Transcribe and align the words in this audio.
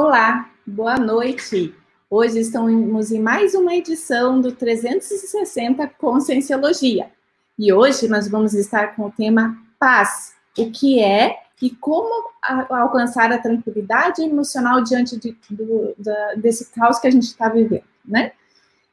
Olá, 0.00 0.48
boa 0.64 0.96
noite. 0.96 1.74
Hoje 2.08 2.38
estamos 2.38 3.10
em 3.10 3.20
mais 3.20 3.54
uma 3.54 3.74
edição 3.74 4.40
do 4.40 4.52
360 4.52 5.88
Conscienciologia. 5.98 7.10
E 7.58 7.72
hoje 7.72 8.06
nós 8.06 8.28
vamos 8.28 8.54
estar 8.54 8.94
com 8.94 9.06
o 9.06 9.10
tema 9.10 9.58
paz, 9.78 10.34
o 10.56 10.70
que 10.70 11.02
é 11.02 11.36
e 11.60 11.70
como 11.70 12.30
alcançar 12.70 13.32
a 13.32 13.38
tranquilidade 13.38 14.22
emocional 14.22 14.82
diante 14.82 15.18
de, 15.18 15.36
do, 15.50 15.94
da, 15.98 16.34
desse 16.34 16.66
caos 16.72 16.98
que 16.98 17.08
a 17.08 17.10
gente 17.10 17.24
está 17.24 17.48
vivendo, 17.48 17.82
né? 18.04 18.32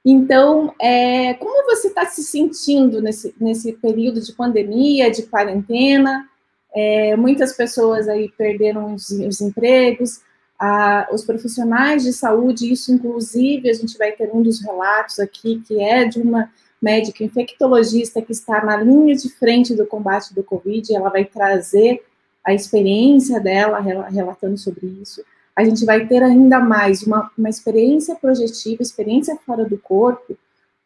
Então, 0.06 0.72
é, 0.80 1.34
como 1.34 1.66
você 1.66 1.88
está 1.88 2.06
se 2.06 2.24
sentindo 2.24 3.02
nesse, 3.02 3.34
nesse 3.42 3.74
período 3.74 4.22
de 4.22 4.32
pandemia, 4.34 5.10
de 5.10 5.24
quarentena? 5.24 6.30
É, 6.76 7.16
muitas 7.16 7.54
pessoas 7.54 8.08
aí 8.08 8.30
perderam 8.38 8.94
os, 8.94 9.10
os 9.10 9.42
empregos, 9.42 10.22
a, 10.60 11.08
os 11.12 11.26
profissionais 11.26 12.04
de 12.04 12.14
saúde, 12.14 12.72
isso 12.72 12.94
inclusive 12.94 13.68
a 13.68 13.74
gente 13.74 13.98
vai 13.98 14.12
ter 14.12 14.30
um 14.32 14.44
dos 14.44 14.62
relatos 14.62 15.20
aqui, 15.20 15.64
que 15.68 15.82
é 15.82 16.06
de 16.06 16.22
uma 16.22 16.52
médica 16.80 17.24
infectologista 17.24 18.22
que 18.22 18.32
está 18.32 18.64
na 18.64 18.78
linha 18.78 19.16
de 19.16 19.30
frente 19.30 19.74
do 19.74 19.88
combate 19.88 20.36
do 20.36 20.44
Covid, 20.44 20.94
ela 20.94 21.10
vai 21.10 21.26
trazer 21.26 22.04
a 22.44 22.54
experiência 22.54 23.40
dela 23.40 23.80
relatando 23.80 24.58
sobre 24.58 24.86
isso 25.02 25.24
a 25.56 25.64
gente 25.64 25.86
vai 25.86 26.06
ter 26.06 26.22
ainda 26.22 26.60
mais 26.60 27.04
uma, 27.04 27.32
uma 27.38 27.50
experiência 27.50 28.16
projetiva, 28.16 28.82
experiência 28.82 29.38
fora 29.46 29.64
do 29.64 29.78
corpo, 29.78 30.38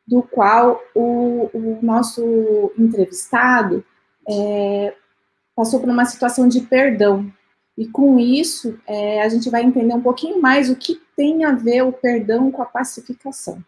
do 0.08 0.22
qual 0.22 0.80
o, 0.94 1.50
o 1.54 1.80
nosso 1.82 2.72
entrevistado 2.78 3.84
é, 4.28 4.94
passou 5.56 5.80
por 5.80 5.90
uma 5.90 6.06
situação 6.06 6.48
de 6.48 6.62
perdão. 6.62 7.32
E 7.78 7.88
com 7.88 8.20
isso, 8.20 8.78
é, 8.86 9.22
a 9.24 9.30
gente 9.30 9.50
vai 9.50 9.64
entender 9.64 9.94
um 9.94 10.02
pouquinho 10.02 10.42
mais 10.42 10.70
o 10.70 10.76
que 10.76 11.02
tem 11.16 11.46
a 11.46 11.54
ver 11.54 11.84
o 11.84 11.92
perdão 11.92 12.52
com 12.52 12.62
a 12.62 12.66
pacificação. 12.66 13.64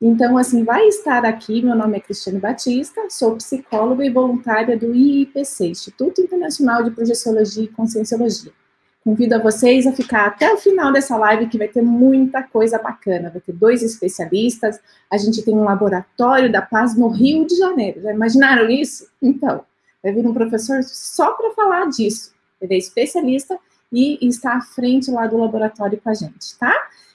Então, 0.00 0.36
assim, 0.36 0.64
vai 0.64 0.88
estar 0.88 1.24
aqui, 1.24 1.62
meu 1.62 1.76
nome 1.76 1.96
é 1.96 2.00
Cristiane 2.00 2.40
Batista, 2.40 3.02
sou 3.08 3.36
psicóloga 3.36 4.04
e 4.04 4.10
voluntária 4.10 4.76
do 4.76 4.94
IIPC, 4.94 5.66
Instituto 5.66 6.20
Internacional 6.20 6.82
de 6.82 6.90
Projeciologia 6.90 7.64
e 7.64 7.68
Conscienciologia. 7.68 8.52
Convido 9.04 9.34
a 9.34 9.38
vocês 9.38 9.84
a 9.84 9.92
ficar 9.92 10.26
até 10.26 10.52
o 10.52 10.56
final 10.56 10.92
dessa 10.92 11.16
live, 11.16 11.48
que 11.48 11.58
vai 11.58 11.66
ter 11.66 11.82
muita 11.82 12.40
coisa 12.42 12.78
bacana. 12.78 13.30
Vai 13.30 13.40
ter 13.40 13.52
dois 13.52 13.82
especialistas, 13.82 14.78
a 15.10 15.18
gente 15.18 15.42
tem 15.42 15.54
um 15.54 15.64
laboratório 15.64 16.50
da 16.50 16.62
paz 16.62 16.96
no 16.96 17.08
Rio 17.08 17.44
de 17.44 17.56
Janeiro. 17.56 18.00
Já 18.00 18.12
imaginaram 18.12 18.70
isso? 18.70 19.08
Então, 19.20 19.64
vai 20.02 20.12
vir 20.12 20.26
um 20.26 20.32
professor 20.32 20.82
só 20.84 21.32
para 21.32 21.50
falar 21.50 21.86
disso. 21.86 22.32
Ele 22.60 22.74
é 22.74 22.78
especialista 22.78 23.58
e 23.92 24.24
está 24.26 24.56
à 24.56 24.60
frente 24.60 25.10
lá 25.10 25.26
do 25.26 25.36
laboratório 25.36 26.00
com 26.00 26.08
a 26.08 26.14
gente, 26.14 26.56
tá? 26.58 26.72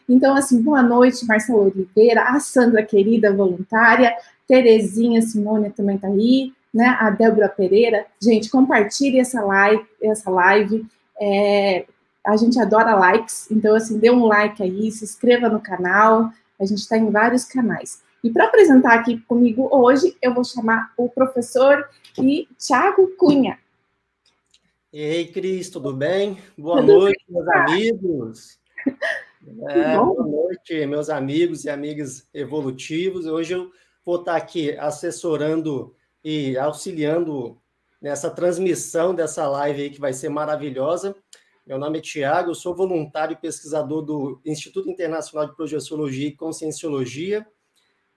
Então, 0.09 0.35
assim, 0.35 0.61
boa 0.61 0.83
noite, 0.83 1.25
Marcelo 1.25 1.71
Oliveira, 1.71 2.23
a 2.23 2.39
Sandra 2.39 2.83
querida, 2.83 3.33
voluntária, 3.33 4.13
Terezinha 4.45 5.21
Simone 5.21 5.69
também 5.69 5.95
está 5.95 6.07
aí, 6.07 6.53
né? 6.73 6.97
A 6.99 7.09
Débora 7.09 7.47
Pereira. 7.49 8.05
Gente, 8.21 8.49
compartilhe 8.49 9.19
essa 9.19 9.41
live, 9.41 9.85
essa 10.01 10.29
live 10.29 10.85
é, 11.19 11.85
a 12.25 12.35
gente 12.35 12.59
adora 12.59 12.95
likes, 12.95 13.50
então, 13.50 13.75
assim, 13.75 14.00
dê 14.00 14.09
um 14.09 14.25
like 14.25 14.61
aí, 14.61 14.91
se 14.91 15.03
inscreva 15.03 15.50
no 15.50 15.61
canal, 15.61 16.29
a 16.59 16.66
gente 16.66 16.79
está 16.79 16.97
em 16.97 17.09
vários 17.09 17.45
canais. 17.45 18.03
E 18.23 18.29
para 18.29 18.45
apresentar 18.45 18.95
aqui 18.95 19.19
comigo 19.22 19.69
hoje, 19.72 20.17
eu 20.22 20.33
vou 20.33 20.44
chamar 20.44 20.91
o 20.97 21.07
professor 21.07 21.88
e 22.17 22.47
Tiago 22.57 23.07
Cunha. 23.17 23.57
Ei, 24.91 25.27
Cris, 25.27 25.69
tudo 25.69 25.94
bem? 25.94 26.38
Boa 26.57 26.81
tudo 26.81 27.00
noite, 27.00 27.23
bem, 27.29 27.35
meus 27.35 27.47
amigos. 27.50 28.59
É, 29.69 29.95
boa 29.95 30.27
noite, 30.27 30.85
meus 30.88 31.09
amigos 31.09 31.63
e 31.63 31.69
amigas 31.69 32.27
evolutivos. 32.33 33.27
Hoje 33.27 33.53
eu 33.53 33.72
vou 34.06 34.19
estar 34.19 34.35
aqui 34.35 34.77
assessorando 34.77 35.95
e 36.22 36.57
auxiliando 36.57 37.57
nessa 38.01 38.29
transmissão 38.29 39.13
dessa 39.13 39.47
live 39.47 39.83
aí 39.83 39.89
que 39.89 39.99
vai 39.99 40.13
ser 40.13 40.29
maravilhosa. 40.29 41.15
Meu 41.65 41.77
nome 41.77 41.99
é 41.99 42.01
Tiago, 42.01 42.55
sou 42.55 42.75
voluntário 42.75 43.33
e 43.33 43.41
pesquisador 43.41 44.01
do 44.01 44.41
Instituto 44.45 44.89
Internacional 44.89 45.49
de 45.49 45.55
Projeciologia 45.55 46.27
e 46.27 46.35
Conscienciologia 46.35 47.45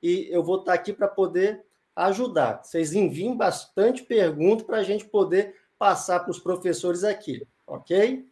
e 0.02 0.28
eu 0.30 0.42
vou 0.42 0.60
estar 0.60 0.72
aqui 0.72 0.92
para 0.92 1.08
poder 1.08 1.62
ajudar. 1.94 2.62
Vocês 2.62 2.92
enviem 2.92 3.36
bastante 3.36 4.02
pergunta 4.02 4.64
para 4.64 4.78
a 4.78 4.82
gente 4.82 5.04
poder 5.04 5.54
passar 5.78 6.20
para 6.20 6.30
os 6.30 6.38
professores 6.38 7.04
aqui, 7.04 7.46
ok? 7.66 8.24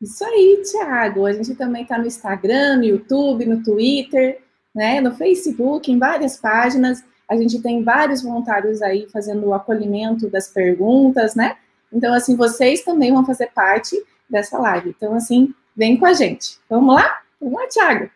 Isso 0.00 0.24
aí, 0.24 0.62
Tiago. 0.64 1.26
A 1.26 1.32
gente 1.32 1.54
também 1.54 1.82
está 1.82 1.98
no 1.98 2.06
Instagram, 2.06 2.78
no 2.78 2.84
YouTube, 2.84 3.44
no 3.44 3.62
Twitter, 3.62 4.42
né, 4.74 5.00
no 5.00 5.14
Facebook, 5.14 5.90
em 5.90 5.98
várias 5.98 6.38
páginas. 6.38 7.04
A 7.30 7.36
gente 7.36 7.62
tem 7.62 7.84
vários 7.84 8.22
voluntários 8.22 8.82
aí 8.82 9.08
fazendo 9.08 9.46
o 9.46 9.54
acolhimento 9.54 10.28
das 10.28 10.48
perguntas, 10.48 11.36
né? 11.36 11.56
Então, 11.92 12.12
assim, 12.12 12.34
vocês 12.34 12.82
também 12.82 13.12
vão 13.12 13.24
fazer 13.24 13.52
parte 13.54 13.96
dessa 14.28 14.58
live. 14.58 14.90
Então, 14.90 15.14
assim, 15.14 15.54
vem 15.76 15.96
com 15.96 16.06
a 16.06 16.12
gente. 16.12 16.58
Vamos 16.68 16.92
lá? 16.92 17.22
Vamos 17.40 17.60
lá, 17.60 17.68
Thiago. 17.68 18.10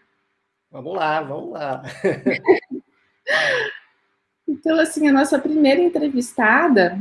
Vamos 0.68 0.96
lá, 0.96 1.22
vamos 1.22 1.52
lá. 1.52 1.82
então, 4.48 4.80
assim, 4.80 5.06
a 5.06 5.12
nossa 5.12 5.38
primeira 5.38 5.80
entrevistada. 5.80 6.98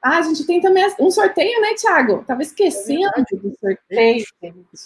Ah, 0.00 0.16
a 0.16 0.22
gente 0.22 0.46
tem 0.46 0.58
também 0.58 0.90
um 0.98 1.10
sorteio, 1.10 1.60
né, 1.60 1.74
Thiago? 1.74 2.24
Tava 2.24 2.40
esquecendo 2.40 3.12
é 3.14 3.36
do 3.36 3.54
sorteio. 3.60 4.24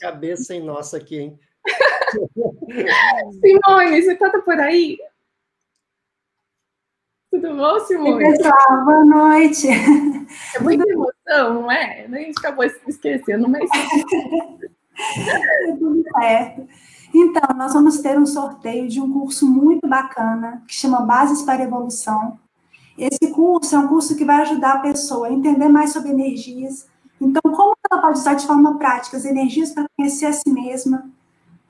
Cabeça 0.00 0.52
em 0.52 0.64
nossa 0.64 0.96
aqui, 0.96 1.16
hein? 1.16 1.38
Simone, 3.40 4.02
você 4.02 4.16
tá 4.16 4.30
por 4.30 4.58
aí? 4.58 4.98
Tudo 7.30 7.56
bom, 7.56 7.80
Simone? 7.80 8.24
Oi, 8.24 8.32
pessoal, 8.32 8.84
boa 8.84 9.04
noite. 9.04 9.68
É 10.54 10.60
muita 10.60 10.84
emoção, 10.88 11.62
não 11.62 11.70
é? 11.70 12.04
A 12.04 12.18
gente 12.18 12.38
acabou 12.38 12.64
esquecendo, 12.64 13.48
mas. 13.48 13.68
Tudo 15.78 16.02
certo. 16.18 16.66
Então, 17.14 17.56
nós 17.56 17.72
vamos 17.72 17.98
ter 17.98 18.18
um 18.18 18.26
sorteio 18.26 18.88
de 18.88 19.00
um 19.00 19.12
curso 19.12 19.46
muito 19.46 19.86
bacana, 19.86 20.62
que 20.66 20.74
chama 20.74 21.02
Bases 21.02 21.42
para 21.42 21.62
Evolução. 21.62 22.38
Esse 22.98 23.30
curso 23.32 23.74
é 23.74 23.78
um 23.78 23.88
curso 23.88 24.16
que 24.16 24.24
vai 24.24 24.42
ajudar 24.42 24.74
a 24.74 24.80
pessoa 24.80 25.28
a 25.28 25.32
entender 25.32 25.68
mais 25.68 25.92
sobre 25.92 26.10
energias. 26.10 26.86
Então, 27.20 27.40
como 27.42 27.76
ela 27.90 28.02
pode 28.02 28.18
usar 28.18 28.34
de 28.34 28.46
forma 28.46 28.78
prática 28.78 29.16
as 29.16 29.24
energias 29.24 29.72
para 29.72 29.86
conhecer 29.96 30.26
a 30.26 30.32
si 30.32 30.50
mesma, 30.50 31.10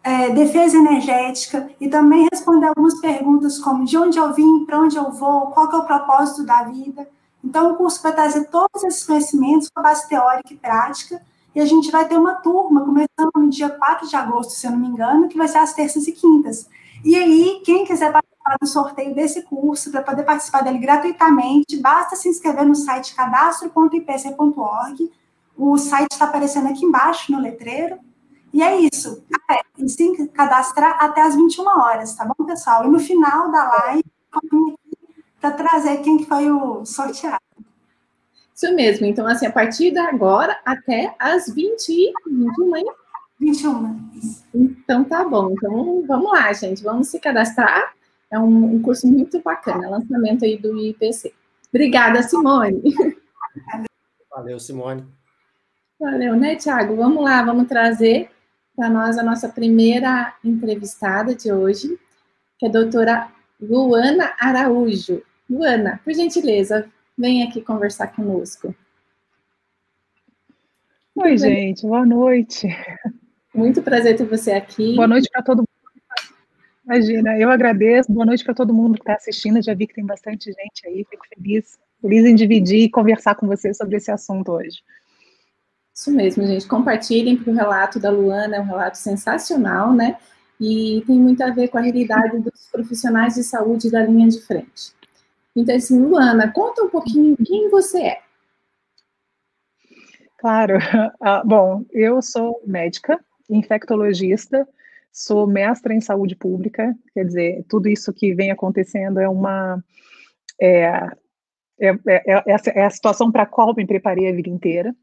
é, 0.06 0.30
defesa 0.30 0.76
energética 0.76 1.68
e 1.80 1.88
também 1.88 2.28
responder 2.32 2.68
algumas 2.68 3.00
perguntas 3.00 3.58
como 3.58 3.84
de 3.84 3.98
onde 3.98 4.16
eu 4.16 4.32
vim, 4.32 4.64
para 4.64 4.78
onde 4.78 4.96
eu 4.96 5.10
vou, 5.10 5.48
qual 5.48 5.68
é 5.68 5.76
o 5.78 5.84
propósito 5.84 6.44
da 6.46 6.62
vida. 6.62 7.08
Então, 7.42 7.72
o 7.72 7.74
curso 7.74 8.00
vai 8.00 8.14
trazer 8.14 8.44
todos 8.44 8.84
esses 8.84 9.04
conhecimentos 9.04 9.68
com 9.68 9.80
a 9.80 9.82
base 9.82 10.08
teórica 10.08 10.54
e 10.54 10.56
prática, 10.56 11.20
e 11.52 11.60
a 11.60 11.64
gente 11.64 11.90
vai 11.90 12.06
ter 12.06 12.16
uma 12.16 12.34
turma 12.34 12.84
começando 12.84 13.32
no 13.34 13.50
dia 13.50 13.68
4 13.68 14.06
de 14.06 14.14
agosto, 14.14 14.50
se 14.50 14.68
eu 14.68 14.70
não 14.70 14.78
me 14.78 14.86
engano, 14.86 15.26
que 15.26 15.36
vai 15.36 15.48
ser 15.48 15.58
às 15.58 15.72
terças 15.72 16.06
e 16.06 16.12
quintas. 16.12 16.68
E 17.04 17.16
aí, 17.16 17.60
quem 17.64 17.84
quiser 17.84 18.12
participar 18.12 18.56
do 18.60 18.66
sorteio 18.68 19.12
desse 19.12 19.42
curso, 19.42 19.90
para 19.90 20.02
poder 20.02 20.22
participar 20.22 20.60
dele 20.60 20.78
gratuitamente, 20.78 21.78
basta 21.78 22.14
se 22.14 22.28
inscrever 22.28 22.64
no 22.64 22.76
site 22.76 23.12
cadastro.ipc.org. 23.12 25.10
O 25.58 25.76
site 25.76 26.12
está 26.12 26.26
aparecendo 26.26 26.68
aqui 26.68 26.84
embaixo 26.84 27.32
no 27.32 27.40
letreiro. 27.40 27.98
E 28.52 28.62
é 28.62 28.80
isso. 28.80 29.24
Ah, 29.48 29.54
é, 29.54 29.88
se 29.88 30.28
cadastrar 30.28 30.96
até 31.02 31.22
as 31.22 31.34
21 31.34 31.66
horas, 31.66 32.14
tá 32.14 32.24
bom, 32.24 32.44
pessoal? 32.44 32.84
E 32.84 32.88
no 32.88 32.98
final 32.98 33.50
da 33.50 33.68
live, 33.68 34.04
para 35.40 35.50
trazer 35.52 35.98
quem 35.98 36.18
que 36.18 36.24
foi 36.24 36.50
o 36.50 36.84
sorteado. 36.84 37.40
Isso 38.54 38.74
mesmo. 38.74 39.04
Então, 39.06 39.26
assim, 39.26 39.46
a 39.46 39.52
partir 39.52 39.90
de 39.90 39.98
agora 39.98 40.58
até 40.64 41.14
as 41.18 41.46
20 41.48 42.12
21, 42.26 42.76
hein? 42.76 42.86
21. 43.38 44.10
Então, 44.54 45.04
tá 45.04 45.22
bom. 45.24 45.50
Então, 45.50 46.02
vamos 46.06 46.32
lá, 46.32 46.52
gente. 46.54 46.82
Vamos 46.82 47.08
se 47.08 47.20
cadastrar. 47.20 47.94
É 48.30 48.38
um, 48.38 48.76
um 48.76 48.82
curso 48.82 49.06
muito 49.06 49.40
bacana. 49.42 49.90
Lançamento 49.90 50.44
aí 50.44 50.56
do 50.56 50.78
IPC. 50.78 51.34
Obrigada, 51.68 52.22
Simone. 52.22 52.82
Valeu, 54.30 54.58
Simone. 54.58 55.06
Valeu, 56.00 56.34
né, 56.36 56.56
Tiago? 56.56 56.96
Vamos 56.96 57.22
lá, 57.22 57.42
vamos 57.42 57.68
trazer 57.68 58.30
para 58.76 58.90
nós 58.90 59.16
a 59.16 59.22
nossa 59.22 59.48
primeira 59.48 60.34
entrevistada 60.44 61.34
de 61.34 61.50
hoje, 61.50 61.98
que 62.58 62.66
é 62.66 62.68
a 62.68 62.72
doutora 62.72 63.28
Luana 63.60 64.34
Araújo. 64.38 65.22
Luana, 65.48 65.98
por 66.04 66.12
gentileza, 66.12 66.86
vem 67.16 67.42
aqui 67.42 67.62
conversar 67.62 68.08
conosco. 68.08 68.74
Oi, 71.14 71.28
Muito 71.30 71.40
gente, 71.40 71.82
bem. 71.82 71.90
boa 71.90 72.04
noite. 72.04 72.68
Muito 73.54 73.80
prazer 73.80 74.18
ter 74.18 74.26
você 74.26 74.52
aqui. 74.52 74.94
Boa 74.94 75.08
noite 75.08 75.30
para 75.32 75.42
todo 75.42 75.58
mundo. 75.58 75.68
Imagina, 76.84 77.38
eu 77.38 77.50
agradeço. 77.50 78.12
Boa 78.12 78.26
noite 78.26 78.44
para 78.44 78.52
todo 78.54 78.74
mundo 78.74 78.94
que 78.94 79.00
está 79.00 79.14
assistindo. 79.14 79.62
Já 79.62 79.72
vi 79.72 79.86
que 79.86 79.94
tem 79.94 80.04
bastante 80.04 80.52
gente 80.52 80.86
aí, 80.86 81.06
fico 81.08 81.24
feliz. 81.34 81.78
Feliz 82.02 82.26
em 82.26 82.34
dividir 82.34 82.82
e 82.82 82.90
conversar 82.90 83.34
com 83.34 83.46
você 83.46 83.72
sobre 83.72 83.96
esse 83.96 84.10
assunto 84.10 84.52
hoje. 84.52 84.82
Isso 85.96 86.10
mesmo, 86.10 86.46
gente. 86.46 86.68
Compartilhem, 86.68 87.36
porque 87.36 87.50
o 87.50 87.54
relato 87.54 87.98
da 87.98 88.10
Luana 88.10 88.56
é 88.56 88.60
um 88.60 88.66
relato 88.66 88.98
sensacional, 88.98 89.94
né? 89.94 90.18
E 90.60 91.02
tem 91.06 91.18
muito 91.18 91.42
a 91.42 91.50
ver 91.50 91.68
com 91.68 91.78
a 91.78 91.80
realidade 91.80 92.38
dos 92.38 92.68
profissionais 92.70 93.34
de 93.34 93.42
saúde 93.42 93.90
da 93.90 94.02
linha 94.02 94.28
de 94.28 94.42
frente. 94.42 94.92
Então, 95.54 95.74
assim, 95.74 95.98
Luana, 95.98 96.52
conta 96.52 96.82
um 96.82 96.90
pouquinho 96.90 97.34
quem 97.38 97.70
você 97.70 98.02
é. 98.02 98.20
Claro. 100.38 100.74
Ah, 101.18 101.42
bom, 101.42 101.84
eu 101.90 102.20
sou 102.20 102.60
médica, 102.66 103.18
infectologista, 103.48 104.68
sou 105.10 105.46
mestra 105.46 105.94
em 105.94 106.00
saúde 106.00 106.36
pública, 106.36 106.94
quer 107.14 107.24
dizer, 107.24 107.64
tudo 107.68 107.88
isso 107.88 108.12
que 108.12 108.34
vem 108.34 108.50
acontecendo 108.50 109.18
é 109.18 109.28
uma. 109.28 109.82
É, 110.60 110.84
é, 111.80 111.88
é, 112.06 112.44
é, 112.46 112.56
é 112.74 112.84
a 112.84 112.90
situação 112.90 113.32
para 113.32 113.44
a 113.44 113.46
qual 113.46 113.74
me 113.74 113.86
preparei 113.86 114.28
a 114.28 114.32
vida 114.34 114.50
inteira, 114.50 114.94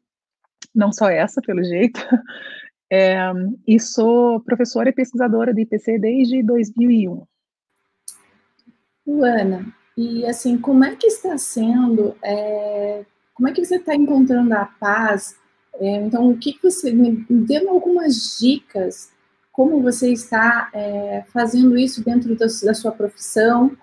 não 0.74 0.92
só 0.92 1.10
essa, 1.10 1.42
pelo 1.42 1.64
jeito. 1.64 2.00
É, 2.96 3.18
e 3.68 3.80
sou 3.80 4.40
professora 4.42 4.90
e 4.90 4.94
pesquisadora 4.94 5.52
de 5.52 5.62
IPC 5.62 5.98
desde 5.98 6.44
2001. 6.44 7.25
Luana, 9.08 9.66
e 9.98 10.24
assim, 10.28 10.60
como 10.60 10.86
é 10.86 10.96
que 10.96 11.08
está 11.08 11.36
sendo, 11.38 12.16
é, 12.24 13.04
como 13.34 13.50
é 13.50 13.52
que 13.52 13.66
você 13.66 13.78
está 13.78 13.96
encontrando 13.96 14.54
a 14.54 14.66
paz? 14.66 15.36
É, 15.80 15.96
então, 15.98 16.30
o 16.30 16.38
que, 16.38 16.56
você, 16.62 16.92
me 16.92 17.25
dê 17.30 17.68
algumas 17.68 18.38
dicas, 18.40 19.12
como 19.52 19.81
você 19.81 20.12
está 20.12 20.70
é, 20.72 21.24
fazendo 21.34 21.75
isso 21.75 22.04
dentro 22.04 22.36
da, 22.36 22.46
da 22.46 22.74
sua 22.75 22.92
profissão, 22.92 23.75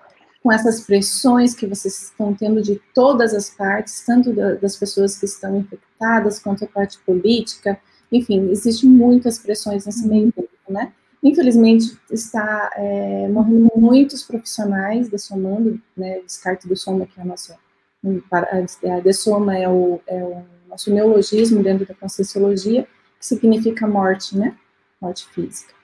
com 0.43 0.51
essas 0.51 0.81
pressões 0.81 1.55
que 1.55 1.67
vocês 1.67 2.03
estão 2.03 2.35
tendo 2.35 2.63
de 2.63 2.81
todas 2.95 3.35
as 3.35 3.51
partes, 3.51 4.05
tanto 4.05 4.33
da, 4.33 4.55
das 4.55 4.77
pessoas 4.77 5.19
que 5.19 5.27
estão 5.27 5.59
infectadas, 5.59 6.39
quanto 6.39 6.65
a 6.65 6.69
parte 6.69 6.99
política, 7.01 7.79
enfim, 8.11 8.49
existem 8.51 8.89
muitas 8.89 9.39
pressões 9.39 9.87
nesse 9.87 10.07
meio 10.09 10.33
tempo, 10.33 10.49
né? 10.69 10.93
Infelizmente, 11.23 11.97
está 12.11 12.71
é, 12.75 13.29
morrendo 13.29 13.71
muitos 13.77 14.23
profissionais 14.23 15.11
da 15.11 15.19
Somando, 15.19 15.81
né, 15.95 16.21
descarte 16.21 16.67
do 16.67 16.75
Soma, 16.75 17.07
que 17.07 17.21
é 17.21 17.23
a 17.23 17.27
nossa, 17.27 17.59
a 18.03 19.01
Dessoma 19.01 19.57
é 19.57 19.69
o, 19.69 20.01
é 20.07 20.25
o 20.25 20.43
nosso 20.67 20.91
neologismo 20.91 21.63
dentro 21.63 21.87
da 21.87 21.95
Conscienciologia, 21.95 22.89
que 23.19 23.27
significa 23.27 23.87
morte, 23.87 24.37
né, 24.37 24.57
morte 24.99 25.29
física. 25.29 25.75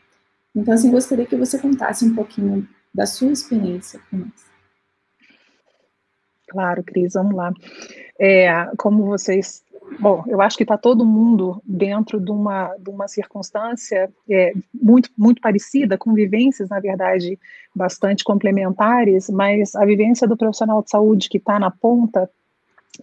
Então, 0.54 0.72
assim, 0.72 0.90
gostaria 0.90 1.26
que 1.26 1.36
você 1.36 1.58
contasse 1.58 2.06
um 2.06 2.14
pouquinho 2.14 2.66
da 2.96 3.06
sua 3.06 3.30
experiência 3.30 4.00
com 4.10 4.16
nós. 4.16 4.46
Claro, 6.48 6.82
Cris, 6.82 7.12
vamos 7.12 7.34
lá. 7.34 7.52
É, 8.18 8.70
como 8.78 9.04
vocês 9.04 9.62
Bom, 10.00 10.24
eu 10.26 10.40
acho 10.40 10.56
que 10.56 10.64
está 10.64 10.76
todo 10.76 11.06
mundo 11.06 11.62
dentro 11.64 12.20
de 12.20 12.30
uma, 12.32 12.74
de 12.76 12.90
uma 12.90 13.06
circunstância 13.06 14.10
é, 14.28 14.52
muito, 14.74 15.08
muito 15.16 15.40
parecida, 15.40 15.96
com 15.96 16.12
vivências, 16.12 16.68
na 16.68 16.80
verdade, 16.80 17.38
bastante 17.72 18.24
complementares, 18.24 19.30
mas 19.30 19.76
a 19.76 19.84
vivência 19.84 20.26
do 20.26 20.36
profissional 20.36 20.82
de 20.82 20.90
saúde 20.90 21.28
que 21.28 21.38
está 21.38 21.60
na 21.60 21.70
ponta, 21.70 22.28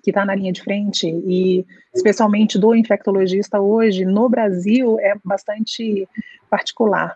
que 0.04 0.12
está 0.12 0.26
na 0.26 0.36
linha 0.36 0.52
de 0.52 0.62
frente, 0.62 1.08
e 1.08 1.66
especialmente 1.96 2.60
do 2.60 2.76
infectologista 2.76 3.62
hoje, 3.62 4.04
no 4.04 4.28
Brasil, 4.28 5.00
é 5.00 5.16
bastante 5.24 6.06
particular. 6.50 7.16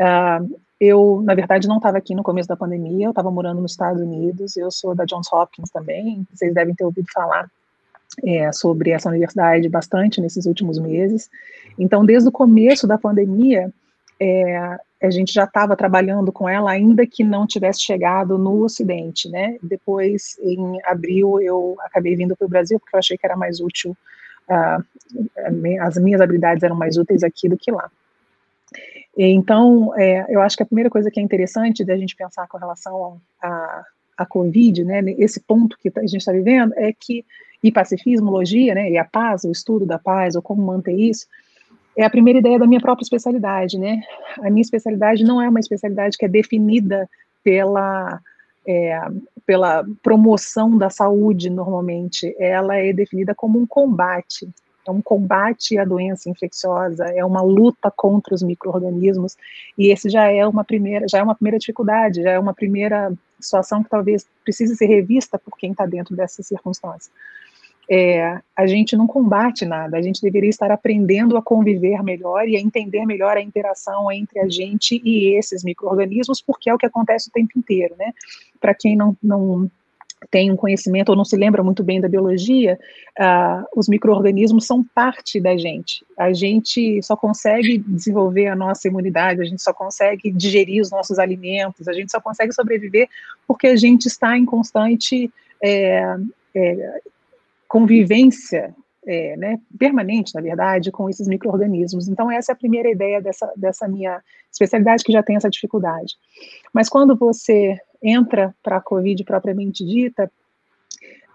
Uh, 0.00 0.63
eu, 0.80 1.22
na 1.24 1.34
verdade, 1.34 1.68
não 1.68 1.76
estava 1.76 1.98
aqui 1.98 2.14
no 2.14 2.22
começo 2.22 2.48
da 2.48 2.56
pandemia, 2.56 3.06
eu 3.06 3.10
estava 3.10 3.30
morando 3.30 3.60
nos 3.60 3.72
Estados 3.72 4.02
Unidos, 4.02 4.56
eu 4.56 4.70
sou 4.70 4.94
da 4.94 5.04
Johns 5.04 5.32
Hopkins 5.32 5.70
também, 5.70 6.26
vocês 6.32 6.52
devem 6.52 6.74
ter 6.74 6.84
ouvido 6.84 7.06
falar 7.12 7.48
é, 8.24 8.52
sobre 8.52 8.90
essa 8.90 9.08
universidade 9.08 9.68
bastante 9.68 10.20
nesses 10.20 10.46
últimos 10.46 10.78
meses. 10.78 11.30
Então, 11.78 12.04
desde 12.04 12.28
o 12.28 12.32
começo 12.32 12.86
da 12.86 12.98
pandemia, 12.98 13.72
é, 14.20 14.78
a 15.02 15.10
gente 15.10 15.32
já 15.32 15.44
estava 15.44 15.76
trabalhando 15.76 16.32
com 16.32 16.48
ela, 16.48 16.70
ainda 16.70 17.06
que 17.06 17.22
não 17.24 17.46
tivesse 17.46 17.80
chegado 17.80 18.38
no 18.38 18.62
Ocidente, 18.62 19.28
né? 19.28 19.56
Depois, 19.62 20.38
em 20.40 20.80
abril, 20.84 21.40
eu 21.40 21.76
acabei 21.80 22.16
vindo 22.16 22.36
para 22.36 22.46
o 22.46 22.48
Brasil, 22.48 22.78
porque 22.78 22.96
eu 22.96 22.98
achei 22.98 23.18
que 23.18 23.26
era 23.26 23.36
mais 23.36 23.60
útil, 23.60 23.96
uh, 24.48 24.84
as 25.80 25.96
minhas 25.98 26.20
habilidades 26.20 26.62
eram 26.62 26.76
mais 26.76 26.96
úteis 26.96 27.22
aqui 27.22 27.48
do 27.48 27.56
que 27.56 27.70
lá. 27.70 27.90
Então, 29.16 29.92
é, 29.96 30.26
eu 30.28 30.40
acho 30.40 30.56
que 30.56 30.62
a 30.62 30.66
primeira 30.66 30.90
coisa 30.90 31.10
que 31.10 31.20
é 31.20 31.22
interessante 31.22 31.84
da 31.84 31.96
gente 31.96 32.16
pensar 32.16 32.48
com 32.48 32.58
relação 32.58 33.20
à 33.40 33.84
a, 34.16 34.26
Covid, 34.26 34.84
né, 34.84 35.02
esse 35.18 35.40
ponto 35.40 35.76
que 35.78 35.92
a 35.96 36.00
gente 36.02 36.18
está 36.18 36.32
vivendo, 36.32 36.72
é 36.76 36.92
que 36.92 37.24
e 37.62 37.72
pacifismologia, 37.72 38.74
né, 38.74 38.90
e 38.90 38.98
a 38.98 39.04
paz, 39.04 39.44
o 39.44 39.50
estudo 39.50 39.86
da 39.86 39.98
paz, 39.98 40.36
ou 40.36 40.42
como 40.42 40.62
manter 40.62 40.98
isso, 40.98 41.26
é 41.96 42.04
a 42.04 42.10
primeira 42.10 42.40
ideia 42.40 42.58
da 42.58 42.66
minha 42.66 42.80
própria 42.80 43.04
especialidade, 43.04 43.78
né? 43.78 44.02
A 44.42 44.50
minha 44.50 44.62
especialidade 44.62 45.24
não 45.24 45.40
é 45.40 45.48
uma 45.48 45.60
especialidade 45.60 46.18
que 46.18 46.24
é 46.24 46.28
definida 46.28 47.08
pela 47.42 48.20
é, 48.66 48.98
pela 49.46 49.84
promoção 50.02 50.76
da 50.76 50.88
saúde 50.88 51.50
normalmente, 51.50 52.34
ela 52.38 52.76
é 52.76 52.92
definida 52.92 53.34
como 53.34 53.58
um 53.58 53.66
combate, 53.66 54.48
é 54.86 54.90
um 54.90 55.02
combate 55.02 55.78
à 55.78 55.84
doença 55.84 56.28
infecciosa, 56.28 57.04
é 57.04 57.24
uma 57.24 57.42
luta 57.42 57.90
contra 57.90 58.34
os 58.34 58.42
micro-organismos, 58.42 59.36
e 59.76 59.92
esse 59.92 60.08
já 60.08 60.30
é 60.30 60.46
uma 60.46 60.64
primeira, 60.64 61.06
já 61.08 61.18
é 61.18 61.22
uma 61.22 61.34
primeira 61.34 61.58
dificuldade, 61.58 62.22
já 62.22 62.32
é 62.32 62.38
uma 62.38 62.54
primeira 62.54 63.12
situação 63.40 63.82
que 63.82 63.90
talvez 63.90 64.26
precise 64.44 64.76
ser 64.76 64.86
revista 64.86 65.38
por 65.38 65.56
quem 65.58 65.72
está 65.72 65.86
dentro 65.86 66.14
dessas 66.16 66.46
circunstâncias 66.46 67.10
é, 67.88 68.40
a 68.56 68.66
gente 68.66 68.96
não 68.96 69.06
combate 69.06 69.64
nada, 69.64 69.96
a 69.96 70.02
gente 70.02 70.22
deveria 70.22 70.48
estar 70.48 70.70
aprendendo 70.70 71.36
a 71.36 71.42
conviver 71.42 72.02
melhor 72.02 72.48
e 72.48 72.56
a 72.56 72.60
entender 72.60 73.04
melhor 73.04 73.36
a 73.36 73.42
interação 73.42 74.10
entre 74.10 74.40
a 74.40 74.48
gente 74.48 75.00
e 75.04 75.36
esses 75.36 75.62
micro-organismos, 75.62 76.40
porque 76.40 76.70
é 76.70 76.74
o 76.74 76.78
que 76.78 76.86
acontece 76.86 77.28
o 77.28 77.32
tempo 77.32 77.58
inteiro, 77.58 77.94
né? 77.98 78.12
Para 78.60 78.74
quem 78.74 78.96
não, 78.96 79.16
não 79.22 79.70
tem 80.30 80.50
um 80.50 80.56
conhecimento 80.56 81.10
ou 81.10 81.16
não 81.16 81.24
se 81.24 81.36
lembra 81.36 81.62
muito 81.62 81.82
bem 81.82 82.00
da 82.00 82.08
biologia, 82.08 82.78
uh, 83.18 83.64
os 83.76 83.88
micro-organismos 83.88 84.66
são 84.66 84.84
parte 84.94 85.40
da 85.40 85.56
gente. 85.56 86.04
A 86.18 86.32
gente 86.32 87.02
só 87.02 87.16
consegue 87.16 87.78
desenvolver 87.78 88.48
a 88.48 88.56
nossa 88.56 88.88
imunidade, 88.88 89.40
a 89.40 89.44
gente 89.44 89.62
só 89.62 89.72
consegue 89.72 90.30
digerir 90.30 90.82
os 90.82 90.90
nossos 90.90 91.18
alimentos, 91.18 91.88
a 91.88 91.92
gente 91.92 92.10
só 92.10 92.20
consegue 92.20 92.52
sobreviver 92.52 93.08
porque 93.46 93.68
a 93.68 93.76
gente 93.76 94.06
está 94.06 94.36
em 94.36 94.44
constante 94.44 95.30
é, 95.62 96.16
é, 96.54 97.00
convivência 97.68 98.74
é, 99.06 99.36
né, 99.36 99.60
permanente, 99.78 100.34
na 100.34 100.40
verdade, 100.40 100.90
com 100.90 101.08
esses 101.08 101.28
micro-organismos. 101.28 102.08
Então, 102.08 102.30
essa 102.30 102.52
é 102.52 102.54
a 102.54 102.56
primeira 102.56 102.90
ideia 102.90 103.20
dessa, 103.20 103.52
dessa 103.56 103.86
minha 103.86 104.22
especialidade, 104.54 105.04
que 105.04 105.12
já 105.12 105.22
tem 105.22 105.36
essa 105.36 105.50
dificuldade. 105.50 106.14
Mas 106.72 106.88
quando 106.88 107.14
você 107.16 107.78
entra 108.02 108.54
para 108.62 108.76
a 108.76 108.80
COVID 108.80 109.22
propriamente 109.24 109.84
dita, 109.84 110.30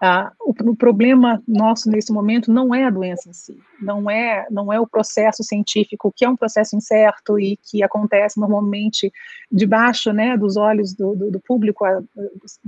ah, 0.02 0.32
o, 0.40 0.54
o, 0.72 0.76
problema 0.76 1.44
nosso 1.46 1.90
nesse 1.92 2.14
momento 2.14 2.50
não 2.54 2.74
é 2.74 2.86
a 2.86 2.90
doença 2.90 3.30
em 3.30 3.34
si, 3.34 3.58
não 3.82 4.10
é, 4.10 4.48
não 4.50 4.72
é 4.72 4.80
o 4.80 4.88
processo 4.88 5.44
científico, 5.44 6.14
que 6.16 6.24
é 6.24 6.30
um 6.30 6.38
processo 6.38 6.74
incerto 6.74 7.38
e 7.38 7.58
que 7.58 7.84
acontece 7.84 8.40
normalmente 8.40 9.12
debaixo 9.52 10.14
né, 10.14 10.38
dos 10.38 10.56
olhos 10.56 10.94
do, 10.94 11.16
do, 11.16 11.32
do 11.32 11.40
público, 11.42 11.84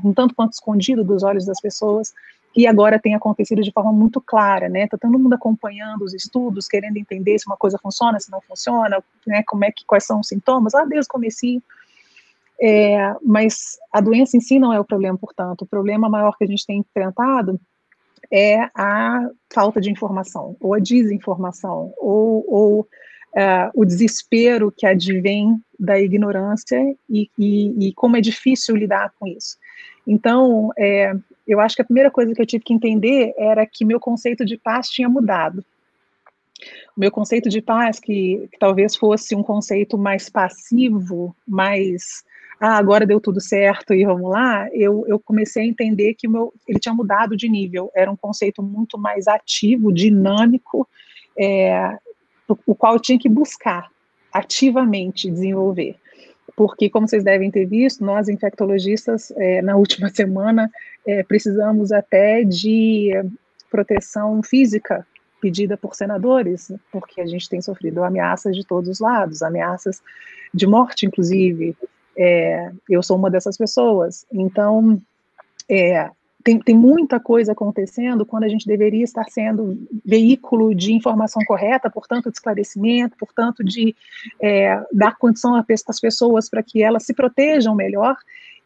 um 0.04 0.14
tanto 0.14 0.36
quanto 0.36 0.52
escondido 0.52 1.06
dos 1.06 1.24
olhos 1.24 1.46
das 1.46 1.62
pessoas, 1.62 2.12
e 2.56 2.68
agora 2.68 3.00
tem 3.00 3.16
acontecido 3.16 3.62
de 3.62 3.72
forma 3.72 3.94
muito 3.94 4.20
clara, 4.20 4.68
né? 4.68 4.88
Tá 4.88 4.98
todo 4.98 5.18
mundo 5.18 5.34
acompanhando 5.34 6.04
os 6.04 6.14
estudos, 6.14 6.68
querendo 6.68 6.98
entender 6.98 7.40
se 7.40 7.48
uma 7.48 7.56
coisa 7.56 7.78
funciona, 7.82 8.20
se 8.20 8.30
não 8.30 8.42
funciona, 8.42 9.02
né? 9.26 9.44
Como 9.48 9.64
é 9.64 9.72
que 9.72 9.86
quais 9.86 10.06
são 10.06 10.20
os 10.20 10.28
sintomas? 10.28 10.76
Ah, 10.76 10.84
o 10.84 11.08
comecinho. 11.08 11.62
É, 12.62 13.16
mas 13.26 13.80
a 13.92 14.00
doença 14.00 14.38
em 14.38 14.42
si 14.42 14.60
não 14.60 14.72
é 14.72 14.80
o 14.80 14.86
problema, 14.86 15.18
portanto, 15.18 15.64
o 15.64 15.66
problema 15.66 16.08
maior 16.10 16.38
que 16.38 16.44
a 16.44 16.48
gente 16.48 16.66
tem 16.66 16.80
enfrentado 16.80 17.60
é 18.32 18.70
a 18.76 19.30
falta 19.52 19.82
de 19.82 19.90
informação, 19.90 20.56
ou 20.60 20.76
a 20.76 20.80
desinformação, 20.80 21.92
ou, 21.98 22.46
ou 22.48 22.80
uh, 22.82 23.72
o 23.74 23.84
desespero 23.84 24.72
que 24.72 24.86
advém 24.86 25.60
da 25.80 26.00
ignorância 26.00 26.80
e, 27.10 27.30
e, 27.38 27.88
e, 27.88 27.94
como 27.94 28.16
é 28.16 28.22
difícil 28.22 28.76
lidar 28.76 29.12
com 29.20 29.28
isso. 29.28 29.58
Então, 30.06 30.72
é, 30.78 31.14
eu 31.48 31.60
acho 31.60 31.76
que 31.76 31.82
a 31.82 31.86
primeira 31.86 32.12
coisa 32.12 32.34
que 32.34 32.42
eu 32.42 32.46
tive 32.46 32.64
que 32.64 32.74
entender 32.74 33.34
era 33.38 33.66
que 33.66 33.86
meu 33.86 34.00
conceito 34.00 34.46
de 34.46 34.58
paz 34.58 34.90
tinha 34.90 35.10
mudado. 35.10 35.64
O 36.96 37.00
meu 37.00 37.12
conceito 37.12 37.50
de 37.50 37.62
paz, 37.62 38.00
que, 38.00 38.48
que 38.52 38.60
talvez 38.60 38.96
fosse 38.96 39.36
um 39.36 39.42
conceito 39.42 39.98
mais 39.98 40.30
passivo, 40.30 41.36
mais 41.48 42.24
ah, 42.60 42.78
agora 42.78 43.08
deu 43.08 43.20
tudo 43.20 43.42
certo 43.42 43.94
e 43.94 44.06
vamos 44.06 44.30
lá, 44.30 44.70
eu, 44.72 45.04
eu 45.08 45.20
comecei 45.20 45.64
a 45.64 45.68
entender 45.68 46.14
que 46.14 46.28
meu, 46.28 46.54
ele 46.68 46.80
tinha 46.80 46.94
mudado 46.94 47.36
de 47.36 47.50
nível, 47.50 47.92
era 47.96 48.12
um 48.12 48.16
conceito 48.16 48.62
muito 48.62 49.00
mais 49.00 49.28
ativo, 49.28 49.92
dinâmico, 49.92 50.88
é, 51.36 51.98
o, 52.48 52.56
o 52.68 52.76
qual 52.76 52.94
eu 52.94 53.00
tinha 53.00 53.18
que 53.18 53.28
buscar 53.28 53.90
ativamente 54.32 55.30
desenvolver 55.30 55.98
porque, 56.56 56.90
como 56.90 57.08
vocês 57.08 57.24
devem 57.24 57.50
ter 57.50 57.66
visto, 57.66 58.04
nós 58.04 58.30
infectologistas, 58.30 59.32
é, 59.38 59.62
na 59.62 59.76
última 59.76 60.10
semana, 60.14 60.70
é, 61.06 61.24
precisamos 61.24 61.92
até 61.92 62.44
de 62.44 63.12
proteção 63.70 64.42
física 64.44 65.06
pedida 65.42 65.76
por 65.76 65.96
senadores, 65.96 66.72
porque 66.92 67.20
a 67.20 67.26
gente 67.26 67.50
tem 67.50 67.62
sofrido 67.62 68.04
ameaças 68.04 68.56
de 68.56 68.66
todos 68.66 68.88
os 68.90 69.00
lados, 69.00 69.42
ameaças 69.42 70.02
de 70.54 70.68
morte, 70.68 71.06
inclusive. 71.06 71.76
É, 72.16 72.72
eu 72.88 73.02
sou 73.02 73.18
uma 73.18 73.32
dessas 73.32 73.58
pessoas. 73.58 74.26
Então, 74.32 75.02
é, 75.68 76.12
tem, 76.44 76.60
tem 76.60 76.76
muita 76.76 77.20
coisa 77.20 77.54
acontecendo 77.54 78.26
quando 78.26 78.44
a 78.44 78.48
gente 78.50 78.68
deveria 78.68 79.04
estar 79.04 79.26
sendo 79.30 79.78
veículo 80.06 80.76
de 80.76 80.94
informação 80.94 81.44
correta, 81.46 81.90
portanto, 81.90 82.30
de 82.30 82.38
esclarecimento, 82.38 83.18
portanto, 83.18 83.64
de 83.64 83.96
é, 84.42 84.80
dar 84.92 85.18
condição 85.18 85.56
às 85.56 86.00
pessoas 86.00 86.50
para 86.50 86.62
que 86.62 86.84
elas 86.84 87.04
se 87.04 87.14
protejam 87.14 87.76
melhor. 87.76 88.16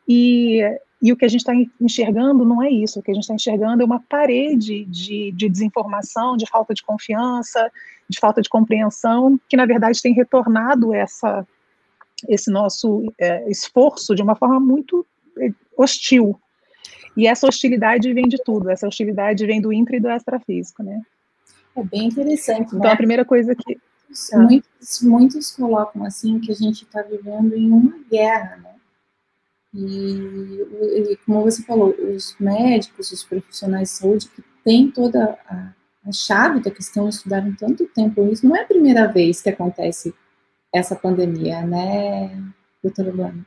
E, 0.08 0.62
e 1.02 1.12
o 1.12 1.18
que 1.18 1.26
a 1.26 1.28
gente 1.28 1.42
está 1.42 1.54
enxergando 1.80 2.46
não 2.46 2.64
é 2.64 2.70
isso, 2.70 3.00
o 3.00 3.04
que 3.04 3.12
a 3.12 3.14
gente 3.14 3.24
está 3.24 3.36
enxergando 3.36 3.84
é 3.84 3.86
uma 3.86 4.00
parede 4.00 4.86
de, 4.86 5.32
de 5.32 5.50
desinformação, 5.50 6.38
de 6.38 6.48
falta 6.48 6.74
de 6.74 6.84
confiança, 6.84 7.72
de 8.10 8.20
falta 8.20 8.42
de 8.42 8.50
compreensão, 8.50 9.40
que 9.50 9.58
na 9.58 9.66
verdade 9.66 10.02
tem 10.02 10.14
retornado 10.14 10.94
essa, 10.94 11.46
esse 12.28 12.50
nosso 12.50 13.14
é, 13.20 13.50
esforço 13.50 14.16
de 14.16 14.22
uma 14.22 14.36
forma 14.36 14.60
muito 14.60 15.06
é, 15.40 15.52
hostil 15.78 16.40
e 17.16 17.28
essa 17.28 17.48
hostilidade 17.48 18.12
vem 18.14 18.28
de 18.28 18.38
tudo, 18.38 18.70
essa 18.70 18.88
hostilidade 18.88 19.46
vem 19.46 19.62
do 19.62 19.72
intra 19.72 19.96
e 19.96 20.00
do 20.00 20.10
extrafísico, 20.10 20.84
né? 20.84 21.02
É 21.76 21.84
bem 21.84 22.08
interessante, 22.08 22.68
Então, 22.68 22.80
né? 22.80 22.92
a 22.92 22.98
primeira 22.98 23.24
coisa 23.24 23.56
que... 23.56 23.80
Muitos, 24.34 25.02
muitos 25.02 25.52
colocam, 25.52 26.04
assim, 26.06 26.40
que 26.40 26.52
a 26.52 26.56
gente 26.56 26.84
está 26.84 27.02
vivendo 27.02 27.56
em 27.56 27.70
uma 27.70 27.98
guerra, 28.10 28.58
né? 28.58 28.75
E, 29.76 31.12
e, 31.12 31.18
como 31.26 31.42
você 31.42 31.62
falou, 31.64 31.94
os 32.00 32.36
médicos, 32.40 33.12
os 33.12 33.24
profissionais 33.24 33.90
de 33.90 33.96
saúde 33.96 34.30
que 34.30 34.44
têm 34.64 34.90
toda 34.90 35.38
a, 35.48 35.74
a 36.08 36.12
chave 36.14 36.62
da 36.62 36.72
questão, 36.72 37.10
estudaram 37.10 37.54
tanto 37.56 37.86
tempo 37.88 38.26
isso, 38.32 38.48
não 38.48 38.56
é 38.56 38.62
a 38.62 38.68
primeira 38.68 39.08
vez 39.08 39.42
que 39.42 39.50
acontece 39.50 40.14
essa 40.74 40.96
pandemia, 40.96 41.62
né, 41.62 42.42
doutora 42.82 43.12
Luana? 43.12 43.46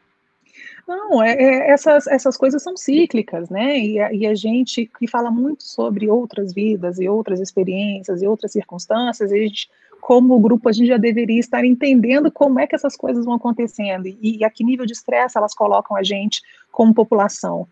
Não, 0.86 1.22
é, 1.22 1.34
é, 1.34 1.70
essas, 1.70 2.06
essas 2.06 2.36
coisas 2.36 2.62
são 2.62 2.74
cíclicas, 2.76 3.50
né? 3.50 3.78
E 3.78 4.00
a, 4.00 4.12
e 4.12 4.26
a, 4.26 4.34
gente 4.34 4.86
que 4.98 5.06
fala 5.06 5.30
muito 5.30 5.62
sobre 5.62 6.08
outras 6.08 6.54
vidas 6.54 6.98
e 6.98 7.06
outras 7.06 7.40
experiências 7.40 8.22
e 8.22 8.26
outras 8.26 8.52
circunstâncias, 8.52 9.30
a 9.30 9.36
gente, 9.36 9.68
como 10.00 10.38
grupo, 10.38 10.68
a 10.68 10.72
gente 10.72 10.88
já 10.88 10.96
deveria 10.96 11.40
estar 11.40 11.64
entendendo 11.64 12.30
como 12.30 12.58
é 12.58 12.66
que 12.66 12.74
essas 12.74 12.96
coisas 12.96 13.24
vão 13.24 13.34
acontecendo 13.34 14.06
e, 14.06 14.38
e 14.38 14.44
a 14.44 14.50
que 14.50 14.64
nível 14.64 14.86
de 14.86 14.92
estresse 14.92 15.36
elas 15.36 15.54
colocam 15.54 15.96
a 15.96 16.02
gente 16.02 16.40
como 16.70 16.94
população. 16.94 17.68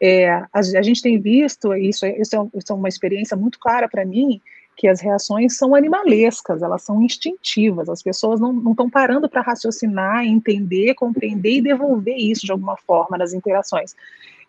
É, 0.00 0.30
a, 0.30 0.48
a, 0.52 0.82
gente 0.82 1.02
tem 1.02 1.20
visto, 1.20 1.74
isso, 1.74 2.04
é, 2.04 2.18
isso, 2.18 2.36
é, 2.36 2.46
isso 2.54 2.72
é 2.72 2.74
uma 2.74 2.88
experiência 2.88 3.36
muito 3.36 3.58
clara 3.58 3.88
para 3.88 4.04
mim, 4.04 4.40
que 4.76 4.88
as 4.88 5.00
reações 5.00 5.56
são 5.56 5.74
animalescas, 5.74 6.62
elas 6.62 6.82
são 6.82 7.00
instintivas, 7.02 7.88
as 7.88 8.02
pessoas 8.02 8.40
não 8.40 8.70
estão 8.70 8.90
parando 8.90 9.28
para 9.28 9.40
raciocinar, 9.40 10.24
entender, 10.24 10.94
compreender 10.94 11.58
e 11.58 11.62
devolver 11.62 12.16
isso 12.16 12.44
de 12.44 12.52
alguma 12.52 12.76
forma 12.76 13.16
nas 13.16 13.32
interações. 13.32 13.94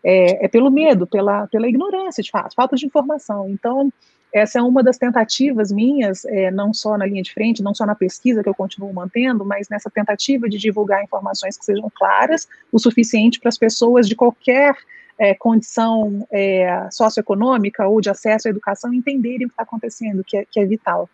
É, 0.02 0.44
é, 0.44 0.48
pelo 0.48 0.70
medo, 0.70 1.06
pela, 1.06 1.46
pela 1.46 1.68
ignorância, 1.68 2.22
de 2.22 2.30
fato, 2.30 2.54
falta 2.54 2.76
de 2.76 2.86
informação. 2.86 3.48
Então, 3.48 3.92
essa 4.36 4.58
é 4.58 4.62
uma 4.62 4.82
das 4.82 4.98
tentativas 4.98 5.72
minhas, 5.72 6.26
é, 6.26 6.50
não 6.50 6.74
só 6.74 6.98
na 6.98 7.06
linha 7.06 7.22
de 7.22 7.32
frente, 7.32 7.62
não 7.62 7.74
só 7.74 7.86
na 7.86 7.94
pesquisa 7.94 8.42
que 8.42 8.48
eu 8.48 8.54
continuo 8.54 8.92
mantendo, 8.92 9.46
mas 9.46 9.68
nessa 9.70 9.90
tentativa 9.90 10.46
de 10.46 10.58
divulgar 10.58 11.02
informações 11.02 11.56
que 11.56 11.64
sejam 11.64 11.90
claras 11.94 12.46
o 12.70 12.78
suficiente 12.78 13.40
para 13.40 13.48
as 13.48 13.56
pessoas 13.56 14.06
de 14.06 14.14
qualquer 14.14 14.76
é, 15.18 15.34
condição 15.34 16.26
é, 16.30 16.86
socioeconômica 16.90 17.88
ou 17.88 17.98
de 17.98 18.10
acesso 18.10 18.46
à 18.46 18.50
educação 18.50 18.92
entenderem 18.92 19.46
o 19.46 19.48
que 19.48 19.54
está 19.54 19.62
acontecendo, 19.62 20.22
que 20.22 20.36
é, 20.36 20.44
que 20.44 20.60
é 20.60 20.66
vital. 20.66 21.08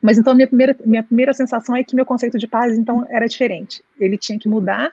Mas 0.00 0.16
então 0.16 0.32
minha 0.32 0.46
primeira, 0.46 0.76
minha 0.84 1.02
primeira 1.02 1.34
sensação 1.34 1.74
é 1.74 1.82
que 1.82 1.96
meu 1.96 2.06
conceito 2.06 2.38
de 2.38 2.46
paz 2.46 2.78
então 2.78 3.04
era 3.10 3.26
diferente. 3.26 3.82
Ele 3.98 4.16
tinha 4.16 4.38
que 4.38 4.48
mudar, 4.48 4.92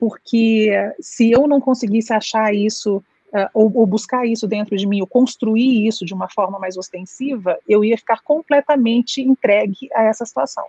porque 0.00 0.72
se 1.00 1.30
eu 1.30 1.46
não 1.46 1.60
conseguisse 1.60 2.12
achar 2.12 2.52
isso 2.52 3.00
uh, 3.32 3.48
ou, 3.54 3.72
ou, 3.74 3.86
buscar 3.86 4.26
isso 4.26 4.46
dentro 4.46 4.76
de 4.76 4.86
mim, 4.86 5.00
ou 5.00 5.06
construir 5.06 5.86
isso 5.86 6.04
de 6.04 6.14
uma 6.14 6.28
forma 6.28 6.58
mais 6.58 6.76
ostensiva, 6.76 7.58
eu 7.68 7.84
ia 7.84 7.96
ficar 7.96 8.20
completamente 8.22 9.20
entregue 9.20 9.88
a 9.94 10.04
essa 10.04 10.24
situação. 10.24 10.64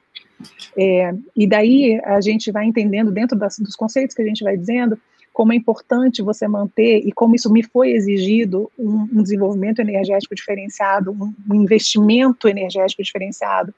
É, 0.78 1.14
e 1.36 1.48
daí 1.48 2.02
a 2.04 2.20
gente 2.20 2.52
vai 2.52 2.66
entendendo 2.66 3.12
dentro 3.12 3.38
das, 3.38 3.58
dos 3.60 3.76
conceitos 3.76 4.16
que 4.16 4.22
a 4.22 4.26
gente 4.26 4.44
vai 4.44 4.58
dizendo 4.58 4.98
como 5.32 5.52
é 5.52 5.56
importante 5.56 6.22
você 6.22 6.48
manter 6.48 7.00
e 7.00 7.12
como 7.12 7.36
isso 7.36 7.52
me 7.52 7.64
foi 7.64 7.92
exigido 7.92 8.72
um, 8.78 9.08
um 9.12 9.24
desenvolvimento 9.24 9.80
energético 9.80 10.36
diferenciado, 10.36 11.12
um, 11.12 11.34
um 11.50 11.62
investimento 11.62 12.48
energético 12.48 13.04
diferenciado, 13.04 13.74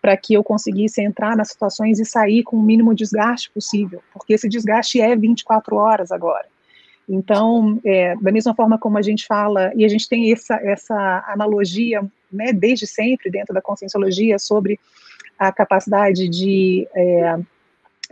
para 0.00 0.16
que 0.16 0.34
eu 0.34 0.44
conseguisse 0.44 1.02
entrar 1.02 1.36
nas 1.36 1.48
situações 1.48 1.98
e 1.98 2.04
sair 2.04 2.42
com 2.44 2.56
o 2.56 2.62
mínimo 2.62 2.94
desgaste 2.94 3.50
possível, 3.50 4.00
porque 4.12 4.32
esse 4.32 4.48
desgaste 4.48 5.00
é 5.00 5.14
24 5.14 5.76
horas 5.76 6.12
agora. 6.12 6.51
Então, 7.12 7.78
é, 7.84 8.16
da 8.16 8.32
mesma 8.32 8.54
forma 8.54 8.78
como 8.78 8.96
a 8.96 9.02
gente 9.02 9.26
fala, 9.26 9.70
e 9.76 9.84
a 9.84 9.88
gente 9.88 10.08
tem 10.08 10.32
essa, 10.32 10.54
essa 10.54 11.22
analogia, 11.28 12.02
né, 12.32 12.54
desde 12.54 12.86
sempre, 12.86 13.30
dentro 13.30 13.52
da 13.52 13.60
conscienciologia, 13.60 14.38
sobre 14.38 14.80
a 15.38 15.52
capacidade 15.52 16.26
de 16.26 16.88
é, 16.94 17.38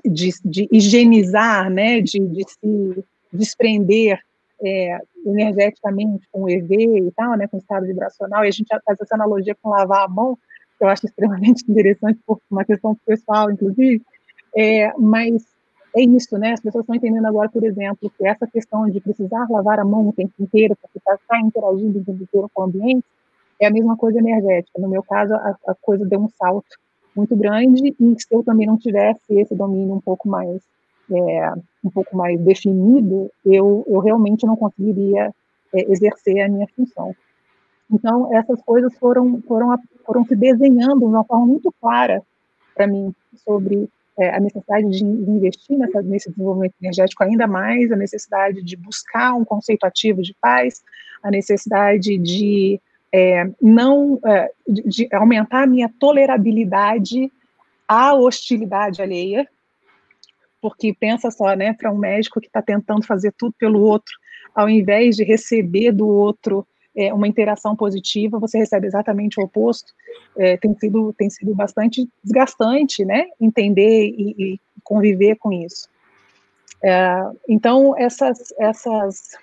de, 0.05 0.31
de 0.45 0.69
higienizar, 0.71 1.71
né, 1.71 2.03
de, 2.03 2.19
de 2.19 2.45
se 2.47 3.05
desprender 3.33 4.21
é, 4.63 4.99
energeticamente 5.25 6.29
com 6.31 6.43
o 6.43 6.51
EV 6.51 6.99
e 6.99 7.11
tal, 7.13 7.39
né, 7.39 7.49
com 7.49 7.57
o 7.57 7.61
estado 7.61 7.87
vibracional, 7.87 8.45
e 8.45 8.49
a 8.49 8.51
gente 8.51 8.69
faz 8.69 9.01
essa 9.01 9.15
analogia 9.15 9.57
com 9.63 9.71
lavar 9.71 10.05
a 10.05 10.09
mão, 10.09 10.39
que 10.77 10.85
eu 10.85 10.89
acho 10.89 11.07
extremamente 11.07 11.65
interessante, 11.69 12.21
por 12.27 12.39
uma 12.51 12.67
questão 12.67 12.95
pessoal, 13.07 13.51
inclusive, 13.51 14.03
é, 14.55 14.93
mas 14.99 15.43
é 15.95 16.03
isso, 16.03 16.39
né, 16.39 16.53
as 16.53 16.61
pessoas 16.61 16.83
estão 16.83 16.95
entendendo 16.95 17.27
agora, 17.27 17.49
por 17.49 17.65
exemplo, 17.65 18.11
que 18.17 18.27
essa 18.27 18.47
questão 18.47 18.89
de 18.89 19.01
precisar 19.01 19.47
lavar 19.51 19.81
a 19.81 19.85
mão 19.85 20.09
o 20.09 20.13
tempo 20.13 20.33
inteiro, 20.39 20.77
porque 20.81 20.99
está 20.99 21.19
tá 21.29 21.41
interagindo 21.41 21.99
o 21.99 22.05
tempo 22.05 22.23
inteiro 22.23 22.51
com 22.53 22.63
o 22.63 22.65
ambiente, 22.65 23.05
é 23.59 23.67
a 23.67 23.71
mesma 23.71 23.97
coisa 23.97 24.19
energética. 24.19 24.81
No 24.81 24.89
meu 24.89 25.03
caso, 25.03 25.35
a, 25.35 25.57
a 25.67 25.75
coisa 25.75 26.07
deu 26.07 26.21
um 26.21 26.29
salto 26.29 26.79
muito 27.15 27.37
grande 27.37 27.95
e 27.99 28.21
se 28.21 28.27
eu 28.31 28.43
também 28.43 28.67
não 28.67 28.79
tivesse 28.79 29.21
esse 29.31 29.55
domínio 29.55 29.95
um 29.95 30.01
pouco 30.01 30.29
mais 30.29 30.63
é, 31.13 31.53
um 31.85 31.91
pouco 31.91 32.17
mais 32.17 32.39
definido, 32.41 33.31
eu, 33.45 33.85
eu 33.89 33.99
realmente 33.99 34.47
não 34.47 34.57
conseguiria 34.57 35.35
é, 35.75 35.93
exercer 35.93 36.41
a 36.41 36.49
minha 36.49 36.69
função. 36.69 37.15
Então 37.91 38.33
essas 38.33 38.63
coisas 38.63 38.97
foram 38.97 39.43
foram 39.43 39.77
foram 40.07 40.25
se 40.25 40.37
desenhando 40.37 41.01
de 41.01 41.07
uma 41.07 41.25
forma 41.25 41.47
muito 41.47 41.75
clara 41.81 42.23
para 42.75 42.87
mim 42.87 43.13
sobre 43.45 43.89
é, 44.21 44.37
a 44.37 44.39
necessidade 44.39 44.91
de 44.91 45.03
investir 45.03 45.79
nessa, 45.79 46.03
nesse 46.03 46.31
desenvolvimento 46.31 46.75
energético 46.81 47.25
ainda 47.25 47.47
mais, 47.47 47.91
a 47.91 47.97
necessidade 47.97 48.63
de 48.63 48.77
buscar 48.77 49.35
um 49.35 49.45
conceito 49.45 49.85
ativo 49.85 50.21
de 50.21 50.37
paz, 50.41 50.83
a 51.23 51.31
necessidade 51.31 52.19
de 52.19 52.79
é, 53.13 53.51
não 53.61 54.21
é, 54.25 54.53
de, 54.69 54.83
de, 54.83 55.09
aumentar 55.15 55.63
a 55.63 55.67
minha 55.67 55.91
tolerabilidade 55.99 57.33
à 57.89 58.15
hostilidade 58.15 59.01
alheia, 59.01 59.49
porque 60.61 60.95
pensa 60.95 61.31
só, 61.31 61.55
né, 61.57 61.73
para 61.73 61.91
um 61.91 61.97
médico 61.97 62.41
que 62.41 62.47
está 62.47 62.61
tentando 62.61 63.05
fazer 63.05 63.33
tudo 63.37 63.55
pelo 63.59 63.81
outro, 63.81 64.15
ao 64.55 64.69
invés 64.69 65.17
de 65.17 65.25
receber 65.25 65.93
do 65.93 66.07
outro 66.07 66.67
é, 66.97 67.13
uma 67.13 67.29
interação 67.29 67.77
positiva, 67.77 68.39
você 68.39 68.59
recebe 68.59 68.87
exatamente 68.87 69.41
o 69.41 69.45
oposto. 69.45 69.93
É, 70.37 70.57
tem 70.57 70.75
sido 70.79 71.13
tem 71.17 71.31
sido 71.31 71.55
bastante 71.55 72.09
desgastante, 72.23 73.05
né, 73.05 73.27
entender 73.41 74.07
e, 74.07 74.35
e 74.39 74.61
conviver 74.83 75.37
com 75.37 75.53
isso. 75.53 75.89
É, 76.83 77.23
então 77.49 77.95
essas 77.97 78.53
essas 78.59 79.37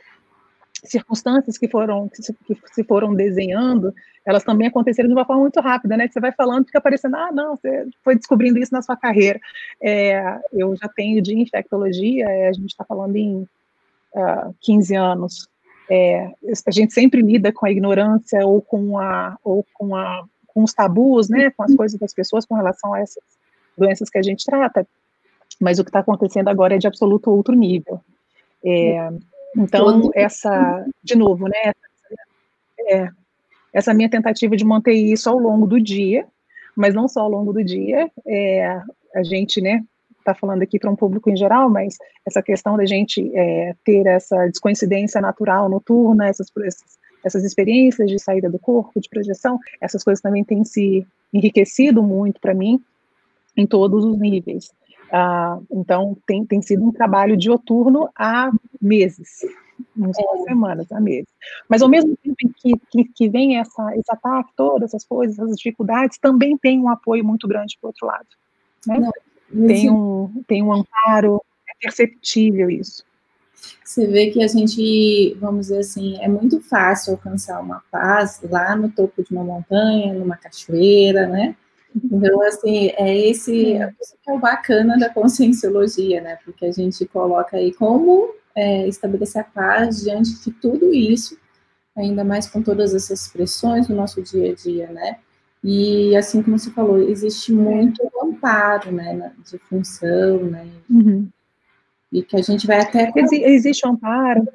circunstâncias 0.83 1.57
que 1.57 1.67
foram 1.67 2.07
que 2.09 2.21
se, 2.21 2.33
que 2.45 2.57
se, 2.73 2.83
foram 2.83 3.13
desenhando, 3.13 3.93
elas 4.25 4.43
também 4.43 4.67
aconteceram 4.67 5.07
de 5.07 5.15
uma 5.15 5.25
forma 5.25 5.41
muito 5.41 5.59
rápida, 5.59 5.97
né? 5.97 6.07
Você 6.07 6.19
vai 6.19 6.31
falando, 6.31 6.65
fica 6.65 6.81
parecendo, 6.81 7.15
ah, 7.15 7.31
não, 7.31 7.55
você 7.55 7.87
foi 8.03 8.15
descobrindo 8.15 8.59
isso 8.59 8.73
na 8.73 8.81
sua 8.81 8.95
carreira. 8.95 9.39
É, 9.81 10.39
eu 10.53 10.75
já 10.75 10.87
tenho 10.89 11.21
de 11.21 11.37
infectologia, 11.37 12.25
é, 12.25 12.49
a 12.49 12.53
gente 12.53 12.69
está 12.69 12.83
falando 12.83 13.15
em 13.15 13.41
uh, 13.41 14.19
ah, 14.19 14.51
15 14.61 14.95
anos. 14.95 15.49
É, 15.89 16.31
a 16.65 16.71
gente 16.71 16.93
sempre 16.93 17.21
lida 17.21 17.51
com 17.51 17.65
a 17.65 17.71
ignorância 17.71 18.45
ou 18.45 18.61
com 18.61 18.99
a 18.99 19.37
ou 19.43 19.65
com 19.73 19.95
a 19.95 20.23
com 20.47 20.63
os 20.63 20.73
tabus, 20.73 21.29
né? 21.29 21.51
Com 21.51 21.63
as 21.63 21.75
coisas 21.75 21.99
das 21.99 22.13
pessoas 22.13 22.45
com 22.45 22.55
relação 22.55 22.93
a 22.93 22.99
essas 22.99 23.23
doenças 23.77 24.09
que 24.09 24.17
a 24.17 24.23
gente 24.23 24.45
trata. 24.45 24.87
Mas 25.61 25.79
o 25.79 25.83
que 25.83 25.89
está 25.89 25.99
acontecendo 25.99 26.49
agora 26.49 26.75
é 26.75 26.77
de 26.77 26.87
absoluto 26.87 27.31
outro 27.31 27.55
nível. 27.55 28.01
É, 28.65 29.09
então, 29.55 30.11
essa, 30.13 30.85
de 31.03 31.15
novo, 31.15 31.47
né, 31.47 31.73
é, 32.89 33.09
essa 33.73 33.93
minha 33.93 34.09
tentativa 34.09 34.55
de 34.55 34.65
manter 34.65 34.93
isso 34.93 35.29
ao 35.29 35.37
longo 35.37 35.67
do 35.67 35.79
dia, 35.79 36.27
mas 36.75 36.93
não 36.93 37.07
só 37.07 37.21
ao 37.21 37.29
longo 37.29 37.53
do 37.53 37.63
dia, 37.63 38.09
é, 38.25 38.81
a 39.15 39.23
gente, 39.23 39.61
né, 39.61 39.83
está 40.29 40.35
falando 40.35 40.61
aqui 40.61 40.77
para 40.77 40.91
um 40.91 40.95
público 40.95 41.29
em 41.29 41.37
geral, 41.37 41.69
mas 41.69 41.97
essa 42.25 42.41
questão 42.41 42.75
da 42.75 42.85
gente 42.85 43.31
é, 43.33 43.73
ter 43.83 44.05
essa 44.05 44.47
descoincidência 44.47 45.21
natural 45.21 45.69
noturna, 45.69 46.27
essas, 46.27 46.51
essas 47.23 47.43
experiências 47.43 48.09
de 48.09 48.19
saída 48.19 48.49
do 48.49 48.59
corpo, 48.59 48.99
de 48.99 49.09
projeção, 49.09 49.57
essas 49.79 50.03
coisas 50.03 50.21
também 50.21 50.43
têm 50.43 50.63
se 50.63 51.07
enriquecido 51.33 52.03
muito 52.03 52.41
para 52.41 52.53
mim 52.53 52.81
em 53.55 53.65
todos 53.65 54.03
os 54.03 54.19
níveis. 54.19 54.71
Ah, 55.11 55.57
então, 55.71 56.17
tem, 56.25 56.45
tem 56.45 56.61
sido 56.61 56.83
um 56.83 56.91
trabalho 56.91 57.37
dioturno 57.37 58.09
há 58.13 58.51
meses, 58.81 59.45
não 59.95 60.09
é. 60.09 60.43
semanas, 60.43 60.91
há 60.91 60.99
meses. 60.99 61.29
Mas, 61.69 61.81
ao 61.81 61.87
mesmo 61.87 62.15
tempo 62.17 62.35
que, 62.57 62.73
que, 62.91 63.03
que 63.05 63.29
vem 63.29 63.57
essa, 63.57 63.95
esse 63.95 64.11
ataque, 64.11 64.51
todas 64.55 64.89
essas 64.89 65.05
coisas, 65.05 65.39
essas 65.39 65.55
dificuldades, 65.55 66.17
também 66.17 66.57
tem 66.57 66.79
um 66.79 66.89
apoio 66.89 67.23
muito 67.23 67.47
grande 67.47 67.77
para 67.79 67.87
o 67.87 67.89
outro 67.89 68.05
lado. 68.05 68.27
Né? 68.85 68.99
Não, 68.99 69.11
tem, 69.51 69.89
um, 69.89 70.43
tem 70.47 70.63
um 70.63 70.73
amparo, 70.73 71.41
é 71.67 71.73
perceptível 71.79 72.69
isso. 72.69 73.03
Você 73.83 74.05
vê 74.05 74.29
que 74.29 74.43
a 74.43 74.47
gente, 74.47 75.35
vamos 75.39 75.67
dizer 75.67 75.79
assim, 75.79 76.17
é 76.21 76.27
muito 76.27 76.61
fácil 76.61 77.13
alcançar 77.13 77.59
uma 77.61 77.83
paz 77.91 78.41
lá 78.49 78.75
no 78.75 78.89
topo 78.91 79.23
de 79.23 79.31
uma 79.31 79.43
montanha, 79.43 80.13
numa 80.13 80.37
cachoeira, 80.37 81.25
né? 81.27 81.55
Então, 81.95 82.41
assim, 82.43 82.91
é 82.97 83.17
esse 83.17 83.73
é 83.73 83.91
que 84.23 84.29
é 84.29 84.33
o 84.33 84.39
bacana 84.39 84.97
da 84.97 85.09
conscienciologia, 85.09 86.21
né? 86.21 86.37
Porque 86.43 86.65
a 86.65 86.71
gente 86.71 87.05
coloca 87.05 87.57
aí 87.57 87.73
como 87.73 88.33
é, 88.53 88.87
estabelecer 88.87 89.41
a 89.41 89.45
paz 89.45 90.03
diante 90.03 90.37
de 90.43 90.51
tudo 90.51 90.93
isso, 90.93 91.37
ainda 91.95 92.23
mais 92.23 92.47
com 92.47 92.61
todas 92.61 92.93
essas 92.93 93.27
pressões 93.27 93.87
no 93.87 93.95
nosso 93.95 94.21
dia 94.21 94.51
a 94.51 94.55
dia, 94.55 94.87
né? 94.91 95.17
E 95.63 96.15
assim 96.15 96.41
como 96.41 96.57
você 96.57 96.71
falou, 96.71 96.97
existe 96.97 97.51
muito 97.51 98.01
amparo, 98.21 98.91
né, 98.91 99.33
de 99.49 99.57
função, 99.57 100.43
né? 100.45 100.67
Uhum. 100.89 101.27
E 102.11 102.23
que 102.23 102.37
a 102.37 102.41
gente 102.41 102.65
vai 102.65 102.79
até. 102.79 103.11
Ex 103.15 103.31
existe 103.31 103.85
um 103.85 103.91
amparo. 103.91 104.47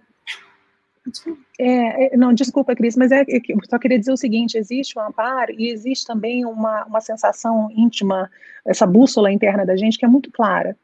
É, 1.58 2.14
é, 2.14 2.16
não, 2.16 2.32
desculpa, 2.32 2.76
Cris, 2.76 2.96
mas 2.96 3.10
é, 3.10 3.22
é 3.22 3.40
só 3.68 3.78
queria 3.78 3.98
dizer 3.98 4.12
o 4.12 4.16
seguinte: 4.16 4.56
existe 4.56 4.98
o 4.98 5.02
um 5.02 5.06
amparo 5.06 5.52
e 5.52 5.70
existe 5.70 6.06
também 6.06 6.44
uma, 6.44 6.84
uma 6.84 7.00
sensação 7.00 7.68
íntima, 7.74 8.30
essa 8.64 8.86
bússola 8.86 9.30
interna 9.30 9.66
da 9.66 9.76
gente 9.76 9.98
que 9.98 10.04
é 10.04 10.08
muito 10.08 10.30
clara. 10.30 10.76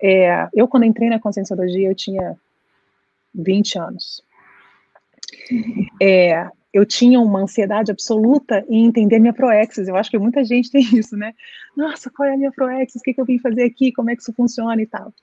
É, 0.00 0.48
eu, 0.54 0.68
quando 0.68 0.84
entrei 0.84 1.08
na 1.08 1.18
conscienciologia, 1.18 1.88
eu 1.88 1.94
tinha 1.94 2.36
20 3.34 3.78
anos. 3.78 4.22
É, 6.00 6.48
eu 6.74 6.84
tinha 6.84 7.20
uma 7.20 7.42
ansiedade 7.42 7.92
absoluta 7.92 8.64
em 8.68 8.84
entender 8.84 9.20
minha 9.20 9.32
proexis. 9.32 9.86
Eu 9.86 9.94
acho 9.94 10.10
que 10.10 10.18
muita 10.18 10.44
gente 10.44 10.68
tem 10.72 10.82
isso, 10.82 11.16
né? 11.16 11.32
Nossa, 11.76 12.10
qual 12.10 12.28
é 12.28 12.34
a 12.34 12.36
minha 12.36 12.50
proexis? 12.50 13.00
O 13.00 13.04
que, 13.04 13.14
que 13.14 13.20
eu 13.20 13.24
vim 13.24 13.38
fazer 13.38 13.62
aqui? 13.62 13.92
Como 13.92 14.10
é 14.10 14.16
que 14.16 14.22
isso 14.22 14.32
funciona 14.32 14.82
e 14.82 14.86
tal? 14.86 15.14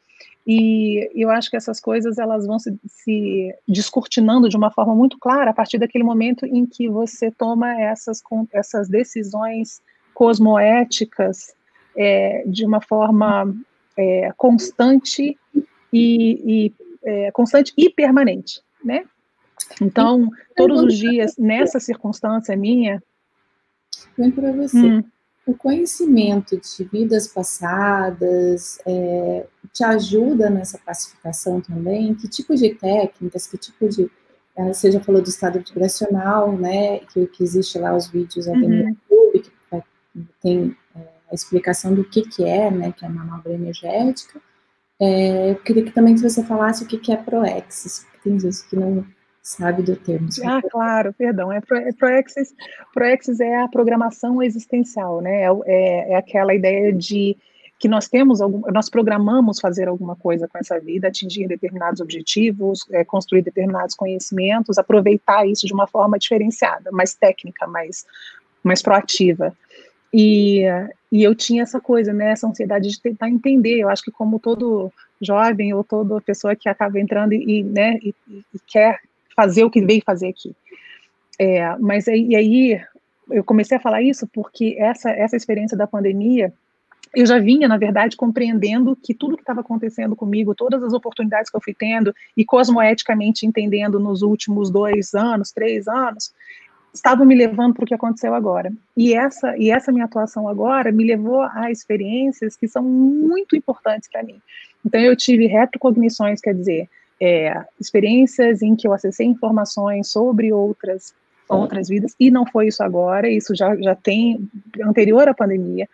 E 0.47 1.09
eu 1.13 1.29
acho 1.29 1.49
que 1.49 1.57
essas 1.57 1.79
coisas 1.79 2.17
elas 2.17 2.47
vão 2.47 2.57
se, 2.57 2.73
se, 2.87 3.53
descortinando 3.67 4.47
de 4.47 4.55
uma 4.55 4.71
forma 4.71 4.95
muito 4.95 5.19
clara 5.19 5.51
a 5.51 5.53
partir 5.53 5.77
daquele 5.77 6.03
momento 6.03 6.45
em 6.45 6.65
que 6.65 6.89
você 6.89 7.29
toma 7.29 7.79
essas, 7.79 8.21
essas 8.53 8.87
decisões 8.87 9.81
cosmoéticas 10.13 11.53
é, 11.95 12.43
de 12.47 12.65
uma 12.65 12.81
forma 12.81 13.53
é, 13.97 14.31
constante 14.37 15.37
e, 15.53 15.61
e 15.93 16.73
é, 17.03 17.31
constante 17.31 17.73
e 17.77 17.89
permanente, 17.89 18.61
né? 18.83 19.03
Então, 19.81 20.29
todos 20.55 20.81
os 20.83 20.97
dias 20.97 21.35
nessa 21.37 21.79
circunstância 21.79 22.55
minha. 22.55 23.01
Vem 24.17 24.31
para 24.31 24.51
você. 24.51 24.77
Hum, 24.77 25.03
o 25.45 25.55
conhecimento 25.55 26.59
de 26.59 26.83
vidas 26.83 27.27
passadas 27.27 28.79
é, 28.85 29.47
te 29.73 29.83
ajuda 29.83 30.49
nessa 30.49 30.77
pacificação 30.77 31.59
também? 31.61 32.13
Que 32.13 32.27
tipo 32.27 32.55
de 32.55 32.73
técnicas, 32.75 33.47
que 33.47 33.57
tipo 33.57 33.87
de. 33.89 34.09
É, 34.55 34.73
você 34.73 34.91
já 34.91 34.99
falou 34.99 35.21
do 35.21 35.29
estado 35.29 35.59
vibracional, 35.59 36.55
né? 36.55 36.99
Que, 37.11 37.25
que 37.27 37.43
existe 37.43 37.79
lá 37.79 37.95
os 37.95 38.07
vídeos 38.07 38.47
uhum. 38.47 38.59
no 38.59 38.75
YouTube, 38.89 39.41
que 39.41 40.25
tem 40.41 40.77
é, 40.95 40.99
a 41.31 41.33
explicação 41.33 41.93
do 41.93 42.03
que, 42.03 42.21
que 42.21 42.43
é, 42.43 42.69
né? 42.69 42.91
Que 42.91 43.05
é 43.05 43.07
a 43.07 43.11
manobra 43.11 43.53
energética. 43.53 44.39
É, 44.99 45.51
eu 45.51 45.55
queria 45.55 45.83
que 45.83 45.91
também 45.91 46.13
que 46.13 46.21
você 46.21 46.43
falasse 46.43 46.83
o 46.83 46.87
que, 46.87 46.97
que 46.97 47.11
é 47.11 47.17
Proexis, 47.17 48.05
porque 48.05 48.29
tem 48.29 48.39
gente 48.39 48.69
que 48.69 48.75
não 48.75 49.03
sabe 49.41 49.81
do 49.81 49.95
termo. 49.95 50.29
Ah, 50.45 50.61
claro, 50.61 51.13
perdão. 51.13 51.51
É, 51.51 51.57
é 51.57 51.91
Proexis, 51.93 52.53
Proexis 52.93 53.39
é 53.39 53.61
a 53.61 53.67
programação 53.67 54.41
existencial, 54.41 55.21
né? 55.21 55.43
É, 55.43 55.49
é, 55.65 56.11
é, 56.11 56.15
aquela 56.15 56.53
ideia 56.53 56.93
de 56.93 57.35
que 57.79 57.87
nós 57.87 58.07
temos 58.07 58.41
algum, 58.41 58.61
nós 58.71 58.89
programamos 58.91 59.59
fazer 59.59 59.87
alguma 59.87 60.15
coisa 60.15 60.47
com 60.47 60.59
essa 60.59 60.79
vida, 60.79 61.07
atingir 61.07 61.47
determinados 61.47 61.99
objetivos, 61.99 62.85
é, 62.91 63.03
construir 63.03 63.41
determinados 63.41 63.95
conhecimentos, 63.95 64.77
aproveitar 64.77 65.47
isso 65.47 65.65
de 65.65 65.73
uma 65.73 65.87
forma 65.87 66.19
diferenciada, 66.19 66.91
mais 66.91 67.15
técnica, 67.15 67.65
mais, 67.65 68.05
mais 68.63 68.83
proativa. 68.83 69.51
E, 70.13 70.63
e 71.11 71.23
eu 71.23 71.33
tinha 71.33 71.63
essa 71.63 71.81
coisa, 71.81 72.13
né, 72.13 72.31
essa 72.31 72.45
ansiedade 72.47 72.87
de 72.87 73.01
tentar 73.01 73.29
entender. 73.29 73.79
Eu 73.79 73.89
acho 73.89 74.03
que 74.03 74.11
como 74.11 74.39
todo 74.39 74.93
jovem 75.19 75.73
ou 75.73 75.83
toda 75.83 76.21
pessoa 76.21 76.55
que 76.55 76.69
acaba 76.69 76.99
entrando 76.99 77.33
e, 77.33 77.63
né, 77.63 77.97
e, 78.03 78.13
e 78.29 78.59
quer 78.67 78.99
fazer 79.41 79.63
o 79.63 79.71
que 79.71 79.83
veio 79.83 80.03
fazer 80.05 80.27
aqui. 80.27 80.55
É, 81.39 81.75
mas 81.79 82.05
e 82.05 82.35
aí 82.35 82.79
eu 83.31 83.43
comecei 83.43 83.77
a 83.77 83.79
falar 83.79 84.03
isso 84.03 84.27
porque 84.27 84.75
essa, 84.77 85.09
essa 85.09 85.35
experiência 85.35 85.75
da 85.75 85.87
pandemia, 85.87 86.53
eu 87.15 87.25
já 87.25 87.39
vinha, 87.39 87.67
na 87.67 87.77
verdade, 87.77 88.15
compreendendo 88.15 88.95
que 88.95 89.13
tudo 89.13 89.35
que 89.35 89.41
estava 89.41 89.61
acontecendo 89.61 90.15
comigo, 90.15 90.53
todas 90.53 90.83
as 90.83 90.93
oportunidades 90.93 91.49
que 91.49 91.57
eu 91.57 91.61
fui 91.61 91.73
tendo, 91.73 92.13
e 92.37 92.45
cosmoeticamente 92.45 93.45
entendendo 93.45 93.99
nos 93.99 94.21
últimos 94.21 94.69
dois 94.69 95.13
anos, 95.15 95.51
três 95.51 95.87
anos, 95.87 96.31
estavam 96.93 97.25
me 97.25 97.33
levando 97.33 97.73
para 97.73 97.83
o 97.83 97.87
que 97.87 97.93
aconteceu 97.93 98.33
agora. 98.35 98.71
E 98.95 99.13
essa, 99.13 99.57
e 99.57 99.71
essa 99.71 99.91
minha 99.91 100.05
atuação 100.05 100.47
agora 100.47 100.91
me 100.91 101.03
levou 101.03 101.41
a 101.41 101.71
experiências 101.71 102.55
que 102.55 102.67
são 102.67 102.83
muito 102.83 103.55
importantes 103.55 104.09
para 104.09 104.23
mim. 104.23 104.39
Então, 104.85 105.01
eu 105.01 105.15
tive 105.15 105.47
retrocognições, 105.47 106.39
quer 106.39 106.53
dizer, 106.53 106.89
é, 107.21 107.63
experiências 107.79 108.63
em 108.63 108.75
que 108.75 108.87
eu 108.87 108.93
acessei 108.93 109.27
informações 109.27 110.07
sobre 110.07 110.51
outras 110.51 111.13
outras 111.47 111.89
vidas, 111.89 112.15
e 112.17 112.31
não 112.31 112.45
foi 112.45 112.67
isso 112.67 112.81
agora, 112.81 113.29
isso 113.29 113.53
já, 113.53 113.75
já 113.75 113.93
tem, 113.93 114.49
anterior 114.85 115.27
à 115.27 115.33
pandemia, 115.33 115.85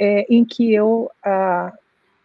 é, 0.00 0.26
em 0.28 0.44
que 0.44 0.74
eu 0.74 1.08
ah, 1.24 1.72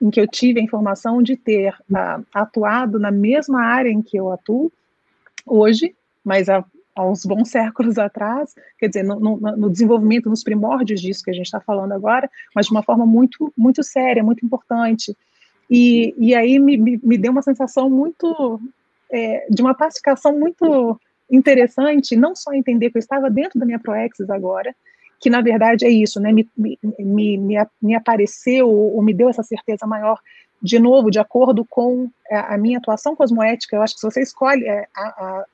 em 0.02 0.10
que 0.10 0.20
eu 0.20 0.28
tive 0.28 0.60
a 0.60 0.64
informação 0.64 1.22
de 1.22 1.38
ter 1.38 1.76
ah, 1.94 2.20
atuado 2.34 3.00
na 3.00 3.12
mesma 3.12 3.64
área 3.64 3.90
em 3.90 4.02
que 4.02 4.18
eu 4.18 4.32
atuo 4.32 4.72
hoje, 5.46 5.96
mas 6.26 6.50
há, 6.50 6.66
há 6.96 7.06
uns 7.06 7.24
bons 7.24 7.50
séculos 7.52 8.00
atrás, 8.00 8.56
quer 8.80 8.88
dizer, 8.88 9.04
no, 9.04 9.20
no, 9.20 9.38
no 9.38 9.70
desenvolvimento, 9.70 10.28
nos 10.28 10.44
primórdios 10.44 11.00
disso 11.02 11.24
que 11.24 11.30
a 11.30 11.34
gente 11.34 11.46
está 11.46 11.60
falando 11.60 11.92
agora, 11.92 12.28
mas 12.56 12.66
de 12.66 12.72
uma 12.72 12.82
forma 12.82 13.06
muito, 13.06 13.54
muito 13.56 13.84
séria, 13.84 14.24
muito 14.24 14.44
importante, 14.44 15.16
e, 15.72 16.14
e 16.18 16.36
aí 16.36 16.60
me, 16.60 16.76
me, 16.78 17.00
me 17.02 17.18
deu 17.18 17.32
uma 17.32 17.42
sensação 17.42 17.90
muito, 17.90 18.60
é, 19.10 19.48
de 19.50 19.62
uma 19.62 19.74
pacificação 19.74 20.38
muito 20.38 21.00
interessante, 21.32 22.14
não 22.18 22.36
só 22.36 22.54
entender 22.54 22.92
que 22.92 22.98
eu 22.98 23.00
estava 23.00 23.30
dentro 23.30 23.58
da 23.58 23.66
minha 23.66 23.80
Proexis 23.80 24.30
agora, 24.30 24.76
que 25.18 25.30
na 25.30 25.40
verdade 25.40 25.86
é 25.86 25.90
isso, 25.90 26.20
né, 26.20 26.34
me, 26.34 26.50
me, 26.58 26.78
me, 27.00 27.58
me 27.82 27.96
apareceu 27.96 28.70
ou 28.70 29.02
me 29.02 29.14
deu 29.14 29.30
essa 29.30 29.44
certeza 29.44 29.88
maior, 29.88 30.20
de 30.62 30.78
novo, 30.78 31.10
de 31.10 31.20
acordo 31.20 31.64
com 31.64 32.10
a, 32.30 32.58
minha 32.58 32.78
atuação 32.78 33.16
cosmoética, 33.16 33.78
eu 33.78 33.82
acho 33.82 33.94
que 33.94 34.02
se 34.02 34.12
você 34.12 34.22
escolhe 34.22 34.68
é, 34.68 34.88
a, 34.94 35.02
a, 35.08 35.46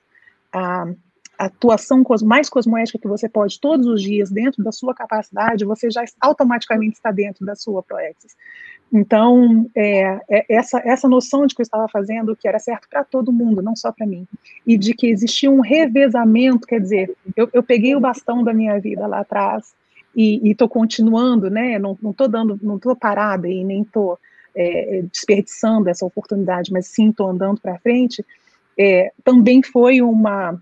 a 0.52 1.46
atuação 1.46 2.04
mais 2.24 2.50
cosmoética 2.50 2.98
que 2.98 3.08
você 3.08 3.30
pode 3.30 3.60
todos 3.60 3.86
os 3.86 4.02
dias 4.02 4.32
dentro 4.32 4.64
da 4.64 4.72
sua 4.72 4.96
capacidade, 4.96 5.64
você 5.64 5.92
já 5.92 6.04
automaticamente 6.20 6.96
está 6.96 7.12
dentro 7.12 7.46
da 7.46 7.56
sua 7.56 7.84
Proexis. 7.84 8.36
Então, 8.92 9.70
é, 9.76 10.20
é, 10.30 10.46
essa, 10.50 10.82
essa 10.86 11.08
noção 11.08 11.46
de 11.46 11.54
que 11.54 11.62
eu 11.62 11.64
estava 11.64 11.88
fazendo 11.90 12.36
que 12.36 12.48
era 12.48 12.58
certo 12.58 12.88
para 12.90 13.04
todo 13.04 13.34
mundo, 13.34 13.62
não 13.62 13.76
só 13.76 13.92
para 13.92 14.08
mim, 14.08 14.26
e 14.66 14.78
de 14.78 14.94
que 14.94 15.08
existia 15.08 15.52
um 15.52 15.60
revezamento, 15.60 16.66
quer 16.66 16.80
dizer, 16.80 17.14
eu, 17.36 17.50
eu 17.54 17.62
peguei 17.62 17.96
o 17.96 18.00
bastão 18.00 18.44
da 18.44 18.54
minha 18.54 18.80
vida 18.80 19.06
lá 19.06 19.20
atrás 19.20 19.76
e 20.16 20.50
estou 20.50 20.68
continuando, 20.68 21.50
né? 21.50 21.78
Não 21.78 21.92
estou 22.10 22.28
dando, 22.28 22.58
não 22.64 22.78
estou 22.78 22.96
parada 22.96 23.48
e 23.48 23.64
nem 23.64 23.84
estou 23.84 24.18
é, 24.56 25.04
desperdiçando 25.12 25.90
essa 25.90 26.06
oportunidade, 26.06 26.72
mas 26.72 26.88
sim 26.88 27.10
estou 27.10 27.30
andando 27.30 27.62
para 27.62 27.78
frente. 27.78 28.26
É, 28.80 29.12
também 29.24 29.62
foi 29.62 30.02
uma 30.02 30.60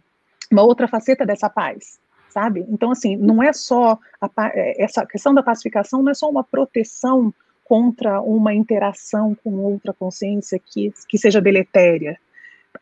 uma 0.51 0.63
outra 0.63 0.87
faceta 0.87 1.25
dessa 1.25 1.49
paz, 1.49 1.99
sabe? 2.29 2.65
Então, 2.69 2.91
assim, 2.91 3.15
não 3.15 3.41
é 3.41 3.51
só 3.53 3.97
a, 4.21 4.29
é, 4.53 4.83
essa 4.83 5.05
questão 5.05 5.33
da 5.33 5.43
pacificação, 5.43 6.01
não 6.01 6.11
é 6.11 6.13
só 6.13 6.29
uma 6.29 6.43
proteção 6.43 7.33
contra 7.65 8.21
uma 8.21 8.53
interação 8.53 9.35
com 9.43 9.55
outra 9.55 9.91
consciência 9.91 10.59
que, 10.63 10.93
que 11.09 11.17
seja 11.17 11.41
deletéria. 11.41 12.17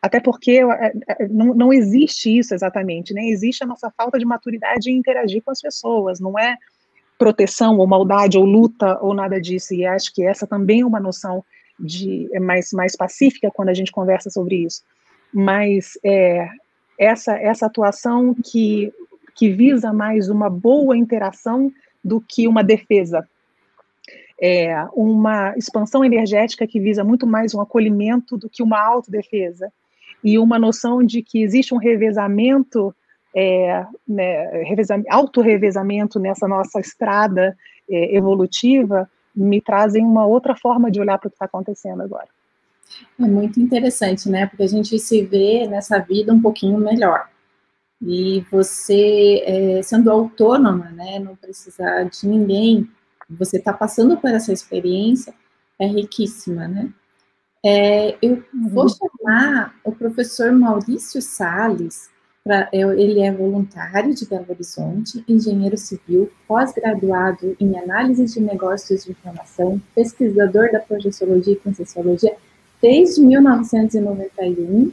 Até 0.00 0.20
porque 0.20 0.60
é, 0.62 0.92
é, 1.08 1.28
não, 1.28 1.54
não 1.54 1.72
existe 1.72 2.38
isso 2.38 2.54
exatamente, 2.54 3.14
né? 3.14 3.22
Existe 3.24 3.64
a 3.64 3.66
nossa 3.66 3.90
falta 3.90 4.18
de 4.18 4.26
maturidade 4.26 4.90
em 4.90 4.96
interagir 4.96 5.42
com 5.42 5.50
as 5.50 5.60
pessoas, 5.60 6.20
não 6.20 6.38
é 6.38 6.56
proteção 7.18 7.78
ou 7.78 7.86
maldade 7.86 8.36
ou 8.36 8.44
luta 8.44 8.98
ou 9.00 9.14
nada 9.14 9.40
disso. 9.40 9.72
E 9.72 9.86
acho 9.86 10.12
que 10.14 10.22
essa 10.22 10.46
também 10.46 10.82
é 10.82 10.86
uma 10.86 11.00
noção 11.00 11.42
de 11.80 12.28
é 12.34 12.38
mais, 12.38 12.70
mais 12.72 12.94
pacífica 12.94 13.50
quando 13.50 13.70
a 13.70 13.74
gente 13.74 13.90
conversa 13.90 14.28
sobre 14.28 14.56
isso. 14.56 14.82
Mas 15.32 15.98
é, 16.04 16.46
essa, 16.98 17.36
essa 17.38 17.66
atuação 17.66 18.34
que, 18.34 18.92
que 19.34 19.48
visa 19.48 19.94
mais 19.94 20.28
uma 20.28 20.50
boa 20.50 20.94
interação 20.94 21.72
do 22.04 22.20
que 22.20 22.46
uma 22.46 22.62
defesa. 22.62 23.26
É 24.40 24.74
uma 24.92 25.56
expansão 25.56 26.04
energética 26.04 26.66
que 26.66 26.80
visa 26.80 27.04
muito 27.04 27.26
mais 27.26 27.54
um 27.54 27.60
acolhimento 27.60 28.36
do 28.36 28.48
que 28.48 28.62
uma 28.62 28.80
autodefesa. 28.80 29.72
E 30.22 30.38
uma 30.38 30.58
noção 30.58 31.02
de 31.02 31.22
que 31.22 31.42
existe 31.42 31.74
um 31.74 31.78
revezamento, 31.78 32.94
é, 33.34 33.86
né, 34.06 34.62
revezamento 34.64 35.08
auto-revezamento 35.10 36.18
nessa 36.18 36.48
nossa 36.48 36.80
estrada 36.80 37.56
é, 37.88 38.16
evolutiva, 38.16 39.08
me 39.34 39.60
trazem 39.60 40.04
uma 40.04 40.26
outra 40.26 40.56
forma 40.56 40.90
de 40.90 41.00
olhar 41.00 41.18
para 41.18 41.28
o 41.28 41.30
que 41.30 41.34
está 41.34 41.44
acontecendo 41.44 42.02
agora. 42.02 42.28
É 43.18 43.26
muito 43.26 43.60
interessante, 43.60 44.28
né? 44.28 44.46
Porque 44.46 44.62
a 44.62 44.68
gente 44.68 44.98
se 44.98 45.22
vê 45.22 45.66
nessa 45.66 45.98
vida 45.98 46.32
um 46.32 46.40
pouquinho 46.40 46.78
melhor. 46.78 47.28
E 48.00 48.44
você, 48.50 49.42
é, 49.46 49.82
sendo 49.82 50.10
autônoma, 50.10 50.90
né, 50.90 51.18
não 51.18 51.34
precisar 51.36 52.04
de 52.04 52.28
ninguém, 52.28 52.88
você 53.28 53.58
está 53.58 53.72
passando 53.72 54.16
por 54.16 54.30
essa 54.30 54.52
experiência, 54.52 55.34
é 55.78 55.86
riquíssima, 55.86 56.68
né? 56.68 56.92
É, 57.64 58.16
eu 58.20 58.42
vou 58.70 58.84
uhum. 58.84 58.88
chamar 58.88 59.74
o 59.82 59.92
professor 59.92 60.52
Maurício 60.52 61.22
Sales, 61.22 62.10
pra, 62.44 62.68
ele 62.72 63.20
é 63.20 63.32
voluntário 63.32 64.14
de 64.14 64.26
Belo 64.26 64.46
Horizonte, 64.50 65.24
engenheiro 65.26 65.78
civil, 65.78 66.30
pós-graduado 66.46 67.56
em 67.58 67.78
análise 67.78 68.26
de 68.26 68.40
negócios 68.40 69.04
de 69.04 69.12
informação, 69.12 69.80
pesquisador 69.94 70.70
da 70.70 70.80
projeciologia 70.80 71.54
e 71.54 71.56
conscienciologia 71.56 72.36
desde 72.82 73.22
1991, 73.22 74.92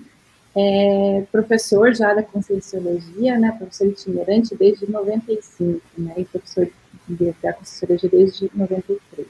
é 0.56 1.24
professor 1.32 1.94
já 1.94 2.14
da 2.14 2.24
Conscienciologia, 2.24 3.38
né, 3.38 3.52
professor 3.58 3.88
itinerante 3.88 4.56
desde 4.56 4.90
95, 4.90 5.82
né, 5.98 6.14
e 6.18 6.26
professor 6.26 6.70
da 7.08 7.54
Conscienciologia 7.54 8.10
desde 8.10 8.52
93. 8.54 9.28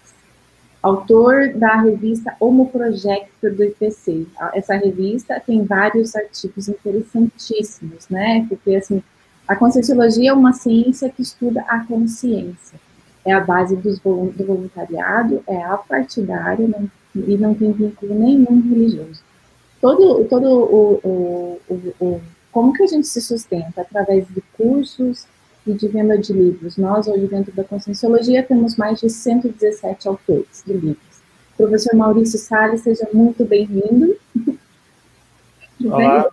Autor 0.82 1.54
da 1.54 1.82
revista 1.82 2.36
Homo 2.40 2.70
Projector 2.70 3.54
do 3.54 3.64
IPC. 3.64 4.26
Essa 4.54 4.76
revista 4.76 5.40
tem 5.40 5.64
vários 5.64 6.16
artigos 6.16 6.68
interessantíssimos, 6.68 8.10
né, 8.10 8.46
porque, 8.50 8.76
assim, 8.76 9.04
a 9.48 9.56
Conscienciologia 9.56 10.32
é 10.32 10.34
uma 10.34 10.54
ciência 10.54 11.10
que 11.10 11.22
estuda 11.22 11.62
a 11.68 11.86
consciência. 11.86 12.80
É 13.24 13.32
a 13.32 13.40
base 13.40 13.76
dos, 13.76 14.00
do 14.00 14.34
voluntariado, 14.46 15.44
é 15.48 15.64
apartidária, 15.64 16.68
não 16.68 16.90
e 17.16 17.38
não 17.38 17.54
tem 17.54 17.72
vínculo 17.72 18.16
nenhum 18.16 18.62
religioso. 18.70 19.22
Todo, 19.80 20.26
todo 20.26 20.46
o, 20.46 21.00
o, 21.04 21.62
o, 21.70 21.94
o, 22.00 22.22
como 22.52 22.74
que 22.74 22.84
a 22.84 22.88
gente 22.88 23.08
se 23.08 23.22
sustenta? 23.22 23.82
Através 23.82 24.28
de 24.28 24.42
cursos 24.56 25.26
e 25.66 25.74
de 25.74 25.88
venda 25.88 26.18
de 26.18 26.34
livros. 26.34 26.78
Nós, 26.78 27.08
hoje, 27.08 27.28
dentro 27.28 27.52
da 27.54 27.64
Conscienciologia, 27.64 28.44
temos 28.44 28.76
mais 28.76 29.00
de 29.00 29.10
117 29.10 30.08
autores 30.08 30.64
de 30.66 30.74
livros. 30.74 31.22
Professor 31.56 31.96
Maurício 31.96 32.40
Salles, 32.40 32.82
seja 32.82 33.08
muito 33.14 33.46
bem-vindo. 33.46 34.16
Olá, 35.86 36.28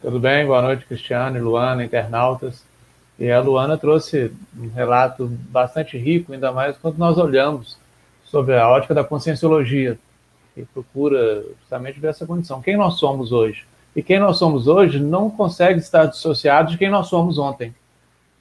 tudo 0.00 0.20
bem? 0.20 0.46
Boa 0.46 0.62
noite, 0.62 0.86
Cristiane, 0.86 1.40
Luana, 1.40 1.84
internautas. 1.84 2.64
E 3.18 3.30
a 3.30 3.40
Luana 3.40 3.76
trouxe 3.76 4.30
um 4.56 4.68
relato 4.68 5.26
bastante 5.26 5.98
rico, 5.98 6.32
ainda 6.32 6.52
mais 6.52 6.76
quando 6.76 6.98
nós 6.98 7.18
olhamos 7.18 7.76
sobre 8.24 8.56
a 8.56 8.68
ótica 8.68 8.94
da 8.94 9.02
conscienciologia 9.02 9.98
que 10.54 10.64
procura 10.66 11.44
justamente 11.60 11.98
ver 11.98 12.08
essa 12.08 12.26
condição. 12.26 12.60
Quem 12.60 12.76
nós 12.76 12.94
somos 12.94 13.32
hoje? 13.32 13.64
E 13.94 14.02
quem 14.02 14.20
nós 14.20 14.38
somos 14.38 14.68
hoje 14.68 15.00
não 15.00 15.30
consegue 15.30 15.80
estar 15.80 16.06
dissociado 16.06 16.70
de 16.70 16.78
quem 16.78 16.90
nós 16.90 17.08
somos 17.08 17.38
ontem. 17.38 17.74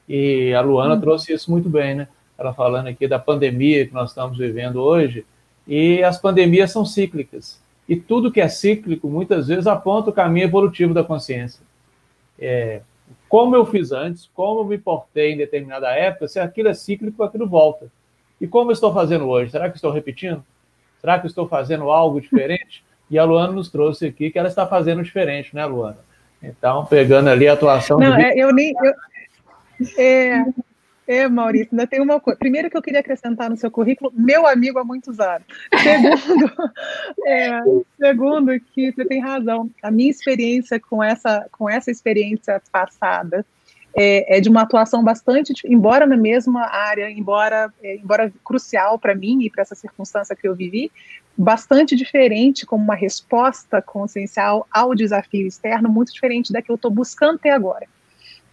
E 0.08 0.54
a 0.54 0.62
Luana 0.62 0.96
hum. 0.96 1.02
trouxe 1.02 1.34
isso 1.34 1.52
muito 1.52 1.70
bem, 1.70 1.96
né? 1.96 2.08
Ela 2.38 2.54
falando 2.54 2.88
aqui 2.88 3.08
da 3.08 3.18
pandemia 3.18 3.86
que 3.86 3.94
nós 3.94 4.10
estamos 4.10 4.38
vivendo 4.38 4.78
hoje, 4.78 5.26
e 5.68 6.04
as 6.04 6.20
pandemias 6.20 6.72
são 6.72 6.86
cíclicas. 6.86 7.62
E 7.90 7.96
tudo 7.96 8.32
que 8.32 8.42
é 8.42 8.48
cíclico, 8.48 9.10
muitas 9.10 9.48
vezes, 9.48 9.66
aponta 9.66 10.10
o 10.10 10.14
caminho 10.14 10.46
evolutivo 10.46 10.94
da 10.94 11.04
consciência. 11.04 11.62
É, 12.40 12.82
como 13.28 13.56
eu 13.56 13.66
fiz 13.66 13.92
antes, 13.92 14.30
como 14.34 14.62
eu 14.62 14.66
me 14.66 14.78
portei 14.78 15.34
em 15.34 15.38
determinada 15.38 15.90
época, 15.90 16.28
se 16.28 16.40
aquilo 16.40 16.70
é 16.70 16.74
cíclico, 16.74 17.24
aquilo 17.24 17.48
volta. 17.48 17.88
E 18.40 18.48
como 18.48 18.72
eu 18.72 18.74
estou 18.74 18.94
fazendo 18.94 19.28
hoje? 19.28 19.52
Será 19.52 19.70
que 19.70 19.78
estou 19.78 19.92
repetindo? 19.92 20.44
Será 21.02 21.20
que 21.20 21.28
estou 21.28 21.48
fazendo 21.48 21.90
algo 21.90 22.22
diferente? 22.22 22.84
E 23.10 23.18
a 23.18 23.24
Luana 23.24 23.54
nos 23.54 23.70
trouxe 23.70 24.08
aqui 24.08 24.30
que 24.30 24.38
ela 24.38 24.48
está 24.48 24.68
fazendo 24.68 25.02
diferente, 25.02 25.56
né, 25.56 25.66
Luana? 25.66 25.98
Então, 26.42 26.86
pegando 26.86 27.30
ali 27.30 27.48
a 27.48 27.54
atuação. 27.54 28.00
Não, 28.00 28.16
do... 28.16 28.22
é, 28.22 28.34
eu 28.36 28.54
nem. 28.54 28.74
Eu, 28.84 28.94
é, 29.98 30.44
é, 31.08 31.28
Maurício, 31.30 31.70
ainda 31.72 31.88
tem 31.88 32.02
uma 32.02 32.20
coisa. 32.20 32.38
Primeiro 32.38 32.70
que 32.70 32.78
eu 32.78 32.82
queria 32.82 33.00
acrescentar 33.00 33.50
no 33.50 33.56
seu 33.56 33.72
currículo, 33.72 34.12
meu 34.14 34.46
amigo 34.46 34.78
há 34.78 34.84
muitos 34.84 35.20
anos. 35.20 35.48
Segundo, 35.82 36.52
é, 37.26 37.62
segundo 37.98 38.60
que 38.60 38.92
você 38.92 39.06
tem 39.06 39.22
razão. 39.22 39.70
A 39.82 39.90
minha 39.90 40.12
experiência 40.12 40.80
com 40.80 41.02
essa, 41.02 41.48
com 41.52 41.70
essa 41.70 41.90
experiência 41.90 42.62
passada 42.72 43.46
é, 43.96 44.38
é 44.38 44.42
de 44.42 44.50
uma 44.50 44.64
atuação 44.64 45.02
bastante, 45.02 45.54
embora 45.66 46.06
na 46.06 46.18
mesma 46.18 46.68
área, 46.68 47.10
embora, 47.10 47.74
é, 47.82 47.96
embora 47.96 48.32
crucial 48.44 49.00
para 49.00 49.16
mim 49.16 49.42
e 49.44 49.50
para 49.50 49.62
essa 49.62 49.76
circunstância 49.76 50.36
que 50.36 50.48
eu 50.48 50.54
vivi, 50.54 50.92
bastante 51.38 51.96
diferente 51.96 52.66
como 52.66 52.84
uma 52.84 52.96
resposta 52.96 53.82
consciencial 53.82 54.68
ao 54.70 54.94
desafio 54.94 55.48
externo, 55.48 55.88
muito 55.88 56.12
diferente 56.12 56.52
da 56.52 56.62
que 56.62 56.70
eu 56.70 56.76
estou 56.76 56.92
buscando 56.92 57.40
ter 57.40 57.52
agora. 57.52 57.88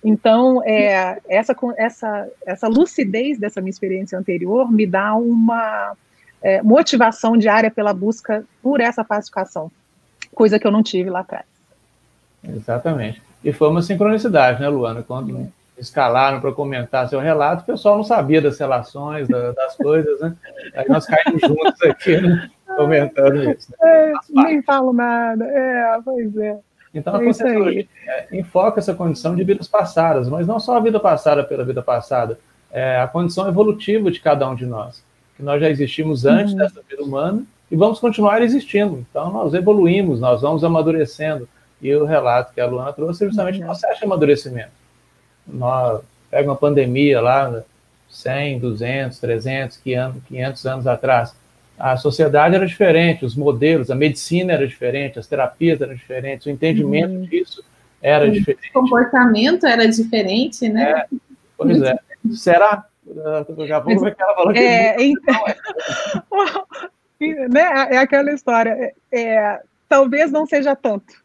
Então, 0.05 0.63
é, 0.65 1.19
essa, 1.27 1.57
essa, 1.79 2.29
essa 2.45 2.69
lucidez 2.69 3.39
dessa 3.39 3.63
minha 3.63 3.71
experiência 3.71 4.19
anterior 4.19 4.71
me 4.71 4.87
dá 4.87 5.15
uma 5.15 5.97
é, 6.43 6.63
motivação 6.63 7.39
diária 7.39 7.71
pela 7.71 7.95
busca 7.95 8.45
por 8.63 8.83
essa 8.83 9.03
pacificação, 9.03 9.73
coisa 10.35 10.59
que 10.59 10.67
eu 10.67 10.71
não 10.71 10.83
tive 10.83 11.09
lá 11.09 11.21
atrás. 11.21 11.47
Exatamente. 12.47 13.23
E 13.43 13.51
foi 13.51 13.69
uma 13.71 13.81
sincronicidade, 13.81 14.61
né, 14.61 14.69
Luana? 14.69 15.03
Quando 15.03 15.51
escalaram 15.79 16.39
para 16.39 16.53
comentar 16.53 17.09
seu 17.09 17.19
relato, 17.19 17.63
o 17.63 17.67
pessoal 17.67 17.97
não 17.97 18.05
sabia 18.05 18.43
das 18.43 18.59
relações, 18.59 19.27
da, 19.27 19.53
das 19.53 19.75
coisas, 19.75 20.21
né? 20.21 20.37
Aí 20.75 20.85
nós 20.87 21.07
caímos 21.07 21.41
juntos 21.41 21.83
aqui, 21.83 22.21
né? 22.21 22.51
comentando 22.77 23.51
isso. 23.51 23.73
Né? 23.81 24.13
É, 24.13 24.13
nem 24.29 24.63
falo 24.63 24.93
nada. 24.93 25.45
É, 25.47 25.99
pois 26.05 26.37
é. 26.37 26.59
Então, 26.95 27.17
a 27.17 27.21
é 27.21 27.25
consciência 27.25 27.89
é, 28.07 28.27
enfoca 28.33 28.79
essa 28.79 28.95
condição 28.95 29.35
de 29.35 29.43
vidas 29.43 29.67
passadas, 29.67 30.29
mas 30.29 30.47
não 30.47 30.61
só 30.61 30.77
a 30.77 30.81
vida 30.81 31.01
passada 31.01 31.43
pela 31.43 31.65
vida 31.65 31.83
passada, 31.83 32.39
é 32.71 32.99
a 32.99 33.07
condição 33.07 33.49
evolutiva 33.49 34.11
de 34.11 34.21
cada 34.21 34.49
um 34.49 34.55
de 34.55 34.65
nós. 34.65 35.03
Que 35.37 35.43
nós 35.43 35.61
já 35.61 35.69
existimos 35.69 36.25
antes 36.25 36.53
uhum. 36.53 36.59
dessa 36.59 36.81
vida 36.89 37.03
humana 37.03 37.43
e 37.71 37.77
vamos 37.77 37.99
continuar 37.99 38.43
existindo. 38.43 39.05
Então, 39.11 39.33
nós 39.33 39.53
evoluímos, 39.55 40.21
nós 40.21 40.43
vamos 40.43 40.63
amadurecendo. 40.63 41.49
E 41.83 41.95
o 41.95 42.05
relato 42.05 42.55
que 42.55 42.61
a 42.61 42.67
Luana 42.67 42.93
trouxe 42.93 43.25
é 43.25 43.27
justamente 43.27 43.59
uhum. 43.59 43.65
o 43.65 43.67
processo 43.67 43.99
de 43.99 44.05
amadurecimento. 44.05 44.71
Nós 45.47 46.01
pega 46.31 46.49
uma 46.49 46.57
pandemia 46.57 47.21
lá, 47.21 47.63
100, 48.09 48.61
200, 48.61 49.19
300, 49.19 49.77
500 49.79 50.67
anos 50.67 50.87
atrás. 50.87 51.35
A 51.79 51.97
sociedade 51.97 52.55
era 52.55 52.67
diferente, 52.67 53.25
os 53.25 53.35
modelos, 53.35 53.91
a 53.91 53.95
medicina 53.95 54.53
era 54.53 54.67
diferente, 54.67 55.19
as 55.19 55.27
terapias 55.27 55.81
eram 55.81 55.95
diferentes, 55.95 56.47
o 56.47 56.51
entendimento 56.51 57.13
uhum. 57.15 57.23
disso 57.23 57.65
era 58.01 58.27
o 58.27 58.31
diferente. 58.31 58.71
O 58.71 58.81
comportamento 58.83 59.67
era 59.67 59.89
diferente, 59.89 60.69
né? 60.69 60.91
É, 60.91 61.07
pois 61.57 61.83
é. 61.83 61.97
Será? 62.33 62.85
Pouco 63.05 64.01
vai 64.01 64.15
ela 64.19 64.35
falou 64.35 64.53
que 64.53 64.59
é, 64.59 64.97
então, 65.03 65.45
é. 67.21 67.49
né, 67.49 67.89
é 67.91 67.99
aquela 67.99 68.33
história. 68.33 68.95
É, 69.13 69.61
talvez 69.89 70.31
não 70.31 70.47
seja 70.47 70.75
tanto. 70.75 71.25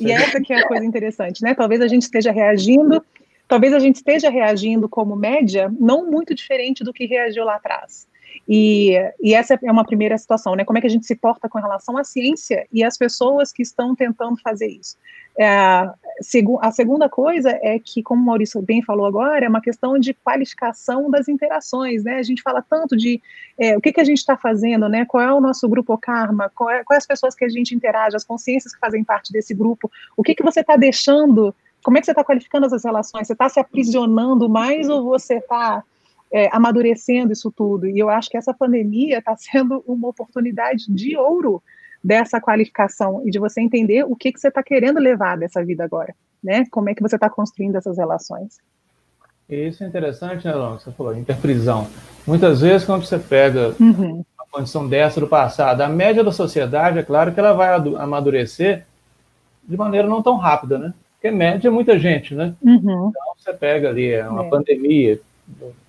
E 0.00 0.10
essa 0.10 0.40
que 0.40 0.52
é 0.52 0.60
a 0.60 0.68
coisa 0.68 0.84
interessante, 0.84 1.42
né? 1.42 1.54
Talvez 1.54 1.80
a 1.80 1.88
gente 1.88 2.02
esteja 2.02 2.32
reagindo, 2.32 3.04
talvez 3.46 3.72
a 3.74 3.78
gente 3.78 3.96
esteja 3.96 4.30
reagindo 4.30 4.88
como 4.88 5.14
média, 5.14 5.70
não 5.78 6.10
muito 6.10 6.34
diferente 6.34 6.82
do 6.82 6.92
que 6.92 7.04
reagiu 7.04 7.44
lá 7.44 7.56
atrás. 7.56 8.07
E, 8.46 8.94
e, 9.20 9.34
essa 9.34 9.58
é 9.62 9.72
uma 9.72 9.84
primeira 9.84 10.16
situação, 10.18 10.54
né? 10.54 10.64
Como 10.64 10.78
é 10.78 10.80
que 10.80 10.86
a 10.86 10.90
gente 10.90 11.06
se 11.06 11.16
porta 11.16 11.48
com 11.48 11.58
relação 11.58 11.96
à 11.96 12.04
ciência 12.04 12.66
e 12.72 12.84
às 12.84 12.96
pessoas 12.96 13.52
que 13.52 13.62
estão 13.62 13.94
tentando 13.94 14.36
fazer 14.40 14.68
isso? 14.68 14.96
É, 15.38 15.46
a 15.46 16.72
segunda 16.72 17.08
coisa 17.08 17.50
é 17.62 17.78
que, 17.78 18.02
como 18.02 18.20
o 18.20 18.26
Maurício 18.26 18.60
bem 18.60 18.82
falou 18.82 19.06
agora, 19.06 19.44
é 19.44 19.48
uma 19.48 19.60
questão 19.60 19.96
de 19.96 20.12
qualificação 20.12 21.08
das 21.08 21.28
interações, 21.28 22.02
né? 22.02 22.16
A 22.16 22.22
gente 22.22 22.42
fala 22.42 22.60
tanto 22.60 22.96
de 22.96 23.22
é, 23.56 23.76
o 23.76 23.80
que, 23.80 23.92
que 23.92 24.00
a 24.00 24.04
gente 24.04 24.18
está 24.18 24.36
fazendo, 24.36 24.88
né? 24.88 25.04
Qual 25.04 25.22
é 25.22 25.32
o 25.32 25.40
nosso 25.40 25.68
grupo 25.68 25.96
karma? 25.96 26.50
Qual 26.54 26.68
é, 26.68 26.82
quais 26.82 27.04
as 27.04 27.06
pessoas 27.06 27.34
que 27.36 27.44
a 27.44 27.48
gente 27.48 27.74
interage, 27.74 28.16
as 28.16 28.24
consciências 28.24 28.74
que 28.74 28.80
fazem 28.80 29.04
parte 29.04 29.32
desse 29.32 29.54
grupo? 29.54 29.90
O 30.16 30.24
que, 30.24 30.34
que 30.34 30.42
você 30.42 30.60
está 30.60 30.76
deixando? 30.76 31.54
Como 31.84 31.96
é 31.96 32.00
que 32.00 32.06
você 32.06 32.12
está 32.12 32.24
qualificando 32.24 32.66
essas 32.66 32.84
relações? 32.84 33.26
Você 33.26 33.32
está 33.32 33.48
se 33.48 33.60
aprisionando 33.60 34.48
mais 34.48 34.88
ou 34.88 35.04
você 35.04 35.34
está 35.34 35.84
é, 36.32 36.48
amadurecendo 36.54 37.32
isso 37.32 37.50
tudo. 37.50 37.86
E 37.86 37.98
eu 37.98 38.08
acho 38.08 38.28
que 38.28 38.36
essa 38.36 38.54
pandemia 38.54 39.18
está 39.18 39.36
sendo 39.36 39.82
uma 39.86 40.08
oportunidade 40.08 40.86
de 40.88 41.16
ouro 41.16 41.62
dessa 42.02 42.40
qualificação 42.40 43.22
e 43.26 43.30
de 43.30 43.38
você 43.38 43.60
entender 43.60 44.04
o 44.04 44.14
que, 44.14 44.32
que 44.32 44.38
você 44.38 44.48
está 44.48 44.62
querendo 44.62 45.00
levar 45.00 45.36
dessa 45.36 45.64
vida 45.64 45.84
agora. 45.84 46.14
né? 46.42 46.64
Como 46.70 46.88
é 46.88 46.94
que 46.94 47.02
você 47.02 47.16
está 47.16 47.28
construindo 47.28 47.76
essas 47.76 47.98
relações? 47.98 48.58
Isso 49.48 49.82
é 49.82 49.86
interessante, 49.86 50.46
né, 50.46 50.54
Lon? 50.54 50.78
Você 50.78 50.92
falou, 50.92 51.16
interprisão. 51.16 51.88
Muitas 52.26 52.60
vezes, 52.60 52.86
quando 52.86 53.04
você 53.04 53.18
pega 53.18 53.74
uhum. 53.80 54.22
uma 54.36 54.46
condição 54.50 54.86
dessa 54.86 55.18
do 55.20 55.26
passado, 55.26 55.80
a 55.80 55.88
média 55.88 56.22
da 56.22 56.30
sociedade, 56.30 56.98
é 56.98 57.02
claro 57.02 57.32
que 57.32 57.40
ela 57.40 57.54
vai 57.54 57.74
amadurecer 57.96 58.84
de 59.66 59.76
maneira 59.76 60.06
não 60.06 60.22
tão 60.22 60.36
rápida, 60.36 60.78
né? 60.78 60.94
Porque 61.14 61.30
média 61.30 61.68
é 61.68 61.70
muita 61.70 61.98
gente, 61.98 62.34
né? 62.34 62.54
Uhum. 62.62 63.08
Então, 63.08 63.32
você 63.36 63.52
pega 63.52 63.88
ali 63.88 64.12
é 64.12 64.28
uma 64.28 64.44
é. 64.44 64.50
pandemia 64.50 65.18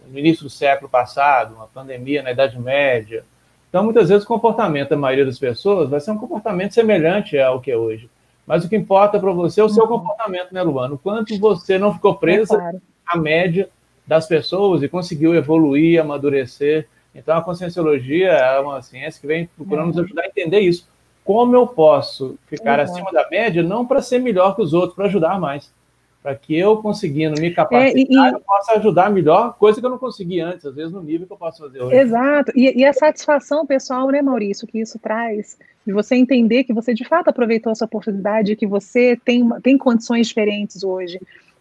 no 0.08 0.18
início 0.18 0.44
do 0.44 0.50
século 0.50 0.90
passado, 0.90 1.56
uma 1.56 1.68
pandemia 1.68 2.24
na 2.24 2.32
Idade 2.32 2.60
Média. 2.60 3.24
Então, 3.70 3.84
muitas 3.84 4.10
vezes, 4.10 4.24
o 4.24 4.28
comportamento 4.28 4.90
da 4.90 4.98
maioria 4.98 5.26
das 5.26 5.38
pessoas 5.38 5.90
vai 5.90 6.00
ser 6.00 6.12
um 6.12 6.18
comportamento 6.18 6.74
semelhante 6.74 7.38
ao 7.38 7.62
que 7.62 7.72
é 7.72 7.78
hoje. 7.78 8.10
Mas 8.48 8.66
o 8.66 8.70
que 8.70 8.76
importa 8.76 9.20
para 9.20 9.32
você 9.32 9.62
é 9.62 9.64
o 9.64 9.70
seu 9.70 9.84
uhum. 9.84 10.00
comportamento, 10.00 10.52
né, 10.52 10.64
Luana? 10.64 10.96
O 10.96 10.98
quanto 10.98 11.38
você 11.38 11.78
não 11.78 11.94
ficou 11.94 12.16
presa 12.16 12.56
é 12.56 12.58
claro 12.58 12.82
a 13.10 13.18
média 13.18 13.70
das 14.06 14.28
pessoas 14.28 14.84
e 14.84 14.88
conseguiu 14.88 15.36
evoluir, 15.36 16.00
amadurecer. 16.00 16.88
Então, 17.14 17.36
a 17.36 17.42
conscienciologia 17.42 18.30
é 18.30 18.60
uma 18.60 18.82
ciência 18.82 19.20
que 19.20 19.28
vem 19.28 19.50
procurando 19.56 19.88
nos 19.88 20.00
ajudar 20.00 20.24
a 20.24 20.28
entender 20.28 20.60
isso. 20.60 20.88
Como 21.24 21.56
eu 21.56 21.68
posso 21.68 22.38
ficar 22.48 22.80
uhum. 22.80 22.86
acima 22.86 23.12
da 23.12 23.28
média, 23.30 23.62
não 23.62 23.86
para 23.86 24.02
ser 24.02 24.20
melhor 24.20 24.56
que 24.56 24.62
os 24.62 24.74
outros, 24.74 24.96
para 24.96 25.06
ajudar 25.06 25.40
mais. 25.40 25.72
Para 26.22 26.36
que 26.36 26.58
eu, 26.58 26.78
conseguindo 26.78 27.40
me 27.40 27.52
capacitar, 27.52 27.98
é, 27.98 28.30
e, 28.30 28.34
eu 28.34 28.40
possa 28.42 28.74
ajudar 28.74 29.10
melhor, 29.10 29.56
coisa 29.58 29.80
que 29.80 29.86
eu 29.86 29.90
não 29.90 29.98
consegui 29.98 30.42
antes, 30.42 30.66
às 30.66 30.76
vezes 30.76 30.92
no 30.92 31.02
nível 31.02 31.26
que 31.26 31.32
eu 31.32 31.38
posso 31.38 31.64
fazer 31.64 31.82
hoje. 31.82 31.96
Exato. 31.96 32.52
E, 32.56 32.78
e 32.78 32.86
a 32.86 32.92
satisfação 32.92 33.66
pessoal, 33.66 34.10
né, 34.10 34.22
Maurício, 34.22 34.68
que 34.68 34.80
isso 34.80 35.00
traz, 35.00 35.58
de 35.86 35.94
você 35.94 36.16
entender 36.16 36.66
que 36.66 36.74
você 36.74 36.94
de 36.94 37.06
fato 37.06 37.30
aproveitou 37.30 37.72
essa 37.72 37.86
oportunidade, 37.86 38.56
que 38.58 38.68
você 38.68 39.18
tem, 39.24 39.48
tem 39.62 39.78
condições 39.78 40.28
diferentes 40.28 40.84
hoje. 40.84 41.20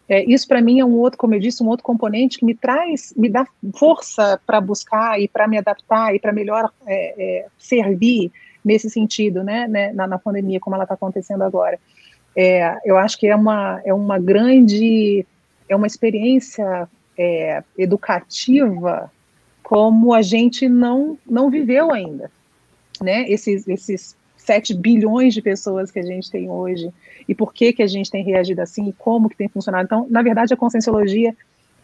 É, 0.09 0.25
isso 0.25 0.49
para 0.49 0.63
mim 0.63 0.81
é 0.81 0.85
um 0.85 0.97
outro, 0.97 1.19
como 1.19 1.35
eu 1.35 1.41
disse, 1.41 1.63
um 1.63 1.69
outro 1.69 1.85
componente 1.85 2.39
que 2.39 2.45
me 2.45 2.55
traz, 2.55 3.13
me 3.15 3.29
dá 3.29 3.47
força 3.75 4.41
para 4.47 4.61
buscar 4.61 5.21
e 5.21 5.29
para 5.29 5.47
me 5.47 5.59
adaptar 5.59 6.15
e 6.15 6.19
para 6.19 6.33
melhor 6.33 6.73
é, 6.87 7.15
é, 7.19 7.47
servir 7.59 8.33
nesse 8.65 8.89
sentido, 8.89 9.45
né, 9.45 9.69
né 9.69 9.93
na, 9.93 10.07
na, 10.07 10.19
pandemia 10.19 10.59
como 10.59 10.75
ela 10.75 10.85
está 10.85 10.95
acontecendo 10.95 11.43
agora. 11.43 11.79
É, 12.41 12.79
eu 12.85 12.97
acho 12.97 13.19
que 13.19 13.27
é 13.27 13.35
uma 13.35 13.83
é 13.85 13.93
uma 13.93 14.17
grande 14.17 15.27
é 15.69 15.75
uma 15.75 15.89
experiência 15.89 16.89
é, 17.19 17.65
educativa 17.77 19.11
como 19.61 20.15
a 20.15 20.23
gente 20.23 20.69
não 20.69 21.19
não 21.29 21.51
viveu 21.51 21.91
ainda, 21.91 22.31
né? 23.03 23.29
Esses 23.29 23.67
esses 23.67 24.17
7 24.37 24.73
bilhões 24.73 25.35
de 25.35 25.43
pessoas 25.43 25.91
que 25.91 25.99
a 25.99 26.03
gente 26.05 26.31
tem 26.31 26.49
hoje 26.49 26.93
e 27.29 27.35
por 27.35 27.53
que 27.53 27.73
que 27.73 27.83
a 27.83 27.89
gente 27.89 28.09
tem 28.09 28.23
reagido 28.23 28.63
assim 28.63 28.89
e 28.89 28.93
como 28.93 29.29
que 29.29 29.37
tem 29.37 29.49
funcionado. 29.49 29.87
Então, 29.87 30.07
na 30.09 30.23
verdade, 30.23 30.55
a 30.55 30.57
conscienciologia 30.57 31.35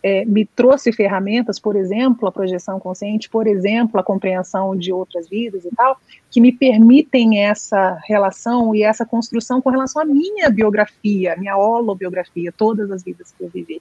é, 0.04 0.22
me 0.26 0.44
trouxe 0.44 0.92
ferramentas, 0.92 1.58
por 1.58 1.74
exemplo, 1.74 2.28
a 2.28 2.32
projeção 2.32 2.78
consciente, 2.78 3.26
por 3.30 3.46
exemplo, 3.46 3.98
a 3.98 4.02
compreensão 4.02 4.76
de 4.76 4.92
outras 4.92 5.26
vidas 5.26 5.64
e 5.64 5.74
tal, 5.74 5.98
que 6.30 6.42
me 6.42 6.52
permitem 6.52 7.42
essa 7.42 7.98
relação 8.04 8.74
e 8.74 8.82
essa 8.82 9.06
construção 9.06 9.62
com 9.62 9.70
relação 9.70 10.02
à 10.02 10.04
minha 10.04 10.50
biografia, 10.50 11.34
minha 11.38 11.56
holobiografia, 11.56 12.52
todas 12.52 12.90
as 12.90 13.02
vidas 13.02 13.32
que 13.32 13.44
eu 13.44 13.48
vivi. 13.48 13.80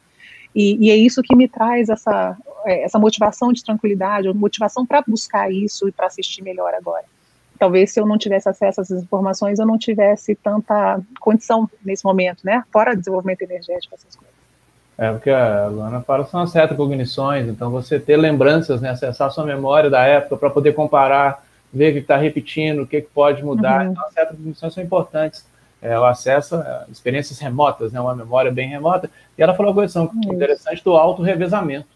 E, 0.55 0.77
e 0.86 0.91
é 0.91 0.95
isso 0.95 1.21
que 1.21 1.36
me 1.36 1.45
traz 1.45 1.89
essa, 1.89 2.38
é, 2.65 2.83
essa 2.83 2.97
motivação 2.97 3.51
de 3.51 3.62
tranquilidade, 3.62 4.31
motivação 4.33 4.86
para 4.86 5.03
buscar 5.05 5.51
isso 5.51 5.89
e 5.89 5.91
para 5.91 6.07
assistir 6.07 6.41
melhor 6.41 6.73
agora 6.73 7.03
talvez 7.59 7.93
se 7.93 7.99
eu 7.99 8.05
não 8.05 8.17
tivesse 8.17 8.49
acesso 8.49 8.81
a 8.81 8.83
essas 8.83 9.03
informações, 9.03 9.57
eu 9.57 9.65
não 9.65 9.77
tivesse 9.77 10.36
tanta 10.36 10.99
condição 11.21 11.69
nesse 11.86 12.03
momento, 12.03 12.43
né? 12.43 12.62
Fora 12.73 12.93
desenvolvimento 12.93 13.43
energético, 13.43 13.95
essas 13.95 14.13
coisas. 14.17 14.42
É, 14.97 15.12
porque 15.12 15.29
a 15.29 15.67
Luana 15.67 16.01
fala 16.01 16.25
são 16.25 16.41
as 16.41 16.53
retrocognições, 16.53 17.47
então 17.47 17.71
você 17.71 17.99
ter 17.99 18.15
lembranças, 18.15 18.79
né, 18.79 18.91
acessar 18.91 19.32
sua 19.32 19.43
memória 19.43 19.89
da 19.89 20.06
época 20.06 20.38
para 20.38 20.49
poder 20.49 20.73
comparar, 20.73 21.43
ver 21.73 21.89
o 21.89 21.93
que 21.93 21.99
está 21.99 22.15
repetindo, 22.15 22.84
o 22.84 22.88
que, 22.88 23.01
que 23.01 23.10
pode 23.10 23.43
mudar. 23.43 23.86
Uhum. 23.86 23.91
Então, 23.91 24.06
as 24.06 24.15
retrocognições 24.15 24.73
são 24.73 24.84
importantes. 24.84 25.45
É, 25.82 25.99
o 25.99 26.06
acesso 26.06 26.56
a 26.56 26.86
experiências 26.89 27.39
remotas, 27.39 27.91
né, 27.91 27.99
uma 27.99 28.15
memória 28.15 28.51
bem 28.51 28.69
remota. 28.69 29.10
E 29.38 29.41
ela 29.41 29.53
falou 29.53 29.71
uma 29.71 29.75
coisa 29.75 30.10
interessante 30.25 30.84
do 30.84 30.95
auto-revezamento. 30.95 31.88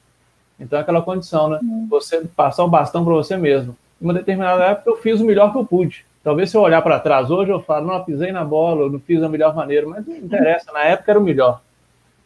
Então, 0.59 0.79
aquela 0.79 1.01
condição, 1.01 1.49
né? 1.49 1.59
Uhum. 1.61 1.87
Você 1.89 2.21
passar 2.35 2.63
o 2.63 2.67
bastão 2.67 3.05
para 3.05 3.13
você 3.13 3.37
mesmo 3.37 3.77
em 4.01 4.05
uma 4.05 4.13
determinada 4.13 4.63
época 4.63 4.89
eu 4.89 4.97
fiz 4.97 5.19
o 5.19 5.25
melhor 5.25 5.51
que 5.51 5.57
eu 5.57 5.65
pude. 5.65 6.05
Talvez 6.23 6.49
se 6.49 6.57
eu 6.57 6.61
olhar 6.61 6.81
para 6.81 6.99
trás 6.99 7.29
hoje 7.29 7.51
eu 7.51 7.61
falo, 7.61 7.87
não, 7.87 7.95
eu 7.95 8.03
pisei 8.03 8.31
na 8.31 8.43
bola, 8.43 8.81
eu 8.81 8.91
não 8.91 8.99
fiz 8.99 9.21
da 9.21 9.29
melhor 9.29 9.55
maneira, 9.55 9.87
mas 9.87 10.05
não 10.05 10.15
interessa, 10.15 10.71
na 10.71 10.83
época 10.83 11.11
era 11.11 11.19
o 11.19 11.23
melhor. 11.23 11.61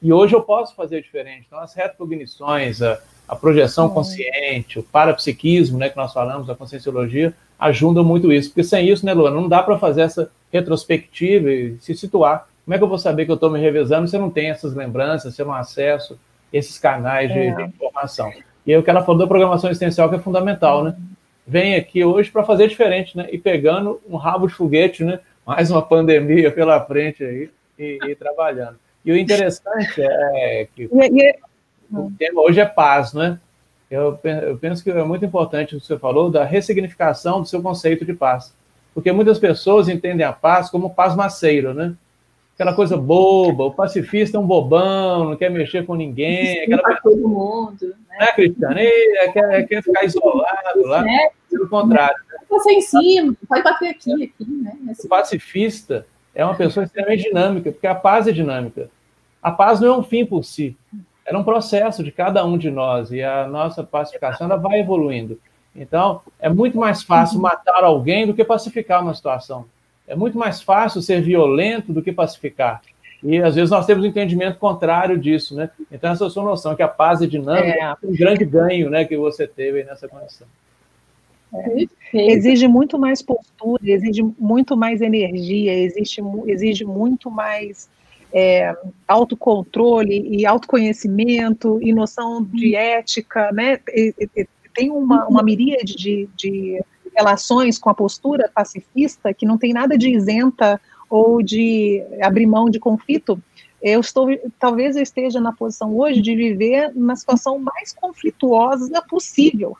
E 0.01 0.11
hoje 0.11 0.35
eu 0.35 0.41
posso 0.41 0.75
fazer 0.75 1.01
diferente. 1.01 1.45
Então, 1.47 1.59
as 1.59 1.73
retrocognições, 1.73 2.81
a, 2.81 2.99
a 3.27 3.35
projeção 3.35 3.89
consciente, 3.89 4.79
o 4.79 4.83
parapsiquismo, 4.83 5.77
né, 5.77 5.89
que 5.89 5.97
nós 5.97 6.11
falamos, 6.11 6.49
a 6.49 6.55
conscienciologia, 6.55 7.33
ajudam 7.59 8.03
muito 8.03 8.31
isso. 8.31 8.49
Porque 8.49 8.63
sem 8.63 8.89
isso, 8.89 9.05
né, 9.05 9.13
Luana, 9.13 9.35
não 9.35 9.47
dá 9.47 9.61
para 9.61 9.77
fazer 9.77 10.01
essa 10.01 10.31
retrospectiva 10.51 11.51
e 11.51 11.77
se 11.79 11.93
situar. 11.95 12.47
Como 12.65 12.75
é 12.75 12.77
que 12.77 12.83
eu 12.83 12.89
vou 12.89 12.97
saber 12.97 13.25
que 13.25 13.31
eu 13.31 13.35
estou 13.35 13.49
me 13.49 13.59
revezando 13.59 14.07
se 14.07 14.15
eu 14.15 14.21
não 14.21 14.29
tenho 14.29 14.51
essas 14.51 14.73
lembranças, 14.73 15.35
se 15.35 15.41
eu 15.41 15.45
não 15.45 15.53
acesso 15.53 16.19
esses 16.51 16.77
canais 16.77 17.31
de, 17.31 17.39
é. 17.39 17.53
de 17.53 17.63
informação? 17.63 18.31
E 18.65 18.73
aí 18.73 18.77
o 18.77 18.83
que 18.83 18.89
ela 18.89 19.03
falou 19.03 19.19
da 19.19 19.27
programação 19.27 19.69
existencial 19.69 20.09
que 20.09 20.15
é 20.15 20.19
fundamental, 20.19 20.83
né? 20.83 20.95
vem 21.45 21.75
aqui 21.75 22.03
hoje 22.03 22.31
para 22.31 22.43
fazer 22.43 22.67
diferente, 22.67 23.17
né? 23.17 23.27
E 23.31 23.37
pegando 23.37 23.99
um 24.07 24.15
rabo 24.15 24.47
de 24.47 24.53
foguete, 24.53 25.03
né? 25.03 25.19
Mais 25.45 25.71
uma 25.71 25.81
pandemia 25.81 26.51
pela 26.51 26.79
frente 26.85 27.23
aí 27.23 27.49
e, 27.77 27.99
e 28.07 28.15
trabalhando. 28.15 28.79
E 29.03 29.11
o 29.11 29.17
interessante 29.17 30.01
é 30.01 30.67
que 30.75 30.89
o 31.91 32.11
tema 32.17 32.41
hoje 32.41 32.59
é 32.59 32.65
paz, 32.65 33.13
né? 33.13 33.39
Eu, 33.89 34.17
eu 34.23 34.57
penso 34.57 34.83
que 34.83 34.89
é 34.89 35.03
muito 35.03 35.25
importante 35.25 35.75
o 35.75 35.79
que 35.79 35.85
você 35.85 35.97
falou 35.97 36.29
da 36.29 36.45
ressignificação 36.45 37.41
do 37.41 37.47
seu 37.47 37.61
conceito 37.61 38.05
de 38.05 38.13
paz. 38.13 38.53
Porque 38.93 39.11
muitas 39.11 39.37
pessoas 39.39 39.89
entendem 39.89 40.25
a 40.25 40.31
paz 40.31 40.69
como 40.69 40.93
paz 40.93 41.15
maceiro, 41.15 41.73
né? 41.73 41.93
Aquela 42.53 42.73
coisa 42.73 42.95
boba, 42.95 43.63
o 43.65 43.73
pacifista 43.73 44.37
é 44.37 44.39
um 44.39 44.45
bobão, 44.45 45.29
não 45.29 45.35
quer 45.35 45.49
mexer 45.49 45.85
com 45.85 45.95
ninguém. 45.95 46.63
Aquela 46.63 46.95
todo 47.01 47.27
mundo 47.27 47.95
né, 48.21 48.27
Cristiano? 48.33 48.79
Ele 48.79 49.31
quer, 49.31 49.67
quer 49.67 49.83
ficar 49.83 50.05
isolado 50.05 50.81
lá. 50.83 51.03
É. 51.09 51.31
Pelo 51.49 51.67
contrário. 51.67 52.15
Você 52.49 52.71
em 52.71 52.81
cima, 52.81 53.35
pode 53.47 53.63
bater 53.63 53.89
aqui, 53.89 54.13
aqui, 54.13 54.45
né? 54.47 54.77
O 55.03 55.07
pacifista 55.07 56.05
é 56.33 56.45
uma 56.45 56.55
pessoa 56.55 56.83
extremamente 56.83 57.23
dinâmica, 57.23 57.71
porque 57.71 57.87
a 57.87 57.95
paz 57.95 58.27
é 58.27 58.31
dinâmica. 58.31 58.89
A 59.41 59.51
paz 59.51 59.79
não 59.79 59.87
é 59.87 59.97
um 59.97 60.03
fim 60.03 60.25
por 60.25 60.43
si, 60.43 60.77
é 61.25 61.35
um 61.35 61.43
processo 61.43 62.03
de 62.03 62.11
cada 62.11 62.45
um 62.45 62.57
de 62.57 62.69
nós, 62.69 63.11
e 63.11 63.21
a 63.21 63.47
nossa 63.47 63.83
pacificação 63.83 64.47
ela 64.47 64.57
vai 64.57 64.79
evoluindo. 64.79 65.39
Então, 65.75 66.21
é 66.39 66.49
muito 66.49 66.77
mais 66.77 67.01
fácil 67.01 67.37
uhum. 67.37 67.43
matar 67.43 67.83
alguém 67.83 68.27
do 68.27 68.33
que 68.33 68.43
pacificar 68.43 69.01
uma 69.01 69.13
situação. 69.13 69.65
É 70.07 70.15
muito 70.15 70.37
mais 70.37 70.61
fácil 70.61 71.01
ser 71.01 71.21
violento 71.21 71.93
do 71.93 72.01
que 72.01 72.11
pacificar. 72.11 72.81
E 73.23 73.37
às 73.37 73.55
vezes 73.55 73.69
nós 73.69 73.85
temos 73.85 74.03
um 74.03 74.07
entendimento 74.07 74.57
contrário 74.57 75.17
disso, 75.17 75.55
né? 75.55 75.69
Então, 75.91 76.11
essa 76.11 76.29
sua 76.29 76.43
noção 76.43 76.75
que 76.75 76.81
a 76.81 76.87
paz 76.87 77.21
é 77.21 77.27
dinâmica 77.27 77.77
é, 77.77 77.81
é 77.81 77.95
um 78.03 78.15
grande 78.15 78.43
ganho 78.43 78.89
né, 78.89 79.05
que 79.05 79.15
você 79.15 79.47
teve 79.47 79.83
nessa 79.83 80.07
condição. 80.07 80.47
É. 81.53 81.85
Exige 82.13 82.67
muito 82.67 82.99
mais 82.99 83.21
postura, 83.21 83.81
exige 83.83 84.23
muito 84.37 84.75
mais 84.75 85.01
energia, 85.01 85.73
exige, 85.73 86.21
exige 86.47 86.85
muito 86.85 87.31
mais 87.31 87.89
é, 88.33 88.75
autocontrole 89.07 90.27
e 90.29 90.45
autoconhecimento 90.45 91.79
e 91.81 91.93
noção 91.93 92.43
de 92.43 92.75
ética, 92.75 93.51
né? 93.51 93.79
E, 93.89 94.13
e, 94.35 94.47
tem 94.73 94.89
uma, 94.89 95.27
uma 95.27 95.43
miríade 95.43 95.95
de, 95.95 96.29
de 96.35 96.81
relações 97.15 97.77
com 97.77 97.89
a 97.89 97.93
postura 97.93 98.49
pacifista 98.53 99.33
que 99.33 99.45
não 99.45 99.57
tem 99.57 99.73
nada 99.73 99.97
de 99.97 100.09
isenta 100.09 100.79
ou 101.09 101.43
de 101.43 102.01
abrir 102.21 102.45
mão 102.45 102.69
de 102.69 102.79
conflito, 102.79 103.41
eu 103.81 103.99
estou, 103.99 104.27
talvez 104.59 104.95
eu 104.95 105.01
esteja 105.01 105.41
na 105.41 105.51
posição 105.51 105.97
hoje 105.97 106.21
de 106.21 106.35
viver 106.35 106.91
na 106.95 107.15
situação 107.15 107.59
mais 107.59 107.91
conflituosa 107.93 109.01
possível. 109.01 109.75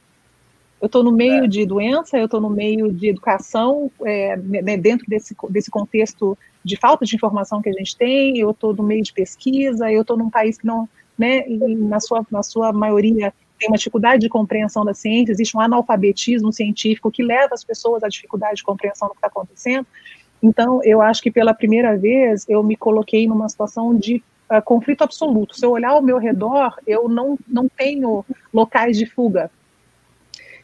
Eu 0.82 0.88
estou 0.88 1.04
no 1.04 1.12
meio 1.12 1.46
é. 1.46 1.48
de 1.48 1.64
doença, 1.66 2.18
eu 2.18 2.26
estou 2.26 2.42
no 2.42 2.50
meio 2.50 2.92
de 2.92 3.10
educação, 3.10 3.92
é, 4.04 4.36
né, 4.36 4.76
dentro 4.78 5.06
desse, 5.08 5.36
desse 5.50 5.70
contexto 5.70 6.36
de 6.64 6.76
falta 6.76 7.06
de 7.06 7.16
informação 7.16 7.62
que 7.62 7.70
a 7.70 7.74
gente 7.74 7.96
tem, 7.96 8.40
eu 8.40 8.50
estou 8.50 8.74
no 8.74 8.82
meio 8.82 9.04
de 9.04 9.14
pesquisa, 9.14 9.92
eu 9.92 10.02
estou 10.02 10.18
num 10.18 10.30
país 10.30 10.58
que 10.58 10.66
não, 10.66 10.90
né, 11.18 11.46
na 11.48 12.00
sua, 12.00 12.26
na 12.32 12.42
sua 12.42 12.74
maioria 12.74 13.32
tem 13.60 13.70
uma 13.70 13.78
dificuldade 13.78 14.22
de 14.22 14.30
compreensão 14.30 14.84
da 14.84 14.94
ciência, 14.94 15.32
existe 15.32 15.56
um 15.56 15.62
analfabetismo 15.62 16.52
científico 16.52 17.12
que 17.12 17.22
leva 17.22 17.54
as 17.54 17.64
pessoas 17.64 18.02
à 18.04 18.08
dificuldade 18.08 18.56
de 18.56 18.64
compreensão 18.64 19.08
do 19.08 19.12
que 19.12 19.20
está 19.20 19.28
acontecendo. 19.28 19.86
Então, 20.42 20.82
eu 20.84 21.00
acho 21.00 21.22
que 21.22 21.30
pela 21.30 21.54
primeira 21.54 21.96
vez 21.96 22.44
eu 22.50 22.64
me 22.64 22.76
coloquei 22.76 23.28
numa 23.28 23.48
situação 23.48 23.96
de 23.96 24.24
uh, 24.50 24.60
conflito 24.66 25.04
absoluto. 25.04 25.56
Se 25.56 25.64
eu 25.64 25.70
olhar 25.70 25.92
ao 25.92 26.02
meu 26.02 26.18
redor, 26.18 26.76
eu 26.88 27.08
não, 27.08 27.38
não 27.48 27.70
tenho 27.70 28.26
locais 28.52 28.98
de 28.98 29.06
fuga. 29.06 29.52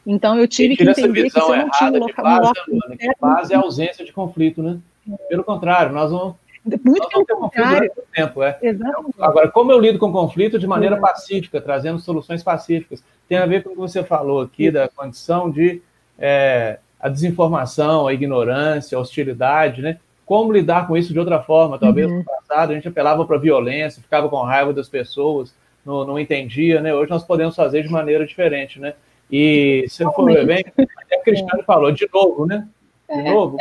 Então, 0.10 0.40
eu 0.40 0.48
tive 0.48 0.78
que 0.78 0.84
entender 0.84 1.24
que 1.24 1.30
se 1.32 1.38
eu 1.40 1.56
não 1.58 1.70
tinha 1.70 1.92
um 1.92 2.00
local... 2.00 2.24
Paz, 2.24 2.52
né, 2.90 2.98
que 2.98 3.16
paz 3.20 3.52
é 3.52 3.56
ausência 3.56 4.06
de 4.06 4.14
conflito, 4.14 4.64
né? 4.64 4.80
Pelo 5.28 5.44
contrário, 5.44 5.92
nós 5.92 6.12
vamos 6.12 6.36
Muito 6.84 7.10
pelo 7.10 7.26
contrário. 7.26 7.92
Tempo, 8.16 8.42
é. 8.42 8.58
Exatamente. 8.62 9.16
Agora, 9.20 9.52
como 9.52 9.72
eu 9.72 9.80
lido 9.80 10.00
com 10.00 10.10
conflito 10.10 10.58
de 10.58 10.66
maneira 10.66 10.98
pacífica, 10.98 11.60
trazendo 11.60 12.00
soluções 12.00 12.42
pacíficas, 12.42 13.04
tem 13.28 13.38
a 13.38 13.46
ver 13.46 13.64
com 13.64 13.70
o 13.70 13.74
que 13.74 13.80
você 13.80 14.02
falou 14.02 14.42
aqui 14.42 14.72
da 14.72 14.88
condição 14.88 15.52
de 15.52 15.82
é, 16.18 16.80
a 17.00 17.10
desinformação, 17.10 18.08
a 18.08 18.14
ignorância, 18.14 18.98
a 18.98 19.02
hostilidade, 19.02 19.82
né? 19.82 19.98
Como 20.26 20.52
lidar 20.54 20.88
com 20.88 20.98
isso 20.98 21.12
de 21.12 21.20
outra 21.20 21.42
forma? 21.42 21.78
Talvez 21.78 22.10
uhum. 22.10 22.20
no 22.20 22.24
passado 22.24 22.72
a 22.72 22.76
gente 22.76 22.88
apelava 22.88 23.26
para 23.26 23.36
a 23.36 23.40
violência, 23.40 24.02
ficava 24.02 24.28
com 24.30 24.42
raiva 24.42 24.74
das 24.74 24.90
pessoas, 24.90 25.54
não, 25.86 26.06
não 26.06 26.20
entendia, 26.20 26.82
né? 26.82 26.94
Hoje 26.94 27.10
nós 27.10 27.24
podemos 27.24 27.56
fazer 27.56 27.84
de 27.84 27.90
maneira 27.90 28.26
diferente, 28.26 28.80
né? 28.80 28.94
E 29.32 29.86
se 29.90 30.04
for 30.04 30.26
ver 30.26 30.46
bem, 30.46 30.66
a 30.78 31.24
Cristiane 31.24 31.64
falou 31.64 31.92
de 31.92 32.08
novo, 32.14 32.46
né? 32.46 32.68
De 33.10 33.20
é, 33.20 33.34
novo. 33.34 33.58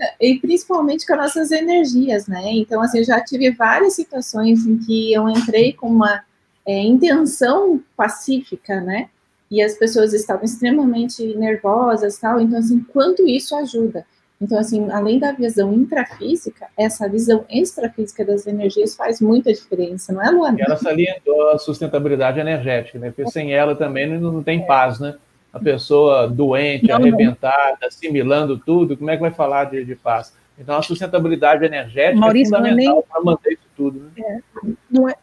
É, 0.00 0.14
e 0.20 0.38
principalmente 0.38 1.06
com 1.06 1.14
as 1.14 1.18
nossas 1.18 1.50
energias, 1.50 2.26
né? 2.26 2.42
Então, 2.52 2.80
assim, 2.80 2.98
eu 2.98 3.04
já 3.04 3.20
tive 3.22 3.50
várias 3.50 3.94
situações 3.94 4.66
em 4.66 4.78
que 4.78 5.12
eu 5.12 5.28
entrei 5.28 5.72
com 5.72 5.88
uma 5.88 6.22
é, 6.66 6.80
intenção 6.80 7.82
pacífica, 7.96 8.80
né? 8.80 9.08
E 9.50 9.62
as 9.62 9.74
pessoas 9.74 10.12
estavam 10.12 10.44
extremamente 10.44 11.22
nervosas, 11.36 12.18
tal. 12.18 12.40
Então, 12.40 12.58
assim, 12.58 12.80
quanto 12.92 13.26
isso 13.26 13.54
ajuda? 13.56 14.06
Então, 14.40 14.58
assim, 14.58 14.90
além 14.90 15.18
da 15.18 15.32
visão 15.32 15.72
intrafísica, 15.72 16.66
essa 16.76 17.08
visão 17.08 17.44
extrafísica 17.48 18.24
das 18.24 18.46
energias 18.46 18.94
faz 18.94 19.20
muita 19.20 19.52
diferença, 19.52 20.12
não 20.12 20.22
é, 20.22 20.30
Luana? 20.30 20.58
E 20.58 20.62
ela 20.62 20.76
salientou 20.76 21.50
a 21.50 21.58
sustentabilidade 21.58 22.40
energética, 22.40 22.98
né? 22.98 23.10
Porque 23.10 23.30
sem 23.30 23.54
ela 23.54 23.74
também 23.74 24.06
não, 24.06 24.32
não 24.32 24.42
tem 24.42 24.66
paz, 24.66 24.98
né? 24.98 25.14
a 25.54 25.60
pessoa 25.60 26.26
doente, 26.26 26.88
não, 26.88 26.96
arrebentada, 26.96 27.78
não. 27.80 27.88
assimilando 27.88 28.58
tudo, 28.58 28.96
como 28.96 29.08
é 29.08 29.14
que 29.14 29.22
vai 29.22 29.30
falar 29.30 29.66
de, 29.66 29.84
de 29.84 29.94
paz? 29.94 30.34
Então, 30.58 30.76
a 30.76 30.82
sustentabilidade 30.82 31.64
energética 31.64 32.16
é 32.16 32.20
Maurício, 32.20 32.54
é 32.54 32.58
fundamental 32.58 32.94
nem... 32.94 33.02
para 33.04 33.22
manter 33.22 33.52
isso 33.52 33.68
tudo. 33.76 34.00
Né? 34.00 34.10
É. 34.18 34.68
Não, 34.90 35.08
é, 35.08 35.14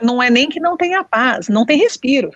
não 0.00 0.22
é 0.22 0.30
nem 0.30 0.48
que 0.48 0.60
não 0.60 0.76
tenha 0.76 1.02
paz, 1.02 1.48
não 1.48 1.66
tem 1.66 1.76
respiro. 1.76 2.30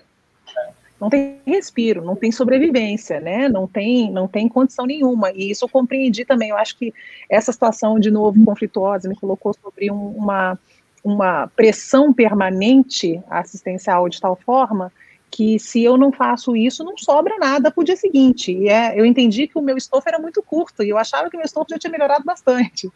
Não 1.00 1.10
tem 1.10 1.40
respiro, 1.44 2.04
não 2.04 2.16
tem 2.16 2.30
sobrevivência, 2.30 3.20
né? 3.20 3.48
Não 3.48 3.66
tem, 3.66 4.10
não 4.10 4.28
tem 4.28 4.48
condição 4.48 4.86
nenhuma. 4.86 5.30
E 5.32 5.50
isso 5.50 5.64
eu 5.64 5.68
compreendi 5.68 6.24
também. 6.24 6.50
Eu 6.50 6.56
acho 6.56 6.78
que 6.78 6.94
essa 7.28 7.52
situação, 7.52 7.98
de 7.98 8.10
novo, 8.10 8.42
conflituosa, 8.44 9.08
me 9.08 9.16
colocou 9.16 9.52
sobre 9.54 9.90
um, 9.90 10.08
uma, 10.10 10.58
uma 11.02 11.48
pressão 11.48 12.12
permanente 12.12 13.20
assistencial 13.28 14.08
de 14.08 14.20
tal 14.20 14.36
forma 14.36 14.92
que 15.34 15.58
se 15.58 15.82
eu 15.82 15.98
não 15.98 16.12
faço 16.12 16.54
isso, 16.54 16.84
não 16.84 16.96
sobra 16.96 17.36
nada 17.38 17.68
para 17.68 17.80
o 17.80 17.84
dia 17.84 17.96
seguinte. 17.96 18.52
E 18.52 18.68
é, 18.68 18.98
eu 18.98 19.04
entendi 19.04 19.48
que 19.48 19.58
o 19.58 19.62
meu 19.62 19.76
estofo 19.76 20.08
era 20.08 20.16
muito 20.16 20.40
curto 20.40 20.84
e 20.84 20.90
eu 20.90 20.96
achava 20.96 21.28
que 21.28 21.36
o 21.36 21.40
meu 21.40 21.44
estofo 21.44 21.66
já 21.70 21.76
tinha 21.76 21.90
melhorado 21.90 22.24
bastante. 22.24 22.88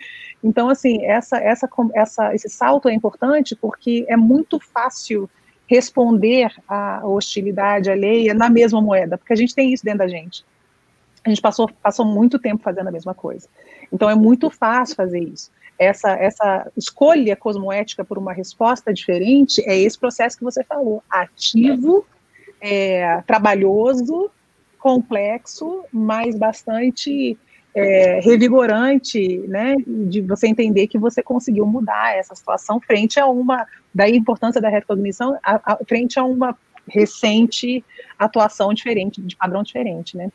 Então, 0.42 0.68
assim, 0.68 1.04
essa, 1.04 1.36
essa, 1.38 1.68
essa, 1.96 2.32
esse 2.32 2.48
salto 2.48 2.88
é 2.88 2.94
importante 2.94 3.56
porque 3.56 4.06
é 4.08 4.16
muito 4.16 4.60
fácil 4.60 5.28
responder 5.68 6.50
à 6.66 7.06
hostilidade 7.06 7.90
alheia 7.90 8.34
na 8.34 8.48
mesma 8.48 8.80
moeda, 8.80 9.16
porque 9.16 9.32
a 9.32 9.36
gente 9.36 9.54
tem 9.54 9.72
isso 9.72 9.84
dentro 9.84 10.00
da 10.00 10.08
gente. 10.08 10.44
A 11.24 11.28
gente 11.28 11.40
passou, 11.40 11.70
passou 11.82 12.06
muito 12.06 12.38
tempo 12.38 12.62
fazendo 12.62 12.88
a 12.88 12.92
mesma 12.92 13.14
coisa. 13.14 13.46
Então, 13.92 14.08
é 14.08 14.14
muito 14.14 14.50
fácil 14.50 14.96
fazer 14.96 15.20
isso 15.20 15.50
essa, 15.78 16.10
essa 16.10 16.70
escolha 16.76 17.36
cosmoética 17.36 18.04
por 18.04 18.18
uma 18.18 18.32
resposta 18.32 18.92
diferente 18.92 19.62
é 19.64 19.78
esse 19.78 19.96
processo 19.98 20.36
que 20.36 20.44
você 20.44 20.64
falou, 20.64 21.02
ativo 21.08 22.04
é, 22.60 23.22
trabalhoso, 23.26 24.30
complexo, 24.78 25.84
mas 25.92 26.36
bastante 26.36 27.38
é, 27.74 28.20
revigorante, 28.20 29.38
né, 29.46 29.76
de 29.86 30.20
você 30.20 30.48
entender 30.48 30.86
que 30.86 30.98
você 30.98 31.22
conseguiu 31.22 31.66
mudar 31.66 32.16
essa 32.16 32.34
situação 32.34 32.80
frente 32.80 33.20
a 33.20 33.26
uma, 33.26 33.66
daí 33.94 34.12
a 34.12 34.16
importância 34.16 34.60
da 34.60 34.68
recognição, 34.68 35.38
a, 35.42 35.72
a, 35.72 35.78
frente 35.86 36.18
a 36.18 36.24
uma 36.24 36.56
recente 36.88 37.84
atuação 38.18 38.72
diferente, 38.72 39.20
de 39.20 39.36
padrão 39.36 39.62
diferente, 39.62 40.16
né. 40.16 40.30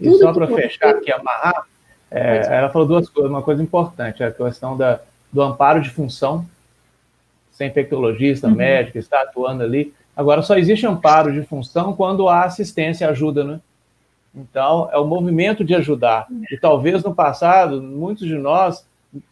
E 0.00 0.10
só 0.14 0.32
para 0.32 0.46
fechar 0.46 0.90
aqui, 0.90 1.12
amarrar, 1.12 1.66
é, 2.10 2.56
ela 2.58 2.70
falou 2.70 2.86
duas 2.86 3.08
coisas, 3.08 3.30
uma 3.30 3.42
coisa 3.42 3.62
importante, 3.62 4.22
a 4.22 4.30
questão 4.30 4.76
da, 4.76 5.00
do 5.32 5.42
amparo 5.42 5.80
de 5.80 5.90
função, 5.90 6.46
sem 7.50 7.68
infectologista, 7.68 8.46
uhum. 8.46 8.54
médico, 8.54 8.98
está 8.98 9.22
atuando 9.22 9.62
ali, 9.62 9.92
Agora, 10.16 10.42
só 10.42 10.56
existe 10.56 10.86
amparo 10.86 11.32
de 11.32 11.42
função 11.42 11.94
quando 11.94 12.28
há 12.28 12.44
assistência 12.44 13.04
e 13.04 13.08
ajuda, 13.08 13.44
né? 13.44 13.60
Então, 14.34 14.88
é 14.90 14.98
o 14.98 15.06
movimento 15.06 15.62
de 15.62 15.74
ajudar. 15.74 16.26
E 16.50 16.56
talvez 16.56 17.02
no 17.02 17.14
passado, 17.14 17.82
muitos 17.82 18.26
de 18.26 18.36
nós 18.36 18.86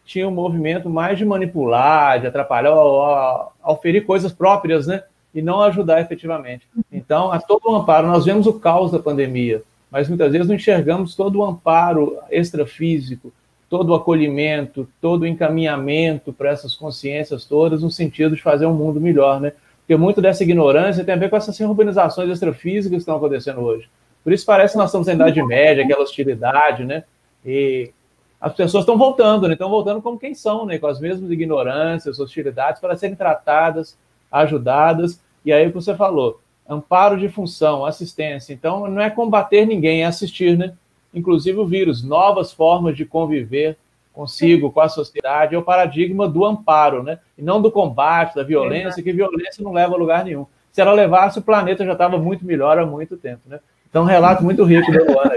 tinham 0.05 0.29
um 0.29 0.33
movimento 0.33 0.89
mais 0.89 1.17
de 1.17 1.25
manipular, 1.25 2.19
de 2.19 2.27
atrapalhar, 2.27 2.71
ao 2.71 3.79
ferir 3.81 4.05
coisas 4.05 4.31
próprias, 4.31 4.85
né? 4.85 5.03
E 5.33 5.41
não 5.41 5.61
ajudar 5.61 6.01
efetivamente. 6.01 6.67
Então, 6.91 7.31
há 7.31 7.39
todo 7.39 7.61
o 7.65 7.75
amparo. 7.75 8.07
Nós 8.07 8.25
vemos 8.25 8.45
o 8.45 8.59
caos 8.59 8.91
da 8.91 8.99
pandemia, 8.99 9.63
mas 9.89 10.07
muitas 10.07 10.31
vezes 10.31 10.47
não 10.47 10.55
enxergamos 10.55 11.15
todo 11.15 11.39
o 11.39 11.45
amparo 11.45 12.17
extrafísico, 12.29 13.33
todo 13.69 13.89
o 13.89 13.95
acolhimento, 13.95 14.87
todo 14.99 15.23
o 15.23 15.27
encaminhamento 15.27 16.31
para 16.31 16.49
essas 16.49 16.75
consciências 16.75 17.45
todas, 17.45 17.81
no 17.81 17.89
sentido 17.89 18.35
de 18.35 18.41
fazer 18.41 18.65
um 18.65 18.73
mundo 18.73 18.99
melhor, 18.99 19.39
né? 19.39 19.53
porque 19.91 19.95
muito 19.95 20.21
dessa 20.21 20.43
ignorância 20.43 21.03
tem 21.03 21.13
a 21.13 21.17
ver 21.17 21.29
com 21.29 21.35
essas 21.35 21.59
urbanizações 21.59 22.29
extrafísicas 22.29 22.89
que 22.89 22.95
estão 22.97 23.17
acontecendo 23.17 23.59
hoje. 23.59 23.89
Por 24.23 24.31
isso 24.33 24.45
parece 24.45 24.73
que 24.73 24.77
nós 24.77 24.89
estamos 24.89 25.07
na 25.07 25.13
Idade 25.13 25.43
Média, 25.43 25.83
aquela 25.83 26.03
hostilidade, 26.03 26.85
né? 26.85 27.03
E 27.45 27.91
as 28.39 28.53
pessoas 28.53 28.83
estão 28.83 28.97
voltando, 28.97 29.47
né? 29.47 29.53
Estão 29.53 29.69
voltando 29.69 30.01
como 30.01 30.19
quem 30.19 30.33
são, 30.33 30.65
né? 30.65 30.77
Com 30.77 30.87
as 30.87 30.99
mesmas 30.99 31.31
ignorâncias, 31.31 32.19
hostilidades, 32.19 32.79
para 32.79 32.95
serem 32.95 33.15
tratadas, 33.15 33.97
ajudadas. 34.31 35.19
E 35.43 35.51
aí 35.51 35.65
o 35.65 35.69
que 35.69 35.75
você 35.75 35.95
falou, 35.95 36.39
amparo 36.67 37.17
de 37.17 37.29
função, 37.29 37.85
assistência. 37.85 38.53
Então, 38.53 38.87
não 38.87 39.01
é 39.01 39.09
combater 39.09 39.65
ninguém, 39.65 40.03
é 40.03 40.05
assistir, 40.05 40.57
né? 40.57 40.73
Inclusive 41.13 41.57
o 41.57 41.65
vírus, 41.65 42.03
novas 42.03 42.53
formas 42.53 42.95
de 42.95 43.05
conviver 43.05 43.77
consigo, 44.13 44.71
com 44.71 44.81
a 44.81 44.89
sociedade, 44.89 45.55
é 45.55 45.57
o 45.57 45.63
paradigma 45.63 46.27
do 46.27 46.45
amparo, 46.45 47.01
né? 47.01 47.19
E 47.37 47.41
não 47.41 47.61
do 47.61 47.71
combate, 47.71 48.35
da 48.35 48.43
violência, 48.43 49.01
que 49.01 49.11
violência 49.11 49.63
não 49.63 49.71
leva 49.71 49.95
a 49.95 49.97
lugar 49.97 50.25
nenhum. 50.25 50.45
Se 50.71 50.81
ela 50.81 50.93
levasse, 50.93 51.39
o 51.39 51.41
planeta 51.41 51.85
já 51.85 51.93
estava 51.93 52.17
muito 52.17 52.45
melhor 52.45 52.77
há 52.77 52.85
muito 52.85 53.17
tempo, 53.17 53.41
né? 53.45 53.59
Então, 53.91 54.03
um 54.03 54.07
relato 54.07 54.41
muito 54.41 54.63
rico 54.63 54.89
da 54.89 55.03
Luana 55.03 55.35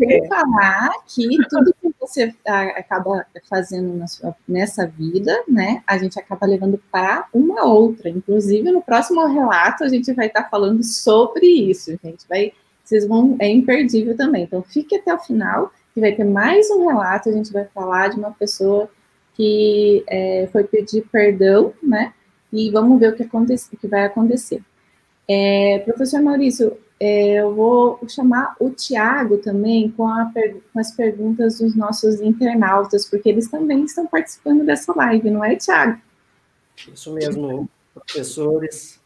né? 0.00 0.28
Falar 0.28 0.90
que 1.06 1.28
tudo 1.48 1.72
que 1.80 1.94
você 2.00 2.34
acaba 2.44 3.24
fazendo 3.48 4.04
sua, 4.08 4.34
nessa 4.48 4.84
vida, 4.84 5.44
né, 5.46 5.80
a 5.86 5.96
gente 5.96 6.18
acaba 6.18 6.44
levando 6.44 6.82
para 6.90 7.24
uma 7.32 7.64
outra. 7.64 8.08
Inclusive, 8.08 8.72
no 8.72 8.82
próximo 8.82 9.24
relato, 9.26 9.84
a 9.84 9.88
gente 9.88 10.12
vai 10.12 10.26
estar 10.26 10.50
falando 10.50 10.82
sobre 10.82 11.46
isso, 11.46 11.96
gente. 12.02 12.26
Vai, 12.28 12.52
vocês 12.82 13.06
vão, 13.06 13.36
é 13.38 13.48
imperdível 13.48 14.16
também. 14.16 14.42
Então, 14.42 14.60
fique 14.64 14.96
até 14.96 15.14
o 15.14 15.18
final 15.20 15.72
que 15.94 16.00
vai 16.00 16.10
ter 16.10 16.24
mais 16.24 16.68
um 16.68 16.88
relato, 16.88 17.28
a 17.28 17.32
gente 17.32 17.52
vai 17.52 17.64
falar 17.66 18.08
de 18.08 18.18
uma 18.18 18.32
pessoa 18.32 18.90
que 19.34 20.02
é, 20.08 20.48
foi 20.50 20.64
pedir 20.64 21.06
perdão, 21.12 21.72
né? 21.80 22.12
E 22.52 22.70
vamos 22.70 22.98
ver 22.98 23.12
o 23.12 23.16
que, 23.16 23.22
acontece, 23.22 23.68
o 23.72 23.76
que 23.76 23.86
vai 23.86 24.04
acontecer. 24.04 24.60
É, 25.28 25.78
professor 25.84 26.20
Maurício, 26.20 26.76
é, 27.04 27.40
eu 27.40 27.52
vou 27.52 27.98
chamar 28.08 28.54
o 28.60 28.70
Tiago 28.70 29.36
também 29.38 29.90
com, 29.90 30.06
com, 30.72 30.78
as 30.78 30.92
perguntas 30.92 31.58
dos 31.58 31.74
nossos 31.74 32.20
internautas, 32.20 33.04
porque 33.10 33.28
eles 33.28 33.50
também 33.50 33.82
estão 33.82 34.06
participando 34.06 34.64
dessa 34.64 34.94
live, 34.94 35.28
não 35.28 35.44
é, 35.44 35.56
Tiago? 35.56 36.00
Isso 36.94 37.12
mesmo, 37.12 37.68
professores. 37.92 39.00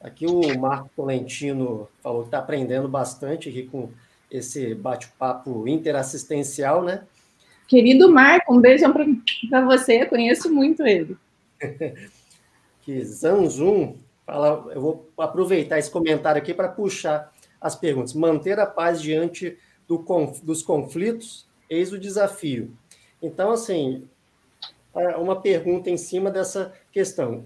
Aqui 0.00 0.24
o 0.24 0.58
Marco 0.58 0.88
Tolentino 0.96 1.86
falou 2.02 2.22
que 2.22 2.28
está 2.28 2.38
aprendendo 2.38 2.88
bastante 2.88 3.50
aqui 3.50 3.64
com 3.64 3.90
esse 4.30 4.74
bate-papo 4.74 5.68
interassistencial, 5.68 6.82
né? 6.82 7.02
Querido 7.66 8.10
Marco, 8.10 8.54
um 8.54 8.60
beijão 8.60 8.90
para 8.90 9.66
você, 9.66 10.00
eu 10.00 10.06
conheço 10.06 10.50
muito 10.50 10.86
ele. 10.86 11.14
que 12.80 13.04
Zanzum 13.04 13.96
fala, 14.28 14.70
eu 14.74 14.80
vou 14.80 15.08
aproveitar 15.16 15.78
esse 15.78 15.90
comentário 15.90 16.40
aqui 16.40 16.52
para 16.52 16.68
puxar 16.68 17.32
as 17.58 17.74
perguntas. 17.74 18.12
Manter 18.12 18.60
a 18.60 18.66
paz 18.66 19.00
diante 19.00 19.56
do, 19.88 20.04
dos 20.42 20.62
conflitos, 20.62 21.46
eis 21.68 21.92
o 21.92 21.98
desafio. 21.98 22.70
Então, 23.22 23.50
assim, 23.50 24.06
é 24.94 25.16
uma 25.16 25.40
pergunta 25.40 25.88
em 25.88 25.96
cima 25.96 26.30
dessa 26.30 26.74
questão. 26.92 27.44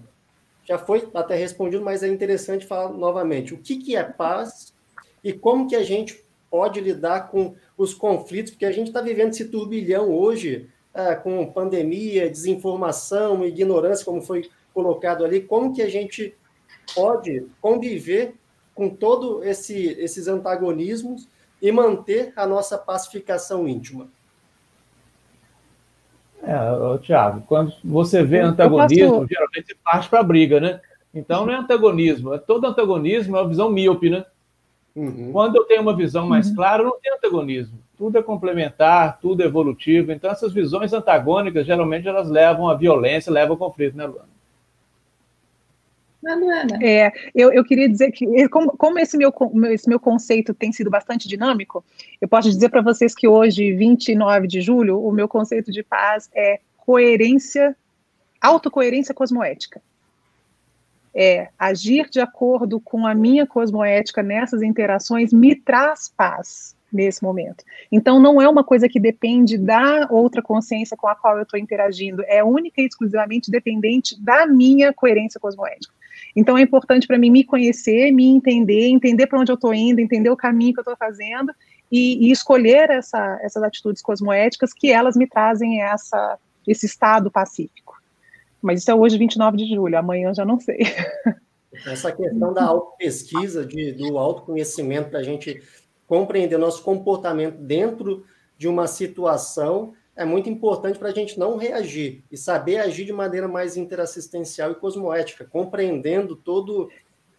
Já 0.65 0.77
foi 0.77 1.07
até 1.13 1.35
respondido, 1.35 1.83
mas 1.83 2.03
é 2.03 2.07
interessante 2.07 2.65
falar 2.65 2.89
novamente. 2.89 3.53
O 3.53 3.57
que, 3.57 3.77
que 3.77 3.95
é 3.95 4.03
paz 4.03 4.73
e 5.23 5.31
como 5.31 5.67
que 5.67 5.75
a 5.75 5.83
gente 5.83 6.21
pode 6.49 6.81
lidar 6.81 7.31
com 7.31 7.55
os 7.77 7.93
conflitos, 7.93 8.51
porque 8.51 8.65
a 8.65 8.71
gente 8.71 8.87
está 8.87 9.01
vivendo 9.01 9.31
esse 9.31 9.45
turbilhão 9.45 10.11
hoje, 10.11 10.69
é, 10.93 11.15
com 11.15 11.45
pandemia, 11.51 12.29
desinformação, 12.29 13.43
ignorância, 13.43 14.05
como 14.05 14.21
foi 14.21 14.49
colocado 14.73 15.25
ali, 15.25 15.41
como 15.41 15.73
que 15.73 15.81
a 15.81 15.89
gente 15.89 16.35
pode 16.95 17.45
conviver 17.61 18.35
com 18.73 18.89
todo 18.89 19.43
esse, 19.43 19.75
esses 19.99 20.27
antagonismos 20.27 21.27
e 21.61 21.71
manter 21.71 22.33
a 22.35 22.45
nossa 22.45 22.77
pacificação 22.77 23.67
íntima? 23.67 24.07
É, 26.41 26.97
Tiago, 26.99 27.41
quando 27.47 27.73
você 27.83 28.21
vê 28.21 28.39
antagonismo, 28.39 29.19
posso... 29.19 29.27
geralmente 29.27 29.67
você 29.67 29.75
parte 29.83 30.09
para 30.09 30.19
a 30.19 30.23
briga, 30.23 30.59
né? 30.59 30.81
Então 31.13 31.45
não 31.45 31.53
é 31.53 31.57
antagonismo, 31.57 32.33
é 32.33 32.37
todo 32.37 32.65
antagonismo 32.67 33.37
é 33.37 33.41
uma 33.41 33.47
visão 33.47 33.69
míope, 33.69 34.09
né? 34.09 34.25
Uhum. 34.95 35.31
Quando 35.31 35.55
eu 35.55 35.63
tenho 35.63 35.81
uma 35.81 35.95
visão 35.95 36.27
mais 36.27 36.49
uhum. 36.49 36.55
clara, 36.55 36.83
não 36.83 36.99
tem 36.99 37.13
antagonismo. 37.13 37.79
Tudo 37.97 38.17
é 38.17 38.21
complementar, 38.21 39.19
tudo 39.19 39.41
é 39.41 39.45
evolutivo. 39.45 40.11
Então 40.11 40.29
essas 40.29 40.53
visões 40.53 40.93
antagônicas, 40.93 41.65
geralmente, 41.65 42.07
elas 42.07 42.29
levam 42.29 42.69
à 42.69 42.75
violência, 42.75 43.31
levam 43.31 43.53
ao 43.53 43.57
conflito, 43.57 43.95
né, 43.95 44.05
Luana? 44.05 44.33
É, 46.81 47.11
eu, 47.35 47.51
eu 47.51 47.63
queria 47.63 47.89
dizer 47.89 48.11
que, 48.11 48.47
como, 48.49 48.71
como 48.77 48.99
esse, 48.99 49.17
meu, 49.17 49.33
esse 49.71 49.89
meu 49.89 49.99
conceito 49.99 50.53
tem 50.53 50.71
sido 50.71 50.89
bastante 50.89 51.27
dinâmico, 51.27 51.83
eu 52.21 52.27
posso 52.27 52.49
dizer 52.49 52.69
para 52.69 52.81
vocês 52.81 53.13
que 53.13 53.27
hoje, 53.27 53.73
29 53.73 54.47
de 54.47 54.61
julho, 54.61 54.99
o 54.99 55.11
meu 55.11 55.27
conceito 55.27 55.71
de 55.71 55.83
paz 55.83 56.29
é 56.33 56.59
coerência, 56.77 57.75
autocoerência 58.41 59.13
cosmoética. 59.13 59.81
É, 61.15 61.49
agir 61.59 62.09
de 62.09 62.19
acordo 62.19 62.79
com 62.79 63.05
a 63.05 63.13
minha 63.13 63.45
cosmoética 63.45 64.23
nessas 64.23 64.63
interações 64.63 65.31
me 65.31 65.55
traz 65.55 66.11
paz 66.15 66.75
nesse 66.93 67.23
momento. 67.23 67.63
Então, 67.91 68.19
não 68.19 68.41
é 68.41 68.47
uma 68.47 68.63
coisa 68.63 68.87
que 68.87 68.99
depende 68.99 69.57
da 69.57 70.07
outra 70.09 70.41
consciência 70.41 70.95
com 70.95 71.07
a 71.07 71.15
qual 71.15 71.37
eu 71.37 71.43
estou 71.43 71.59
interagindo, 71.59 72.23
é 72.27 72.43
única 72.43 72.81
e 72.81 72.85
exclusivamente 72.85 73.49
dependente 73.49 74.19
da 74.21 74.45
minha 74.45 74.93
coerência 74.93 75.39
cosmoética. 75.39 75.93
Então 76.35 76.57
é 76.57 76.61
importante 76.61 77.05
para 77.05 77.17
mim 77.17 77.29
me 77.29 77.43
conhecer, 77.43 78.11
me 78.11 78.25
entender, 78.27 78.87
entender 78.87 79.27
para 79.27 79.39
onde 79.39 79.51
eu 79.51 79.55
estou 79.55 79.73
indo, 79.73 79.99
entender 79.99 80.29
o 80.29 80.37
caminho 80.37 80.73
que 80.73 80.79
eu 80.79 80.83
estou 80.83 80.97
fazendo 80.97 81.53
e, 81.91 82.27
e 82.27 82.31
escolher 82.31 82.89
essa, 82.89 83.39
essas 83.41 83.61
atitudes 83.61 84.01
cosmoéticas 84.01 84.73
que 84.73 84.91
elas 84.91 85.15
me 85.15 85.27
trazem 85.27 85.81
essa, 85.81 86.39
esse 86.67 86.85
estado 86.85 87.29
pacífico. 87.29 88.01
Mas 88.61 88.81
isso 88.81 88.89
é 88.89 88.95
hoje, 88.95 89.17
29 89.17 89.57
de 89.57 89.75
julho, 89.75 89.97
amanhã 89.97 90.33
já 90.33 90.45
não 90.45 90.59
sei. 90.59 90.79
Essa 91.85 92.11
questão 92.11 92.53
da 92.53 92.63
autopesquisa, 92.65 93.67
do 93.97 94.17
autoconhecimento, 94.17 95.09
para 95.09 95.19
a 95.19 95.23
gente 95.23 95.61
compreender 96.07 96.57
nosso 96.57 96.83
comportamento 96.83 97.57
dentro 97.57 98.25
de 98.57 98.67
uma 98.67 98.87
situação 98.87 99.93
é 100.15 100.23
muito 100.23 100.49
importante 100.49 100.99
para 100.99 101.09
a 101.09 101.13
gente 101.13 101.39
não 101.39 101.57
reagir 101.57 102.23
e 102.31 102.37
saber 102.37 102.77
agir 102.77 103.05
de 103.05 103.13
maneira 103.13 103.47
mais 103.47 103.75
interassistencial 103.75 104.71
e 104.71 104.75
cosmoética, 104.75 105.45
compreendendo 105.45 106.35
todo 106.35 106.89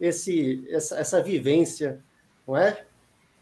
esse 0.01 0.67
essa, 0.71 0.99
essa 0.99 1.23
vivência, 1.23 2.01
não 2.47 2.57
é? 2.57 2.85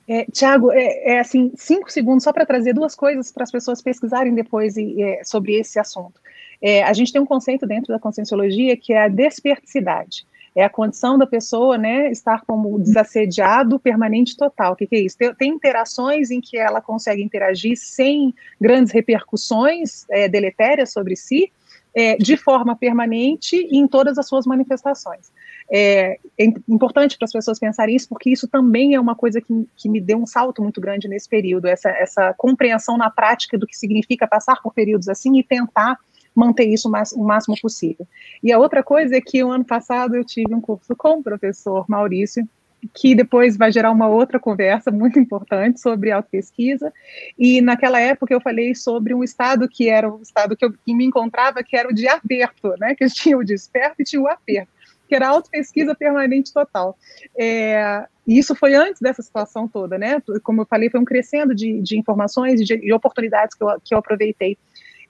É, 0.07 0.27
Tiago, 0.27 0.71
é, 0.73 1.13
é, 1.13 1.21
assim, 1.21 1.53
cinco 1.57 1.91
segundos 1.91 2.25
só 2.25 2.33
para 2.33 2.45
trazer 2.45 2.75
duas 2.75 2.95
coisas 2.95 3.33
para 3.33 3.45
as 3.45 3.51
pessoas 3.51 3.81
pesquisarem 3.81 4.35
depois 4.35 4.77
e, 4.77 5.01
é, 5.03 5.25
sobre 5.25 5.55
esse 5.55 5.79
assunto. 5.79 6.21
É, 6.61 6.83
a 6.83 6.93
gente 6.93 7.13
tem 7.13 7.23
um 7.23 7.27
conceito 7.27 7.67
dentro 7.67 7.93
da 7.93 7.99
conscienciologia 7.99 8.77
que 8.77 8.93
é 8.93 9.05
a 9.05 9.09
desperticidade 9.09 10.27
é 10.55 10.65
a 10.65 10.71
condição 10.71 11.17
da 11.17 11.27
pessoa, 11.27 11.79
né, 11.79 12.11
estar 12.11 12.43
como 12.47 12.79
desassediado 12.79 13.79
permanente 13.79 14.37
total. 14.37 14.73
O 14.73 14.77
que, 14.77 14.87
que 14.87 14.97
é 14.97 15.01
isso? 15.01 15.17
Tem, 15.17 15.35
tem, 15.35 15.51
interações 15.51 16.31
em 16.31 16.41
que 16.41 16.59
ela 16.59 16.81
consegue 16.81 17.23
interagir 17.23 17.77
sem 17.77 18.35
grandes 18.61 18.93
repercussões 18.93 20.05
é, 20.11 20.29
deletérias 20.29 20.93
sobre 20.93 21.17
si, 21.17 21.51
é, 21.95 22.17
de 22.17 22.37
forma 22.37 22.75
permanente 22.75 23.57
em 23.71 23.87
todas 23.87 24.19
as 24.19 24.27
suas 24.27 24.47
manifestações. 24.47 25.31
É, 25.71 26.19
é 26.39 26.45
importante 26.69 27.17
para 27.17 27.27
as 27.27 27.33
pessoas 27.33 27.59
pensarem 27.59 27.97
isso, 27.97 28.09
porque 28.09 28.31
isso 28.31 28.49
também 28.49 28.95
é 28.95 29.01
uma 29.01 29.15
coisa 29.15 29.41
que, 29.41 29.67
que 29.77 29.89
me 29.89 30.01
deu 30.01 30.19
um 30.19 30.27
salto 30.27 30.63
muito 30.63 30.81
grande 30.81 31.09
nesse 31.09 31.29
período, 31.29 31.67
essa, 31.67 31.91
essa 31.91 32.35
compreensão 32.35 32.97
na 32.97 33.11
prática 33.11 33.59
do 33.59 33.67
que 33.67 33.77
significa 33.77 34.27
passar 34.27 34.61
por 34.63 34.73
períodos 34.75 35.09
assim 35.09 35.39
e 35.39 35.43
tentar 35.43 35.99
manter 36.35 36.65
isso 36.65 36.89
o 36.89 37.25
máximo 37.25 37.57
possível. 37.61 38.07
E 38.43 38.53
a 38.53 38.59
outra 38.59 38.83
coisa 38.83 39.17
é 39.17 39.21
que 39.21 39.43
o 39.43 39.51
ano 39.51 39.65
passado 39.65 40.15
eu 40.15 40.25
tive 40.25 40.55
um 40.55 40.61
curso 40.61 40.95
com 40.97 41.19
o 41.19 41.23
professor 41.23 41.85
Maurício, 41.89 42.47
que 42.93 43.15
depois 43.15 43.57
vai 43.57 43.71
gerar 43.71 43.93
uma 43.93 44.09
outra 44.09 44.41
conversa 44.41 44.91
muito 44.91 45.19
importante 45.19 45.81
sobre 45.81 46.11
autopesquisa. 46.11 46.93
E 47.39 47.61
naquela 47.61 48.01
época 48.01 48.35
eu 48.35 48.41
falei 48.41 48.75
sobre 48.75 49.15
um 49.15 49.23
estado 49.23 49.69
que 49.69 49.89
era 49.89 50.13
o 50.13 50.21
estado 50.21 50.57
que 50.57 50.65
eu 50.65 50.73
que 50.73 50.95
me 50.95 51.05
encontrava, 51.05 51.63
que 51.63 51.77
era 51.77 51.89
o 51.89 51.95
de 51.95 52.09
aperto, 52.09 52.75
né? 52.79 52.95
Que 52.95 53.07
tinha 53.11 53.39
o 53.39 53.45
desperto 53.45 53.97
e 54.01 54.05
tinha 54.05 54.21
o 54.21 54.27
aperto, 54.27 54.73
que 55.09 55.15
era 55.15 55.29
autopesquisa 55.29 55.95
permanente 55.95 56.53
total. 56.53 56.99
É, 57.39 58.05
e 58.27 58.39
isso 58.39 58.55
foi 58.55 58.75
antes 58.75 59.01
dessa 59.01 59.23
situação 59.23 59.69
toda, 59.69 59.97
né? 59.97 60.21
Como 60.43 60.63
eu 60.63 60.67
falei, 60.67 60.91
foi 60.91 61.01
um 61.01 61.05
crescendo 61.05 61.55
de, 61.55 61.81
de 61.81 61.99
informações 61.99 62.61
e 62.61 62.65
de, 62.65 62.77
de 62.79 62.93
oportunidades 62.93 63.55
que 63.55 63.63
eu, 63.63 63.69
que 63.85 63.95
eu 63.95 63.99
aproveitei. 63.99 64.59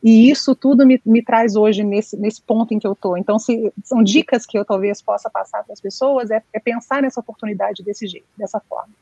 E 0.03 0.29
isso 0.31 0.55
tudo 0.55 0.85
me, 0.85 1.01
me 1.07 1.23
traz 1.23 1.55
hoje 1.55 1.85
nesse, 1.85 2.17
nesse 2.17 2.43
ponto 2.43 2.75
em 2.75 2.79
que 2.79 2.87
eu 2.87 2.93
estou. 2.93 3.17
Então, 3.17 3.39
se, 3.39 3.73
são 3.85 4.03
dicas 4.03 4.45
que 4.45 4.59
eu 4.59 4.65
talvez 4.65 5.01
possa 5.01 5.31
passar 5.31 5.63
para 5.63 5.73
as 5.73 5.81
pessoas, 5.81 6.31
é, 6.31 6.43
é 6.53 6.59
pensar 6.59 7.01
nessa 7.01 7.21
oportunidade 7.21 7.85
desse 7.85 8.09
jeito, 8.09 8.27
dessa 8.37 8.61
forma. 8.61 8.93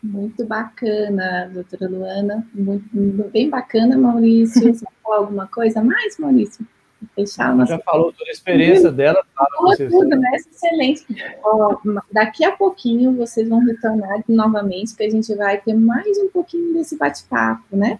Muito 0.00 0.44
bacana, 0.44 1.50
doutora 1.52 1.88
Luana. 1.88 2.46
Muito, 2.54 2.84
bem 3.30 3.48
bacana, 3.48 3.96
Maurício. 3.96 4.72
Você 4.72 4.84
falou 5.02 5.20
alguma 5.20 5.46
coisa 5.48 5.82
mais, 5.82 6.18
Maurício? 6.18 6.64
Fechar 7.14 7.54
uma... 7.54 7.66
Já 7.66 7.78
falou 7.78 8.12
toda 8.12 8.30
a 8.30 8.32
experiência 8.32 8.90
uhum. 8.90 8.96
dela. 8.96 9.24
Falou 9.34 9.76
tudo, 9.76 10.08
né? 10.08 10.30
Excelente. 10.34 11.06
Ó, 11.42 11.76
daqui 12.12 12.44
a 12.44 12.52
pouquinho 12.52 13.16
vocês 13.16 13.48
vão 13.48 13.60
retornar 13.60 14.22
novamente, 14.28 14.94
que 14.94 15.02
a 15.02 15.10
gente 15.10 15.34
vai 15.34 15.58
ter 15.58 15.74
mais 15.74 16.18
um 16.18 16.28
pouquinho 16.28 16.74
desse 16.74 16.96
bate-papo, 16.96 17.76
né? 17.76 17.98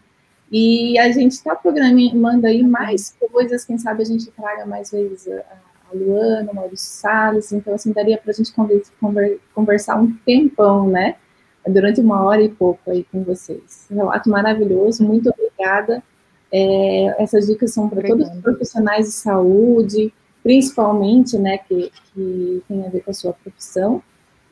E 0.56 0.96
a 1.00 1.10
gente 1.10 1.32
está 1.32 1.52
programando 1.56 2.46
aí 2.46 2.62
mais 2.62 3.12
coisas, 3.32 3.64
quem 3.64 3.76
sabe 3.76 4.02
a 4.02 4.06
gente 4.06 4.30
traga 4.30 4.64
mais 4.64 4.92
vezes 4.92 5.26
a, 5.26 5.40
a 5.90 5.92
Luana, 5.92 6.52
o 6.52 6.54
Maurício 6.54 6.92
Salles, 6.92 7.50
então 7.50 7.74
assim, 7.74 7.90
daria 7.90 8.16
para 8.16 8.30
a 8.30 8.34
gente 8.34 8.52
conver, 8.54 9.40
conversar 9.52 10.00
um 10.00 10.12
tempão, 10.24 10.88
né? 10.88 11.16
Durante 11.66 12.00
uma 12.00 12.22
hora 12.22 12.40
e 12.40 12.48
pouco 12.48 12.88
aí 12.88 13.02
com 13.02 13.24
vocês. 13.24 13.88
Relato 13.90 14.30
maravilhoso, 14.30 15.02
muito 15.02 15.28
obrigada. 15.28 16.00
É, 16.52 17.20
essas 17.20 17.48
dicas 17.48 17.72
são 17.72 17.88
para 17.88 18.06
todos 18.06 18.28
os 18.28 18.40
profissionais 18.40 19.06
de 19.06 19.12
saúde, 19.12 20.14
principalmente, 20.40 21.36
né, 21.36 21.58
que, 21.58 21.90
que 22.12 22.62
tem 22.68 22.86
a 22.86 22.90
ver 22.90 23.00
com 23.00 23.10
a 23.10 23.14
sua 23.14 23.32
profissão. 23.32 24.00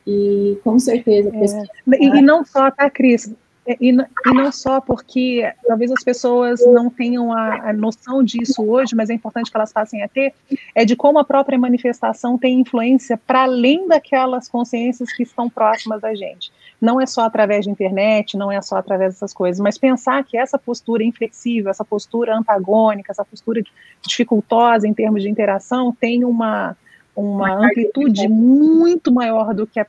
E 0.05 0.59
com 0.65 0.77
certeza. 0.77 1.31
É. 1.33 1.95
E, 1.97 2.17
e 2.17 2.21
não 2.21 2.43
só, 2.43 2.69
tá, 2.69 2.89
Cris? 2.89 3.33
É, 3.65 3.77
e, 3.79 3.91
e, 3.91 4.33
não 4.33 4.51
só 4.51 4.81
porque 4.81 5.49
talvez 5.65 5.89
as 5.89 6.03
pessoas 6.03 6.59
não 6.65 6.89
tenham 6.89 7.31
a, 7.31 7.69
a, 7.69 7.73
noção 7.73 8.21
disso 8.21 8.61
hoje, 8.61 8.93
mas 8.93 9.09
é 9.09 9.13
importante 9.13 9.49
que 9.49 9.55
elas 9.55 9.71
passem 9.71 10.03
a 10.03 10.07
ter, 10.07 10.33
é 10.75 10.83
de 10.83 10.97
como 10.97 11.17
a 11.17 11.23
própria 11.23 11.57
manifestação 11.57 12.37
tem 12.37 12.59
influência 12.59 13.17
para 13.17 13.43
além 13.43 13.87
daquelas 13.87 14.49
consciências 14.49 15.13
que 15.13 15.23
estão 15.23 15.49
próximas 15.49 16.01
da 16.01 16.13
gente. 16.13 16.51
Não 16.81 16.99
é 16.99 17.05
só 17.05 17.21
através 17.21 17.63
de 17.63 17.71
internet, 17.71 18.35
não 18.35 18.51
é 18.51 18.61
só 18.61 18.75
através 18.75 19.13
dessas 19.13 19.33
coisas, 19.33 19.61
mas 19.61 19.77
pensar 19.77 20.21
que 20.25 20.37
essa 20.37 20.59
postura 20.59 21.01
inflexível, 21.01 21.71
essa 21.71 21.85
postura 21.85 22.35
antagônica, 22.35 23.13
essa 23.13 23.23
postura 23.23 23.63
dificultosa 24.05 24.85
em 24.85 24.93
termos 24.93 25.21
de 25.21 25.29
interação 25.29 25.95
tem 25.97 26.25
uma, 26.25 26.75
uma 27.15 27.65
amplitude 27.65 28.27
muito 28.27 29.09
maior 29.09 29.53
do 29.53 29.65
que 29.65 29.79
a, 29.79 29.87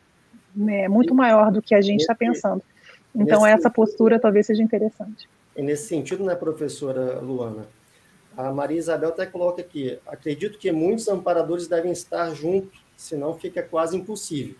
né, 0.54 0.86
muito 0.86 1.12
maior 1.12 1.50
do 1.50 1.60
que 1.60 1.74
a 1.74 1.80
gente 1.80 2.02
está 2.02 2.14
pensando. 2.14 2.62
Então, 3.14 3.42
nesse 3.42 3.54
essa 3.54 3.70
postura 3.70 4.18
talvez 4.18 4.46
seja 4.46 4.62
interessante. 4.62 5.28
E 5.56 5.62
nesse 5.62 5.86
sentido, 5.86 6.24
né, 6.24 6.34
professora 6.34 7.20
Luana? 7.20 7.66
A 8.36 8.52
Maria 8.52 8.78
Isabel 8.78 9.10
até 9.10 9.24
coloca 9.24 9.60
aqui: 9.60 9.98
acredito 10.06 10.58
que 10.58 10.72
muitos 10.72 11.06
amparadores 11.08 11.68
devem 11.68 11.92
estar 11.92 12.34
juntos, 12.34 12.80
senão 12.96 13.34
fica 13.34 13.62
quase 13.62 13.96
impossível. 13.96 14.56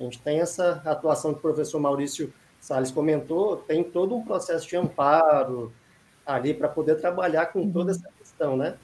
A 0.00 0.02
gente 0.02 0.20
tem 0.20 0.40
essa 0.40 0.82
atuação 0.84 1.32
que 1.32 1.38
o 1.38 1.42
professor 1.42 1.78
Maurício 1.78 2.32
Salles 2.60 2.90
comentou, 2.90 3.56
tem 3.56 3.84
todo 3.84 4.16
um 4.16 4.24
processo 4.24 4.68
de 4.68 4.76
amparo 4.76 5.72
ali 6.26 6.54
para 6.54 6.68
poder 6.68 6.96
trabalhar 6.96 7.46
com 7.46 7.70
toda 7.70 7.92
essa 7.92 8.08
questão, 8.18 8.56
né? 8.56 8.76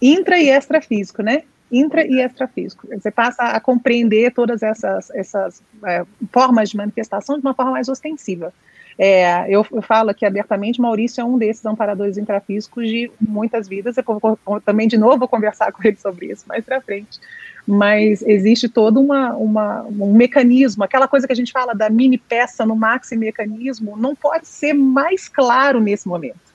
Intra 0.00 0.38
e 0.38 0.48
extrafísico, 0.48 1.22
né? 1.22 1.44
Intra 1.72 2.06
e 2.06 2.20
extrafísico. 2.20 2.86
Você 2.92 3.10
passa 3.10 3.44
a 3.44 3.58
compreender 3.58 4.32
todas 4.32 4.62
essas, 4.62 5.10
essas 5.10 5.62
é, 5.84 6.04
formas 6.30 6.68
de 6.68 6.76
manifestação 6.76 7.36
de 7.38 7.42
uma 7.42 7.54
forma 7.54 7.72
mais 7.72 7.88
ostensiva. 7.88 8.52
É, 8.98 9.46
eu, 9.48 9.66
eu, 9.72 9.80
falo 9.80 10.10
aqui 10.10 10.26
abertamente, 10.26 10.78
Maurício 10.78 11.22
é 11.22 11.24
um 11.24 11.38
desses 11.38 11.64
amparadores 11.64 12.18
intrafísicos 12.18 12.86
de 12.86 13.10
muitas 13.18 13.66
vidas. 13.66 13.96
Eu 13.96 14.04
vou, 14.04 14.60
também, 14.60 14.86
de 14.86 14.98
novo, 14.98 15.20
vou 15.20 15.28
conversar 15.28 15.72
com 15.72 15.82
ele 15.82 15.96
sobre 15.96 16.26
isso 16.26 16.44
mais 16.46 16.62
para 16.62 16.80
frente. 16.80 17.18
Mas 17.66 18.22
existe 18.22 18.68
todo 18.68 19.00
uma, 19.00 19.34
uma, 19.34 19.82
um 19.84 20.12
mecanismo, 20.12 20.84
aquela 20.84 21.08
coisa 21.08 21.26
que 21.26 21.32
a 21.32 21.36
gente 21.36 21.52
fala 21.52 21.74
da 21.74 21.88
mini 21.88 22.18
peça 22.18 22.66
no 22.66 22.76
maxi 22.76 23.16
mecanismo, 23.16 23.96
não 23.96 24.14
pode 24.14 24.46
ser 24.48 24.74
mais 24.74 25.28
claro 25.28 25.80
nesse 25.80 26.06
momento. 26.06 26.51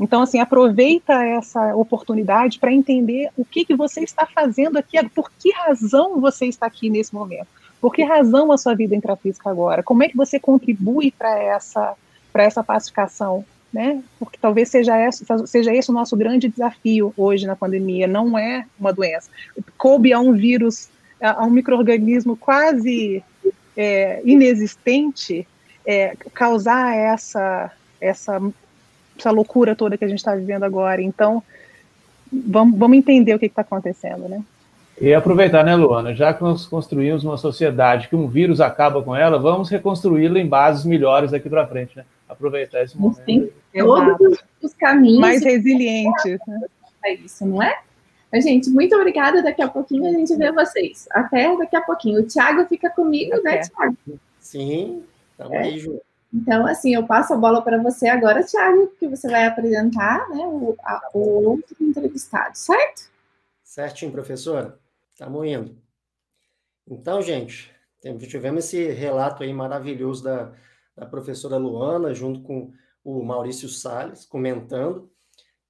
Então, 0.00 0.22
assim, 0.22 0.40
aproveita 0.40 1.12
essa 1.24 1.76
oportunidade 1.76 2.58
para 2.58 2.72
entender 2.72 3.30
o 3.36 3.44
que, 3.44 3.64
que 3.64 3.76
você 3.76 4.00
está 4.00 4.26
fazendo 4.26 4.78
aqui, 4.78 4.96
por 5.10 5.30
que 5.38 5.52
razão 5.52 6.20
você 6.20 6.46
está 6.46 6.66
aqui 6.66 6.88
nesse 6.88 7.14
momento, 7.14 7.46
por 7.80 7.94
que 7.94 8.02
razão 8.02 8.50
a 8.50 8.58
sua 8.58 8.74
vida 8.74 8.96
intrafísica 8.96 9.50
agora, 9.50 9.82
como 9.82 10.02
é 10.02 10.08
que 10.08 10.16
você 10.16 10.40
contribui 10.40 11.10
para 11.10 11.38
essa, 11.38 11.94
essa 12.34 12.64
pacificação 12.64 13.44
né? 13.72 14.02
Porque 14.18 14.38
talvez 14.40 14.68
seja 14.68 14.98
esse, 14.98 15.24
seja 15.46 15.74
esse 15.74 15.90
o 15.90 15.94
nosso 15.94 16.16
grande 16.16 16.48
desafio 16.48 17.14
hoje 17.16 17.46
na 17.46 17.54
pandemia, 17.54 18.06
não 18.06 18.36
é 18.36 18.66
uma 18.78 18.92
doença. 18.92 19.30
Coube 19.78 20.12
a 20.12 20.18
um 20.18 20.32
vírus, 20.32 20.88
a 21.20 21.44
um 21.44 21.50
microorganismo 21.50 22.36
quase 22.36 23.22
é, 23.76 24.20
inexistente, 24.24 25.46
é, 25.86 26.16
causar 26.34 26.96
essa, 26.96 27.70
essa, 28.00 28.42
essa 29.20 29.30
loucura 29.30 29.76
toda 29.76 29.96
que 29.96 30.04
a 30.04 30.08
gente 30.08 30.18
está 30.18 30.34
vivendo 30.34 30.64
agora. 30.64 31.00
Então, 31.00 31.42
vamos, 32.32 32.78
vamos 32.78 32.98
entender 32.98 33.34
o 33.34 33.38
que 33.38 33.46
está 33.46 33.62
acontecendo, 33.62 34.28
né? 34.28 34.42
E 35.00 35.14
aproveitar, 35.14 35.64
né, 35.64 35.74
Luana? 35.74 36.14
Já 36.14 36.34
que 36.34 36.42
nós 36.42 36.66
construímos 36.66 37.24
uma 37.24 37.38
sociedade 37.38 38.08
que 38.08 38.14
um 38.14 38.28
vírus 38.28 38.60
acaba 38.60 39.02
com 39.02 39.16
ela, 39.16 39.38
vamos 39.38 39.70
reconstruí-la 39.70 40.38
em 40.38 40.46
bases 40.46 40.84
melhores 40.84 41.30
daqui 41.30 41.48
para 41.48 41.66
frente, 41.66 41.96
né? 41.96 42.04
Aproveitar 42.28 42.82
esse 42.82 42.98
momento. 42.98 43.22
Sim, 43.24 43.48
todos 43.72 44.38
os 44.62 44.74
caminhos. 44.74 45.18
Mais 45.18 45.42
resilientes. 45.42 46.38
Né? 46.46 46.60
É 47.04 47.14
isso, 47.14 47.46
não 47.46 47.62
é? 47.62 47.78
Mas, 48.30 48.44
gente, 48.44 48.68
muito 48.68 48.94
obrigada. 48.94 49.42
Daqui 49.42 49.62
a 49.62 49.68
pouquinho 49.68 50.06
a 50.06 50.12
gente 50.12 50.36
vê 50.36 50.52
vocês. 50.52 51.08
Até 51.10 51.56
daqui 51.56 51.76
a 51.76 51.80
pouquinho. 51.80 52.20
O 52.20 52.26
Thiago 52.26 52.66
fica 52.66 52.90
comigo, 52.90 53.32
né, 53.42 53.54
Até. 53.54 53.56
né, 53.56 53.62
Thiago? 53.62 53.96
Sim, 54.38 55.02
estamos 55.32 55.54
é. 55.54 55.60
aí. 55.60 56.00
Então, 56.32 56.66
assim, 56.66 56.94
eu 56.94 57.06
passo 57.06 57.34
a 57.34 57.36
bola 57.36 57.60
para 57.62 57.82
você 57.82 58.08
agora, 58.08 58.44
Thiago, 58.44 58.88
que 58.98 59.08
você 59.08 59.28
vai 59.28 59.46
apresentar 59.46 60.28
né, 60.28 60.46
o, 60.46 60.76
a, 60.82 61.10
o 61.12 61.48
outro 61.50 61.76
entrevistado, 61.80 62.56
certo? 62.56 63.10
Certinho, 63.64 64.12
professora. 64.12 64.78
Estamos 65.12 65.46
indo. 65.46 65.76
Então, 66.86 67.20
gente, 67.20 67.74
tivemos 68.28 68.64
esse 68.64 68.90
relato 68.90 69.42
aí 69.42 69.52
maravilhoso 69.52 70.24
da, 70.24 70.52
da 70.96 71.04
professora 71.04 71.56
Luana, 71.56 72.14
junto 72.14 72.42
com 72.42 72.72
o 73.04 73.22
Maurício 73.24 73.68
Salles, 73.68 74.24
comentando. 74.24 75.10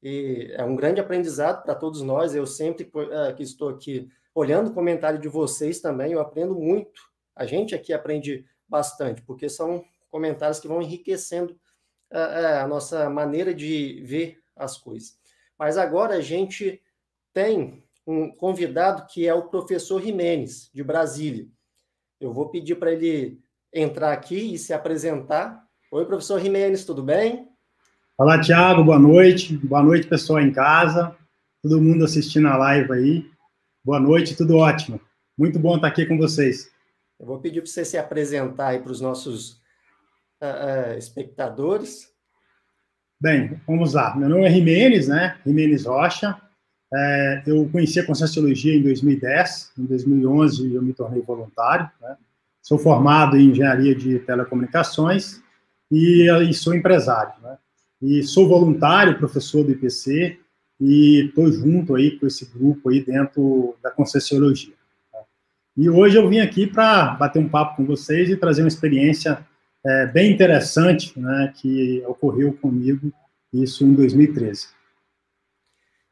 E 0.03 0.51
é 0.55 0.65
um 0.65 0.77
grande 0.77 1.01
aprendizado 1.01 1.63
para 1.63 1.75
todos 1.75 2.03
nós. 2.03 2.35
Eu 2.35 2.47
sempre 2.47 2.85
uh, 2.85 3.35
que 3.35 3.43
estou 3.43 3.69
aqui 3.71 4.11
olhando 4.35 4.71
o 4.71 4.75
comentário 4.75 5.19
de 5.19 5.29
vocês 5.29 5.81
também, 5.81 6.13
eu 6.13 6.21
aprendo 6.21 6.55
muito. 6.55 7.03
A 7.35 7.45
gente 7.45 7.75
aqui 7.75 7.93
aprende 7.93 8.47
bastante, 8.69 9.23
porque 9.23 9.49
são 9.49 9.85
comentários 10.11 10.59
que 10.59 10.69
vão 10.69 10.83
enriquecendo 10.83 11.53
uh, 12.13 12.63
a 12.63 12.67
nossa 12.67 13.09
maneira 13.09 13.55
de 13.55 14.03
ver 14.05 14.39
as 14.57 14.77
coisas. 14.77 15.17
Mas 15.59 15.79
agora 15.79 16.17
a 16.17 16.21
gente 16.21 16.81
tem 17.33 17.83
um 18.07 18.31
convidado 18.31 19.07
que 19.07 19.27
é 19.27 19.35
o 19.35 19.49
professor 19.49 20.03
Jimenez, 20.03 20.71
de 20.75 20.83
Brasília. 20.83 21.47
Eu 22.21 22.33
vou 22.33 22.49
pedir 22.49 22.75
para 22.77 22.93
ele 22.93 23.39
entrar 23.73 24.13
aqui 24.13 24.55
e 24.55 24.59
se 24.59 24.73
apresentar. 24.73 25.65
Oi, 25.93 26.05
professor 26.05 26.41
Jimenez, 26.41 26.85
tudo 26.85 27.03
bem? 27.03 27.49
Olá, 28.19 28.41
Tiago, 28.41 28.85
boa 28.85 28.99
noite. 28.99 29.57
Boa 29.57 29.83
noite, 29.83 30.07
pessoal 30.07 30.41
em 30.41 30.53
casa, 30.53 31.17
todo 31.63 31.81
mundo 31.81 32.05
assistindo 32.05 32.49
a 32.49 32.57
live 32.57 32.93
aí. 32.93 33.31
Boa 33.85 33.99
noite, 33.99 34.37
tudo 34.37 34.57
ótimo. 34.57 35.01
Muito 35.39 35.59
bom 35.59 35.77
estar 35.77 35.89
aqui 35.89 36.05
com 36.05 36.19
vocês. 36.19 36.71
Eu 37.19 37.27
vou 37.27 37.39
pedir 37.39 37.63
para 37.63 37.71
você 37.71 37.85
se 37.85 37.97
apresentar 37.97 38.69
aí 38.69 38.79
para 38.79 38.93
os 38.93 39.01
nossos 39.01 39.60
uh, 40.41 40.99
espectadores. 40.99 42.09
Bem, 43.21 43.61
vamos 43.67 43.93
lá. 43.95 44.17
Meu 44.17 44.29
nome 44.29 44.47
é 44.47 44.51
Jimenez, 44.51 45.09
né? 45.09 45.37
Jimenez 45.45 45.85
Rocha. 45.85 46.41
É, 46.93 47.43
eu 47.47 47.69
conheci 47.71 48.01
a 48.01 48.07
Conscienciologia 48.07 48.75
em 48.75 48.83
2010, 48.83 49.73
em 49.79 49.85
2011 49.85 50.75
eu 50.75 50.83
me 50.83 50.93
tornei 50.93 51.23
voluntário. 51.23 51.89
Né? 52.01 52.17
Sou 52.61 52.79
formado 52.79 53.37
em 53.37 53.51
Engenharia 53.51 53.95
de 53.95 54.19
Telecomunicações 54.21 55.41
e, 55.91 56.29
e 56.29 56.55
sou 56.55 56.75
empresário. 56.75 57.33
Né? 57.43 57.59
E 58.03 58.23
sou 58.23 58.49
voluntário, 58.49 59.19
professor 59.19 59.63
do 59.63 59.71
IPC, 59.71 60.41
e 60.81 61.27
estou 61.27 61.53
junto 61.53 61.95
aí 61.95 62.19
com 62.19 62.27
esse 62.27 62.47
grupo 62.47 62.89
aí 62.89 63.05
dentro 63.05 63.77
da 63.83 63.91
Conscienciologia. 63.91 64.75
Né? 65.13 65.21
E 65.77 65.91
hoje 65.91 66.17
eu 66.17 66.29
vim 66.29 66.41
aqui 66.41 66.67
para 66.67 67.11
bater 67.15 67.39
um 67.39 67.49
papo 67.49 67.77
com 67.77 67.85
vocês 67.85 68.31
e 68.31 68.37
trazer 68.37 68.63
uma 68.63 68.69
experiência 68.69 69.47
é, 69.85 70.07
bem 70.07 70.33
interessante 70.33 71.19
né, 71.19 71.53
que 71.57 72.03
ocorreu 72.07 72.53
comigo, 72.57 73.13
isso 73.53 73.85
em 73.85 73.95
2013. 73.95 74.69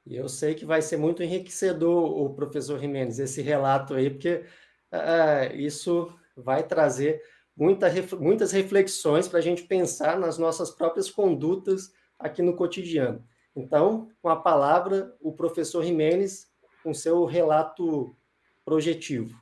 E 0.06 0.16
eu 0.16 0.28
sei 0.28 0.54
que 0.54 0.64
vai 0.64 0.80
ser 0.80 0.96
muito 0.96 1.22
enriquecedor 1.22 2.18
o 2.18 2.34
professor 2.34 2.78
Jimenez, 2.78 3.18
esse 3.18 3.42
relato 3.42 3.94
aí, 3.94 4.08
porque 4.08 4.42
uh, 4.90 5.54
isso 5.54 6.10
vai 6.34 6.62
trazer 6.62 7.20
muita, 7.54 7.88
muitas 8.18 8.50
reflexões 8.50 9.28
para 9.28 9.38
a 9.38 9.42
gente 9.42 9.64
pensar 9.64 10.18
nas 10.18 10.38
nossas 10.38 10.70
próprias 10.70 11.10
condutas 11.10 11.92
aqui 12.18 12.40
no 12.40 12.56
cotidiano. 12.56 13.22
Então, 13.54 14.08
com 14.22 14.30
a 14.30 14.36
palavra, 14.36 15.14
o 15.20 15.32
professor 15.32 15.84
Jimenez, 15.84 16.46
com 16.82 16.94
seu 16.94 17.26
relato 17.26 18.16
projetivo. 18.64 19.38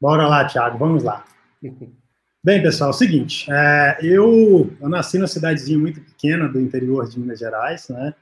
Bora 0.00 0.26
lá, 0.26 0.46
Thiago, 0.46 0.78
vamos 0.78 1.04
lá. 1.04 1.24
Bem, 2.44 2.62
pessoal, 2.62 2.90
é 2.90 2.92
o 2.92 2.94
seguinte, 2.94 3.50
é, 3.50 3.96
eu, 4.02 4.70
eu 4.78 4.86
nasci 4.90 5.16
numa 5.16 5.26
cidadezinha 5.26 5.78
muito 5.78 5.98
pequena 5.98 6.46
do 6.46 6.60
interior 6.60 7.08
de 7.08 7.18
Minas 7.18 7.38
Gerais, 7.38 7.88
né? 7.88 8.14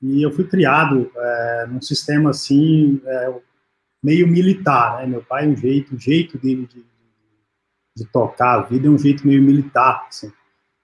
E 0.00 0.22
eu 0.22 0.30
fui 0.30 0.44
criado 0.46 1.10
é, 1.16 1.66
num 1.68 1.82
sistema 1.82 2.30
assim, 2.30 3.02
é, 3.04 3.34
meio 4.00 4.28
militar, 4.28 4.98
né? 4.98 5.06
Meu 5.08 5.24
pai, 5.24 5.48
um 5.48 5.56
jeito, 5.56 5.96
o 5.96 5.98
jeito 5.98 6.38
dele 6.38 6.68
de, 6.72 6.86
de, 7.96 8.04
tocar 8.12 8.60
a 8.60 8.62
vida 8.62 8.86
é 8.86 8.90
um 8.90 8.96
jeito 8.96 9.26
meio 9.26 9.42
militar, 9.42 10.06
assim. 10.08 10.32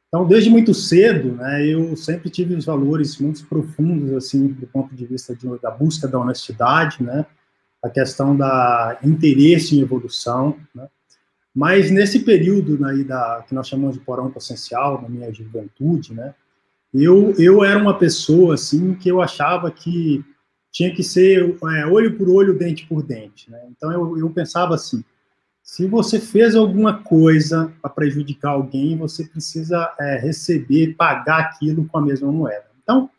Então, 0.09 0.27
desde 0.27 0.51
muito 0.51 0.75
cedo, 0.75 1.37
né, 1.37 1.65
eu 1.65 1.97
sempre 1.97 2.29
tive 2.29 2.57
os 2.57 2.65
valores 2.65 3.19
muito 3.19 3.47
profundos, 3.47 4.13
assim, 4.15 4.49
do 4.49 4.67
ponto 4.67 4.93
de 4.97 5.07
vista 5.07 5.33
de, 5.33 5.47
da 5.61 5.71
busca 5.71 6.09
da 6.09 6.19
honestidade, 6.19 7.01
né, 7.01 7.25
a 7.85 7.89
questão 7.89 8.37
da 8.37 8.99
interesse 9.05 9.79
em 9.79 9.81
evolução, 9.81 10.59
né, 10.75 10.89
mas 11.55 11.91
nesse 11.91 12.21
período 12.21 12.85
aí 12.85 13.05
da, 13.05 13.45
que 13.47 13.55
nós 13.55 13.69
chamamos 13.69 13.97
de 13.97 14.05
porão 14.05 14.33
essencial, 14.37 15.03
na 15.03 15.09
minha 15.09 15.33
juventude, 15.33 16.15
né, 16.15 16.35
eu, 16.93 17.35
eu 17.39 17.65
era 17.65 17.79
uma 17.79 17.99
pessoa, 17.99 18.55
assim, 18.55 18.95
que 18.95 19.09
eu 19.09 19.23
achava 19.23 19.71
que 19.71 20.25
tinha 20.73 20.95
que 20.95 21.03
ser 21.03 21.57
é, 21.77 21.87
olho 21.87 22.17
por 22.17 22.29
olho, 22.29 22.59
dente 22.59 22.87
por 22.87 23.03
dente, 23.03 23.51
né? 23.51 23.61
Então, 23.71 23.91
eu, 23.93 24.19
eu 24.19 24.31
pensava 24.31 24.75
assim, 24.75 25.05
se 25.63 25.87
você 25.87 26.19
fez 26.19 26.57
alguma 26.57 27.03
coisa 27.03 27.73
para 27.81 27.91
prejudicar 27.91 28.51
alguém, 28.51 28.97
você 28.97 29.25
precisa 29.25 29.93
é, 30.01 30.19
receber, 30.19 30.95
pagar 30.95 31.41
aquilo 31.41 31.87
com 31.87 31.99
a 31.99 32.03
mesma 32.03 32.31
moeda. 32.31 32.67
Então, 32.83 33.11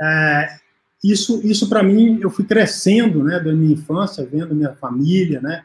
é, 0.00 0.56
isso, 1.04 1.40
isso 1.46 1.68
para 1.68 1.82
mim, 1.82 2.18
eu 2.22 2.30
fui 2.30 2.44
crescendo, 2.44 3.22
né, 3.22 3.38
da 3.40 3.52
minha 3.52 3.72
infância, 3.72 4.26
vendo 4.30 4.54
minha 4.54 4.74
família, 4.74 5.40
né, 5.40 5.64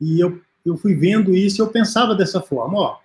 e 0.00 0.20
eu, 0.20 0.40
eu 0.64 0.76
fui 0.76 0.94
vendo 0.94 1.34
isso 1.34 1.60
eu 1.60 1.68
pensava 1.68 2.14
dessa 2.14 2.40
forma, 2.40 2.78
ó, 2.78 2.98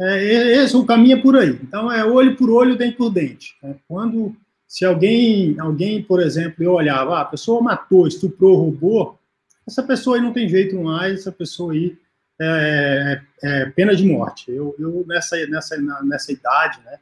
é, 0.00 0.62
esse 0.62 0.76
o 0.76 0.86
caminho 0.86 1.18
é 1.18 1.20
por 1.20 1.36
aí. 1.36 1.58
Então 1.62 1.90
é 1.90 2.04
olho 2.04 2.36
por 2.36 2.50
olho, 2.50 2.76
dente 2.76 2.96
por 2.96 3.10
dente. 3.10 3.56
É, 3.62 3.74
quando 3.88 4.34
se 4.66 4.84
alguém, 4.84 5.58
alguém, 5.58 6.02
por 6.02 6.20
exemplo, 6.20 6.62
eu 6.62 6.72
olhava, 6.72 7.16
ah, 7.16 7.22
a 7.22 7.24
pessoa 7.24 7.62
matou, 7.62 8.06
estuprou, 8.06 8.56
roubou, 8.56 9.18
essa 9.66 9.82
pessoa 9.82 10.16
aí 10.16 10.22
não 10.22 10.32
tem 10.32 10.48
jeito 10.48 10.76
mais, 10.80 11.20
essa 11.20 11.32
pessoa 11.32 11.72
aí 11.72 11.96
é, 12.40 13.20
é, 13.42 13.62
é 13.62 13.66
pena 13.70 13.96
de 13.96 14.06
morte. 14.06 14.50
Eu, 14.50 14.74
eu 14.78 15.04
nessa, 15.06 15.36
nessa, 15.46 15.76
nessa 16.04 16.32
idade, 16.32 16.78
né, 16.84 16.98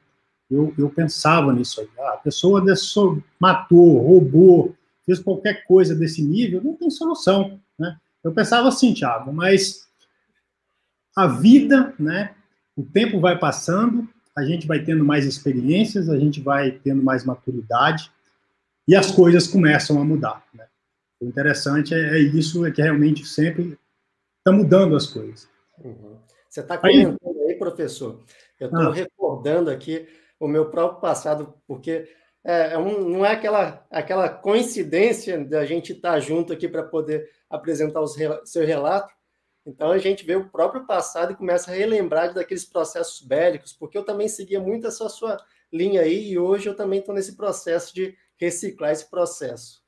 eu, 0.51 0.73
eu 0.79 0.89
pensava 0.89 1.53
nisso 1.53 1.81
aí. 1.81 1.89
Ah, 1.99 2.15
a 2.15 2.19
pessoa 2.19 2.65
matou, 3.39 3.99
roubou, 3.99 4.75
fez 5.05 5.19
qualquer 5.19 5.65
coisa 5.65 5.95
desse 5.95 6.23
nível, 6.23 6.63
não 6.63 6.75
tem 6.75 6.91
solução, 6.91 7.61
né? 7.79 7.97
Eu 8.25 8.33
pensava 8.33 8.69
assim, 8.69 8.93
Thiago, 8.93 9.33
mas 9.33 9.86
a 11.17 11.27
vida, 11.27 11.95
né, 11.99 12.35
o 12.77 12.85
tempo 12.85 13.19
vai 13.19 13.39
passando, 13.39 14.07
a 14.37 14.45
gente 14.45 14.67
vai 14.67 14.85
tendo 14.85 15.03
mais 15.03 15.25
experiências, 15.25 16.11
a 16.11 16.19
gente 16.19 16.43
vai 16.43 16.73
tendo 16.73 17.03
mais 17.03 17.25
maturidade 17.25 18.12
e 18.87 18.95
as 18.95 19.11
coisas 19.11 19.47
começam 19.47 19.99
a 19.99 20.05
mudar. 20.05 20.45
Né? 20.53 20.67
O 21.19 21.25
interessante 21.25 21.95
é, 21.95 22.17
é 22.17 22.19
isso, 22.19 22.67
é 22.67 22.71
que 22.71 22.83
realmente 22.83 23.25
sempre 23.25 23.79
está 24.39 24.53
mudando 24.53 24.95
as 24.95 25.07
coisas. 25.07 25.49
Uhum. 25.83 26.19
Você 26.49 26.61
está 26.61 26.77
comentando 26.77 27.41
aí, 27.41 27.53
aí, 27.53 27.59
professor, 27.59 28.23
eu 28.61 28.67
estou 28.67 28.83
ah. 28.83 28.95
recordando 28.95 29.71
aqui 29.71 30.07
o 30.39 30.47
meu 30.47 30.71
próprio 30.71 31.01
passado, 31.01 31.55
porque 31.67 32.09
é, 32.45 32.75
é, 32.75 32.79
um, 32.79 33.09
não 33.09 33.25
é 33.25 33.33
aquela, 33.33 33.85
aquela 33.91 34.29
coincidência 34.29 35.43
da 35.43 35.64
gente 35.64 35.93
estar 35.93 36.12
tá 36.12 36.21
junto 36.21 36.53
aqui 36.53 36.69
para 36.69 36.83
poder 36.83 37.29
apresentar 37.49 38.01
o 38.01 38.07
seu 38.07 38.67
relato, 38.67 39.12
então 39.67 39.91
a 39.91 39.99
gente 39.99 40.25
vê 40.25 40.37
o 40.37 40.49
próprio 40.49 40.87
passado 40.87 41.33
e 41.33 41.37
começa 41.37 41.71
a 41.71 41.75
relembrar 41.75 42.33
daqueles 42.33 42.64
processos 42.64 43.21
bélicos, 43.21 43.73
porque 43.73 43.99
eu 43.99 44.05
também 44.05 44.29
seguia 44.29 44.61
muito 44.61 44.87
essa 44.87 45.09
sua 45.09 45.39
linha 45.73 46.03
aí 46.03 46.31
e 46.31 46.39
hoje 46.39 46.69
eu 46.69 46.77
também 46.77 47.01
estou 47.01 47.14
nesse 47.14 47.37
processo 47.37 47.95
de 47.95 48.17
reciclar 48.37 48.93
esse 48.93 49.11
processo. 49.11 49.83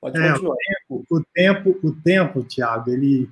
Pode 0.00 0.18
é, 0.18 0.32
continuar. 0.32 0.54
O 0.88 0.94
tempo, 0.94 1.06
o 1.10 1.24
tempo, 1.34 1.78
o 1.82 1.92
tempo, 1.92 2.44
Tiago, 2.44 2.90
ele 2.90 3.28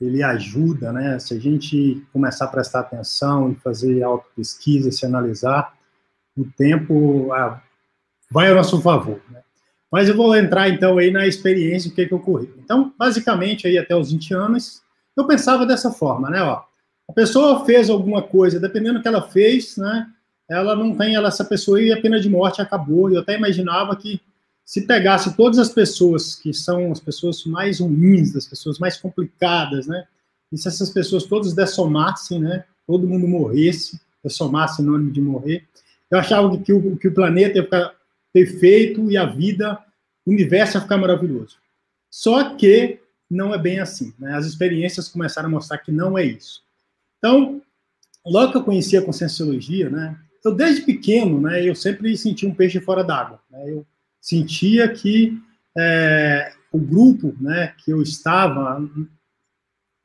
ele 0.00 0.22
ajuda, 0.22 0.92
né? 0.92 1.18
Se 1.18 1.32
a 1.32 1.38
gente 1.38 2.04
começar 2.12 2.44
a 2.44 2.48
prestar 2.48 2.80
atenção 2.80 3.50
e 3.50 3.54
fazer 3.54 4.02
auto-pesquisa, 4.02 4.90
se 4.90 5.06
analisar, 5.06 5.74
o 6.36 6.44
tempo 6.44 7.32
ah, 7.32 7.62
vai 8.30 8.50
ao 8.50 8.56
nosso 8.56 8.80
favor. 8.82 9.20
Né? 9.30 9.42
Mas 9.90 10.08
eu 10.08 10.16
vou 10.16 10.36
entrar 10.36 10.68
então 10.68 10.98
aí 10.98 11.10
na 11.10 11.26
experiência, 11.26 11.90
o 11.90 11.94
que, 11.94 12.06
que 12.06 12.14
ocorreu. 12.14 12.54
Então, 12.58 12.92
basicamente, 12.98 13.66
aí 13.66 13.78
até 13.78 13.96
os 13.96 14.12
20 14.12 14.34
anos, 14.34 14.82
eu 15.16 15.26
pensava 15.26 15.64
dessa 15.64 15.90
forma, 15.90 16.28
né? 16.30 16.42
Ó, 16.42 16.62
a 17.08 17.12
pessoa 17.12 17.64
fez 17.64 17.88
alguma 17.88 18.22
coisa, 18.22 18.60
dependendo 18.60 18.98
do 18.98 19.02
que 19.02 19.08
ela 19.08 19.22
fez, 19.22 19.76
né? 19.76 20.08
Ela 20.48 20.76
não 20.76 20.96
tem, 20.96 21.14
ela, 21.14 21.28
essa 21.28 21.44
pessoa 21.44 21.80
e 21.80 21.92
a 21.92 22.00
pena 22.00 22.20
de 22.20 22.28
morte 22.28 22.60
acabou. 22.60 23.10
Eu 23.10 23.20
até 23.20 23.36
imaginava 23.36 23.96
que 23.96 24.20
se 24.64 24.82
pegasse 24.82 25.36
todas 25.36 25.58
as 25.58 25.68
pessoas 25.68 26.34
que 26.34 26.52
são 26.52 26.90
as 26.92 27.00
pessoas 27.00 27.44
mais 27.44 27.80
ruins, 27.80 28.34
as 28.34 28.46
pessoas 28.46 28.78
mais 28.78 28.96
complicadas, 28.96 29.86
né? 29.86 30.06
E 30.52 30.58
se 30.58 30.68
essas 30.68 30.90
pessoas 30.90 31.24
todas 31.24 31.54
dessomassem, 31.54 32.40
né? 32.40 32.64
Todo 32.86 33.06
mundo 33.06 33.26
morresse, 33.26 34.00
dessomasse 34.22 34.76
sinônimo 34.76 35.10
de 35.10 35.20
morrer. 35.20 35.66
Eu 36.10 36.18
achava 36.18 36.56
que 36.58 36.72
o, 36.72 36.96
que 36.96 37.08
o 37.08 37.14
planeta 37.14 37.58
ia 37.58 37.64
ficar 37.64 37.94
perfeito 38.32 39.10
e 39.10 39.16
a 39.16 39.24
vida, 39.24 39.78
o 40.24 40.30
universo 40.30 40.76
ia 40.76 40.80
ficar 40.80 40.98
maravilhoso. 40.98 41.56
Só 42.10 42.56
que 42.56 43.00
não 43.30 43.54
é 43.54 43.58
bem 43.58 43.80
assim. 43.80 44.14
Né? 44.18 44.34
As 44.34 44.46
experiências 44.46 45.08
começaram 45.08 45.48
a 45.48 45.52
mostrar 45.52 45.78
que 45.78 45.92
não 45.92 46.16
é 46.16 46.24
isso. 46.24 46.62
Então, 47.18 47.60
logo 48.24 48.52
que 48.52 48.58
eu 48.58 48.64
conheci 48.64 48.96
a 48.96 49.02
conscienciologia, 49.02 49.90
né, 49.90 50.18
eu 50.44 50.54
desde 50.54 50.82
pequeno, 50.82 51.40
né, 51.40 51.64
eu 51.68 51.74
sempre 51.74 52.16
senti 52.16 52.46
um 52.46 52.54
peixe 52.54 52.80
fora 52.80 53.02
d'água. 53.02 53.40
Né? 53.50 53.70
Eu 53.70 53.86
sentia 54.20 54.88
que 54.92 55.38
é, 55.76 56.52
o 56.72 56.78
grupo 56.78 57.34
né, 57.40 57.74
que 57.78 57.90
eu 57.90 58.00
estava 58.02 58.88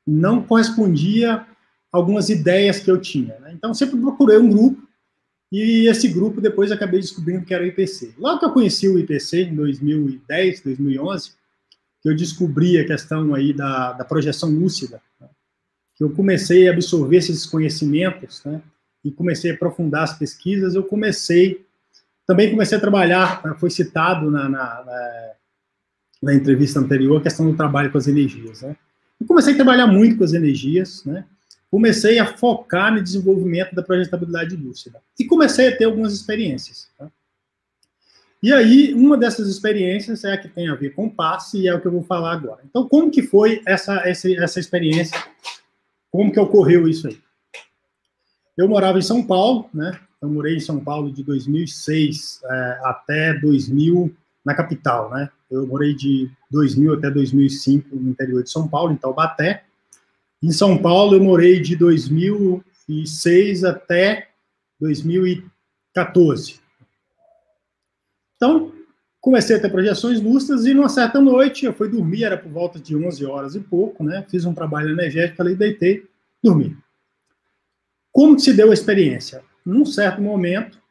não 0.06 0.42
correspondia 0.42 1.36
a 1.36 1.48
algumas 1.92 2.30
ideias 2.30 2.80
que 2.80 2.90
eu 2.90 3.00
tinha. 3.00 3.40
Né? 3.40 3.54
Então, 3.54 3.74
sempre 3.74 4.00
procurei 4.00 4.38
um 4.38 4.50
grupo 4.50 4.82
e 5.52 5.88
esse 5.90 6.08
grupo 6.08 6.40
depois 6.40 6.72
acabei 6.72 7.02
descobrindo 7.02 7.46
que 7.46 7.54
era 7.54 7.64
o 7.64 7.68
IPC. 7.68 8.16
Logo 8.18 8.40
que 8.40 8.46
eu 8.46 8.54
conheci 8.54 8.88
o 8.88 8.98
IPC, 8.98 9.44
em 9.44 9.56
2010, 9.56 10.62
2011, 10.62 11.34
que 12.02 12.10
eu 12.10 12.16
descobri 12.16 12.80
a 12.80 12.86
questão 12.86 13.34
aí 13.36 13.54
da, 13.54 13.93
da 13.93 14.04
projeção 14.04 14.49
lúcida, 14.49 15.02
né? 15.20 15.28
que 15.95 16.04
eu 16.04 16.10
comecei 16.12 16.68
a 16.68 16.72
absorver 16.72 17.18
esses 17.18 17.45
conhecimentos, 17.45 18.43
né? 18.43 18.62
e 19.04 19.12
comecei 19.12 19.52
a 19.52 19.54
aprofundar 19.54 20.04
as 20.04 20.18
pesquisas, 20.18 20.76
eu 20.76 20.84
comecei, 20.84 21.66
também 22.26 22.49
comecei 22.49 22.78
a 22.78 22.82
trabalhar, 22.82 23.41
né? 23.45 23.56
foi 23.60 23.70
citado 23.70 24.32
na, 24.32 24.49
na, 24.49 24.84
na, 24.84 25.32
na 26.24 26.34
entrevista 26.34 26.80
anterior, 26.80 27.20
a 27.20 27.24
questão 27.24 27.49
do 27.49 27.58
trabalho 27.58 27.91
com 27.91 27.97
as 27.97 28.08
energias, 28.08 28.62
né? 28.62 28.76
Eu 29.20 29.28
comecei 29.28 29.54
a 29.54 29.56
trabalhar 29.56 29.86
muito 29.86 30.18
com 30.18 30.24
as 30.24 30.34
energias, 30.34 31.06
né? 31.06 31.26
comecei 31.72 32.20
a 32.20 32.26
focar 32.26 32.93
no 32.93 33.02
desenvolvimento 33.02 33.74
da 33.74 33.82
projetabilidade 33.82 34.58
lúcida. 34.58 35.02
E 35.18 35.24
comecei 35.24 35.70
a 35.70 35.78
ter 35.78 35.86
algumas 35.86 36.14
experiências. 36.14 36.89
Tá? 36.97 37.10
E 38.44 38.52
aí, 38.52 38.94
uma 38.96 39.16
dessas 39.16 39.48
experiências 39.48 40.24
é 40.24 40.34
a 40.34 40.38
que 40.38 40.50
tem 40.50 40.68
a 40.68 40.74
ver 40.74 40.96
com 40.96 41.08
passe, 41.08 41.60
e 41.60 41.68
é 41.68 41.76
o 41.76 41.80
que 41.80 41.88
eu 41.88 41.92
vou 41.92 42.04
falar 42.04 42.32
agora. 42.32 42.62
Então, 42.68 42.88
como 42.88 43.12
que 43.12 43.22
foi 43.22 43.62
essa, 43.68 43.98
essa, 44.08 44.32
essa 44.34 44.60
experiência? 44.60 45.16
Como 46.10 46.32
que 46.32 46.39
ocorreu 46.39 46.88
isso 46.88 47.08
aí? 47.08 47.20
Eu 48.58 48.68
morava 48.68 48.98
em 48.98 49.04
São 49.04 49.24
Paulo, 49.24 49.70
né? 49.72 50.00
Eu 50.20 50.30
morei 50.30 50.56
em 50.56 50.60
São 50.60 50.80
Paulo 50.80 51.12
de 51.12 51.24
2006 51.24 52.42
é, 52.44 52.80
até 52.84 53.34
2000 53.36 54.12
na 54.44 54.56
capital, 54.56 55.12
né? 55.12 55.30
Eu 55.50 55.68
morei 55.68 55.94
de 55.94 56.30
2000 56.50 56.94
até 56.96 57.12
2005 57.12 57.96
no 57.96 58.10
interior 58.10 58.44
de 58.44 58.50
São 58.50 58.68
Paulo, 58.68 58.92
em 58.92 58.98
Taubaté. 58.98 59.66
Em 60.42 60.52
São 60.52 60.78
Paulo, 60.78 61.16
eu 61.16 61.24
morei 61.24 61.60
de 61.60 61.76
2006 61.76 63.64
até 63.64 64.30
2014. 64.80 66.61
Então, 68.42 68.72
comecei 69.20 69.56
a 69.56 69.60
ter 69.60 69.70
projeções 69.70 70.20
lustras 70.20 70.66
e 70.66 70.74
numa 70.74 70.89
certa 70.89 71.22
noite 71.22 71.64
eu 71.64 71.74
fui 71.74 71.88
dormir, 71.88 72.24
era 72.24 72.36
por 72.36 72.52
volta 72.52 72.80
de 72.80 72.96
11 72.96 73.24
horas 73.24 73.54
e 73.54 73.60
pouco, 73.60 74.04
né? 74.04 74.26
Fiz 74.28 74.46
um 74.46 74.54
trabalho 74.54 74.89
energético 74.89 75.44
ali, 75.44 75.54
deitei, 75.54 76.10
dormi. 76.44 76.76
Como 78.12 78.36
que 78.36 78.42
se 78.42 78.52
deu 78.52 78.72
a 78.72 78.74
experiência? 78.74 79.44
Num 79.64 79.86
certo 79.86 80.20
momento, 80.24 80.82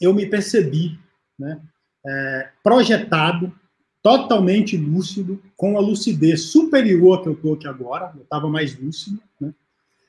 eu 0.00 0.14
me 0.14 0.24
percebi, 0.24 0.98
né? 1.38 1.60
É, 2.06 2.48
projetado 2.64 3.52
totalmente 4.02 4.74
lúcido, 4.78 5.38
com 5.54 5.76
a 5.76 5.80
lucidez 5.82 6.44
superior 6.44 7.22
que 7.22 7.28
eu 7.28 7.34
estou 7.34 7.52
aqui 7.52 7.68
agora, 7.68 8.10
eu 8.16 8.22
estava 8.22 8.48
mais 8.48 8.74
lúcido, 8.74 9.20
né? 9.38 9.52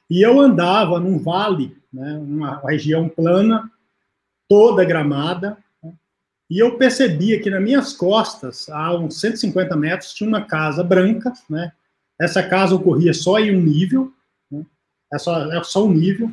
E 0.09 0.25
eu 0.25 0.39
andava 0.39 1.01
num 1.01 1.19
vale, 1.19 1.77
né, 1.91 2.17
uma 2.17 2.61
região 2.65 3.09
plana, 3.09 3.69
toda 4.47 4.85
gramada? 4.85 5.57
E 6.51 6.59
eu 6.59 6.77
percebia 6.77 7.41
que 7.41 7.49
nas 7.49 7.61
minhas 7.63 7.93
costas, 7.93 8.69
a 8.69 8.93
uns 8.95 9.19
150 9.21 9.75
metros, 9.75 10.13
tinha 10.13 10.27
uma 10.27 10.45
casa 10.45 10.83
branca, 10.83 11.33
né? 11.49 11.71
Essa 12.19 12.43
casa 12.43 12.75
ocorria 12.75 13.13
só 13.13 13.39
em 13.39 13.55
um 13.55 13.61
nível, 13.61 14.13
né? 14.51 14.63
é, 15.11 15.17
só, 15.17 15.51
é 15.51 15.63
só 15.63 15.85
um 15.85 15.91
nível. 15.91 16.31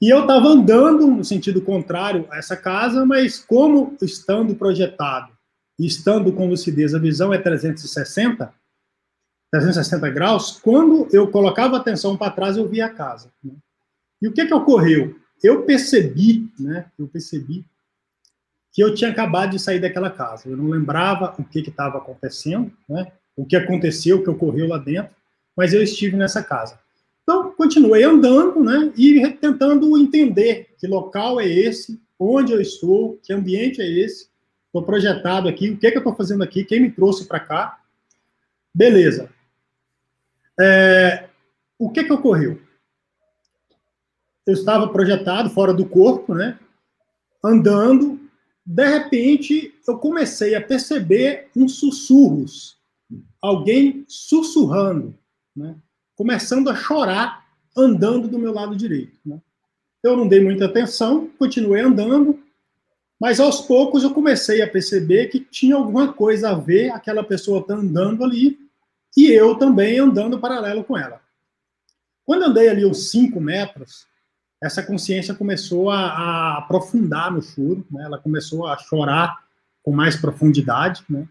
E 0.00 0.08
eu 0.08 0.20
estava 0.20 0.48
andando 0.48 1.06
no 1.06 1.24
sentido 1.24 1.60
contrário 1.62 2.26
a 2.30 2.36
essa 2.36 2.56
casa, 2.56 3.04
mas 3.04 3.38
como 3.38 3.96
estando 4.00 4.54
projetado 4.54 5.32
estando 5.86 6.32
com 6.32 6.48
lucidez, 6.48 6.94
a 6.94 6.98
visão 6.98 7.32
é 7.32 7.38
360, 7.38 8.52
360 9.50 10.10
graus, 10.10 10.60
quando 10.60 11.08
eu 11.12 11.28
colocava 11.28 11.76
a 11.76 11.80
atenção 11.80 12.16
para 12.16 12.32
trás, 12.32 12.56
eu 12.56 12.68
via 12.68 12.86
a 12.86 12.90
casa. 12.90 13.32
Né? 13.42 13.54
E 14.20 14.28
o 14.28 14.32
que 14.32 14.46
que 14.46 14.54
ocorreu? 14.54 15.16
Eu 15.42 15.62
percebi, 15.62 16.48
né, 16.58 16.90
eu 16.98 17.08
percebi 17.08 17.64
que 18.72 18.82
eu 18.82 18.94
tinha 18.94 19.10
acabado 19.10 19.50
de 19.50 19.58
sair 19.58 19.80
daquela 19.80 20.10
casa. 20.10 20.48
Eu 20.48 20.56
não 20.56 20.68
lembrava 20.68 21.34
o 21.38 21.44
que 21.44 21.60
estava 21.60 21.98
acontecendo, 21.98 22.72
né, 22.88 23.12
o 23.36 23.44
que 23.44 23.56
aconteceu, 23.56 24.18
o 24.18 24.22
que 24.22 24.30
ocorreu 24.30 24.68
lá 24.68 24.78
dentro, 24.78 25.14
mas 25.56 25.72
eu 25.72 25.82
estive 25.82 26.16
nessa 26.16 26.42
casa. 26.42 26.78
Então, 27.22 27.52
continuei 27.52 28.02
andando, 28.02 28.62
né, 28.62 28.92
e 28.96 29.28
tentando 29.40 29.96
entender 29.98 30.74
que 30.78 30.86
local 30.86 31.40
é 31.40 31.46
esse, 31.46 32.00
onde 32.18 32.52
eu 32.52 32.60
estou, 32.60 33.18
que 33.22 33.32
ambiente 33.32 33.80
é 33.80 33.88
esse, 33.88 34.28
estou 34.66 34.82
projetado 34.82 35.48
aqui, 35.48 35.70
o 35.70 35.76
que, 35.76 35.86
é 35.86 35.90
que 35.90 35.96
eu 35.96 36.00
estou 36.00 36.14
fazendo 36.14 36.42
aqui, 36.42 36.64
quem 36.64 36.80
me 36.80 36.90
trouxe 36.90 37.26
para 37.26 37.40
cá. 37.40 37.80
Beleza. 38.74 39.28
É, 40.60 41.28
o 41.78 41.90
que, 41.90 42.04
que 42.04 42.12
ocorreu? 42.12 42.60
Eu 44.46 44.54
estava 44.54 44.88
projetado 44.88 45.50
fora 45.50 45.72
do 45.72 45.86
corpo, 45.86 46.34
né? 46.34 46.58
Andando, 47.42 48.20
de 48.64 48.86
repente 48.86 49.74
eu 49.86 49.98
comecei 49.98 50.54
a 50.54 50.60
perceber 50.60 51.48
uns 51.56 51.76
sussurros, 51.76 52.78
alguém 53.40 54.04
sussurrando, 54.08 55.16
né? 55.56 55.76
Começando 56.14 56.68
a 56.68 56.76
chorar, 56.76 57.46
andando 57.76 58.28
do 58.28 58.38
meu 58.38 58.52
lado 58.52 58.76
direito. 58.76 59.18
Né? 59.24 59.40
Eu 60.02 60.16
não 60.16 60.28
dei 60.28 60.40
muita 60.40 60.66
atenção, 60.66 61.30
continuei 61.38 61.80
andando, 61.80 62.38
mas 63.18 63.40
aos 63.40 63.62
poucos 63.62 64.02
eu 64.02 64.12
comecei 64.12 64.62
a 64.62 64.68
perceber 64.68 65.28
que 65.28 65.40
tinha 65.40 65.76
alguma 65.76 66.12
coisa 66.12 66.50
a 66.50 66.54
ver 66.54 66.90
aquela 66.90 67.24
pessoa 67.24 67.66
tá 67.66 67.74
andando 67.74 68.22
ali 68.22 68.58
e 69.16 69.30
eu 69.30 69.54
também 69.56 69.98
andando 69.98 70.38
paralelo 70.38 70.84
com 70.84 70.96
ela. 70.96 71.20
Quando 72.24 72.44
andei 72.44 72.68
ali 72.68 72.86
uns 72.86 73.10
5 73.10 73.40
metros, 73.40 74.06
essa 74.62 74.82
consciência 74.82 75.34
começou 75.34 75.90
a, 75.90 76.00
a 76.00 76.58
aprofundar 76.58 77.32
no 77.32 77.42
choro, 77.42 77.86
né? 77.90 78.04
ela 78.04 78.18
começou 78.18 78.66
a 78.66 78.76
chorar 78.76 79.38
com 79.82 79.92
mais 79.92 80.16
profundidade, 80.16 81.02
né? 81.08 81.26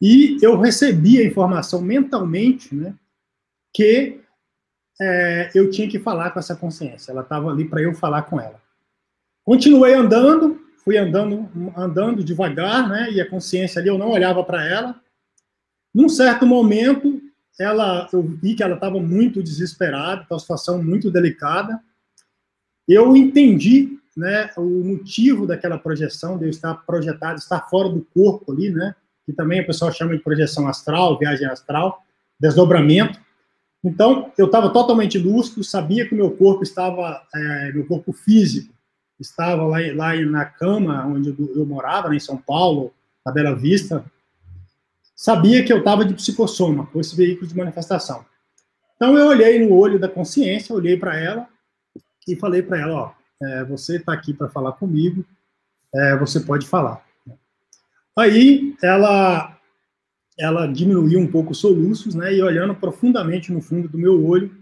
E 0.00 0.36
eu 0.42 0.60
recebi 0.60 1.18
a 1.18 1.24
informação 1.24 1.80
mentalmente, 1.80 2.74
né, 2.74 2.94
que 3.72 4.20
é, 5.00 5.50
eu 5.54 5.70
tinha 5.70 5.88
que 5.88 5.98
falar 5.98 6.30
com 6.30 6.38
essa 6.38 6.54
consciência. 6.54 7.10
Ela 7.10 7.22
estava 7.22 7.50
ali 7.50 7.64
para 7.64 7.80
eu 7.80 7.94
falar 7.94 8.22
com 8.22 8.40
ela. 8.40 8.60
Continuei 9.42 9.94
andando, 9.94 10.60
fui 10.84 10.98
andando, 10.98 11.48
andando 11.76 12.22
devagar, 12.22 12.88
né? 12.88 13.10
E 13.10 13.20
a 13.20 13.28
consciência 13.28 13.80
ali, 13.80 13.88
eu 13.88 13.98
não 13.98 14.10
olhava 14.10 14.44
para 14.44 14.64
ela. 14.66 15.00
Num 15.94 16.08
certo 16.08 16.46
momento, 16.46 17.20
ela, 17.58 18.08
eu 18.12 18.22
vi 18.22 18.54
que 18.54 18.62
ela 18.62 18.74
estava 18.74 19.00
muito 19.00 19.42
desesperada, 19.42 20.26
uma 20.30 20.38
situação 20.38 20.82
muito 20.82 21.10
delicada. 21.10 21.80
Eu 22.88 23.16
entendi, 23.16 23.98
né, 24.16 24.50
o 24.56 24.84
motivo 24.84 25.46
daquela 25.46 25.78
projeção, 25.78 26.38
de 26.38 26.44
eu 26.44 26.50
estar 26.50 26.74
projetado, 26.74 27.38
estar 27.38 27.60
fora 27.68 27.88
do 27.88 28.06
corpo 28.14 28.52
ali, 28.52 28.70
né? 28.70 28.94
Que 29.24 29.32
também 29.32 29.62
o 29.62 29.66
pessoal 29.66 29.90
chama 29.90 30.16
de 30.16 30.22
projeção 30.22 30.68
astral, 30.68 31.18
viagem 31.18 31.46
astral, 31.46 32.02
desdobramento. 32.38 33.18
Então, 33.82 34.30
eu 34.36 34.46
estava 34.46 34.70
totalmente 34.70 35.18
lúcido, 35.18 35.64
sabia 35.64 36.06
que 36.06 36.14
o 36.14 36.16
meu 36.16 36.30
corpo 36.30 36.62
estava, 36.62 37.22
é, 37.34 37.72
meu 37.72 37.86
corpo 37.86 38.12
físico, 38.12 38.72
estava 39.18 39.64
lá, 39.64 39.78
lá 39.94 40.14
na 40.16 40.44
cama 40.44 41.06
onde 41.06 41.34
eu, 41.54 41.66
morava, 41.66 42.08
né, 42.08 42.16
em 42.16 42.20
São 42.20 42.36
Paulo, 42.36 42.92
na 43.24 43.32
Bela 43.32 43.54
Vista, 43.54 44.04
sabia 45.14 45.64
que 45.64 45.72
eu 45.72 45.78
estava 45.78 46.04
de 46.04 46.14
psicossoma, 46.14 46.86
com 46.86 47.00
esse 47.00 47.16
veículo 47.16 47.46
de 47.46 47.56
manifestação. 47.56 48.24
Então 48.96 49.16
eu 49.16 49.26
olhei 49.26 49.64
no 49.64 49.74
olho 49.74 49.98
da 49.98 50.08
consciência, 50.08 50.74
olhei 50.74 50.96
para 50.96 51.18
ela 51.18 51.48
e 52.26 52.36
falei 52.36 52.62
para 52.62 52.80
ela, 52.80 52.94
ó, 52.94 53.14
é, 53.42 53.64
você 53.64 53.96
está 53.96 54.12
aqui 54.12 54.32
para 54.32 54.48
falar 54.48 54.72
comigo, 54.72 55.24
é, 55.94 56.16
você 56.16 56.40
pode 56.40 56.66
falar. 56.66 57.04
Aí 58.16 58.76
ela, 58.82 59.58
ela 60.38 60.66
diminuiu 60.66 61.20
um 61.20 61.26
pouco 61.26 61.52
os 61.52 61.58
soluços, 61.58 62.14
né, 62.14 62.34
e 62.34 62.42
olhando 62.42 62.74
profundamente 62.74 63.52
no 63.52 63.60
fundo 63.60 63.88
do 63.88 63.98
meu 63.98 64.24
olho, 64.24 64.56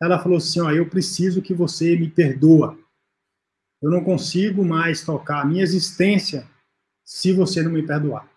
ela 0.00 0.18
falou 0.18 0.38
assim, 0.38 0.60
ó, 0.60 0.70
eu 0.70 0.88
preciso 0.88 1.42
que 1.42 1.54
você 1.54 1.96
me 1.96 2.08
perdoa. 2.08 2.78
Eu 3.82 3.90
não 3.90 4.02
consigo 4.02 4.64
mais 4.64 5.04
tocar 5.04 5.42
a 5.42 5.44
minha 5.44 5.62
existência 5.62 6.48
se 7.04 7.32
você 7.32 7.62
não 7.62 7.70
me 7.70 7.82
perdoar. 7.82 8.28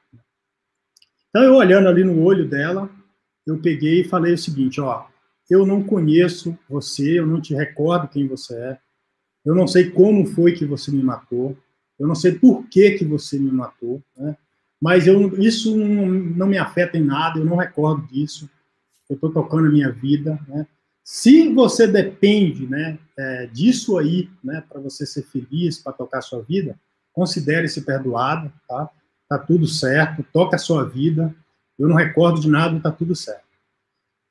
Então, 1.29 1.43
eu 1.43 1.55
olhando 1.55 1.87
ali 1.87 2.03
no 2.03 2.21
olho 2.21 2.47
dela, 2.47 2.89
eu 3.45 3.57
peguei 3.59 4.01
e 4.01 4.07
falei 4.07 4.33
o 4.33 4.37
seguinte, 4.37 4.81
ó, 4.81 5.05
eu 5.53 5.65
não 5.65 5.83
conheço 5.83 6.57
você, 6.69 7.19
eu 7.19 7.25
não 7.25 7.41
te 7.41 7.53
recordo 7.53 8.07
quem 8.07 8.27
você 8.27 8.55
é, 8.55 8.77
eu 9.45 9.55
não 9.55 9.67
sei 9.67 9.89
como 9.89 10.25
foi 10.25 10.51
que 10.51 10.65
você 10.65 10.91
me 10.91 11.01
matou, 11.01 11.57
eu 11.97 12.07
não 12.07 12.15
sei 12.15 12.33
por 12.33 12.67
que 12.67 12.91
que 12.91 13.05
você 13.05 13.39
me 13.39 13.51
matou, 13.51 14.01
né? 14.15 14.35
mas 14.79 15.07
eu, 15.07 15.39
isso 15.39 15.75
não, 15.75 16.05
não 16.07 16.47
me 16.47 16.57
afeta 16.57 16.97
em 16.97 17.03
nada, 17.03 17.39
eu 17.39 17.45
não 17.45 17.55
recordo 17.55 18.05
disso, 18.07 18.49
eu 19.09 19.15
estou 19.15 19.31
tocando 19.31 19.67
a 19.67 19.71
minha 19.71 19.91
vida, 19.91 20.39
né? 20.47 20.67
Se 21.01 21.47
você 21.53 21.87
depende, 21.87 22.67
né, 22.67 22.99
é, 23.17 23.45
disso 23.45 23.97
aí, 23.97 24.29
né, 24.43 24.61
para 24.67 24.81
você 24.81 25.05
ser 25.05 25.23
feliz, 25.23 25.79
para 25.79 25.93
tocar 25.93 26.17
a 26.17 26.21
sua 26.21 26.41
vida, 26.41 26.77
considere-se 27.13 27.81
perdoado, 27.81 28.51
tá? 28.67 28.89
Tá 29.29 29.37
tudo 29.37 29.65
certo, 29.65 30.25
toca 30.33 30.57
a 30.57 30.59
sua 30.59 30.83
vida, 30.83 31.33
eu 31.79 31.87
não 31.87 31.95
recordo 31.95 32.41
de 32.41 32.49
nada, 32.49 32.77
tá 32.81 32.91
tudo 32.91 33.15
certo. 33.15 33.46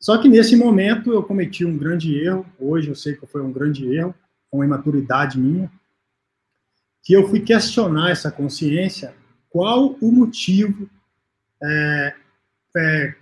Só 0.06 0.16
que 0.18 0.28
nesse 0.28 0.54
momento 0.54 1.12
eu 1.12 1.20
cometi 1.20 1.64
um 1.64 1.76
grande 1.76 2.16
erro, 2.16 2.46
hoje 2.60 2.90
eu 2.90 2.94
sei 2.94 3.16
que 3.16 3.26
foi 3.26 3.42
um 3.42 3.50
grande 3.50 3.92
erro, 3.92 4.14
uma 4.52 4.64
imaturidade 4.64 5.36
minha, 5.36 5.68
que 7.02 7.12
eu 7.12 7.28
fui 7.28 7.40
questionar 7.40 8.10
essa 8.10 8.30
consciência, 8.30 9.12
qual 9.50 9.96
o 10.00 10.12
motivo, 10.12 10.88
é, 11.60 12.14
é, 12.76 13.14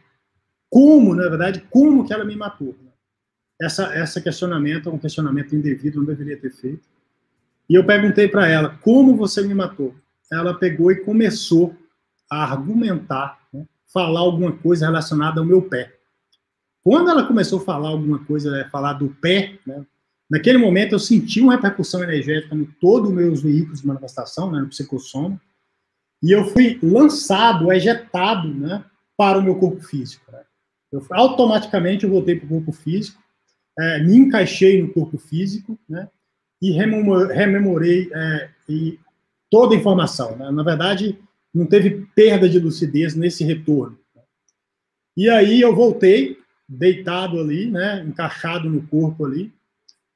como, 0.68 1.14
na 1.14 1.26
verdade, 1.26 1.66
como 1.70 2.07
que 2.07 2.12
ela 2.12 2.22
me 2.22 2.37
matou. 2.37 2.76
Né? 2.82 2.91
Essa, 3.62 3.85
essa 3.95 4.20
questionamento 4.20 4.91
é 4.91 4.93
um 4.93 4.99
questionamento 4.99 5.57
indevido, 5.57 6.01
não 6.01 6.05
deveria 6.05 6.39
ter 6.39 6.51
feito. 6.51 6.87
E 7.66 7.74
eu 7.74 7.87
perguntei 7.87 8.28
para 8.28 8.47
ela, 8.47 8.78
como 8.82 9.16
você 9.16 9.41
me 9.41 9.55
matou? 9.55 9.95
Ela 10.30 10.53
pegou 10.53 10.93
e 10.93 10.97
começou 10.97 11.74
a 12.30 12.45
argumentar, 12.45 13.41
né, 13.51 13.64
falar 13.91 14.20
alguma 14.20 14.53
coisa 14.53 14.85
relacionada 14.85 15.41
ao 15.41 15.47
meu 15.47 15.62
pé. 15.62 16.03
Quando 16.85 17.11
ela 17.11 17.26
começou 17.26 17.61
a 17.61 17.64
falar 17.64 17.89
alguma 17.89 18.22
coisa, 18.24 18.51
né, 18.51 18.68
falar 18.70 18.93
do 18.93 19.09
pé, 19.09 19.59
né, 19.66 19.85
naquele 20.30 20.59
momento 20.59 20.93
eu 20.93 20.99
senti 20.99 21.41
uma 21.41 21.55
repercussão 21.55 22.05
energética 22.05 22.55
em 22.55 22.66
todos 22.78 23.09
os 23.09 23.16
meus 23.16 23.43
veículos 23.43 23.80
de 23.80 23.87
manifestação, 23.87 24.53
né, 24.53 24.61
no 24.61 24.68
psicossoma, 24.68 25.41
e 26.22 26.30
eu 26.30 26.45
fui 26.45 26.78
lançado, 26.82 27.72
ejetado, 27.72 28.49
né, 28.49 28.85
para 29.16 29.39
o 29.39 29.43
meu 29.43 29.55
corpo 29.57 29.82
físico. 29.82 30.30
Né. 30.30 30.41
Eu, 30.93 31.05
automaticamente 31.11 32.05
eu 32.05 32.11
voltei 32.11 32.37
para 32.37 32.47
o 32.47 32.51
corpo 32.51 32.72
físico, 32.72 33.22
é, 33.78 34.03
me 34.03 34.16
encaixei 34.16 34.82
no 34.82 34.93
corpo 34.93 35.16
físico, 35.16 35.78
né, 35.89 36.09
e 36.61 36.70
rememorei 36.70 38.11
é, 38.12 38.51
e 38.68 38.99
toda 39.51 39.74
a 39.74 39.78
informação. 39.78 40.37
Né? 40.37 40.51
Na 40.51 40.62
verdade, 40.62 41.18
não 41.55 41.66
teve 41.66 42.07
perda 42.14 42.49
de 42.49 42.59
lucidez 42.59 43.14
nesse 43.14 43.45
retorno. 43.45 43.99
E 45.16 45.30
aí 45.30 45.61
eu 45.61 45.74
voltei, 45.74 46.39
deitado 46.68 47.38
ali, 47.38 47.70
né, 47.70 48.04
encaixado 48.06 48.68
no 48.68 48.82
corpo 48.86 49.26
ali, 49.26 49.52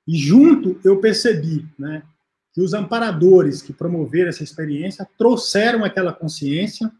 e 0.06 0.16
junto 0.16 0.80
eu 0.84 1.00
percebi 1.00 1.66
né, 1.78 2.02
que 2.54 2.62
os 2.62 2.72
amparadores 2.72 3.60
que 3.60 3.72
promoveram 3.72 4.30
essa 4.30 4.42
experiência 4.42 5.06
trouxeram 5.18 5.84
aquela 5.84 6.12
consciência 6.12 6.90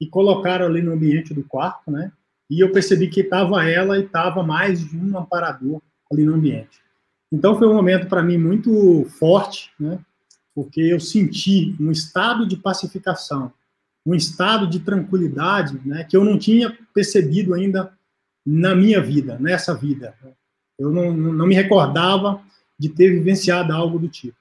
e 0.00 0.06
colocaram 0.06 0.66
ali 0.66 0.82
no 0.82 0.92
ambiente 0.92 1.32
do 1.32 1.42
quarto, 1.42 1.90
né, 1.90 2.12
e 2.50 2.60
eu 2.60 2.72
percebi 2.72 3.08
que 3.08 3.20
estava 3.20 3.64
ela 3.64 3.98
e 3.98 4.04
estava 4.04 4.42
mais 4.42 4.80
de 4.80 4.96
um 4.96 5.16
amparador 5.16 5.80
ali 6.12 6.24
no 6.24 6.34
ambiente. 6.34 6.80
Então 7.32 7.56
foi 7.56 7.68
um 7.68 7.74
momento 7.74 8.08
para 8.08 8.22
mim 8.22 8.36
muito 8.36 9.04
forte, 9.18 9.70
né? 9.78 10.00
Porque 10.52 10.80
eu 10.80 10.98
senti 10.98 11.76
um 11.78 11.92
estado 11.92 12.44
de 12.46 12.56
pacificação, 12.56 13.52
um 14.04 14.14
estado 14.14 14.66
de 14.66 14.80
tranquilidade, 14.80 15.80
né? 15.84 16.02
Que 16.02 16.16
eu 16.16 16.24
não 16.24 16.36
tinha 16.36 16.76
percebido 16.92 17.54
ainda 17.54 17.96
na 18.44 18.74
minha 18.74 19.00
vida, 19.00 19.38
nessa 19.38 19.74
vida. 19.74 20.14
Eu 20.78 20.90
não, 20.90 21.12
não 21.12 21.46
me 21.46 21.54
recordava 21.54 22.42
de 22.78 22.88
ter 22.88 23.10
vivenciado 23.10 23.72
algo 23.72 23.98
do 23.98 24.08
tipo. 24.08 24.36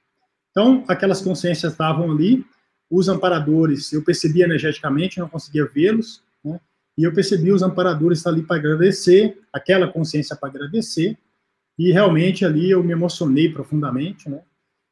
Então, 0.51 0.83
aquelas 0.87 1.21
consciências 1.21 1.73
estavam 1.73 2.11
ali, 2.11 2.45
os 2.89 3.07
amparadores, 3.07 3.93
eu 3.93 4.03
percebia 4.03 4.45
energeticamente, 4.45 5.19
não 5.19 5.29
conseguia 5.29 5.65
vê-los, 5.65 6.23
né? 6.43 6.59
e 6.97 7.03
eu 7.03 7.13
percebi 7.13 7.51
os 7.51 7.61
amparadores 7.61 8.25
ali 8.25 8.41
para 8.41 8.57
agradecer, 8.57 9.39
aquela 9.53 9.87
consciência 9.87 10.35
para 10.35 10.49
agradecer, 10.49 11.17
e 11.77 11.91
realmente 11.91 12.43
ali 12.43 12.71
eu 12.71 12.83
me 12.83 12.91
emocionei 12.91 13.51
profundamente, 13.51 14.29
né? 14.29 14.41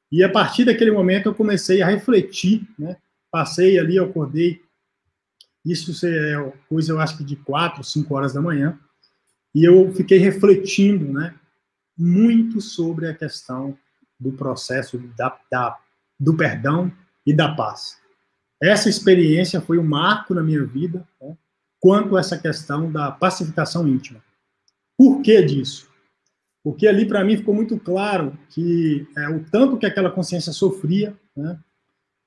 E 0.10 0.24
a 0.24 0.30
partir 0.30 0.64
daquele 0.64 0.92
momento 0.92 1.26
eu 1.26 1.36
comecei 1.36 1.82
a 1.82 1.88
refletir, 1.88 2.66
né? 2.80 2.96
Passei 3.30 3.78
ali, 3.78 3.98
eu 3.98 4.06
acordei, 4.06 4.62
isso 5.66 6.06
é 6.06 6.54
coisa, 6.70 6.94
eu 6.94 7.00
acho 7.00 7.18
que 7.18 7.26
de 7.26 7.36
quatro, 7.36 7.84
cinco 7.84 8.16
horas 8.16 8.34
da 8.34 8.42
manhã, 8.42 8.80
e 9.58 9.66
eu 9.66 9.92
fiquei 9.94 10.18
refletindo, 10.18 11.12
né? 11.12 11.34
Muito 11.98 12.62
sobre 12.62 13.08
a 13.08 13.14
questão 13.14 13.78
do 14.20 14.32
processo 14.32 14.98
da, 15.18 15.38
da, 15.52 15.78
do 16.20 16.36
perdão 16.36 16.92
e 17.26 17.34
da 17.34 17.54
paz. 17.54 17.98
Essa 18.62 18.90
experiência 18.90 19.62
foi 19.62 19.78
um 19.78 19.84
marco 19.84 20.34
na 20.34 20.44
minha 20.44 20.64
vida, 20.66 21.08
né? 21.22 21.36
quanto 21.80 22.18
a 22.18 22.20
essa 22.20 22.38
questão 22.38 22.92
da 22.92 23.12
pacificação 23.12 23.88
íntima. 23.88 24.24
Por 24.98 25.22
que 25.22 25.42
disso? 25.44 25.88
porque 26.68 26.86
ali 26.86 27.06
para 27.06 27.24
mim 27.24 27.38
ficou 27.38 27.56
muito 27.56 27.80
claro 27.80 28.38
que 28.50 29.08
é, 29.18 29.30
o 29.30 29.42
tanto 29.46 29.78
que 29.78 29.86
aquela 29.86 30.12
consciência 30.12 30.52
sofria, 30.52 31.16
né, 31.34 31.58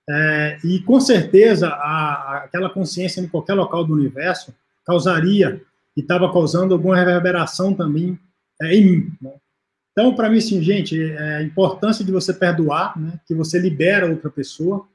é, 0.09 0.59
e 0.65 0.81
com 0.81 0.99
certeza 0.99 1.69
a, 1.69 2.15
a, 2.15 2.37
aquela 2.45 2.71
consciência 2.71 3.21
em 3.21 3.29
qualquer 3.29 3.53
local 3.53 3.85
do 3.85 3.93
universo 3.93 4.55
causaria 4.87 5.61
e 5.97 6.01
estava 6.01 6.33
causando 6.33 6.75
alguma 6.75 6.97
reverberação 6.97 7.75
também 7.75 8.19
é, 8.61 8.75
em 8.75 8.85
mim. 8.85 9.13
Né? 9.21 9.33
Então, 9.93 10.15
para 10.15 10.31
mim, 10.31 10.39
assim, 10.39 10.63
gente, 10.63 11.01
é 11.01 11.37
a 11.37 11.43
importância 11.43 12.05
de 12.05 12.13
você 12.13 12.33
perdoar, 12.33 12.99
né, 12.99 13.21
que 13.27 13.35
você 13.35 13.59
libera 13.59 14.09
outra 14.09 14.31
pessoa. 14.31 14.89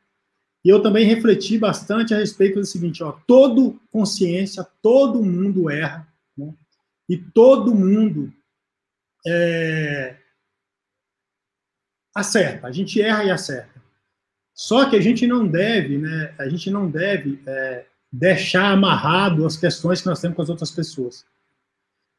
E 0.63 0.69
eu 0.69 0.81
também 0.81 1.05
refleti 1.05 1.59
bastante 1.59 2.13
a 2.13 2.17
respeito 2.17 2.59
do 2.59 2.65
seguinte: 2.65 3.03
ó, 3.03 3.11
todo 3.11 3.79
consciência, 3.91 4.65
todo 4.81 5.23
mundo 5.23 5.69
erra, 5.69 6.07
né, 6.37 6.53
e 7.09 7.17
todo 7.17 7.75
mundo 7.75 8.33
é, 9.27 10.15
acerta, 12.15 12.67
a 12.67 12.71
gente 12.71 13.01
erra 13.01 13.25
e 13.25 13.31
acerta. 13.31 13.83
Só 14.55 14.89
que 14.89 14.95
a 14.95 15.01
gente 15.01 15.27
não 15.27 15.45
deve, 15.45 15.97
né, 15.97 16.33
a 16.39 16.47
gente 16.47 16.71
não 16.71 16.89
deve 16.89 17.43
é, 17.45 17.85
deixar 18.18 18.72
amarrado 18.72 19.45
as 19.45 19.57
questões 19.57 20.01
que 20.01 20.07
nós 20.07 20.22
temos 20.22 20.36
com 20.36 20.41
as 20.41 20.49
outras 20.49 20.72
pessoas. 20.72 21.26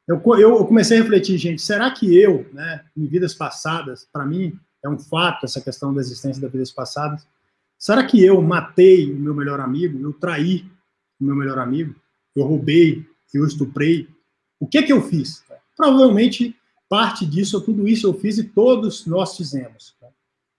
Eu, 0.06 0.22
eu, 0.38 0.64
comecei 0.66 0.98
a 0.98 1.00
refletir, 1.00 1.36
gente, 1.38 1.60
será 1.60 1.90
que 1.90 2.16
eu, 2.16 2.48
né, 2.52 2.84
em 2.96 3.06
vidas 3.06 3.34
passadas, 3.34 4.06
para 4.12 4.24
mim 4.24 4.58
é 4.84 4.88
um 4.88 4.98
fato 4.98 5.44
essa 5.44 5.60
questão 5.60 5.92
da 5.92 6.00
existência 6.00 6.40
das 6.40 6.52
vidas 6.52 6.70
passadas, 6.70 7.26
será 7.78 8.04
que 8.04 8.22
eu 8.22 8.40
matei 8.40 9.10
o 9.10 9.16
meu 9.16 9.34
melhor 9.34 9.58
amigo, 9.58 9.98
eu 10.00 10.12
traí 10.12 10.64
o 11.20 11.24
meu 11.24 11.34
melhor 11.34 11.58
amigo, 11.58 11.94
eu 12.36 12.44
roubei, 12.44 13.04
eu 13.34 13.44
estuprei? 13.44 14.08
O 14.60 14.66
que 14.66 14.82
que 14.82 14.92
eu 14.92 15.02
fiz? 15.02 15.42
Provavelmente 15.76 16.54
parte 16.88 17.26
disso, 17.26 17.60
tudo 17.60 17.88
isso 17.88 18.06
eu 18.06 18.14
fiz 18.14 18.38
e 18.38 18.44
todos 18.44 19.06
nós 19.06 19.36
fizemos. 19.36 19.96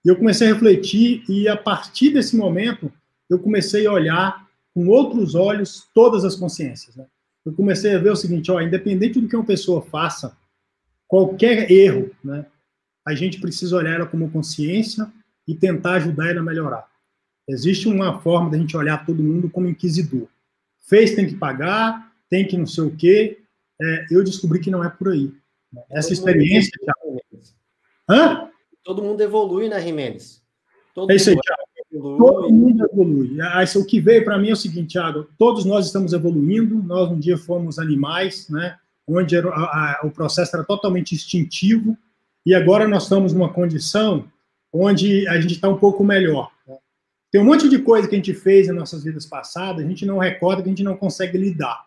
E 0.03 0.09
eu 0.09 0.15
comecei 0.15 0.49
a 0.49 0.53
refletir 0.53 1.23
e 1.29 1.47
a 1.47 1.55
partir 1.55 2.09
desse 2.09 2.35
momento 2.35 2.91
eu 3.29 3.39
comecei 3.39 3.85
a 3.85 3.91
olhar 3.91 4.46
com 4.77 4.89
outros 4.89 5.33
olhos 5.33 5.89
todas 5.91 6.23
as 6.23 6.35
consciências. 6.35 6.95
Né? 6.95 7.07
Eu 7.43 7.51
comecei 7.51 7.95
a 7.95 7.97
ver 7.97 8.11
o 8.11 8.15
seguinte, 8.15 8.51
ó, 8.51 8.61
independente 8.61 9.19
do 9.19 9.27
que 9.27 9.35
uma 9.35 9.43
pessoa 9.43 9.81
faça, 9.81 10.37
qualquer 11.07 11.71
erro, 11.71 12.11
né, 12.23 12.45
a 13.03 13.15
gente 13.15 13.41
precisa 13.41 13.75
olhar 13.75 13.95
ela 13.95 14.05
como 14.05 14.29
consciência 14.29 15.11
e 15.47 15.55
tentar 15.55 15.93
ajudar 15.93 16.29
ela 16.29 16.41
a 16.41 16.43
melhorar. 16.43 16.87
Existe 17.47 17.87
uma 17.87 18.19
forma 18.21 18.51
da 18.51 18.57
gente 18.59 18.77
olhar 18.77 19.03
todo 19.03 19.23
mundo 19.23 19.49
como 19.49 19.67
inquisidor. 19.67 20.27
Fez, 20.87 21.15
tem 21.15 21.25
que 21.25 21.35
pagar, 21.35 22.13
tem 22.29 22.47
que 22.47 22.55
não 22.55 22.67
sei 22.67 22.83
o 22.83 22.95
quê. 22.95 23.39
É, 23.81 24.05
eu 24.11 24.23
descobri 24.23 24.59
que 24.59 24.69
não 24.69 24.83
é 24.83 24.89
por 24.91 25.09
aí. 25.09 25.33
Essa 25.89 26.13
experiência. 26.13 26.71
Hã? 28.07 28.47
Todo 28.83 29.01
mundo 29.01 29.21
evolui, 29.21 29.69
né, 29.69 29.81
Jimenez? 29.81 30.43
Todo 30.93 31.11
é 31.11 31.15
isso 31.15 31.31
aí, 31.31 31.35
Thiago. 31.35 31.66
Todo 31.99 32.51
mundo 32.51 32.85
evolui. 32.91 33.39
Ah, 33.41 33.63
o 33.75 33.85
que 33.85 33.99
veio 33.99 34.23
para 34.23 34.37
mim 34.37 34.49
é 34.49 34.53
o 34.53 34.57
seguinte, 34.57 34.93
Thiago: 34.93 35.27
todos 35.37 35.65
nós 35.65 35.85
estamos 35.85 36.13
evoluindo. 36.13 36.81
Nós 36.83 37.09
um 37.09 37.19
dia 37.19 37.37
fomos 37.37 37.79
animais, 37.79 38.49
né? 38.49 38.77
Onde 39.07 39.35
era, 39.35 39.49
a, 39.49 39.53
a, 39.53 40.01
o 40.03 40.11
processo 40.11 40.55
era 40.55 40.65
totalmente 40.65 41.15
instintivo, 41.15 41.97
e 42.45 42.53
agora 42.53 42.87
nós 42.87 43.03
estamos 43.03 43.33
numa 43.33 43.51
condição 43.51 44.25
onde 44.71 45.27
a 45.27 45.39
gente 45.39 45.53
está 45.53 45.69
um 45.69 45.77
pouco 45.77 46.03
melhor. 46.03 46.51
Tem 47.31 47.41
um 47.41 47.45
monte 47.45 47.67
de 47.67 47.79
coisa 47.79 48.07
que 48.07 48.15
a 48.15 48.17
gente 48.17 48.33
fez 48.33 48.67
em 48.67 48.71
nossas 48.71 49.03
vidas 49.03 49.25
passadas, 49.25 49.83
a 49.83 49.87
gente 49.87 50.05
não 50.05 50.17
recorda, 50.17 50.61
que 50.61 50.69
a 50.69 50.71
gente 50.71 50.83
não 50.83 50.95
consegue 50.95 51.37
lidar. 51.37 51.85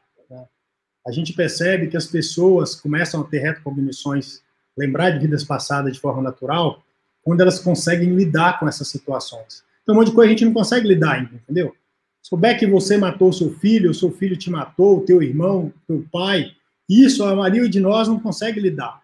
A 1.06 1.10
gente 1.10 1.32
percebe 1.32 1.88
que 1.88 1.96
as 1.96 2.06
pessoas 2.06 2.74
começam 2.74 3.22
a 3.22 3.24
ter 3.24 3.38
retrocognições, 3.38 4.42
lembrar 4.76 5.10
de 5.10 5.18
vidas 5.18 5.42
passadas 5.42 5.94
de 5.94 6.00
forma 6.00 6.22
natural, 6.22 6.82
quando 7.22 7.40
elas 7.40 7.58
conseguem 7.58 8.14
lidar 8.14 8.58
com 8.60 8.68
essas 8.68 8.88
situações. 8.88 9.64
Então, 9.82 9.94
um 9.94 9.98
monte 9.98 10.08
de 10.08 10.14
coisa 10.14 10.28
a 10.28 10.30
gente 10.30 10.44
não 10.44 10.52
consegue 10.52 10.88
lidar 10.88 11.12
ainda, 11.12 11.34
entendeu? 11.34 11.74
Souber 12.22 12.58
que 12.58 12.66
você 12.66 12.96
matou 12.96 13.32
seu 13.32 13.50
filho, 13.58 13.90
o 13.90 13.94
seu 13.94 14.12
filho 14.12 14.36
te 14.36 14.50
matou, 14.50 14.98
o 14.98 15.04
teu 15.04 15.22
irmão, 15.22 15.72
teu 15.86 16.04
pai, 16.12 16.52
isso 16.88 17.24
a 17.24 17.34
maioria 17.34 17.68
de 17.68 17.80
nós 17.80 18.08
não 18.08 18.20
consegue 18.20 18.60
lidar. 18.60 19.00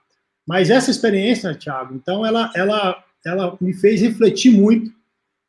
Mas 0.47 0.71
essa 0.71 0.91
experiência, 0.91 1.55
Thiago, 1.55 1.95
então 1.95 2.25
ela, 2.25 2.51
ela, 2.55 3.05
ela 3.25 3.57
me 3.61 3.73
fez 3.73 4.01
refletir 4.01 4.53
muito 4.53 4.93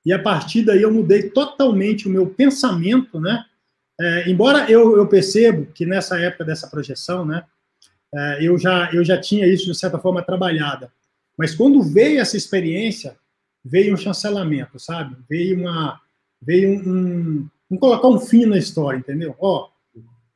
e 0.05 0.13
a 0.13 0.19
partir 0.19 0.63
daí 0.63 0.81
eu 0.81 0.93
mudei 0.93 1.29
totalmente 1.29 2.07
o 2.07 2.11
meu 2.11 2.27
pensamento, 2.27 3.19
né? 3.19 3.43
É, 3.99 4.29
embora 4.29 4.71
eu, 4.71 4.95
eu 4.95 5.07
percebo 5.07 5.65
que 5.73 5.85
nessa 5.85 6.19
época 6.19 6.45
dessa 6.45 6.67
projeção, 6.67 7.25
né, 7.25 7.43
é, 8.13 8.37
eu, 8.41 8.57
já, 8.57 8.89
eu 8.93 9.03
já 9.03 9.19
tinha 9.19 9.47
isso 9.47 9.65
de 9.65 9.77
certa 9.77 9.97
forma 9.97 10.21
trabalhada, 10.21 10.91
mas 11.37 11.55
quando 11.55 11.81
veio 11.81 12.21
essa 12.21 12.37
experiência, 12.37 13.17
veio 13.67 13.93
um 13.93 13.97
chancelamento, 13.97 14.79
sabe? 14.79 15.15
Veio 15.29 15.59
uma, 15.59 15.99
veio 16.41 16.79
um, 16.79 17.47
um, 17.69 17.77
colocar 17.77 18.07
um 18.07 18.19
fim 18.19 18.45
na 18.45 18.57
história, 18.57 18.97
entendeu? 18.97 19.35
Ó, 19.39 19.69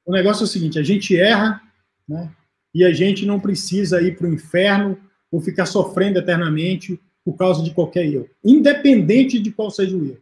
o 0.06 0.12
negócio 0.12 0.44
é 0.44 0.46
o 0.46 0.48
seguinte: 0.48 0.78
a 0.78 0.84
gente 0.84 1.18
erra, 1.18 1.62
né? 2.08 2.30
E 2.74 2.86
a 2.86 2.94
gente 2.94 3.26
não 3.26 3.40
precisa 3.40 4.02
ir 4.02 4.18
para 4.18 4.28
o 4.28 4.34
inferno 4.34 4.98
ou 5.32 5.42
ficar 5.42 5.66
sofrendo 5.66 6.20
eternamente 6.20 7.00
por 7.24 7.36
causa 7.36 7.64
de 7.64 7.72
qualquer 7.72 8.06
erro, 8.06 8.30
independente 8.44 9.40
de 9.40 9.52
qual 9.52 9.70
seja 9.70 9.96
o 9.96 10.06
erro. 10.06 10.22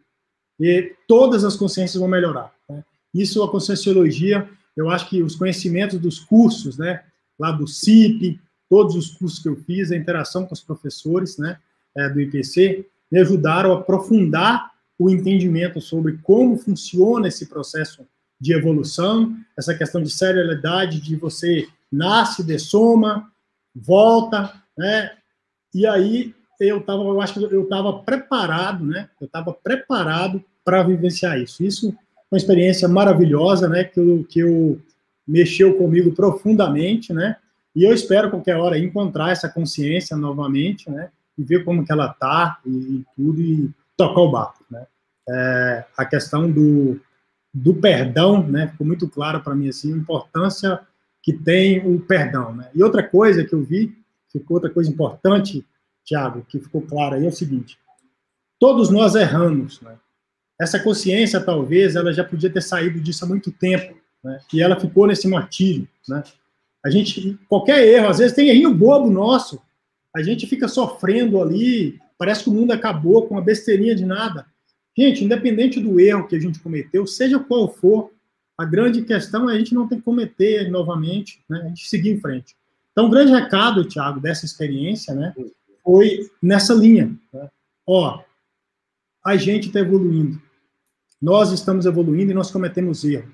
E 0.59 0.95
todas 1.07 1.43
as 1.43 1.55
consciências 1.55 1.99
vão 1.99 2.09
melhorar. 2.09 2.53
Né? 2.67 2.83
Isso, 3.13 3.41
a 3.41 3.49
conscienciologia, 3.49 4.49
eu 4.75 4.89
acho 4.89 5.09
que 5.09 5.23
os 5.23 5.35
conhecimentos 5.35 5.97
dos 5.99 6.19
cursos, 6.19 6.77
né, 6.77 7.03
lá 7.39 7.51
do 7.51 7.67
CIP, 7.67 8.39
todos 8.69 8.95
os 8.95 9.11
cursos 9.11 9.39
que 9.39 9.47
eu 9.47 9.55
fiz, 9.55 9.91
a 9.91 9.95
interação 9.95 10.45
com 10.45 10.53
os 10.53 10.61
professores, 10.61 11.37
né, 11.37 11.57
é, 11.97 12.09
do 12.09 12.19
IPC, 12.19 12.85
me 13.11 13.19
ajudaram 13.19 13.73
a 13.73 13.79
aprofundar 13.79 14.71
o 14.97 15.09
entendimento 15.09 15.79
sobre 15.79 16.17
como 16.23 16.57
funciona 16.57 17.27
esse 17.27 17.47
processo 17.47 18.05
de 18.39 18.53
evolução, 18.53 19.35
essa 19.57 19.73
questão 19.73 20.01
de 20.01 20.09
serialidade, 20.09 21.01
de 21.01 21.15
você 21.15 21.67
nasce, 21.91 22.43
dessoma, 22.43 23.31
volta, 23.75 24.53
né? 24.77 25.11
E 25.73 25.85
aí 25.85 26.33
eu 26.59 26.81
tava, 26.81 27.03
eu 27.03 27.21
acho 27.21 27.33
que 27.33 27.55
eu 27.55 27.63
estava 27.63 27.99
preparado, 27.99 28.85
né? 28.85 29.09
Eu 29.19 29.25
estava 29.25 29.53
preparado 29.53 30.43
para 30.63 30.83
vivenciar 30.83 31.39
isso. 31.39 31.63
Isso 31.63 31.95
uma 32.31 32.37
experiência 32.37 32.87
maravilhosa, 32.87 33.67
né? 33.67 33.83
Que 33.83 33.99
eu, 33.99 34.25
que 34.29 34.39
eu 34.39 34.81
mexeu 35.27 35.75
comigo 35.75 36.11
profundamente, 36.11 37.11
né? 37.11 37.37
E 37.75 37.83
eu 37.83 37.93
espero 37.93 38.29
qualquer 38.29 38.55
hora 38.57 38.77
encontrar 38.77 39.31
essa 39.31 39.49
consciência 39.49 40.15
novamente, 40.15 40.89
né? 40.89 41.09
E 41.39 41.43
ver 41.43 41.63
como 41.63 41.85
que 41.85 41.91
ela 41.91 42.09
tá 42.09 42.59
e, 42.65 42.69
e 42.69 43.05
tudo 43.15 43.41
e 43.41 43.71
tocar 43.95 44.21
o 44.21 44.31
barco, 44.31 44.65
né? 44.69 44.85
É, 45.27 45.85
a 45.97 46.05
questão 46.05 46.51
do, 46.51 46.99
do 47.53 47.73
perdão, 47.75 48.45
né? 48.45 48.67
Ficou 48.67 48.85
muito 48.85 49.07
claro 49.07 49.41
para 49.41 49.55
mim 49.55 49.69
assim 49.69 49.93
a 49.93 49.97
importância 49.97 50.79
que 51.21 51.33
tem 51.33 51.85
o 51.85 51.99
perdão, 51.99 52.53
né? 52.53 52.69
E 52.73 52.83
outra 52.83 53.03
coisa 53.03 53.43
que 53.43 53.53
eu 53.53 53.63
vi, 53.63 53.97
ficou 54.31 54.55
outra 54.55 54.69
coisa 54.69 54.89
importante, 54.89 55.65
Tiago, 56.05 56.45
que 56.47 56.59
ficou 56.59 56.81
claro 56.81 57.15
aí 57.15 57.25
é 57.25 57.29
o 57.29 57.31
seguinte: 57.31 57.77
todos 58.59 58.89
nós 58.89 59.15
erramos, 59.15 59.81
né? 59.81 59.97
Essa 60.59 60.79
consciência 60.79 61.39
talvez 61.39 61.95
ela 61.95 62.11
já 62.11 62.23
podia 62.23 62.49
ter 62.49 62.61
saído 62.61 62.99
disso 62.99 63.23
há 63.23 63.27
muito 63.27 63.51
tempo, 63.51 63.95
né? 64.23 64.39
E 64.53 64.61
ela 64.61 64.79
ficou 64.79 65.07
nesse 65.07 65.27
martírio, 65.27 65.87
né? 66.07 66.23
A 66.83 66.89
gente 66.89 67.37
qualquer 67.47 67.85
erro, 67.85 68.07
às 68.07 68.19
vezes 68.19 68.35
tem 68.35 68.49
errinho 68.49 68.73
bobo 68.73 69.09
nosso, 69.09 69.61
a 70.15 70.21
gente 70.21 70.47
fica 70.47 70.67
sofrendo 70.67 71.41
ali, 71.41 71.99
parece 72.17 72.43
que 72.43 72.49
o 72.49 72.53
mundo 72.53 72.71
acabou 72.71 73.27
com 73.27 73.35
uma 73.35 73.41
besteirinha 73.41 73.95
de 73.95 74.05
nada. 74.05 74.45
Gente, 74.97 75.23
independente 75.23 75.79
do 75.79 75.99
erro 75.99 76.27
que 76.27 76.35
a 76.35 76.39
gente 76.39 76.59
cometeu, 76.59 77.07
seja 77.07 77.39
qual 77.39 77.71
for, 77.71 78.11
a 78.57 78.65
grande 78.65 79.03
questão 79.03 79.49
é 79.49 79.53
a 79.53 79.57
gente 79.57 79.73
não 79.73 79.87
ter 79.87 79.95
que 79.95 80.01
cometer 80.01 80.69
novamente, 80.69 81.41
né? 81.49 81.61
A 81.63 81.67
gente 81.69 81.87
seguir 81.87 82.09
em 82.09 82.19
frente. 82.19 82.57
Então, 82.91 83.05
o 83.05 83.09
grande 83.09 83.31
recado, 83.31 83.85
Tiago, 83.85 84.19
dessa 84.19 84.43
experiência, 84.43 85.15
né, 85.15 85.33
foi 85.81 86.29
nessa 86.41 86.73
linha. 86.73 87.17
Né? 87.33 87.49
Ó, 87.87 88.21
a 89.25 89.37
gente 89.37 89.67
está 89.67 89.79
evoluindo. 89.79 90.41
Nós 91.21 91.53
estamos 91.53 91.85
evoluindo 91.85 92.31
e 92.31 92.35
nós 92.35 92.51
cometemos 92.51 93.05
erro. 93.05 93.33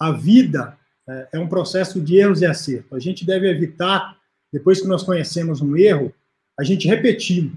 A 0.00 0.10
vida 0.10 0.76
é, 1.08 1.28
é 1.34 1.38
um 1.38 1.48
processo 1.48 2.00
de 2.00 2.16
erros 2.16 2.42
e 2.42 2.46
acertos. 2.46 2.92
A 2.92 2.98
gente 2.98 3.24
deve 3.24 3.48
evitar, 3.48 4.17
depois 4.52 4.80
que 4.80 4.88
nós 4.88 5.02
conhecemos 5.02 5.60
um 5.60 5.76
erro, 5.76 6.12
a 6.58 6.64
gente 6.64 6.88
repeti-lo. 6.88 7.52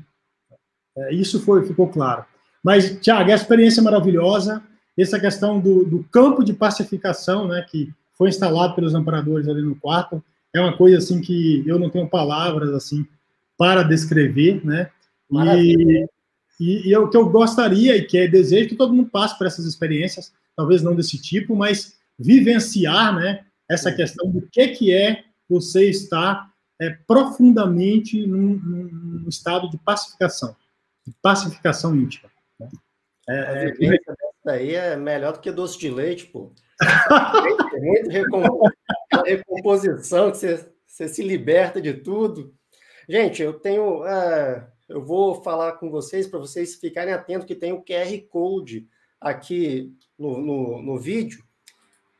É, 0.95 1.13
isso 1.13 1.39
foi, 1.41 1.65
ficou 1.65 1.87
claro. 1.87 2.25
Mas, 2.63 2.99
Tiago, 2.99 3.31
a 3.31 3.35
experiência 3.35 3.81
é 3.81 3.83
maravilhosa, 3.83 4.61
essa 4.97 5.19
questão 5.19 5.59
do, 5.59 5.85
do, 5.85 6.03
campo 6.11 6.43
de 6.43 6.53
pacificação, 6.53 7.47
né, 7.47 7.65
que 7.69 7.91
foi 8.13 8.29
instalado 8.29 8.75
pelos 8.75 8.93
amparadores 8.93 9.47
ali 9.47 9.61
no 9.61 9.75
quarto, 9.75 10.23
é 10.53 10.59
uma 10.59 10.75
coisa 10.75 10.97
assim 10.97 11.21
que 11.21 11.63
eu 11.65 11.79
não 11.79 11.89
tenho 11.89 12.07
palavras 12.07 12.69
assim 12.71 13.05
para 13.57 13.83
descrever, 13.83 14.65
né? 14.65 14.89
E, 15.57 16.05
e, 16.59 16.89
e 16.89 16.93
é 16.93 16.99
o 16.99 17.07
que 17.07 17.15
eu 17.15 17.29
gostaria 17.29 17.95
e 17.95 18.03
que 18.03 18.17
é 18.17 18.27
desejo 18.27 18.69
que 18.69 18.75
todo 18.75 18.93
mundo 18.93 19.09
passe 19.09 19.37
por 19.37 19.47
essas 19.47 19.65
experiências, 19.65 20.33
talvez 20.55 20.81
não 20.81 20.93
desse 20.93 21.17
tipo, 21.19 21.55
mas 21.55 21.95
vivenciar, 22.19 23.15
né? 23.15 23.45
Essa 23.69 23.91
questão 23.91 24.29
do 24.29 24.41
que 24.51 24.67
que 24.69 24.93
é 24.93 25.23
você 25.49 25.89
estar 25.89 26.50
é, 26.81 26.89
profundamente 27.05 28.25
num, 28.25 28.55
num 28.57 29.29
estado 29.29 29.69
de 29.69 29.77
pacificação, 29.77 30.55
de 31.05 31.13
pacificação 31.21 31.95
íntima. 31.95 32.29
Né? 32.59 32.69
É, 33.29 33.67
é, 33.67 33.97
daí 34.43 34.73
é 34.73 34.95
melhor 34.97 35.33
do 35.33 35.39
que 35.39 35.51
doce 35.51 35.77
de 35.77 35.91
leite, 35.91 36.25
pô. 36.25 36.51
muito 37.77 38.09
recomposição, 39.23 40.31
que 40.31 40.37
você, 40.37 40.71
você 40.87 41.07
se 41.07 41.21
liberta 41.21 41.79
de 41.79 41.93
tudo. 41.93 42.51
Gente, 43.07 43.43
eu 43.43 43.53
tenho. 43.53 44.01
Uh, 44.01 44.63
eu 44.89 45.05
vou 45.05 45.43
falar 45.43 45.73
com 45.73 45.91
vocês 45.91 46.25
para 46.25 46.39
vocês 46.39 46.75
ficarem 46.75 47.13
atentos 47.13 47.45
que 47.45 47.55
tem 47.55 47.71
o 47.71 47.83
QR 47.83 48.19
Code 48.27 48.87
aqui 49.19 49.95
no, 50.17 50.41
no, 50.41 50.81
no 50.81 50.97
vídeo, 50.97 51.43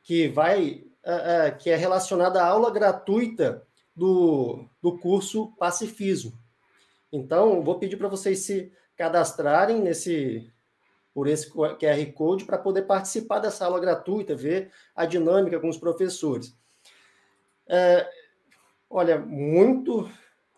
que 0.04 0.28
vai. 0.28 0.84
Uh, 1.04 1.50
uh, 1.50 1.58
que 1.58 1.68
é 1.68 1.74
relacionado 1.74 2.36
à 2.36 2.46
aula 2.46 2.70
gratuita 2.70 3.66
do, 3.94 4.64
do 4.80 4.98
curso 4.98 5.52
Pacifismo. 5.58 6.32
Então, 7.12 7.62
vou 7.62 7.78
pedir 7.78 7.96
para 7.96 8.08
vocês 8.08 8.40
se 8.40 8.72
cadastrarem 8.96 9.80
nesse, 9.80 10.50
por 11.12 11.26
esse 11.26 11.50
QR 11.50 12.12
Code 12.14 12.44
para 12.44 12.58
poder 12.58 12.82
participar 12.82 13.38
dessa 13.38 13.66
aula 13.66 13.80
gratuita, 13.80 14.34
ver 14.34 14.70
a 14.94 15.04
dinâmica 15.04 15.60
com 15.60 15.68
os 15.68 15.76
professores. 15.76 16.56
É, 17.68 18.08
olha, 18.88 19.18
muito 19.18 20.10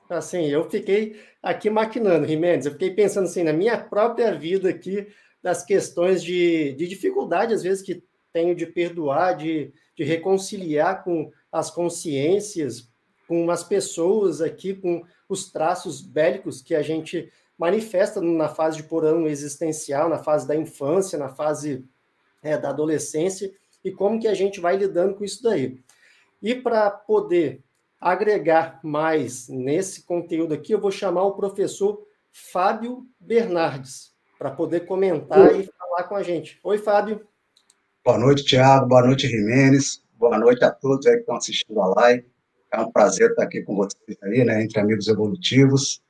assim, 0.08 0.46
eu 0.46 0.68
fiquei 0.68 1.20
aqui 1.42 1.70
maquinando, 1.70 2.26
Jimenez, 2.26 2.66
eu 2.66 2.72
fiquei 2.72 2.90
pensando 2.90 3.24
assim, 3.24 3.42
na 3.42 3.52
minha 3.52 3.78
própria 3.78 4.32
vida 4.34 4.68
aqui, 4.68 5.08
das 5.42 5.64
questões 5.64 6.22
de, 6.22 6.72
de 6.72 6.86
dificuldade, 6.86 7.52
às 7.52 7.62
vezes, 7.62 7.82
que 7.82 8.02
tenho 8.32 8.54
de 8.54 8.66
perdoar, 8.66 9.36
de, 9.36 9.72
de 9.96 10.02
reconciliar 10.02 11.04
com 11.04 11.30
as 11.52 11.70
consciências, 11.70 12.88
com 13.26 13.50
as 13.50 13.64
pessoas 13.64 14.40
aqui, 14.40 14.74
com 14.74 15.04
os 15.28 15.50
traços 15.50 16.00
bélicos 16.00 16.60
que 16.62 16.74
a 16.74 16.82
gente 16.82 17.30
manifesta 17.58 18.20
na 18.20 18.48
fase 18.48 18.78
de 18.78 18.82
porão 18.82 19.26
existencial, 19.26 20.08
na 20.08 20.18
fase 20.18 20.46
da 20.46 20.56
infância, 20.56 21.18
na 21.18 21.28
fase 21.28 21.84
é, 22.42 22.56
da 22.56 22.70
adolescência, 22.70 23.52
e 23.84 23.90
como 23.90 24.20
que 24.20 24.28
a 24.28 24.34
gente 24.34 24.60
vai 24.60 24.76
lidando 24.76 25.14
com 25.14 25.24
isso 25.24 25.42
daí. 25.42 25.78
E 26.42 26.54
para 26.54 26.90
poder 26.90 27.62
agregar 28.00 28.80
mais 28.82 29.48
nesse 29.48 30.02
conteúdo 30.02 30.52
aqui, 30.52 30.72
eu 30.72 30.80
vou 30.80 30.90
chamar 30.90 31.22
o 31.22 31.32
professor 31.32 32.06
Fábio 32.30 33.06
Bernardes, 33.18 34.12
para 34.38 34.50
poder 34.50 34.80
comentar 34.80 35.38
Oi. 35.38 35.60
e 35.60 35.70
falar 35.78 36.04
com 36.04 36.16
a 36.16 36.22
gente. 36.22 36.58
Oi, 36.62 36.76
Fábio. 36.76 37.26
Boa 38.04 38.18
noite, 38.18 38.44
Tiago. 38.44 38.86
Boa 38.86 39.06
noite, 39.06 39.28
Jimenez. 39.28 40.02
Boa 40.18 40.36
noite 40.36 40.64
a 40.64 40.70
todos 40.70 41.06
aí 41.06 41.14
que 41.14 41.20
estão 41.20 41.36
assistindo 41.36 41.80
a 41.80 41.86
live. 41.94 42.33
É 42.74 42.80
um 42.80 42.90
prazer 42.90 43.30
estar 43.30 43.44
aqui 43.44 43.62
com 43.62 43.76
vocês 43.76 44.18
aí, 44.24 44.44
né, 44.44 44.64
entre 44.64 44.80
amigos 44.80 45.06
evolutivos. 45.06 46.02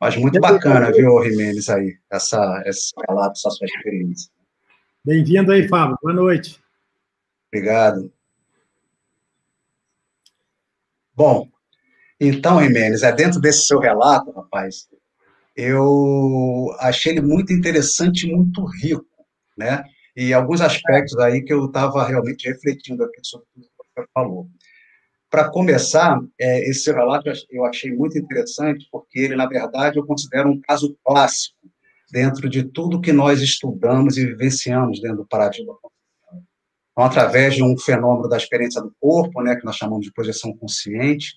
Mas 0.00 0.16
muito 0.16 0.40
bacana, 0.40 0.90
viu, 0.90 1.22
Jimenez, 1.22 1.68
aí, 1.68 1.98
essa, 2.10 2.62
esse 2.64 2.94
relato, 3.06 3.32
essa 3.32 3.50
sua 3.50 3.66
experiência. 3.66 4.30
Bem-vindo 5.04 5.52
aí, 5.52 5.68
Fábio. 5.68 5.98
Boa 6.02 6.14
noite. 6.14 6.58
Obrigado. 7.52 8.10
Bom, 11.14 11.48
então, 12.18 12.62
Jimenez, 12.62 13.02
é 13.02 13.12
dentro 13.12 13.38
desse 13.38 13.66
seu 13.66 13.78
relato, 13.78 14.30
rapaz, 14.30 14.88
eu 15.54 16.74
achei 16.80 17.12
ele 17.12 17.20
muito 17.20 17.52
interessante 17.52 18.26
muito 18.26 18.64
rico, 18.64 19.04
né? 19.54 19.84
E 20.16 20.32
alguns 20.32 20.62
aspectos 20.62 21.18
aí 21.18 21.42
que 21.42 21.52
eu 21.52 21.66
estava 21.66 22.06
realmente 22.06 22.48
refletindo 22.48 23.04
aqui 23.04 23.20
sobre 23.22 23.46
tudo 23.52 23.66
que 23.66 24.00
você 24.00 24.08
falou. 24.14 24.48
Para 25.34 25.50
começar, 25.50 26.20
é, 26.40 26.70
esse 26.70 26.92
relato 26.92 27.28
eu 27.50 27.64
achei 27.64 27.90
muito 27.90 28.16
interessante, 28.16 28.86
porque 28.88 29.18
ele, 29.18 29.34
na 29.34 29.48
verdade, 29.48 29.98
eu 29.98 30.06
considero 30.06 30.48
um 30.48 30.60
caso 30.60 30.96
clássico 31.04 31.56
dentro 32.12 32.48
de 32.48 32.62
tudo 32.62 33.00
que 33.00 33.12
nós 33.12 33.42
estudamos 33.42 34.16
e 34.16 34.24
vivenciamos 34.26 35.00
dentro 35.00 35.16
do 35.16 35.26
paradigma. 35.26 35.74
Então, 36.92 37.04
através 37.04 37.56
de 37.56 37.64
um 37.64 37.76
fenômeno 37.76 38.28
da 38.28 38.36
experiência 38.36 38.80
do 38.80 38.94
corpo, 39.00 39.42
né, 39.42 39.56
que 39.56 39.64
nós 39.64 39.74
chamamos 39.74 40.06
de 40.06 40.12
projeção 40.12 40.56
consciente, 40.56 41.32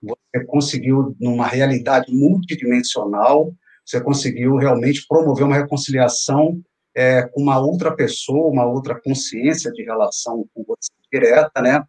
você 0.00 0.42
conseguiu, 0.46 1.14
numa 1.20 1.46
realidade 1.46 2.10
multidimensional, 2.14 3.52
você 3.84 4.00
conseguiu 4.00 4.56
realmente 4.56 5.04
promover 5.06 5.44
uma 5.44 5.56
reconciliação 5.56 6.62
é, 6.96 7.24
com 7.24 7.42
uma 7.42 7.58
outra 7.58 7.94
pessoa, 7.94 8.50
uma 8.50 8.64
outra 8.64 8.98
consciência 8.98 9.70
de 9.70 9.82
relação 9.82 10.46
com 10.54 10.64
você 10.66 10.90
direta, 11.12 11.60
né, 11.60 11.84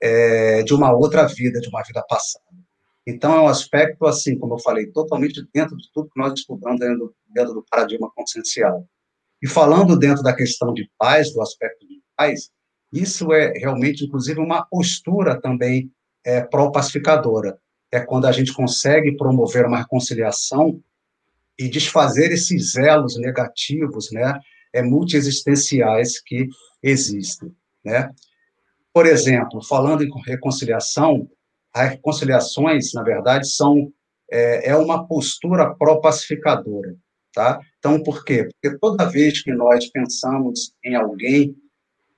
é, 0.00 0.62
de 0.62 0.74
uma 0.74 0.92
outra 0.92 1.26
vida, 1.26 1.60
de 1.60 1.68
uma 1.68 1.82
vida 1.82 2.02
passada. 2.08 2.44
Então, 3.06 3.34
é 3.34 3.40
um 3.40 3.48
aspecto, 3.48 4.06
assim, 4.06 4.38
como 4.38 4.54
eu 4.54 4.58
falei, 4.58 4.86
totalmente 4.86 5.42
dentro 5.52 5.76
de 5.76 5.90
tudo 5.92 6.10
que 6.10 6.20
nós 6.20 6.32
estudamos 6.38 6.78
dentro, 6.78 7.14
dentro 7.28 7.54
do 7.54 7.64
paradigma 7.68 8.10
consciencial. 8.14 8.86
E 9.42 9.48
falando 9.48 9.98
dentro 9.98 10.22
da 10.22 10.34
questão 10.34 10.72
de 10.72 10.88
paz, 10.98 11.32
do 11.32 11.40
aspecto 11.40 11.86
de 11.88 12.00
paz, 12.16 12.50
isso 12.92 13.32
é 13.32 13.52
realmente, 13.52 14.04
inclusive, 14.04 14.38
uma 14.38 14.64
postura 14.66 15.40
também 15.40 15.90
é, 16.24 16.42
pró-pacificadora. 16.42 17.58
É 17.90 18.00
quando 18.00 18.26
a 18.26 18.32
gente 18.32 18.52
consegue 18.52 19.16
promover 19.16 19.66
uma 19.66 19.78
reconciliação 19.78 20.80
e 21.58 21.68
desfazer 21.68 22.32
esses 22.32 22.76
elos 22.76 23.18
negativos, 23.18 24.10
né, 24.12 24.38
é, 24.72 24.82
multiexistenciais 24.82 26.20
que 26.20 26.48
existem, 26.82 27.54
né? 27.84 28.10
Por 28.92 29.06
exemplo, 29.06 29.62
falando 29.62 30.02
em 30.02 30.10
reconciliação, 30.26 31.28
as 31.72 31.90
reconciliações, 31.90 32.92
na 32.92 33.02
verdade, 33.02 33.48
são 33.48 33.92
é, 34.30 34.70
é 34.70 34.76
uma 34.76 35.06
postura 35.06 35.74
pró-pacificadora, 35.74 36.96
tá? 37.32 37.60
Então, 37.78 38.02
por 38.02 38.24
quê? 38.24 38.48
Porque 38.48 38.78
toda 38.78 39.08
vez 39.08 39.42
que 39.42 39.52
nós 39.52 39.86
pensamos 39.86 40.72
em 40.84 40.94
alguém 40.94 41.56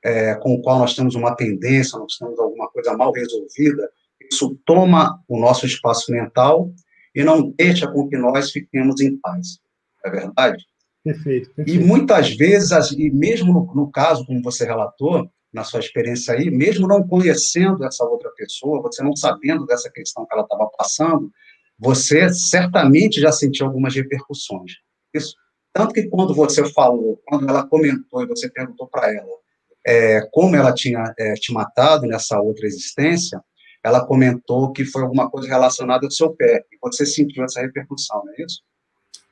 é, 0.05 0.35
com 0.35 0.55
o 0.55 0.61
qual 0.61 0.79
nós 0.79 0.95
temos 0.95 1.14
uma 1.14 1.35
tendência, 1.35 1.99
nós 1.99 2.16
temos 2.16 2.39
alguma 2.39 2.68
coisa 2.68 2.97
mal 2.97 3.12
resolvida, 3.12 3.89
isso 4.31 4.59
toma 4.64 5.23
o 5.29 5.39
nosso 5.39 5.64
espaço 5.64 6.11
mental 6.11 6.73
e 7.14 7.23
não 7.23 7.51
deixa 7.51 7.87
com 7.87 8.09
que 8.09 8.16
nós 8.16 8.51
fiquemos 8.51 9.01
em 9.01 9.16
paz. 9.18 9.61
É 10.05 10.11
verdade? 10.11 10.64
Perfeito. 11.05 11.51
perfeito. 11.55 11.81
E 11.81 11.85
muitas 11.85 12.35
vezes, 12.35 12.70
e 12.93 13.11
mesmo 13.11 13.53
no, 13.53 13.75
no 13.75 13.91
caso, 13.91 14.27
como 14.27 14.43
você 14.43 14.64
relatou, 14.64 15.31
na 15.53 15.65
sua 15.65 15.81
experiência 15.81 16.35
aí, 16.35 16.51
mesmo 16.51 16.89
não 16.89 17.07
conhecendo 17.07 17.85
essa 17.85 18.05
outra 18.05 18.31
pessoa, 18.31 18.81
você 18.81 19.03
não 19.03 19.15
sabendo 19.15 19.67
dessa 19.67 19.91
questão 19.91 20.25
que 20.27 20.35
ela 20.35 20.45
estava 20.45 20.69
passando, 20.77 21.31
você 21.79 22.33
certamente 22.33 23.21
já 23.21 23.31
sentiu 23.31 23.67
algumas 23.67 23.95
repercussões. 23.95 24.73
Isso. 25.13 25.35
Tanto 25.73 25.93
que 25.93 26.09
quando 26.09 26.35
você 26.35 26.65
falou, 26.73 27.21
quando 27.27 27.49
ela 27.49 27.67
comentou 27.67 28.23
e 28.23 28.27
você 28.27 28.49
perguntou 28.51 28.87
para 28.89 29.13
ela 29.13 29.43
é, 29.87 30.21
como 30.31 30.55
ela 30.55 30.73
tinha 30.73 31.13
é, 31.19 31.35
te 31.35 31.53
matado 31.53 32.07
nessa 32.07 32.41
outra 32.41 32.67
existência, 32.67 33.43
ela 33.83 34.07
comentou 34.07 34.73
que 34.73 34.85
foi 34.85 35.03
alguma 35.03 35.29
coisa 35.29 35.49
relacionada 35.49 36.07
ao 36.07 36.11
seu 36.11 36.31
pé, 36.31 36.65
e 36.71 36.79
você 36.81 37.05
sentiu 37.05 37.43
essa 37.45 37.61
repercussão, 37.61 38.23
não 38.25 38.33
é 38.33 38.45
isso? 38.45 38.63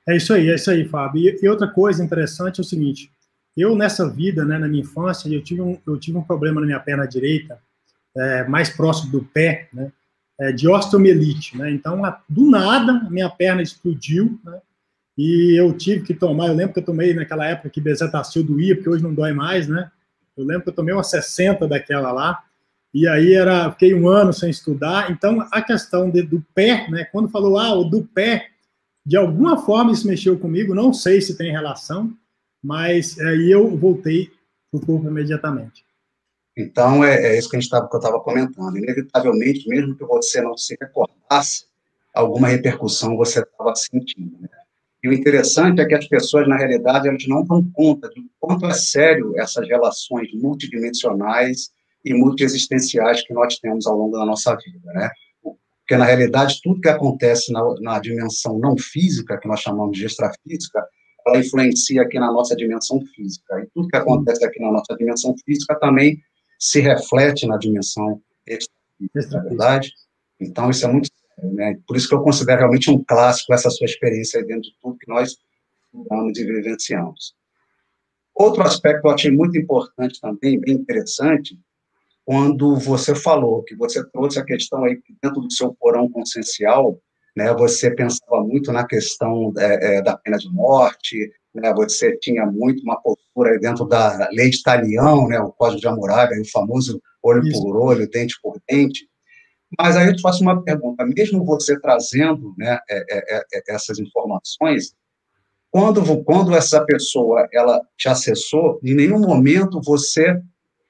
É 0.08 0.16
isso 0.16 0.32
aí, 0.32 0.48
é 0.48 0.54
isso 0.56 0.70
aí, 0.70 0.84
Fábio. 0.84 1.20
E, 1.20 1.38
e 1.40 1.48
outra 1.48 1.68
coisa 1.68 2.02
interessante 2.02 2.58
é 2.58 2.62
o 2.62 2.64
seguinte, 2.64 3.12
eu, 3.56 3.74
nessa 3.76 4.08
vida, 4.08 4.44
né, 4.44 4.58
na 4.58 4.68
minha 4.68 4.82
infância, 4.82 5.28
eu 5.28 5.42
tive 5.42 5.60
um, 5.60 5.78
eu 5.86 5.98
tive 5.98 6.16
um 6.16 6.22
problema 6.22 6.60
na 6.60 6.66
minha 6.66 6.80
perna 6.80 7.06
direita, 7.06 7.58
é, 8.16 8.44
mais 8.44 8.70
próximo 8.70 9.10
do 9.12 9.22
pé, 9.22 9.68
né, 9.72 9.92
é, 10.40 10.52
de 10.52 10.68
osteomielite, 10.68 11.56
né, 11.56 11.70
então, 11.70 12.04
a, 12.04 12.20
do 12.28 12.50
nada, 12.50 12.92
a 12.92 13.10
minha 13.10 13.28
perna 13.28 13.62
explodiu, 13.62 14.38
né, 14.44 14.60
e 15.18 15.58
eu 15.58 15.72
tive 15.76 16.04
que 16.04 16.14
tomar, 16.14 16.48
eu 16.48 16.54
lembro 16.54 16.72
que 16.72 16.80
eu 16.80 16.84
tomei 16.84 17.12
naquela 17.12 17.44
época 17.46 17.70
que 17.70 17.80
bezetacil 17.80 18.42
doía, 18.42 18.74
porque 18.74 18.88
hoje 18.88 19.02
não 19.02 19.14
dói 19.14 19.32
mais, 19.32 19.68
né, 19.68 19.90
eu 20.36 20.44
lembro 20.44 20.62
que 20.62 20.70
eu 20.70 20.74
tomei 20.74 20.94
uma 20.94 21.04
60 21.04 21.66
daquela 21.66 22.12
lá, 22.12 22.42
e 22.92 23.06
aí 23.06 23.34
era, 23.34 23.70
fiquei 23.72 23.94
um 23.94 24.08
ano 24.08 24.32
sem 24.32 24.50
estudar, 24.50 25.10
então 25.10 25.46
a 25.52 25.62
questão 25.62 26.10
de, 26.10 26.22
do 26.22 26.44
pé, 26.54 26.88
né, 26.88 27.04
quando 27.04 27.28
falou, 27.28 27.58
ah, 27.58 27.74
o 27.74 27.84
do 27.84 28.02
pé, 28.02 28.48
de 29.04 29.16
alguma 29.16 29.58
forma 29.58 29.92
isso 29.92 30.06
mexeu 30.06 30.38
comigo, 30.38 30.74
não 30.74 30.92
sei 30.92 31.20
se 31.20 31.36
tem 31.36 31.50
relação, 31.50 32.16
mas 32.62 33.18
aí 33.18 33.50
eu 33.50 33.76
voltei 33.76 34.30
para 34.70 34.78
o 34.78 34.86
corpo 34.86 35.08
imediatamente. 35.08 35.84
Então, 36.56 37.04
é, 37.04 37.32
é 37.32 37.38
isso 37.38 37.48
que, 37.48 37.56
a 37.56 37.60
gente 37.60 37.70
tava, 37.70 37.88
que 37.88 37.94
eu 37.94 38.00
estava 38.00 38.20
comentando. 38.20 38.76
Inevitavelmente, 38.76 39.68
mesmo 39.68 39.96
que 39.96 40.04
você 40.04 40.40
não 40.40 40.56
se 40.56 40.76
recordasse, 40.80 41.66
alguma 42.14 42.48
repercussão 42.48 43.16
você 43.16 43.40
estava 43.40 43.74
sentindo. 43.74 44.36
Né? 44.40 44.48
E 45.02 45.08
o 45.08 45.12
interessante 45.12 45.80
é 45.80 45.86
que 45.86 45.94
as 45.94 46.06
pessoas, 46.06 46.46
na 46.46 46.56
realidade, 46.56 47.08
elas 47.08 47.26
não 47.26 47.44
dão 47.44 47.64
conta 47.72 48.08
de 48.10 48.22
quanto 48.38 48.66
é 48.66 48.74
sério 48.74 49.38
essas 49.38 49.66
relações 49.66 50.32
multidimensionais 50.34 51.70
e 52.04 52.12
multiexistenciais 52.14 53.22
que 53.26 53.32
nós 53.32 53.58
temos 53.58 53.86
ao 53.86 53.96
longo 53.96 54.18
da 54.18 54.24
nossa 54.24 54.54
vida, 54.56 54.92
né? 54.92 55.10
Porque, 55.42 55.96
na 55.96 56.04
realidade, 56.04 56.60
tudo 56.62 56.80
que 56.80 56.88
acontece 56.88 57.52
na, 57.52 57.62
na 57.80 57.98
dimensão 57.98 58.58
não 58.58 58.76
física, 58.76 59.38
que 59.38 59.48
nós 59.48 59.60
chamamos 59.60 59.96
de 59.96 60.06
extrafísica, 60.06 60.86
ela 61.30 61.40
influencia 61.40 62.02
aqui 62.02 62.18
na 62.18 62.32
nossa 62.32 62.54
dimensão 62.54 63.00
física. 63.14 63.60
E 63.60 63.66
tudo 63.74 63.88
que 63.88 63.96
acontece 63.96 64.44
aqui 64.44 64.60
na 64.60 64.70
nossa 64.70 64.94
dimensão 64.96 65.34
física 65.44 65.74
também 65.78 66.20
se 66.58 66.80
reflete 66.80 67.46
na 67.46 67.56
dimensão 67.56 68.20
extrafísica, 68.46 69.38
na 69.38 69.38
é 69.38 69.48
verdade? 69.48 69.92
Então, 70.38 70.70
isso 70.70 70.84
é 70.84 70.92
muito 70.92 71.08
sério, 71.08 71.54
né? 71.54 71.78
Por 71.86 71.96
isso 71.96 72.08
que 72.08 72.14
eu 72.14 72.22
considero 72.22 72.60
realmente 72.60 72.90
um 72.90 73.02
clássico 73.02 73.54
essa 73.54 73.70
sua 73.70 73.86
experiência 73.86 74.44
dentro 74.44 74.62
de 74.62 74.76
tudo 74.80 74.98
que 74.98 75.08
nós 75.08 75.36
estudamos 75.86 76.38
e 76.38 76.44
vivenciamos. 76.44 77.34
Outro 78.34 78.62
aspecto 78.62 79.02
que 79.02 79.08
eu 79.08 79.12
achei 79.12 79.30
muito 79.30 79.58
importante 79.58 80.20
também, 80.20 80.58
bem 80.60 80.74
interessante, 80.74 81.58
quando 82.24 82.76
você 82.76 83.14
falou 83.14 83.62
que 83.62 83.74
você 83.74 84.04
trouxe 84.10 84.38
a 84.38 84.44
questão 84.44 84.84
aí 84.84 85.00
dentro 85.22 85.40
do 85.40 85.52
seu 85.52 85.74
porão 85.74 86.08
consciencial, 86.08 86.98
né, 87.36 87.52
você 87.54 87.90
pensava 87.90 88.42
muito 88.42 88.72
na 88.72 88.86
questão 88.86 89.52
é, 89.58 89.96
é, 89.96 90.02
da 90.02 90.16
pena 90.16 90.36
de 90.36 90.48
morte, 90.50 91.30
né, 91.54 91.72
você 91.74 92.16
tinha 92.18 92.46
muito 92.46 92.82
uma 92.82 93.00
postura 93.00 93.58
dentro 93.58 93.84
da 93.86 94.28
lei 94.32 94.50
de 94.50 94.62
Talião, 94.62 95.28
né, 95.28 95.40
o 95.40 95.52
Código 95.52 95.80
de 95.80 95.88
Hammurabi, 95.88 96.40
o 96.40 96.50
famoso 96.50 97.00
olho 97.22 97.46
Isso. 97.46 97.62
por 97.62 97.76
olho, 97.76 98.08
dente 98.08 98.36
por 98.42 98.60
dente. 98.68 99.08
Mas 99.78 99.96
aí 99.96 100.08
eu 100.08 100.16
te 100.16 100.22
faço 100.22 100.42
uma 100.42 100.62
pergunta, 100.62 101.04
mesmo 101.06 101.44
você 101.44 101.78
trazendo 101.80 102.54
né, 102.58 102.78
é, 102.88 103.36
é, 103.36 103.44
é 103.54 103.62
essas 103.68 103.98
informações, 103.98 104.94
quando, 105.70 106.24
quando 106.24 106.54
essa 106.54 106.84
pessoa 106.84 107.48
ela 107.52 107.80
te 107.96 108.08
acessou, 108.08 108.80
em 108.82 108.94
nenhum 108.94 109.20
momento 109.20 109.80
você 109.80 110.40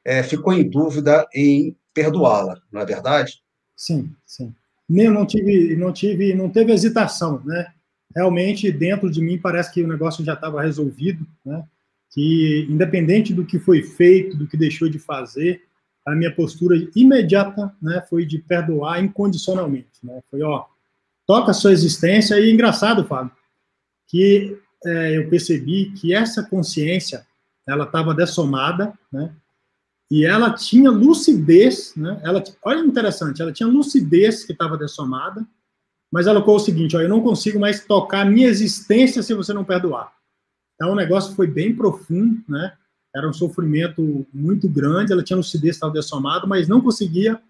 é, 0.02 0.22
ficou 0.22 0.54
em 0.54 0.68
dúvida 0.68 1.26
em 1.34 1.76
perdoá-la, 1.92 2.58
não 2.72 2.80
é 2.80 2.86
verdade? 2.86 3.42
Sim, 3.76 4.10
sim 4.24 4.54
nem 4.90 5.08
não 5.08 5.24
tive, 5.24 5.76
não 5.76 5.92
tive, 5.92 6.34
não 6.34 6.50
teve 6.50 6.72
hesitação, 6.72 7.40
né? 7.44 7.68
Realmente 8.14 8.72
dentro 8.72 9.08
de 9.08 9.22
mim 9.22 9.38
parece 9.38 9.72
que 9.72 9.84
o 9.84 9.88
negócio 9.88 10.24
já 10.24 10.34
estava 10.34 10.60
resolvido, 10.60 11.24
né? 11.46 11.62
Que 12.12 12.66
independente 12.68 13.32
do 13.32 13.46
que 13.46 13.60
foi 13.60 13.84
feito, 13.84 14.36
do 14.36 14.48
que 14.48 14.56
deixou 14.56 14.88
de 14.88 14.98
fazer, 14.98 15.62
a 16.04 16.12
minha 16.16 16.34
postura 16.34 16.76
imediata, 16.96 17.72
né, 17.80 18.02
foi 18.08 18.26
de 18.26 18.38
perdoar 18.38 19.02
incondicionalmente, 19.02 20.00
né? 20.02 20.20
Foi 20.28 20.42
ó, 20.42 20.64
toca 21.24 21.52
a 21.52 21.54
sua 21.54 21.70
existência 21.70 22.40
e 22.40 22.50
engraçado, 22.50 23.04
Fábio, 23.04 23.30
que 24.08 24.58
é, 24.84 25.18
eu 25.18 25.28
percebi 25.28 25.92
que 25.92 26.12
essa 26.12 26.42
consciência 26.42 27.24
ela 27.68 27.84
estava 27.84 28.12
dessomada, 28.12 28.92
né? 29.12 29.32
E 30.10 30.26
ela 30.26 30.52
tinha 30.52 30.90
lucidez, 30.90 31.94
né? 31.96 32.20
Ela, 32.24 32.42
olha 32.64 32.80
interessante, 32.80 33.40
ela 33.40 33.52
tinha 33.52 33.68
lucidez 33.68 34.44
que 34.44 34.52
estava 34.52 34.76
dessomada, 34.76 35.46
mas 36.10 36.26
ela 36.26 36.40
colocou 36.40 36.56
o 36.56 36.58
seguinte: 36.66 36.96
ó, 36.96 37.00
eu 37.00 37.08
não 37.08 37.22
consigo 37.22 37.60
mais 37.60 37.84
tocar 37.84 38.22
a 38.22 38.30
minha 38.30 38.48
existência 38.48 39.22
se 39.22 39.32
você 39.32 39.52
não 39.52 39.64
perdoar. 39.64 40.12
Então 40.74 40.92
o 40.92 40.96
negócio 40.96 41.34
foi 41.36 41.46
bem 41.46 41.76
profundo, 41.76 42.42
né? 42.48 42.72
Era 43.14 43.28
um 43.28 43.32
sofrimento 43.32 44.26
muito 44.32 44.68
grande, 44.68 45.12
ela 45.12 45.22
tinha 45.22 45.36
lucidez, 45.36 45.76
estava 45.76 45.92
dessomada, 45.92 46.46
mas 46.46 46.68
não 46.68 46.80
conseguia 46.80 47.40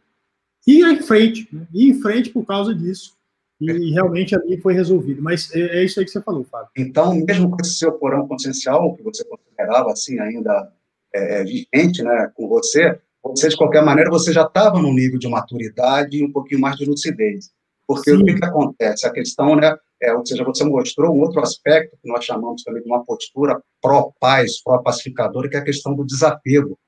ir 0.66 0.84
em 0.84 1.02
frente, 1.02 1.48
né? 1.52 1.66
ir 1.72 1.90
em 1.90 2.00
frente 2.00 2.30
por 2.30 2.44
causa 2.44 2.74
disso. 2.74 3.14
E 3.60 3.90
realmente 3.92 4.34
ali 4.34 4.58
foi 4.58 4.72
resolvido. 4.72 5.22
Mas 5.22 5.54
é, 5.54 5.80
é 5.80 5.84
isso 5.84 6.00
aí 6.00 6.06
que 6.06 6.10
você 6.10 6.22
falou, 6.22 6.44
Fábio. 6.44 6.70
Então, 6.76 7.14
mesmo 7.14 7.50
com 7.50 7.58
esse 7.60 7.74
seu 7.74 7.92
porão 7.92 8.26
consciencial, 8.26 8.96
que 8.96 9.02
você 9.02 9.22
considerava 9.24 9.92
assim 9.92 10.18
ainda 10.18 10.72
é, 11.14 11.40
é, 11.40 11.44
vigente 11.44 12.02
né, 12.02 12.30
com 12.34 12.48
você, 12.48 12.98
você, 13.22 13.48
de 13.48 13.56
qualquer 13.56 13.82
maneira, 13.82 14.10
você 14.10 14.32
já 14.32 14.42
estava 14.42 14.80
num 14.80 14.94
nível 14.94 15.18
de 15.18 15.28
maturidade 15.28 16.16
e 16.16 16.24
um 16.24 16.32
pouquinho 16.32 16.60
mais 16.60 16.76
de 16.76 16.86
lucidez. 16.86 17.50
Porque 17.86 18.10
Sim. 18.10 18.22
o 18.22 18.24
que, 18.24 18.34
que 18.34 18.44
acontece? 18.44 19.06
A 19.06 19.12
questão, 19.12 19.56
né, 19.56 19.76
é, 20.00 20.14
ou 20.14 20.24
seja, 20.24 20.42
você 20.44 20.64
mostrou 20.64 21.14
um 21.14 21.20
outro 21.20 21.40
aspecto 21.40 21.98
que 22.02 22.08
nós 22.08 22.24
chamamos 22.24 22.62
também 22.62 22.82
de 22.82 22.88
uma 22.88 23.04
postura 23.04 23.60
pró-paz, 23.82 24.62
pró-pacificadora, 24.62 25.48
que 25.48 25.56
é 25.56 25.60
a 25.60 25.64
questão 25.64 25.94
do 25.94 26.06
desapego. 26.06 26.78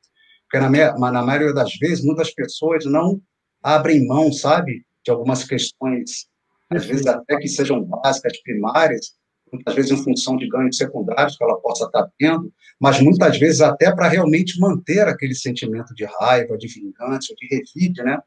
Porque 0.50 0.58
na, 0.58 1.10
na 1.10 1.22
maioria 1.22 1.52
das 1.52 1.74
vezes, 1.76 2.04
muitas 2.04 2.32
pessoas 2.32 2.84
não 2.86 3.20
abrem 3.62 4.06
mão, 4.06 4.32
sabe, 4.32 4.84
de 5.04 5.10
algumas 5.10 5.44
questões, 5.44 6.26
às 6.70 6.84
vezes 6.84 7.06
até 7.06 7.36
que 7.36 7.48
sejam 7.48 7.82
básicas, 7.84 8.40
primárias, 8.42 9.12
muitas 9.52 9.74
vezes 9.74 9.92
em 9.92 10.02
função 10.02 10.36
de 10.36 10.48
ganhos 10.48 10.76
secundários 10.76 11.36
que 11.36 11.44
ela 11.44 11.60
possa 11.60 11.84
estar 11.84 12.08
tendo, 12.18 12.52
mas 12.82 13.00
muitas 13.00 13.38
vezes 13.38 13.60
até 13.60 13.94
para 13.94 14.08
realmente 14.08 14.58
manter 14.58 15.06
aquele 15.06 15.36
sentimento 15.36 15.94
de 15.94 16.04
raiva, 16.04 16.58
de 16.58 16.66
vingança, 16.66 17.32
de 17.38 17.46
revide, 17.48 18.02
né? 18.02 18.18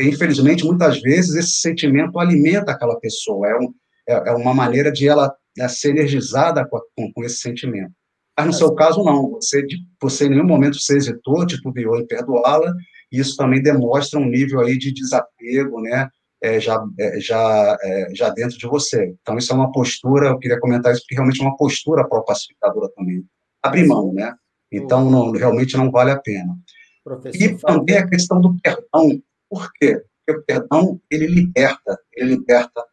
E, 0.00 0.08
infelizmente, 0.08 0.64
muitas 0.64 0.98
vezes 1.02 1.34
esse 1.34 1.60
sentimento 1.60 2.18
alimenta 2.18 2.72
aquela 2.72 2.98
pessoa, 2.98 3.46
é, 3.46 3.58
um, 3.58 3.74
é, 4.08 4.30
é 4.30 4.32
uma 4.32 4.54
maneira 4.54 4.90
de 4.90 5.06
ela 5.06 5.30
né, 5.54 5.68
ser 5.68 5.90
energizada 5.90 6.66
com, 6.66 6.80
com, 6.96 7.12
com, 7.12 7.22
esse 7.22 7.36
sentimento. 7.36 7.92
Mas 8.34 8.46
no 8.46 8.52
seu 8.54 8.74
caso, 8.74 9.04
não, 9.04 9.28
você, 9.32 9.62
você 10.00 10.24
em 10.24 10.30
nenhum 10.30 10.46
momento 10.46 10.80
você 10.80 10.96
hesitou, 10.96 11.46
titubeou 11.46 11.98
em 11.98 12.06
perdoá-la, 12.06 12.72
e 13.12 13.20
isso 13.20 13.36
também 13.36 13.62
demonstra 13.62 14.18
um 14.18 14.24
nível 14.24 14.60
aí 14.60 14.78
de 14.78 14.90
desapego, 14.90 15.82
né, 15.82 16.08
é, 16.42 16.58
já, 16.58 16.82
é, 16.98 17.20
já, 17.20 17.76
é, 17.82 18.14
já 18.14 18.30
dentro 18.30 18.56
de 18.56 18.66
você. 18.66 19.14
Então, 19.20 19.36
isso 19.36 19.52
é 19.52 19.56
uma 19.56 19.70
postura, 19.70 20.28
eu 20.28 20.38
queria 20.38 20.58
comentar 20.58 20.94
isso, 20.94 21.02
porque 21.02 21.14
realmente 21.14 21.42
é 21.42 21.44
uma 21.44 21.58
postura 21.58 22.08
pró-pacificadora 22.08 22.88
também. 22.96 23.22
Abrir 23.68 23.86
mão, 23.86 24.12
né? 24.12 24.34
Então, 24.70 25.10
não, 25.10 25.32
realmente 25.32 25.76
não 25.76 25.90
vale 25.90 26.10
a 26.10 26.18
pena. 26.18 26.56
Professor, 27.02 27.42
e 27.42 27.58
também 27.58 27.96
a 27.96 28.08
questão 28.08 28.40
do 28.40 28.56
perdão. 28.60 29.22
Por 29.48 29.72
quê? 29.74 30.02
Porque 30.26 30.40
o 30.40 30.44
perdão, 30.44 31.00
ele 31.10 31.26
liberta, 31.26 31.98
ele 32.14 32.30
liberta 32.34 32.84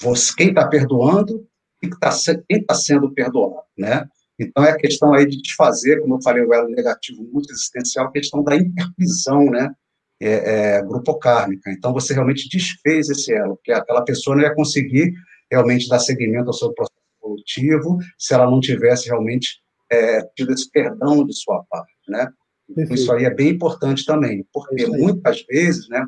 você, 0.00 0.34
quem 0.34 0.48
está 0.48 0.66
perdoando 0.66 1.46
e 1.82 1.88
tá, 1.90 2.10
quem 2.48 2.60
está 2.60 2.74
sendo 2.74 3.12
perdoado, 3.12 3.66
né? 3.78 4.08
Então, 4.38 4.64
é 4.64 4.70
a 4.70 4.76
questão 4.76 5.12
aí 5.12 5.26
de 5.26 5.40
desfazer, 5.40 6.00
como 6.00 6.16
eu 6.16 6.22
falei, 6.22 6.42
o 6.42 6.54
elo 6.54 6.68
negativo 6.70 7.22
muito 7.30 7.52
existencial, 7.52 8.06
a 8.06 8.12
questão 8.12 8.42
da 8.42 8.56
intervisão, 8.56 9.44
né? 9.44 9.70
é, 10.20 10.76
é, 10.76 10.82
grupocármica. 10.82 11.70
Então, 11.70 11.92
você 11.92 12.12
realmente 12.12 12.48
desfez 12.48 13.08
esse 13.08 13.32
elo, 13.32 13.56
porque 13.56 13.72
aquela 13.72 14.04
pessoa 14.04 14.36
não 14.36 14.42
ia 14.42 14.54
conseguir 14.54 15.14
realmente 15.50 15.88
dar 15.88 15.98
seguimento 15.98 16.48
ao 16.48 16.52
seu 16.52 16.72
processo 16.74 17.00
evolutivo 17.22 17.98
se 18.18 18.34
ela 18.34 18.48
não 18.48 18.60
tivesse 18.60 19.08
realmente 19.08 19.60
é, 19.90 20.22
tido 20.36 20.52
esse 20.52 20.70
perdão 20.70 21.24
de 21.24 21.34
sua 21.34 21.64
parte, 21.68 21.92
né? 22.08 22.28
Então, 22.68 22.94
isso 22.94 23.12
aí 23.12 23.24
é 23.24 23.34
bem 23.34 23.48
importante 23.48 24.04
também, 24.04 24.46
porque 24.52 24.86
muitas 24.86 25.42
vezes, 25.42 25.88
né, 25.88 26.06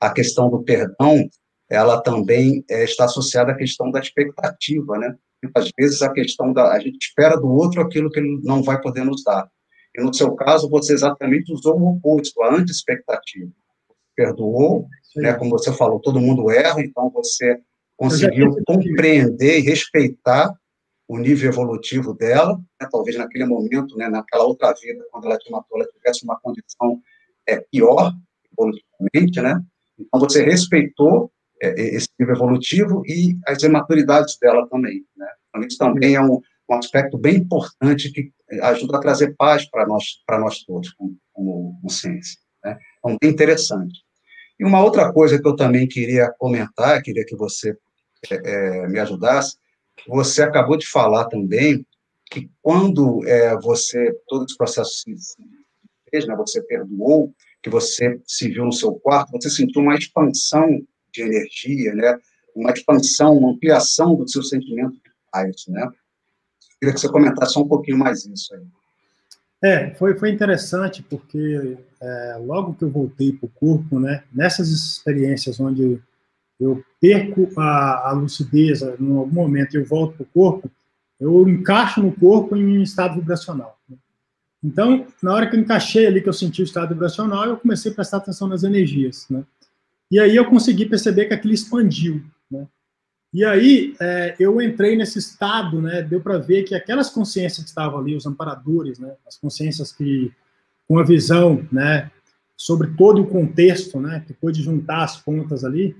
a 0.00 0.10
questão 0.10 0.48
do 0.48 0.62
perdão, 0.62 1.28
ela 1.68 2.00
também 2.00 2.64
é, 2.70 2.84
está 2.84 3.06
associada 3.06 3.52
à 3.52 3.56
questão 3.56 3.90
da 3.90 3.98
expectativa, 3.98 4.98
né? 4.98 5.14
Muitas 5.42 5.70
vezes 5.76 6.02
a 6.02 6.12
questão 6.12 6.52
da 6.52 6.72
a 6.72 6.78
gente 6.78 6.98
espera 7.02 7.36
do 7.36 7.48
outro 7.48 7.82
aquilo 7.82 8.10
que 8.10 8.20
ele 8.20 8.40
não 8.42 8.62
vai 8.62 8.80
poder 8.80 9.04
nos 9.04 9.22
dar. 9.24 9.48
E 9.96 10.02
no 10.02 10.12
seu 10.12 10.34
caso, 10.34 10.68
você 10.68 10.92
exatamente 10.92 11.52
usou 11.52 11.78
o 11.78 11.96
oposto, 11.96 12.42
a 12.42 12.54
anti-expectativa. 12.54 13.50
Perdoou, 14.16 14.86
né, 15.16 15.34
como 15.34 15.50
você 15.50 15.72
falou, 15.72 16.00
todo 16.00 16.20
mundo 16.20 16.50
erra, 16.50 16.80
então 16.80 17.10
você 17.10 17.60
conseguiu 17.96 18.56
compreender 18.66 19.58
e 19.58 19.62
respeitar 19.62 20.52
o 21.14 21.18
nível 21.18 21.48
evolutivo 21.48 22.12
dela, 22.12 22.56
né, 22.80 22.88
talvez 22.90 23.16
naquele 23.16 23.44
momento, 23.44 23.96
né, 23.96 24.08
naquela 24.08 24.44
outra 24.44 24.74
vida, 24.74 25.04
quando 25.12 25.26
ela 25.26 25.38
te 25.38 25.50
matou, 25.50 25.78
ela 25.78 25.88
tivesse 25.88 26.24
uma 26.24 26.38
condição 26.40 27.00
é, 27.46 27.60
pior, 27.70 28.12
evolutivamente, 28.52 29.40
né? 29.40 29.60
Então, 29.98 30.18
você 30.18 30.42
respeitou 30.42 31.30
é, 31.62 31.68
esse 31.96 32.08
nível 32.18 32.34
evolutivo 32.34 33.02
e 33.06 33.38
as 33.46 33.62
imaturidades 33.62 34.36
dela 34.40 34.68
também, 34.68 35.04
né? 35.16 35.28
Então, 35.48 35.66
isso 35.66 35.78
também 35.78 36.16
é 36.16 36.20
um, 36.20 36.40
um 36.68 36.74
aspecto 36.74 37.16
bem 37.16 37.36
importante 37.36 38.10
que 38.10 38.32
ajuda 38.62 38.96
a 38.96 39.00
trazer 39.00 39.34
paz 39.36 39.68
para 39.70 39.86
nós, 39.86 40.04
para 40.26 40.38
nós 40.38 40.64
todos, 40.64 40.92
como, 40.94 41.16
como 41.32 41.90
ciência. 41.90 42.38
Né? 42.64 42.76
Então, 42.98 43.16
bem 43.20 43.30
interessante. 43.30 44.00
E 44.58 44.64
uma 44.64 44.82
outra 44.82 45.12
coisa 45.12 45.40
que 45.40 45.46
eu 45.46 45.54
também 45.54 45.86
queria 45.86 46.32
comentar, 46.38 47.02
queria 47.02 47.24
que 47.24 47.36
você 47.36 47.76
é, 48.30 48.34
é, 48.34 48.88
me 48.88 48.98
ajudasse, 48.98 49.56
você 50.06 50.42
acabou 50.42 50.76
de 50.76 50.86
falar 50.86 51.26
também 51.26 51.86
que 52.30 52.50
quando 52.62 53.26
é, 53.26 53.56
você, 53.60 54.12
todo 54.26 54.44
esse 54.44 54.56
processo 54.56 54.90
se 54.90 55.14
fez, 56.10 56.26
né, 56.26 56.34
você 56.36 56.62
perdoou, 56.62 57.32
que 57.62 57.70
você 57.70 58.20
se 58.26 58.48
viu 58.48 58.64
no 58.64 58.72
seu 58.72 58.92
quarto, 58.92 59.32
você 59.32 59.48
sentiu 59.48 59.82
uma 59.82 59.94
expansão 59.94 60.82
de 61.12 61.22
energia, 61.22 61.94
né, 61.94 62.18
uma 62.54 62.70
expansão, 62.70 63.36
uma 63.36 63.52
ampliação 63.52 64.14
do 64.14 64.28
seu 64.28 64.42
sentimento 64.42 64.94
de 64.94 65.10
paz, 65.30 65.66
né? 65.68 65.88
Queria 66.78 66.94
que 66.94 67.00
você 67.00 67.08
comentasse 67.08 67.58
um 67.58 67.66
pouquinho 67.66 67.98
mais 67.98 68.24
isso 68.26 68.54
aí. 68.54 68.62
É, 69.62 69.94
foi, 69.94 70.16
foi 70.16 70.30
interessante, 70.30 71.02
porque 71.02 71.78
é, 72.00 72.36
logo 72.38 72.74
que 72.74 72.84
eu 72.84 72.90
voltei 72.90 73.32
para 73.32 73.46
o 73.46 73.50
corpo, 73.50 73.98
né, 73.98 74.22
nessas 74.32 74.68
experiências 74.68 75.58
onde 75.58 76.00
eu 76.60 76.84
perco 77.00 77.48
a, 77.58 78.10
a 78.10 78.12
lucidez, 78.12 78.82
em 78.82 78.86
algum 78.86 79.26
momento 79.26 79.74
eu 79.74 79.84
volto 79.84 80.16
para 80.16 80.22
o 80.22 80.26
corpo, 80.26 80.70
eu 81.20 81.48
encaixo 81.48 82.02
no 82.02 82.12
corpo 82.12 82.56
em 82.56 82.82
estado 82.82 83.16
vibracional. 83.16 83.78
Né? 83.88 83.96
Então, 84.62 85.06
na 85.22 85.34
hora 85.34 85.48
que 85.48 85.56
eu 85.56 85.60
encaixei 85.60 86.06
ali, 86.06 86.22
que 86.22 86.28
eu 86.28 86.32
senti 86.32 86.62
o 86.62 86.64
estado 86.64 86.94
vibracional, 86.94 87.44
eu 87.44 87.56
comecei 87.56 87.92
a 87.92 87.94
prestar 87.94 88.16
atenção 88.18 88.48
nas 88.48 88.62
energias, 88.62 89.26
né? 89.28 89.44
E 90.10 90.18
aí 90.18 90.34
eu 90.36 90.46
consegui 90.46 90.86
perceber 90.86 91.26
que 91.26 91.34
aquilo 91.34 91.52
expandiu, 91.52 92.22
né? 92.50 92.66
E 93.32 93.44
aí 93.44 93.94
é, 94.00 94.36
eu 94.38 94.60
entrei 94.62 94.96
nesse 94.96 95.18
estado, 95.18 95.82
né? 95.82 96.02
Deu 96.02 96.20
para 96.20 96.38
ver 96.38 96.62
que 96.62 96.74
aquelas 96.74 97.10
consciências 97.10 97.64
que 97.64 97.68
estavam 97.68 97.98
ali, 97.98 98.16
os 98.16 98.26
amparadores, 98.26 98.98
né? 98.98 99.12
As 99.26 99.36
consciências 99.36 99.92
que 99.92 100.32
com 100.86 100.98
a 100.98 101.02
visão, 101.02 101.66
né? 101.70 102.10
Sobre 102.56 102.88
todo 102.96 103.22
o 103.22 103.26
contexto, 103.26 104.00
né? 104.00 104.22
Que 104.26 104.32
pôde 104.32 104.62
juntar 104.62 105.04
as 105.04 105.16
pontas 105.16 105.64
ali, 105.64 105.96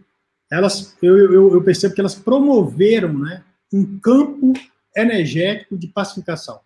elas, 0.54 0.96
eu, 1.02 1.16
eu, 1.32 1.54
eu 1.54 1.62
percebo 1.62 1.94
que 1.94 2.00
elas 2.00 2.14
promoveram, 2.14 3.12
né? 3.18 3.44
Um 3.72 3.98
campo 3.98 4.52
energético 4.96 5.76
de 5.76 5.88
pacificação. 5.88 6.60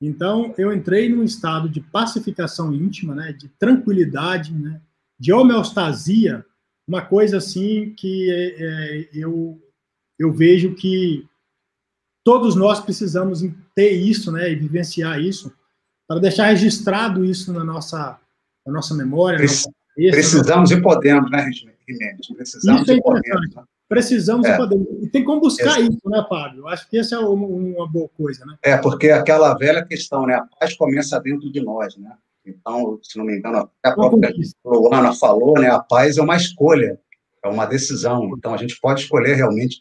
Então 0.00 0.54
eu 0.58 0.72
entrei 0.72 1.08
num 1.08 1.24
estado 1.24 1.68
de 1.68 1.80
pacificação 1.80 2.72
íntima, 2.72 3.14
né? 3.14 3.32
De 3.32 3.48
tranquilidade, 3.48 4.54
né? 4.54 4.80
De 5.18 5.32
homeostasia, 5.32 6.44
uma 6.86 7.02
coisa 7.02 7.38
assim 7.38 7.94
que 7.96 8.30
é, 8.30 8.54
é 8.58 9.08
eu 9.12 9.60
eu 10.18 10.32
vejo 10.32 10.74
que 10.74 11.28
todos 12.24 12.56
nós 12.56 12.80
precisamos 12.80 13.40
ter 13.74 13.92
isso, 13.92 14.32
né, 14.32 14.50
e 14.50 14.56
vivenciar 14.56 15.20
isso, 15.20 15.52
para 16.08 16.20
deixar 16.20 16.46
registrado 16.46 17.24
isso 17.24 17.52
na 17.52 17.62
nossa, 17.62 18.18
na 18.66 18.72
nossa 18.72 18.94
memória. 18.94 19.38
Prec 19.38 19.50
nossa 19.50 19.70
precisamos 20.10 20.70
e 20.70 20.80
podemos, 20.80 21.30
né, 21.30 21.50
Jimenez? 21.88 22.26
Precisamos 22.36 22.88
isso 22.88 22.92
é. 22.92 22.94
Né? 22.94 23.64
Precisamos 23.88 24.46
é. 24.46 24.56
e. 24.56 25.04
E 25.04 25.08
tem 25.08 25.24
como 25.24 25.40
buscar 25.40 25.80
isso, 25.80 26.00
né, 26.06 26.24
Fábio? 26.28 26.66
Acho 26.66 26.88
que 26.88 26.98
essa 26.98 27.16
é 27.16 27.18
uma 27.18 27.88
boa 27.88 28.08
coisa, 28.16 28.44
né? 28.44 28.56
É, 28.62 28.76
porque 28.76 29.10
aquela 29.10 29.54
velha 29.54 29.84
questão, 29.84 30.26
né? 30.26 30.34
A 30.34 30.46
paz 30.58 30.74
começa 30.74 31.20
dentro 31.20 31.50
de 31.50 31.60
nós, 31.60 31.96
né? 31.96 32.12
Então, 32.44 32.98
se 33.02 33.18
não 33.18 33.24
me 33.24 33.36
engano, 33.36 33.70
a 33.82 33.92
própria 33.92 34.32
Luana 34.64 35.12
falou, 35.14 35.54
né? 35.58 35.68
A 35.68 35.80
paz 35.80 36.16
é 36.16 36.22
uma 36.22 36.36
escolha 36.36 36.98
é 37.46 37.48
uma 37.48 37.66
decisão. 37.66 38.32
Então, 38.36 38.52
a 38.52 38.56
gente 38.56 38.78
pode 38.80 39.02
escolher 39.02 39.34
realmente 39.34 39.80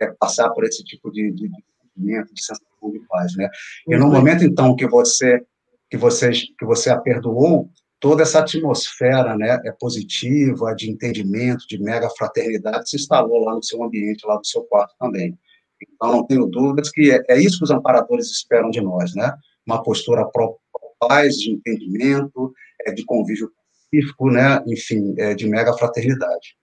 é, 0.00 0.06
passar 0.18 0.50
por 0.50 0.64
esse 0.64 0.84
tipo 0.84 1.10
de, 1.10 1.30
de, 1.32 1.48
de 1.48 1.54
sentimento, 1.82 2.34
de 2.34 2.40
sensação 2.40 2.90
de 2.92 3.00
paz, 3.08 3.34
né? 3.36 3.48
E 3.86 3.96
no 3.96 4.08
momento, 4.08 4.44
então, 4.44 4.76
que 4.76 4.86
você 4.86 5.42
que 5.90 5.96
você, 5.96 6.30
que 6.30 6.66
você 6.66 6.90
a 6.90 6.98
perdoou, 6.98 7.70
toda 8.00 8.22
essa 8.22 8.40
atmosfera 8.40 9.36
né, 9.36 9.60
é 9.64 9.72
positiva, 9.72 10.74
de 10.74 10.90
entendimento, 10.90 11.66
de 11.66 11.80
mega 11.80 12.08
fraternidade, 12.10 12.90
se 12.90 12.96
instalou 12.96 13.44
lá 13.44 13.54
no 13.54 13.62
seu 13.62 13.82
ambiente, 13.82 14.26
lá 14.26 14.36
no 14.36 14.44
seu 14.44 14.62
quarto 14.64 14.94
também. 14.98 15.38
Então, 15.82 16.12
não 16.12 16.26
tenho 16.26 16.46
dúvidas 16.46 16.90
que 16.90 17.10
é, 17.10 17.22
é 17.28 17.40
isso 17.40 17.58
que 17.58 17.64
os 17.64 17.70
amparadores 17.70 18.30
esperam 18.30 18.70
de 18.70 18.80
nós, 18.80 19.14
né? 19.14 19.32
Uma 19.66 19.82
postura 19.82 20.24
pró-paz, 20.26 21.36
de 21.36 21.52
entendimento, 21.52 22.52
é, 22.84 22.92
de 22.92 23.04
convívio 23.04 23.50
pacífico, 23.90 24.30
né? 24.30 24.62
Enfim, 24.66 25.14
é, 25.18 25.34
de 25.34 25.48
mega 25.48 25.72
fraternidade. 25.74 26.56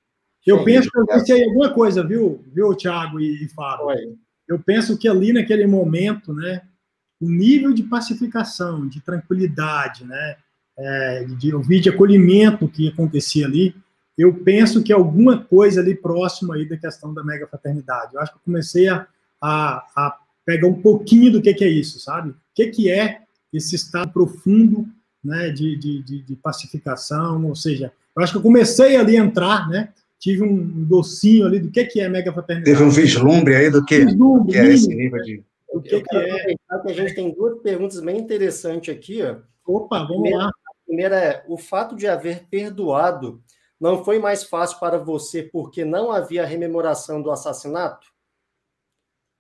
Eu 0.45 0.64
penso 0.64 0.91
que 0.91 0.99
eu 0.99 1.07
pensei 1.07 1.44
alguma 1.44 1.74
coisa, 1.74 2.06
viu, 2.06 2.44
viu 2.53 2.76
Thiago 2.76 3.20
e, 3.20 3.45
e 3.45 3.49
Fábio? 3.49 3.88
Oi. 3.88 4.16
Eu 4.48 4.60
penso 4.60 4.98
que 4.98 5.07
ali 5.07 5.34
naquele 5.34 5.66
momento, 5.66 6.32
né, 6.32 6.62
o 7.20 7.28
nível 7.28 7.74
de 7.74 7.82
pacificação, 7.82 8.88
de 8.88 9.02
tranquilidade, 9.02 10.06
né, 10.06 10.38
é, 10.77 11.23
de 11.23 11.53
ouvir 11.53 11.80
de 11.80 11.89
acolhimento 11.89 12.68
que 12.68 12.89
acontecia 12.89 13.45
ali, 13.45 13.76
eu 14.18 14.34
penso 14.34 14.84
que 14.84 14.93
alguma 14.93 15.43
coisa 15.43 15.81
ali 15.81 15.93
próxima 15.95 16.56
aí 16.56 16.68
da 16.68 16.77
questão 16.77 17.14
da 17.14 17.23
mega 17.23 17.47
fraternidade. 17.47 18.14
Eu 18.14 18.22
acho 18.22 18.31
que 18.31 18.38
eu 18.38 18.43
comecei 18.45 18.88
a, 18.88 19.06
a, 19.41 19.85
a 19.95 20.18
pegar 20.45 20.68
um 20.68 20.81
pouquinho 20.81 21.31
do 21.31 21.41
que, 21.41 21.53
que 21.53 21.64
é 21.64 21.69
isso, 21.69 21.99
sabe? 21.99 22.30
O 22.30 22.35
que, 22.53 22.68
que 22.68 22.89
é 22.89 23.22
esse 23.52 23.76
estado 23.76 24.11
profundo 24.11 24.88
né, 25.23 25.49
de, 25.49 25.76
de, 25.76 26.03
de, 26.03 26.22
de 26.22 26.35
pacificação, 26.35 27.45
ou 27.45 27.56
seja, 27.56 27.91
eu 28.15 28.23
acho 28.23 28.31
que 28.31 28.38
eu 28.38 28.43
comecei 28.43 28.95
ali 28.95 29.18
a 29.18 29.23
entrar, 29.23 29.68
né? 29.69 29.89
tive 30.19 30.43
um 30.43 30.84
docinho 30.85 31.45
ali 31.45 31.60
do 31.60 31.69
que, 31.69 31.85
que 31.85 31.99
é 31.99 32.10
mega 32.10 32.34
fraternidade. 32.34 32.76
Teve 32.76 32.88
um 32.88 32.91
vislumbre 32.91 33.56
aí 33.56 33.69
do 33.69 33.85
que, 33.85 34.06
vislumbre, 34.06 34.53
que 34.53 34.57
é 34.57 34.73
esse 34.73 34.88
nível 34.88 35.22
de. 35.22 35.43
O 35.69 35.81
que, 35.81 36.02
que 36.02 36.15
é? 36.15 36.56
que 36.56 36.89
a 36.89 36.93
gente 36.93 37.14
tem 37.14 37.31
duas 37.31 37.61
perguntas 37.61 37.99
bem 37.99 38.18
interessantes 38.18 38.93
aqui. 38.93 39.22
Ó. 39.22 39.35
Opa, 39.68 39.99
vamos 39.99 40.22
primeira, 40.22 40.45
lá. 40.45 40.52
Primeira 40.86 41.16
é: 41.16 41.45
o 41.48 41.57
fato 41.57 41.95
de 41.95 42.07
haver 42.07 42.45
perdoado 42.49 43.41
não 43.80 44.03
foi 44.03 44.20
mais 44.20 44.44
fácil 44.44 44.80
para 44.80 44.98
você 44.98 45.44
porque 45.44 45.84
não 45.84 46.12
havia 46.12 46.45
rememoração 46.45 47.22
do 47.22 47.32
assassinato? 47.32 48.07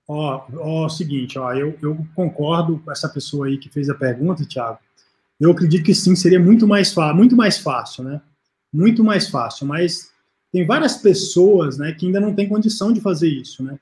Ó, 0.07 0.45
ó, 0.59 0.89
seguinte, 0.89 1.39
ó, 1.39 1.51
eu, 1.53 1.77
eu 1.81 1.97
concordo 2.13 2.79
com 2.79 2.91
essa 2.91 3.09
pessoa 3.09 3.47
aí 3.47 3.57
que 3.57 3.69
fez 3.69 3.89
a 3.89 3.95
pergunta, 3.95 4.45
Thiago. 4.45 4.79
Eu 5.39 5.51
acredito 5.51 5.83
que 5.83 5.95
sim, 5.95 6.15
seria 6.15 6.39
muito 6.39 6.67
mais 6.67 6.93
fácil, 6.93 7.15
muito 7.15 7.35
mais 7.35 7.57
fácil, 7.57 8.03
né? 8.03 8.21
Muito 8.71 9.03
mais 9.03 9.27
fácil, 9.29 9.65
mas 9.65 10.11
tem 10.51 10.65
várias 10.65 10.97
pessoas, 10.97 11.77
né, 11.77 11.91
que 11.91 12.05
ainda 12.05 12.19
não 12.19 12.33
têm 12.33 12.47
condição 12.47 12.93
de 12.93 13.01
fazer 13.01 13.27
isso, 13.27 13.63
né? 13.63 13.77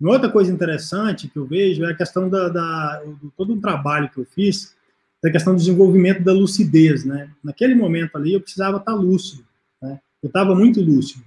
Uma 0.00 0.12
outra 0.12 0.30
coisa 0.30 0.52
interessante 0.52 1.26
que 1.26 1.38
eu 1.38 1.46
vejo 1.46 1.84
é 1.84 1.92
a 1.92 1.96
questão 1.96 2.28
da, 2.28 2.48
da 2.48 3.02
do, 3.20 3.32
todo 3.36 3.54
o 3.54 3.60
trabalho 3.60 4.08
que 4.10 4.18
eu 4.18 4.26
fiz, 4.26 4.74
da 5.22 5.30
questão 5.30 5.54
do 5.54 5.58
desenvolvimento 5.58 6.22
da 6.22 6.32
lucidez, 6.32 7.04
né? 7.04 7.30
Naquele 7.42 7.74
momento 7.74 8.16
ali 8.16 8.34
eu 8.34 8.40
precisava 8.40 8.78
estar 8.78 8.94
lúcido, 8.94 9.44
né? 9.82 10.00
Eu 10.22 10.28
estava 10.28 10.54
muito 10.54 10.80
lúcido. 10.80 11.24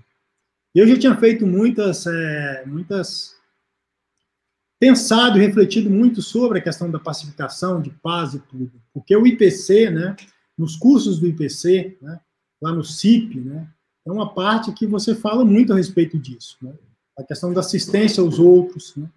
Eu 0.74 0.88
já 0.88 0.98
tinha 0.98 1.16
feito 1.18 1.46
muitas, 1.46 2.06
é, 2.08 2.64
muitas 2.66 3.36
pensado 4.82 5.38
e 5.38 5.46
refletido 5.46 5.92
muito 5.92 6.24
sobre 6.24 6.58
a 6.58 6.62
questão 6.62 6.90
da 6.90 6.98
pacificação, 6.98 7.80
de 7.80 7.92
paz 7.92 8.34
e 8.34 8.40
tudo. 8.40 8.72
Porque 8.92 9.16
o 9.16 9.28
IPC, 9.28 9.92
né, 9.92 10.16
nos 10.58 10.76
cursos 10.76 11.20
do 11.20 11.28
IPC, 11.28 12.00
né, 12.02 12.20
lá 12.60 12.74
no 12.74 12.84
CIP, 12.84 13.40
né, 13.40 13.70
é 14.04 14.12
uma 14.12 14.34
parte 14.34 14.72
que 14.72 14.88
você 14.88 15.14
fala 15.14 15.46
muito 15.46 15.72
a 15.72 15.76
respeito 15.76 16.18
disso, 16.18 16.58
né, 16.64 16.74
a 17.16 17.24
questão 17.24 17.54
da 17.54 17.60
assistência 17.60 18.24
aos 18.24 18.40
outros. 18.40 18.96
Né. 18.96 19.08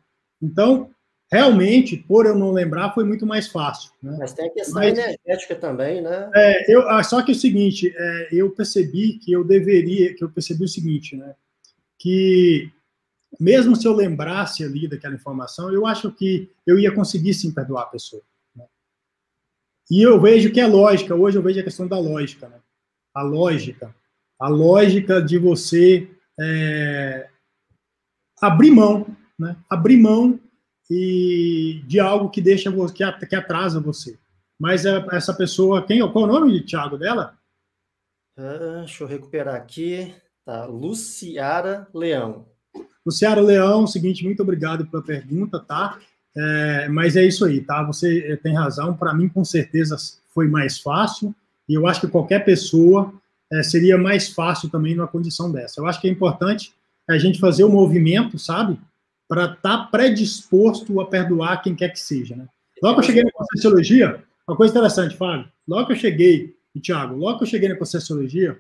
Então, 0.43 0.91
realmente, 1.31 1.97
por 1.97 2.27
eu 2.27 2.35
não 2.35 2.53
lembrar, 2.53 2.95
foi 2.95 3.05
muito 3.05 3.27
mais 3.27 3.49
fácil. 3.49 3.91
Né. 4.03 4.17
Mas 4.19 4.33
tem 4.33 4.49
a 4.49 4.53
questão 4.53 4.75
Mas, 4.75 4.97
energética 4.97 5.57
também, 5.57 6.01
né? 6.01 6.31
É, 6.35 6.75
eu, 6.75 6.89
ah, 6.89 7.03
só 7.03 7.23
que 7.23 7.33
é 7.33 7.35
o 7.35 7.39
seguinte, 7.39 7.93
é, 7.97 8.29
eu 8.33 8.51
percebi 8.51 9.19
que 9.19 9.33
eu 9.33 9.45
deveria, 9.45 10.15
que 10.15 10.23
eu 10.23 10.31
percebi 10.31 10.65
o 10.65 10.69
seguinte, 10.69 11.17
né, 11.17 11.35
que 11.99 12.71
mesmo 13.41 13.75
se 13.75 13.87
eu 13.87 13.93
lembrasse 13.93 14.63
ali 14.63 14.89
daquela 14.89 15.15
informação, 15.15 15.73
eu 15.73 15.87
acho 15.87 16.13
que 16.13 16.51
eu 16.67 16.79
ia 16.79 16.93
conseguir 16.93 17.35
sim 17.35 17.53
perdoar 17.53 17.83
a 17.83 17.87
pessoa. 17.87 18.23
Né? 18.55 18.65
E 19.91 20.03
eu 20.03 20.21
vejo 20.21 20.53
que 20.53 20.61
é 20.61 20.67
lógica, 20.67 21.15
hoje 21.15 21.39
eu 21.39 21.43
vejo 21.43 21.61
a 21.61 21.65
questão 21.65 21.87
da 21.87 21.99
lógica. 21.99 22.49
Né? 22.49 22.61
A 23.15 23.23
lógica. 23.23 23.95
A 24.39 24.49
lógica 24.49 25.23
de 25.23 25.39
você 25.39 26.09
é, 26.39 27.29
abrir 28.41 28.71
mão, 28.71 29.07
né? 29.39 29.57
abrir 29.69 29.97
mão 29.97 30.39
e 30.91 31.83
de 31.87 31.99
algo 31.99 32.31
que 32.31 32.41
deixa 32.41 32.73
que, 32.93 33.27
que 33.27 33.37
atrasa 33.37 33.81
você. 33.81 34.19
Mas 34.59 34.85
é, 34.87 35.05
essa 35.13 35.35
pessoa, 35.35 35.85
quem, 35.85 36.01
qual 36.11 36.27
é 36.27 36.29
o 36.29 36.33
nome 36.33 36.53
de 36.53 36.67
Thiago 36.67 36.97
dela? 36.97 37.37
Ah, 38.37 38.81
deixa 38.81 39.05
eu 39.05 39.09
recuperar 39.09 39.55
aqui. 39.55 40.15
Tá, 40.45 40.67
Luciara 40.67 41.89
Leão. 41.95 42.47
Luciano 43.05 43.43
Leão, 43.43 43.87
seguinte, 43.87 44.25
muito 44.25 44.43
obrigado 44.43 44.87
pela 44.87 45.03
pergunta, 45.03 45.61
tá? 45.61 45.99
É, 46.37 46.89
mas 46.89 47.17
é 47.17 47.25
isso 47.25 47.45
aí, 47.45 47.61
tá? 47.61 47.83
Você 47.85 48.33
é, 48.33 48.37
tem 48.37 48.55
razão. 48.55 48.97
Para 48.97 49.15
mim, 49.15 49.29
com 49.29 49.45
certeza, 49.45 49.97
foi 50.33 50.49
mais 50.49 50.79
fácil. 50.79 51.35
E 51.69 51.75
eu 51.75 51.87
acho 51.87 52.01
que 52.01 52.09
qualquer 52.09 52.45
pessoa 52.45 53.13
é, 53.53 53.63
seria 53.63 53.97
mais 53.97 54.29
fácil 54.29 54.69
também 54.69 54.95
numa 54.95 55.07
condição 55.07 55.51
dessa. 55.51 55.81
Eu 55.81 55.87
acho 55.87 56.01
que 56.01 56.09
é 56.09 56.11
importante 56.11 56.73
a 57.09 57.19
gente 57.19 57.39
fazer 57.39 57.65
o 57.65 57.69
movimento, 57.69 58.39
sabe? 58.39 58.79
Para 59.35 59.47
estar 59.47 59.57
tá 59.59 59.85
predisposto 59.87 61.01
a 61.01 61.07
perdoar 61.07 61.61
quem 61.61 61.75
quer 61.75 61.89
que 61.89 61.99
seja, 61.99 62.37
né? 62.37 62.47
Logo 62.81 62.95
que 62.95 63.01
eu 63.01 63.07
cheguei 63.07 63.25
na 63.25 63.33
Conscienciologia, 63.33 64.25
uma 64.47 64.57
coisa 64.57 64.73
interessante, 64.73 65.17
Fábio. 65.17 65.49
Logo 65.67 65.89
que 65.89 65.93
eu 65.93 65.97
cheguei, 65.97 66.55
e 66.73 66.79
Thiago, 66.79 67.17
logo 67.17 67.39
que 67.39 67.43
eu 67.43 67.49
cheguei 67.49 67.69
na 67.69 67.75
Conscienciologia, 67.75 68.57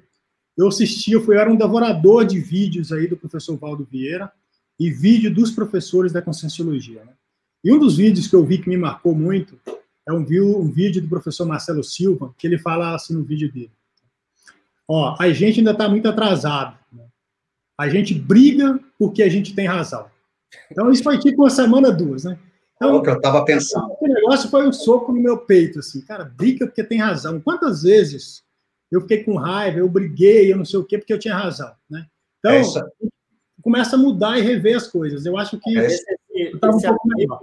eu 0.58 0.66
assisti, 0.66 1.12
eu, 1.12 1.22
fui, 1.22 1.36
eu 1.36 1.40
era 1.40 1.48
um 1.48 1.54
devorador 1.54 2.24
de 2.24 2.40
vídeos 2.40 2.90
aí 2.90 3.06
do 3.06 3.16
professor 3.16 3.56
Valdo 3.56 3.86
Vieira 3.88 4.32
e 4.76 4.90
vídeo 4.90 5.32
dos 5.32 5.52
professores 5.52 6.12
da 6.12 6.20
Conscienciologia. 6.20 7.04
Né? 7.04 7.12
E 7.62 7.72
um 7.72 7.78
dos 7.78 7.96
vídeos 7.96 8.26
que 8.26 8.34
eu 8.34 8.44
vi 8.44 8.58
que 8.58 8.68
me 8.68 8.76
marcou 8.76 9.14
muito 9.14 9.56
é 10.08 10.12
um, 10.12 10.26
um 10.26 10.72
vídeo 10.72 11.00
do 11.00 11.08
professor 11.08 11.46
Marcelo 11.46 11.84
Silva, 11.84 12.34
que 12.36 12.48
ele 12.48 12.58
fala 12.58 12.96
assim 12.96 13.14
no 13.14 13.22
vídeo 13.22 13.52
dele. 13.52 13.70
Ó, 14.88 15.14
a 15.20 15.32
gente 15.32 15.60
ainda 15.60 15.70
está 15.70 15.88
muito 15.88 16.08
atrasado. 16.08 16.76
Né? 16.92 17.04
A 17.78 17.88
gente 17.88 18.12
briga 18.12 18.80
porque 18.98 19.22
a 19.22 19.28
gente 19.28 19.54
tem 19.54 19.68
razão. 19.68 20.12
Então, 20.70 20.90
isso 20.90 21.02
foi 21.02 21.18
tipo 21.18 21.42
uma 21.42 21.50
semana, 21.50 21.90
duas, 21.90 22.24
né? 22.24 22.38
Então, 22.76 22.90
é 22.90 22.92
o 22.94 23.02
que 23.02 23.10
eu 23.10 23.16
estava 23.16 23.44
pensando. 23.44 23.96
O 24.00 24.06
negócio 24.06 24.48
foi 24.50 24.66
um 24.66 24.72
soco 24.72 25.12
no 25.12 25.20
meu 25.20 25.38
peito, 25.38 25.78
assim, 25.78 26.00
cara, 26.00 26.24
briga 26.24 26.66
porque 26.66 26.82
tem 26.82 26.98
razão. 26.98 27.40
Quantas 27.40 27.82
vezes 27.82 28.42
eu 28.90 29.00
fiquei 29.02 29.24
com 29.24 29.36
raiva, 29.36 29.78
eu 29.78 29.88
briguei, 29.88 30.52
eu 30.52 30.56
não 30.56 30.64
sei 30.64 30.78
o 30.78 30.84
quê, 30.84 30.98
porque 30.98 31.12
eu 31.12 31.18
tinha 31.18 31.36
razão, 31.36 31.72
né? 31.88 32.06
Então, 32.38 32.52
é 32.52 32.64
começa 33.62 33.96
a 33.96 33.98
mudar 33.98 34.38
e 34.38 34.42
rever 34.42 34.76
as 34.76 34.86
coisas. 34.86 35.24
Eu 35.24 35.38
acho 35.38 35.58
que... 35.58 35.78
É 35.78 35.86
esse, 35.86 36.04
esse, 36.34 36.56
um 36.62 36.68
apego, 36.68 37.40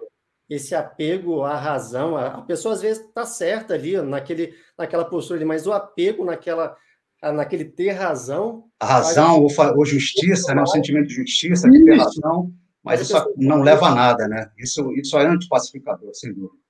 esse, 0.47 0.75
apego, 0.75 1.41
à 1.41 1.57
razão, 1.57 2.15
a, 2.15 2.41
pessoa 2.41 2.75
às 2.75 2.81
vezes 2.81 3.03
está 3.03 3.25
certa 3.25 3.73
ali, 3.73 3.99
naquele, 4.01 4.53
naquela 4.77 5.03
postura 5.03 5.39
ali, 5.39 5.45
mas 5.45 5.65
o 5.65 5.73
apego 5.73 6.23
naquela 6.23 6.77
naquele 7.23 7.65
ter 7.65 7.91
razão. 7.91 8.65
A 8.79 8.85
razão 8.85 9.43
ou, 9.43 9.49
ou 9.75 9.85
justiça, 9.85 10.55
né? 10.55 10.61
o 10.63 10.65
sentimento 10.65 11.07
de 11.07 11.15
justiça, 11.15 11.69
de 11.69 11.83
ter 11.83 11.97
razão, 11.97 12.51
mas 12.83 13.01
isso 13.01 13.33
não 13.37 13.61
leva 13.61 13.87
a 13.87 13.95
nada, 13.95 14.27
né? 14.27 14.49
Isso, 14.57 14.91
isso 14.93 15.17
é 15.17 15.27
antipacificador, 15.27 16.09
sem 16.13 16.33
dúvida 16.33 16.61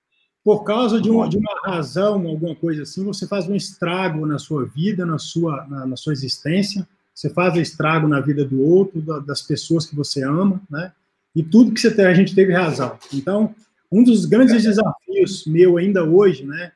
por 0.44 0.64
causa 0.64 1.00
de 1.00 1.10
uma, 1.10 1.30
de 1.30 1.38
uma 1.38 1.62
razão, 1.64 2.26
alguma 2.28 2.56
coisa 2.56 2.84
assim, 2.84 3.04
você 3.04 3.28
faz 3.28 3.48
um 3.48 3.56
estrago 3.56 4.26
na 4.26 4.40
sua 4.40 4.66
vida, 4.66 5.06
na 5.06 5.20
sua, 5.20 5.66
na, 5.68 5.86
na 5.86 5.96
sua 5.96 6.14
existência, 6.14 6.88
você 7.14 7.30
faz 7.30 7.56
estrago 7.56 8.08
na 8.08 8.20
vida 8.20 8.44
do 8.44 8.62
outro, 8.62 9.02
da, 9.02 9.20
das 9.20 9.42
pessoas 9.42 9.86
que 9.86 9.96
você 9.96 10.24
ama, 10.24 10.62
né? 10.70 10.92
E 11.36 11.44
tudo 11.44 11.72
que 11.72 11.80
você 11.80 11.94
tem, 11.94 12.06
a 12.06 12.14
gente 12.14 12.34
teve 12.34 12.54
razão. 12.54 12.98
Então, 13.14 13.54
um 13.92 14.04
dos 14.04 14.26
grandes 14.26 14.64
desafios 14.64 15.46
meu 15.46 15.78
ainda 15.78 16.04
hoje, 16.04 16.44
né, 16.44 16.72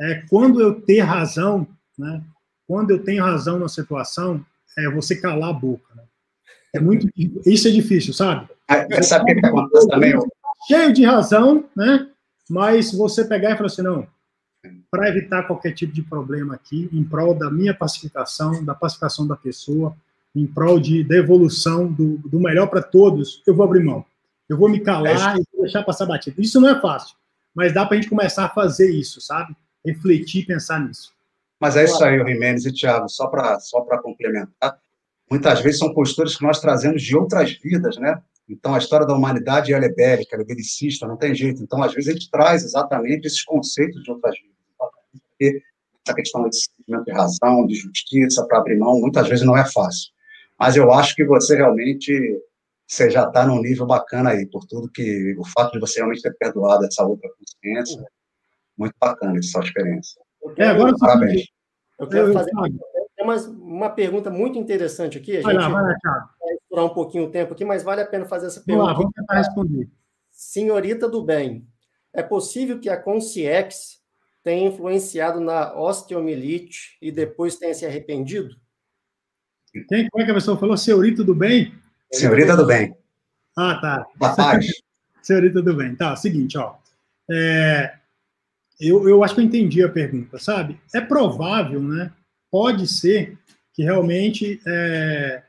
é 0.00 0.22
quando 0.28 0.60
eu 0.60 0.80
ter 0.80 1.00
razão, 1.00 1.66
né? 1.98 2.22
Quando 2.66 2.92
eu 2.92 3.02
tenho 3.02 3.22
razão 3.22 3.58
na 3.58 3.68
situação, 3.68 4.44
é 4.78 4.88
você 4.88 5.16
calar 5.16 5.50
a 5.50 5.52
boca. 5.52 5.92
Né? 5.94 6.02
É 6.74 6.80
muito, 6.80 7.08
isso 7.44 7.68
é 7.68 7.70
difícil, 7.70 8.14
sabe? 8.14 8.48
É, 8.70 9.02
sabe 9.02 9.32
o 9.32 9.40
que 9.40 9.46
acontece 9.46 9.88
também? 9.88 10.14
Cheio 10.66 10.92
de 10.92 11.04
razão, 11.04 11.64
né? 11.74 12.08
Mas 12.48 12.92
você 12.92 13.24
pegar 13.24 13.52
e 13.52 13.56
falar 13.56 13.66
assim, 13.66 13.82
não, 13.82 14.06
para 14.90 15.08
evitar 15.08 15.44
qualquer 15.44 15.72
tipo 15.72 15.92
de 15.92 16.02
problema 16.02 16.54
aqui, 16.54 16.88
em 16.92 17.02
prol 17.02 17.34
da 17.34 17.50
minha 17.50 17.74
pacificação, 17.74 18.64
da 18.64 18.74
pacificação 18.74 19.26
da 19.26 19.36
pessoa, 19.36 19.96
em 20.34 20.46
prol 20.46 20.78
de, 20.78 21.02
da 21.02 21.16
evolução 21.16 21.90
do, 21.90 22.18
do 22.18 22.38
melhor 22.38 22.66
para 22.66 22.82
todos, 22.82 23.42
eu 23.46 23.54
vou 23.54 23.64
abrir 23.64 23.82
mão. 23.82 24.04
Eu 24.48 24.56
vou 24.56 24.68
me 24.68 24.80
calar 24.80 25.36
é 25.36 25.40
e 25.40 25.44
vou 25.52 25.62
deixar 25.62 25.82
passar 25.82 26.06
batido. 26.06 26.40
Isso 26.40 26.60
não 26.60 26.68
é 26.68 26.80
fácil, 26.80 27.16
mas 27.54 27.72
dá 27.72 27.86
para 27.86 27.96
a 27.96 28.00
gente 28.00 28.10
começar 28.10 28.44
a 28.44 28.48
fazer 28.48 28.90
isso, 28.90 29.20
sabe? 29.20 29.56
Refletir 29.84 30.42
e 30.42 30.46
pensar 30.46 30.80
nisso. 30.80 31.12
Mas 31.58 31.76
é 31.76 31.84
isso 31.84 32.02
aí, 32.02 32.18
Jimenez 32.18 32.64
e 32.64 32.72
Thiago, 32.72 33.08
só 33.08 33.26
para 33.26 33.60
só 33.60 33.80
complementar. 34.02 34.78
Muitas 35.30 35.60
vezes 35.60 35.78
são 35.78 35.94
posturas 35.94 36.36
que 36.36 36.42
nós 36.42 36.60
trazemos 36.60 37.02
de 37.02 37.16
outras 37.16 37.52
vidas, 37.52 37.96
né? 37.98 38.20
Então, 38.52 38.74
a 38.74 38.78
história 38.78 39.06
da 39.06 39.14
humanidade 39.14 39.72
ela 39.72 39.84
é 39.84 39.88
bélica, 39.88 40.34
ela 40.34 40.42
é 40.42 40.46
belicista, 40.46 41.06
não 41.06 41.16
tem 41.16 41.34
jeito. 41.34 41.62
Então, 41.62 41.82
às 41.82 41.94
vezes, 41.94 42.08
a 42.08 42.12
gente 42.12 42.30
traz 42.30 42.64
exatamente 42.64 43.26
esses 43.26 43.44
conceitos 43.44 44.02
de 44.02 44.10
outras 44.10 44.34
vidas. 44.36 44.56
Porque 45.30 45.62
essa 46.04 46.16
questão 46.16 46.48
de 46.48 46.56
sentimento 46.56 47.04
de 47.04 47.12
razão, 47.12 47.66
de 47.66 47.74
justiça, 47.74 48.44
para 48.46 48.58
abrir 48.58 48.78
mão, 48.78 49.00
muitas 49.00 49.28
vezes 49.28 49.44
não 49.46 49.56
é 49.56 49.64
fácil. 49.64 50.10
Mas 50.58 50.76
eu 50.76 50.92
acho 50.92 51.14
que 51.14 51.24
você 51.24 51.56
realmente 51.56 52.40
você 52.90 53.08
já 53.08 53.22
está 53.22 53.46
num 53.46 53.62
nível 53.62 53.86
bacana 53.86 54.30
aí, 54.30 54.44
por 54.46 54.66
tudo 54.66 54.90
que 54.90 55.36
o 55.38 55.44
fato 55.44 55.72
de 55.74 55.78
você 55.78 56.00
realmente 56.00 56.22
ter 56.22 56.36
perdoado 56.36 56.84
essa 56.84 57.04
outra 57.04 57.30
consciência, 57.38 58.04
muito 58.76 58.94
bacana 59.00 59.38
essa 59.38 59.48
sua 59.48 59.62
experiência. 59.62 60.20
É, 60.58 60.66
agora, 60.66 60.92
Parabéns. 60.98 61.44
Eu 62.00 62.08
quero 62.08 62.32
fazer 62.32 62.50
uma, 63.20 63.36
uma 63.36 63.90
pergunta 63.90 64.28
muito 64.28 64.58
interessante 64.58 65.18
aqui. 65.18 65.36
A 65.36 65.42
vai 65.42 65.54
lá, 65.54 65.68
vai 65.68 65.82
lá, 65.84 66.30
Um 66.82 66.94
pouquinho 66.94 67.24
o 67.24 67.30
tempo 67.30 67.52
aqui, 67.52 67.64
mas 67.64 67.82
vale 67.82 68.02
a 68.02 68.06
pena 68.06 68.24
fazer 68.24 68.46
essa 68.46 68.60
pergunta. 68.60 68.86
Vamos 68.86 68.98
lá, 68.98 68.98
vamos 68.98 69.14
tentar 69.14 69.34
responder. 69.36 69.88
Senhorita 70.30 71.08
do 71.08 71.22
bem, 71.22 71.66
é 72.12 72.22
possível 72.22 72.78
que 72.80 72.88
a 72.88 72.96
Consciex 72.96 74.00
tenha 74.42 74.68
influenciado 74.68 75.40
na 75.40 75.74
osteomielite 75.74 76.96
e 77.00 77.12
depois 77.12 77.56
tenha 77.56 77.74
se 77.74 77.84
arrependido? 77.84 78.56
Quem, 79.88 80.08
como 80.08 80.22
é 80.22 80.24
que 80.24 80.30
a 80.30 80.34
pessoa 80.34 80.58
falou? 80.58 80.76
Senhorita 80.76 81.22
do 81.22 81.34
bem? 81.34 81.74
Senhorita 82.12 82.56
do 82.56 82.66
bem. 82.66 82.96
Ah, 83.56 83.78
tá. 83.80 84.06
Papai. 84.18 84.60
Senhorita 85.22 85.62
do 85.62 85.74
bem. 85.74 85.94
Tá, 85.94 86.16
seguinte, 86.16 86.58
ó. 86.58 86.74
É, 87.30 87.94
eu, 88.80 89.08
eu 89.08 89.22
acho 89.22 89.34
que 89.34 89.40
eu 89.40 89.44
entendi 89.44 89.82
a 89.84 89.88
pergunta, 89.88 90.38
sabe? 90.38 90.80
É 90.94 91.00
provável, 91.00 91.80
né? 91.80 92.12
Pode 92.50 92.88
ser 92.88 93.38
que 93.72 93.84
realmente 93.84 94.60
é, 94.66 95.42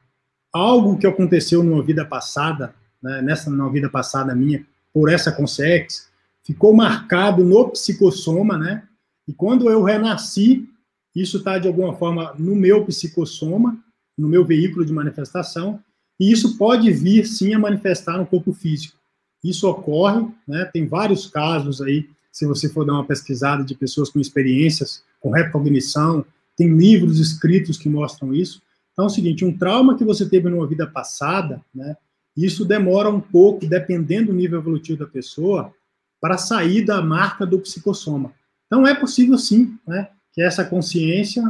algo 0.53 0.97
que 0.97 1.07
aconteceu 1.07 1.63
numa 1.63 1.83
vida 1.83 2.05
passada, 2.05 2.73
né, 3.01 3.21
nessa 3.21 3.49
numa 3.49 3.69
vida 3.69 3.89
passada 3.89 4.35
minha, 4.35 4.65
por 4.93 5.09
essa 5.09 5.31
consex, 5.31 6.09
ficou 6.43 6.73
marcado 6.73 7.43
no 7.43 7.69
psicossoma, 7.69 8.57
né? 8.57 8.83
E 9.27 9.33
quando 9.33 9.69
eu 9.69 9.83
renasci, 9.83 10.67
isso 11.15 11.37
está 11.37 11.57
de 11.57 11.67
alguma 11.67 11.93
forma 11.93 12.33
no 12.37 12.55
meu 12.55 12.85
psicossoma, 12.85 13.77
no 14.17 14.27
meu 14.27 14.45
veículo 14.45 14.85
de 14.85 14.91
manifestação, 14.91 15.79
e 16.19 16.31
isso 16.31 16.57
pode 16.57 16.91
vir 16.91 17.25
sim 17.25 17.53
a 17.53 17.59
manifestar 17.59 18.17
no 18.17 18.25
corpo 18.25 18.53
físico. 18.53 18.97
Isso 19.43 19.67
ocorre, 19.67 20.27
né? 20.47 20.65
Tem 20.65 20.87
vários 20.87 21.27
casos 21.27 21.81
aí, 21.81 22.09
se 22.31 22.45
você 22.45 22.69
for 22.69 22.85
dar 22.85 22.93
uma 22.93 23.05
pesquisada 23.05 23.63
de 23.63 23.75
pessoas 23.75 24.09
com 24.09 24.19
experiências 24.19 25.03
com 25.21 25.29
recognição, 25.29 26.25
tem 26.57 26.67
livros 26.75 27.19
escritos 27.19 27.77
que 27.77 27.87
mostram 27.87 28.33
isso. 28.33 28.61
Então 28.91 29.05
é 29.05 29.07
o 29.07 29.09
seguinte, 29.09 29.45
um 29.45 29.57
trauma 29.57 29.97
que 29.97 30.03
você 30.03 30.27
teve 30.27 30.49
numa 30.49 30.67
vida 30.67 30.85
passada, 30.85 31.61
né? 31.73 31.95
Isso 32.35 32.63
demora 32.63 33.09
um 33.09 33.19
pouco, 33.19 33.65
dependendo 33.65 34.27
do 34.27 34.37
nível 34.37 34.59
evolutivo 34.59 34.99
da 34.99 35.07
pessoa, 35.07 35.73
para 36.19 36.37
sair 36.37 36.85
da 36.85 37.01
marca 37.01 37.45
do 37.45 37.59
psicossoma. 37.59 38.31
Então 38.67 38.85
é 38.87 38.93
possível 38.93 39.37
sim, 39.37 39.77
né? 39.87 40.09
Que 40.33 40.41
essa 40.41 40.63
consciência, 40.63 41.43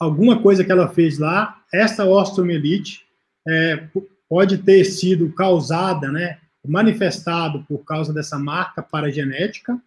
alguma 0.00 0.40
coisa 0.40 0.64
que 0.64 0.72
ela 0.72 0.88
fez 0.88 1.18
lá, 1.18 1.60
essa 1.72 2.04
osteomielite 2.04 3.04
é, 3.46 3.86
pode 4.28 4.58
ter 4.58 4.84
sido 4.84 5.32
causada, 5.32 6.10
né? 6.10 6.38
Manifestado 6.66 7.64
por 7.68 7.84
causa 7.84 8.12
dessa 8.12 8.38
marca 8.38 8.82
paragenética, 8.82 9.80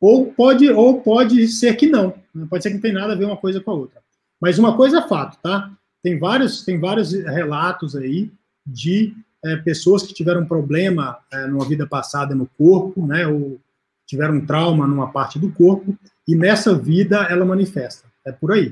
ou 0.00 0.32
pode, 0.32 0.68
ou 0.70 1.00
pode 1.00 1.46
ser 1.48 1.76
que 1.76 1.86
não. 1.86 2.14
Né? 2.34 2.46
Pode 2.50 2.62
ser 2.62 2.70
que 2.70 2.74
não 2.74 2.82
tem 2.82 2.92
nada 2.92 3.12
a 3.12 3.16
ver 3.16 3.24
uma 3.24 3.36
coisa 3.36 3.60
com 3.60 3.70
a 3.70 3.74
outra. 3.74 4.02
Mas 4.40 4.58
uma 4.58 4.76
coisa 4.76 4.98
é 4.98 5.08
fato, 5.08 5.38
tá? 5.40 5.70
Tem 6.04 6.18
vários, 6.18 6.62
tem 6.62 6.78
vários 6.78 7.14
relatos 7.14 7.96
aí 7.96 8.30
de 8.66 9.16
é, 9.42 9.56
pessoas 9.56 10.02
que 10.02 10.12
tiveram 10.12 10.44
problema 10.44 11.18
é, 11.32 11.46
numa 11.46 11.64
vida 11.64 11.86
passada 11.86 12.34
no 12.34 12.46
corpo, 12.58 13.06
né? 13.06 13.26
Ou 13.26 13.58
tiveram 14.06 14.34
um 14.34 14.44
trauma 14.44 14.86
numa 14.86 15.10
parte 15.10 15.38
do 15.38 15.50
corpo, 15.50 15.96
e 16.28 16.36
nessa 16.36 16.74
vida 16.76 17.26
ela 17.30 17.42
manifesta. 17.46 18.06
É 18.22 18.30
por 18.30 18.52
aí. 18.52 18.68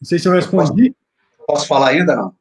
Não 0.00 0.08
sei 0.08 0.18
se 0.18 0.26
eu 0.26 0.32
respondi. 0.32 0.92
Posso, 1.36 1.46
posso 1.46 1.68
falar 1.68 1.90
ainda, 1.90 2.16
não? 2.16 2.34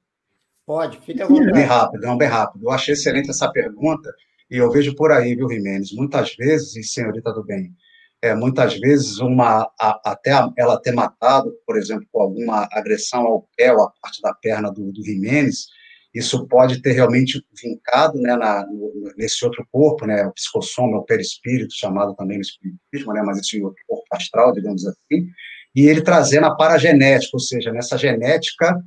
Pode, 0.65 0.99
fica 1.01 1.25
à 1.25 1.27
vontade. 1.27 1.51
Bem 1.51 1.65
rápido, 1.65 2.01
não, 2.01 2.17
bem 2.17 2.27
rápido. 2.27 2.65
Eu 2.65 2.71
achei 2.71 2.95
excelente 2.95 3.29
essa 3.29 3.47
pergunta, 3.51 4.11
e 4.49 4.57
eu 4.57 4.71
vejo 4.71 4.95
por 4.95 5.11
aí, 5.11 5.35
viu, 5.35 5.47
Jimenez? 5.47 5.91
Muitas 5.91 6.35
vezes, 6.35 6.75
e 6.75 6.83
senhorita 6.83 7.31
do 7.31 7.43
bem, 7.43 7.75
é, 8.21 8.33
muitas 8.33 8.79
vezes 8.79 9.19
uma 9.19 9.71
a, 9.79 10.11
até 10.11 10.31
ela 10.57 10.81
ter 10.81 10.91
matado, 10.91 11.53
por 11.65 11.77
exemplo, 11.77 12.05
com 12.11 12.21
alguma 12.21 12.67
agressão 12.71 13.21
ao 13.25 13.47
pé 13.55 13.71
ou 13.71 13.83
à 13.83 13.91
parte 14.01 14.21
da 14.21 14.33
perna 14.33 14.71
do, 14.71 14.91
do 14.91 15.03
Jimenez, 15.03 15.67
isso 16.13 16.47
pode 16.47 16.81
ter 16.81 16.93
realmente 16.93 17.43
vincado 17.61 18.19
né, 18.19 18.35
na, 18.35 18.65
no, 18.65 19.13
nesse 19.15 19.45
outro 19.45 19.65
corpo, 19.71 20.05
né, 20.05 20.25
o 20.25 20.33
psicossoma, 20.33 20.97
o 20.97 21.05
perispírito, 21.05 21.75
chamado 21.75 22.15
também 22.15 22.37
no 22.37 22.41
espiritismo, 22.41 23.13
né, 23.13 23.21
mas 23.23 23.37
esse 23.39 23.61
outro 23.61 23.81
corpo 23.87 24.05
astral, 24.11 24.51
digamos 24.51 24.85
assim, 24.85 25.27
e 25.75 25.85
ele 25.85 26.01
trazendo 26.01 26.47
a 26.47 26.55
paragenética, 26.55 27.31
ou 27.33 27.39
seja, 27.39 27.71
nessa 27.71 27.97
genética 27.97 28.81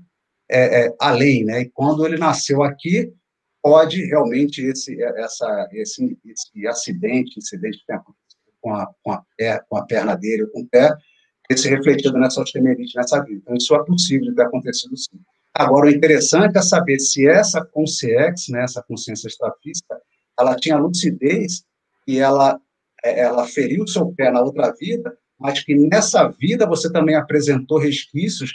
é, 0.51 0.86
é, 0.86 0.94
além, 1.01 1.44
né, 1.44 1.61
e 1.61 1.70
quando 1.70 2.05
ele 2.05 2.19
nasceu 2.19 2.65
aqui, 2.65 3.12
pode 3.62 4.05
realmente 4.07 4.62
esse, 4.62 5.01
essa, 5.02 5.69
esse, 5.73 6.19
esse 6.24 6.66
acidente, 6.66 7.39
incidente 7.39 7.78
que 7.78 7.86
tem 7.86 7.97
com 8.60 8.74
a, 8.74 8.88
com 9.02 9.12
a, 9.12 9.22
pé, 9.36 9.62
com 9.68 9.76
a 9.76 9.84
perna 9.84 10.14
dele, 10.16 10.46
com 10.46 10.60
o 10.60 10.68
pé, 10.68 10.94
ter 11.48 11.56
se 11.56 11.68
refletido 11.68 12.18
nessa 12.18 12.40
osteomerite, 12.40 12.96
nessa 12.96 13.22
vida. 13.22 13.40
Então, 13.42 13.56
isso 13.56 13.74
é 13.74 13.84
possível 13.84 14.28
de 14.28 14.34
ter 14.34 14.42
acontecido 14.42 14.96
sim. 14.96 15.18
Agora, 15.52 15.86
o 15.86 15.90
interessante 15.90 16.56
é 16.56 16.62
saber 16.62 16.98
se 17.00 17.26
essa 17.26 17.64
consciência, 17.64 18.52
né, 18.56 18.62
essa 18.62 18.82
consciência 18.82 19.26
extrafísica, 19.26 20.00
ela 20.38 20.54
tinha 20.54 20.78
lucidez 20.78 21.64
e 22.06 22.18
ela, 22.18 22.60
é, 23.04 23.20
ela 23.20 23.46
feriu 23.46 23.86
seu 23.86 24.12
pé 24.12 24.30
na 24.30 24.40
outra 24.40 24.72
vida, 24.78 25.16
mas 25.38 25.62
que 25.64 25.74
nessa 25.74 26.28
vida 26.28 26.66
você 26.66 26.90
também 26.90 27.16
apresentou 27.16 27.78
resquícios 27.78 28.52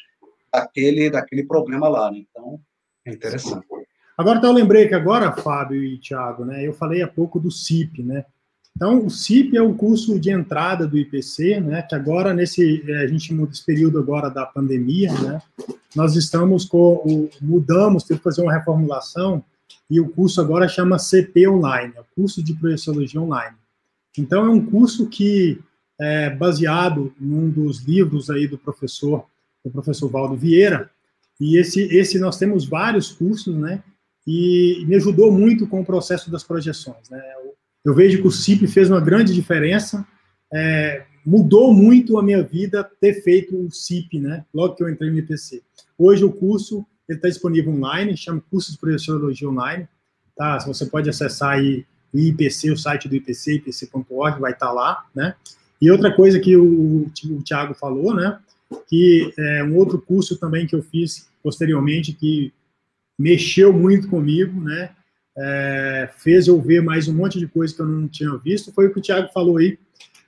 daquele, 0.52 1.10
daquele 1.10 1.44
problema 1.44 1.90
lá. 1.90 2.10
Né? 2.10 2.20
Então, 2.30 2.60
é 3.06 3.12
interessante. 3.12 3.66
Agora, 4.18 4.38
então, 4.38 4.52
eu 4.52 4.56
lembrei 4.56 4.88
que 4.88 4.96
agora, 4.96 5.34
Fábio 5.34 5.84
e 5.84 6.00
Tiago, 6.00 6.46
né, 6.46 6.66
eu 6.66 6.74
falei 6.74 7.02
há 7.02 7.08
pouco 7.08 7.40
do 7.40 7.52
CIP, 7.52 8.02
né? 8.02 8.26
Então, 8.76 9.06
o 9.06 9.10
CIP 9.10 9.56
é 9.56 9.62
o 9.62 9.74
curso 9.74 10.20
de 10.20 10.30
entrada 10.30 10.86
do 10.86 10.98
IPC, 10.98 11.62
né, 11.62 11.82
que 11.82 11.96
agora, 11.96 12.34
nesse, 12.34 12.84
é, 12.86 13.04
a 13.04 13.08
gente 13.08 13.34
muda 13.34 13.54
esse 13.54 13.66
período 13.66 13.98
agora 13.98 14.30
da 14.30 14.46
pandemia, 14.46 15.14
né, 15.14 15.42
nós 15.96 16.18
estamos 16.18 16.66
com, 16.66 16.96
o, 16.96 17.30
mudamos, 17.42 18.04
teve 18.04 18.20
que 18.20 18.24
fazer 18.26 18.42
uma 18.42 18.52
reformulação, 18.52 19.42
e 19.90 20.02
o 20.02 20.10
curso 20.10 20.42
agora 20.42 20.68
chama 20.68 21.00
CP 21.00 21.48
Online, 21.48 21.94
é 21.96 22.02
o 22.02 22.06
curso 22.14 22.44
de 22.44 22.54
Projeciologia 22.54 23.22
Online. 23.22 23.56
Então, 24.18 24.46
é 24.46 24.50
um 24.50 24.66
curso 24.66 25.08
que 25.08 25.58
é 25.98 26.30
baseado 26.30 27.14
num 27.18 27.50
dos 27.50 27.80
livros 27.80 28.30
aí 28.30 28.46
do 28.46 28.58
professor, 28.58 29.26
do 29.64 29.72
professor 29.72 30.10
Valdo 30.10 30.36
Vieira, 30.36 30.92
e 31.40 31.58
esse, 31.58 31.82
esse 31.96 32.20
nós 32.20 32.38
temos 32.38 32.66
vários 32.66 33.10
cursos, 33.10 33.56
né, 33.56 33.82
e 34.28 34.84
me 34.86 34.96
ajudou 34.96 35.32
muito 35.32 35.66
com 35.66 35.80
o 35.80 35.86
processo 35.86 36.30
das 36.30 36.44
projeções, 36.44 37.10
né, 37.10 37.22
eu 37.86 37.94
vejo 37.94 38.20
que 38.20 38.28
o 38.28 38.32
CIP 38.32 38.66
fez 38.68 38.90
uma 38.90 39.00
grande 39.00 39.34
diferença, 39.34 40.06
é, 40.52 41.06
mudou 41.24 41.72
muito 41.72 42.18
a 42.18 42.24
minha 42.24 42.42
vida 42.42 42.84
ter 43.00 43.22
feito 43.22 43.56
o 43.56 43.72
CIP, 43.72 44.20
né? 44.20 44.44
Logo 44.52 44.76
que 44.76 44.84
eu 44.84 44.90
entrei 44.90 45.12
no 45.12 45.20
IPC. 45.20 45.62
Hoje 45.98 46.26
o 46.26 46.32
curso 46.32 46.84
está 47.08 47.30
disponível 47.30 47.72
online, 47.72 48.18
chama 48.18 48.44
Curso 48.50 48.72
de 48.72 48.80
Projeciologia 48.80 49.48
Online, 49.48 49.88
tá? 50.36 50.58
Você 50.66 50.88
pode 50.88 51.10
acessar 51.10 51.52
aí 51.52 51.86
o 52.12 52.18
IPC, 52.18 52.72
o 52.72 52.78
site 52.78 53.08
do 53.08 53.16
IPC, 53.16 53.56
ipc.org, 53.56 54.40
vai 54.40 54.54
estar 54.54 54.68
tá 54.68 54.72
lá, 54.72 55.06
né? 55.14 55.36
E 55.80 55.92
outra 55.92 56.12
coisa 56.12 56.40
que 56.40 56.56
o, 56.56 57.04
o 57.06 57.44
Tiago 57.44 57.76
falou, 57.76 58.16
né? 58.16 58.40
Que 58.88 59.32
é 59.38 59.64
um 59.64 59.76
outro 59.76 60.02
curso 60.02 60.38
também 60.38 60.66
que 60.66 60.76
eu 60.76 60.82
fiz 60.82 61.30
posteriormente 61.44 62.14
que 62.14 62.52
mexeu 63.18 63.72
muito 63.72 64.08
comigo, 64.08 64.60
né? 64.60 64.90
É, 65.38 66.10
fez 66.18 66.48
eu 66.48 66.62
ver 66.62 66.82
mais 66.82 67.08
um 67.08 67.14
monte 67.14 67.40
de 67.40 67.48
coisa 67.48 67.74
que 67.74 67.82
eu 67.82 67.86
não 67.86 68.08
tinha 68.08 68.36
visto, 68.38 68.72
foi 68.72 68.88
o 68.88 68.94
que 68.94 69.00
o 69.00 69.02
Tiago 69.02 69.30
falou 69.34 69.58
aí, 69.58 69.78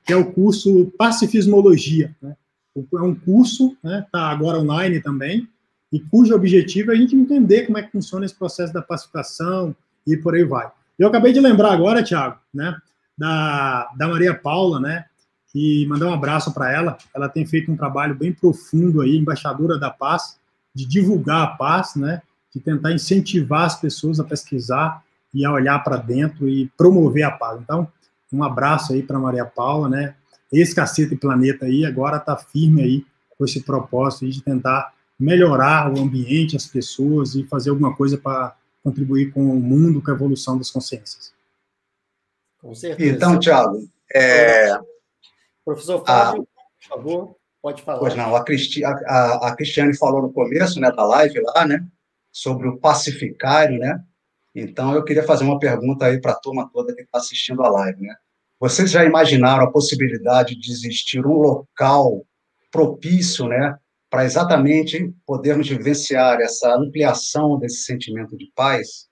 que 0.05 0.13
é 0.13 0.15
o 0.15 0.31
curso 0.31 0.91
Pacifismologia. 0.97 2.15
Né? 2.21 2.35
É 2.75 3.01
um 3.01 3.15
curso, 3.15 3.75
está 3.83 3.89
né, 3.89 4.05
tá 4.11 4.29
agora 4.29 4.59
online 4.59 5.01
também, 5.01 5.47
e 5.91 5.99
cujo 5.99 6.35
objetivo 6.35 6.91
é 6.91 6.95
a 6.95 6.97
gente 6.97 7.15
entender 7.15 7.65
como 7.65 7.77
é 7.77 7.83
que 7.83 7.91
funciona 7.91 8.25
esse 8.25 8.35
processo 8.35 8.73
da 8.73 8.81
pacificação 8.81 9.75
e 10.05 10.17
por 10.17 10.35
aí 10.35 10.43
vai. 10.43 10.69
Eu 10.99 11.07
acabei 11.07 11.31
de 11.31 11.39
lembrar 11.39 11.73
agora, 11.73 12.03
Tiago, 12.03 12.39
né, 12.53 12.75
da, 13.17 13.89
da 13.97 14.07
Maria 14.07 14.33
Paula, 14.33 14.79
né, 14.79 15.05
e 15.55 15.85
mandar 15.87 16.07
um 16.07 16.13
abraço 16.13 16.53
para 16.53 16.71
ela. 16.71 16.97
Ela 17.15 17.29
tem 17.29 17.45
feito 17.45 17.71
um 17.71 17.77
trabalho 17.77 18.13
bem 18.13 18.31
profundo 18.31 19.01
aí, 19.01 19.15
embaixadora 19.15 19.79
da 19.79 19.89
paz, 19.89 20.37
de 20.75 20.85
divulgar 20.85 21.41
a 21.43 21.47
paz, 21.47 21.95
né, 21.95 22.21
de 22.53 22.61
tentar 22.61 22.91
incentivar 22.91 23.65
as 23.65 23.79
pessoas 23.79 24.19
a 24.19 24.23
pesquisar 24.23 25.03
e 25.33 25.45
a 25.45 25.51
olhar 25.51 25.83
para 25.83 25.97
dentro 25.97 26.47
e 26.47 26.67
promover 26.77 27.23
a 27.23 27.31
paz. 27.31 27.59
Então, 27.61 27.87
um 28.31 28.43
abraço 28.43 28.93
aí 28.93 29.03
para 29.03 29.19
Maria 29.19 29.45
Paula, 29.45 29.89
né? 29.89 30.15
Esse 30.51 30.73
Cacete 30.73 31.15
Planeta 31.15 31.65
aí 31.65 31.85
agora 31.85 32.17
está 32.17 32.35
firme 32.35 32.81
aí 32.81 33.05
com 33.37 33.45
esse 33.45 33.61
propósito 33.61 34.29
de 34.29 34.41
tentar 34.41 34.93
melhorar 35.19 35.91
o 35.91 35.99
ambiente, 35.99 36.55
as 36.55 36.65
pessoas 36.65 37.35
e 37.35 37.43
fazer 37.43 37.69
alguma 37.69 37.95
coisa 37.95 38.17
para 38.17 38.55
contribuir 38.83 39.31
com 39.31 39.41
o 39.41 39.59
mundo, 39.59 40.01
com 40.01 40.11
a 40.11 40.13
evolução 40.13 40.57
das 40.57 40.69
consciências. 40.69 41.33
Com 42.61 42.73
certeza. 42.73 43.15
Então, 43.15 43.39
Tiago, 43.39 43.87
é... 44.13 44.79
professor 45.65 46.03
Fábio, 46.05 46.41
a... 46.41 46.45
por 46.45 46.97
favor, 46.97 47.35
pode 47.61 47.81
falar. 47.81 47.99
Pois 47.99 48.15
não, 48.15 48.35
a, 48.35 48.43
Cristi... 48.43 48.83
a, 48.83 49.47
a 49.47 49.55
Cristiane 49.55 49.95
falou 49.95 50.21
no 50.21 50.31
começo 50.31 50.79
né, 50.79 50.91
da 50.91 51.03
live 51.05 51.39
lá, 51.41 51.65
né? 51.65 51.85
Sobre 52.37 52.67
o 52.67 52.77
pacificário, 52.77 53.79
né? 53.79 53.99
Então, 54.53 54.93
eu 54.93 55.03
queria 55.03 55.23
fazer 55.23 55.43
uma 55.43 55.57
pergunta 55.57 56.05
aí 56.05 56.21
para 56.21 56.33
a 56.33 56.39
turma 56.39 56.69
toda 56.71 56.93
que 56.93 57.01
está 57.01 57.17
assistindo 57.17 57.63
a 57.63 57.69
live, 57.69 57.99
né? 58.01 58.15
Vocês 58.59 58.91
já 58.91 59.03
imaginaram 59.03 59.63
a 59.63 59.71
possibilidade 59.71 60.55
de 60.55 60.71
existir 60.71 61.25
um 61.25 61.33
local 61.33 62.23
propício, 62.71 63.47
né, 63.47 63.75
para 64.09 64.23
exatamente 64.23 65.13
podermos 65.25 65.67
vivenciar 65.67 66.39
essa 66.39 66.75
ampliação 66.75 67.57
desse 67.57 67.83
sentimento 67.83 68.37
de 68.37 68.51
paz? 68.55 69.07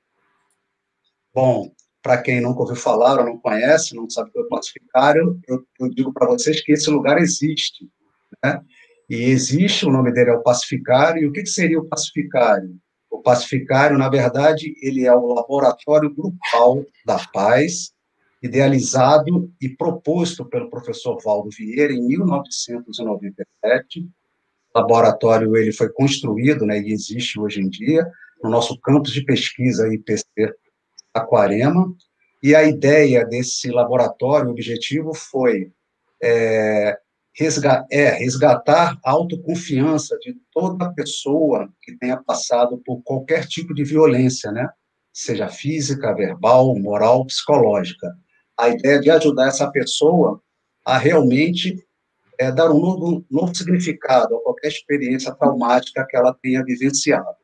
Bom, 1.34 1.72
para 2.02 2.22
quem 2.22 2.42
nunca 2.42 2.62
ouviu 2.62 2.76
falar 2.76 3.20
ou 3.20 3.26
não 3.26 3.40
conhece, 3.40 3.96
não 3.96 4.10
sabe 4.10 4.30
o 4.30 4.34
que 4.34 4.40
é 4.40 4.42
o 4.42 4.50
pacificário, 4.50 5.40
eu, 5.48 5.66
eu 5.80 5.90
digo 5.90 6.14
para 6.14 6.28
vocês 6.28 6.62
que 6.62 6.74
esse 6.74 6.90
lugar 6.92 7.18
existe, 7.18 7.90
né? 8.44 8.62
E 9.10 9.16
existe, 9.16 9.86
o 9.86 9.92
nome 9.92 10.12
dele 10.12 10.32
é 10.32 10.34
o 10.34 10.44
pacificário, 10.44 11.24
e 11.24 11.28
o 11.28 11.32
que, 11.32 11.42
que 11.42 11.50
seria 11.50 11.80
o 11.80 11.88
pacificário? 11.88 12.76
O 13.16 13.22
pacificário, 13.22 13.98
na 13.98 14.10
verdade, 14.10 14.76
ele 14.82 15.06
é 15.06 15.16
o 15.16 15.34
laboratório 15.34 16.14
grupal 16.14 16.84
da 17.06 17.18
paz, 17.32 17.94
idealizado 18.44 19.50
e 19.62 19.70
proposto 19.70 20.44
pelo 20.44 20.70
professor 20.70 21.18
Valdo 21.24 21.50
Vieira 21.50 21.94
em 21.94 22.06
1997. 22.06 24.02
O 24.02 24.80
laboratório 24.80 25.56
ele 25.56 25.72
foi 25.72 25.88
construído, 25.94 26.66
né, 26.66 26.78
e 26.82 26.92
existe 26.92 27.40
hoje 27.40 27.62
em 27.62 27.70
dia, 27.70 28.06
no 28.44 28.50
nosso 28.50 28.78
campus 28.82 29.14
de 29.14 29.24
pesquisa 29.24 29.88
IPC 29.88 30.26
Aquarema, 31.14 31.96
e 32.44 32.54
a 32.54 32.66
ideia 32.66 33.26
desse 33.26 33.72
laboratório, 33.72 34.50
o 34.50 34.52
objetivo 34.52 35.14
foi 35.14 35.72
é, 36.22 37.00
resgatar, 37.38 37.86
é, 37.92 38.12
resgatar 38.12 38.98
a 39.04 39.12
autoconfiança 39.12 40.18
de 40.20 40.36
toda 40.52 40.94
pessoa 40.94 41.70
que 41.82 41.98
tenha 41.98 42.18
passado 42.18 42.82
por 42.86 43.02
qualquer 43.04 43.46
tipo 43.46 43.74
de 43.74 43.84
violência, 43.84 44.52
né? 44.52 44.70
seja 45.14 45.48
física, 45.48 46.14
verbal, 46.14 46.78
moral, 46.78 47.26
psicológica. 47.26 48.14
A 48.58 48.70
ideia 48.70 49.00
de 49.00 49.10
ajudar 49.10 49.48
essa 49.48 49.70
pessoa 49.72 50.42
a 50.86 50.98
realmente 50.98 51.86
é, 52.38 52.52
dar 52.52 52.70
um 52.70 52.80
novo, 52.80 53.26
novo 53.32 53.56
significado 53.56 54.36
a 54.36 54.44
qualquer 54.44 54.68
experiência 54.68 55.34
traumática 55.34 56.06
que 56.10 56.18
ela 56.18 56.36
tenha 56.42 56.64
vivenciado. 56.64 57.38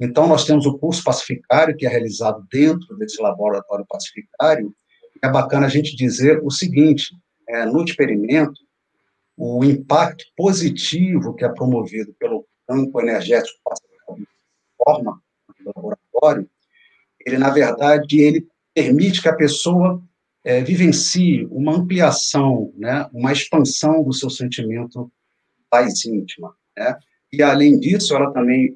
Então, 0.00 0.26
nós 0.26 0.44
temos 0.44 0.66
o 0.66 0.76
curso 0.76 1.02
pacificário, 1.02 1.76
que 1.76 1.86
é 1.86 1.88
realizado 1.88 2.44
dentro 2.52 2.96
desse 2.98 3.22
laboratório 3.22 3.86
pacificário. 3.88 4.74
É 5.22 5.30
bacana 5.30 5.66
a 5.66 5.70
gente 5.70 5.96
dizer 5.96 6.40
o 6.44 6.50
seguinte: 6.50 7.14
é, 7.48 7.64
no 7.64 7.82
experimento, 7.84 8.60
o 9.36 9.64
impacto 9.64 10.24
positivo 10.36 11.34
que 11.34 11.44
é 11.44 11.48
promovido 11.48 12.14
pelo 12.18 12.46
campo 12.66 13.00
energético 13.00 13.58
forma 14.82 15.20
do 15.60 15.72
laboratório, 15.74 16.48
ele, 17.24 17.38
na 17.38 17.50
verdade, 17.50 18.20
ele 18.20 18.46
permite 18.74 19.20
que 19.20 19.28
a 19.28 19.34
pessoa 19.34 20.02
é, 20.44 20.62
vivencie 20.62 21.44
uma 21.46 21.74
ampliação, 21.74 22.72
né, 22.76 23.08
uma 23.12 23.32
expansão 23.32 24.04
do 24.04 24.12
seu 24.12 24.30
sentimento 24.30 25.10
paz 25.68 26.04
íntima, 26.04 26.54
né? 26.76 26.96
E, 27.32 27.42
além 27.42 27.78
disso, 27.78 28.14
ela 28.14 28.32
também, 28.32 28.72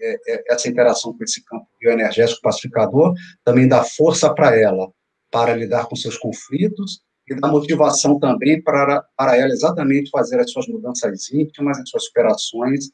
é, 0.00 0.34
é, 0.34 0.44
essa 0.52 0.68
interação 0.68 1.16
com 1.16 1.22
esse 1.22 1.44
campo 1.44 1.66
bioenergético 1.80 2.42
pacificador, 2.42 3.14
também 3.44 3.68
dá 3.68 3.84
força 3.84 4.34
para 4.34 4.56
ela, 4.56 4.90
para 5.30 5.54
lidar 5.54 5.86
com 5.86 5.94
seus 5.94 6.18
conflitos, 6.18 7.00
e 7.30 7.40
dá 7.40 7.48
motivação 7.48 8.18
também 8.18 8.60
para, 8.62 9.02
para 9.16 9.36
ela 9.36 9.52
exatamente 9.52 10.10
fazer 10.10 10.40
as 10.40 10.50
suas 10.50 10.66
mudanças 10.66 11.30
íntimas, 11.32 11.78
as 11.78 11.88
suas 11.88 12.04
superações, 12.04 12.90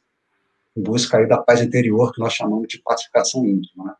em 0.76 0.82
busca 0.82 1.18
aí 1.18 1.28
da 1.28 1.38
paz 1.38 1.60
interior, 1.60 2.12
que 2.12 2.20
nós 2.20 2.32
chamamos 2.32 2.68
de 2.68 2.80
pacificação 2.82 3.44
íntima. 3.46 3.84
Né? 3.84 3.94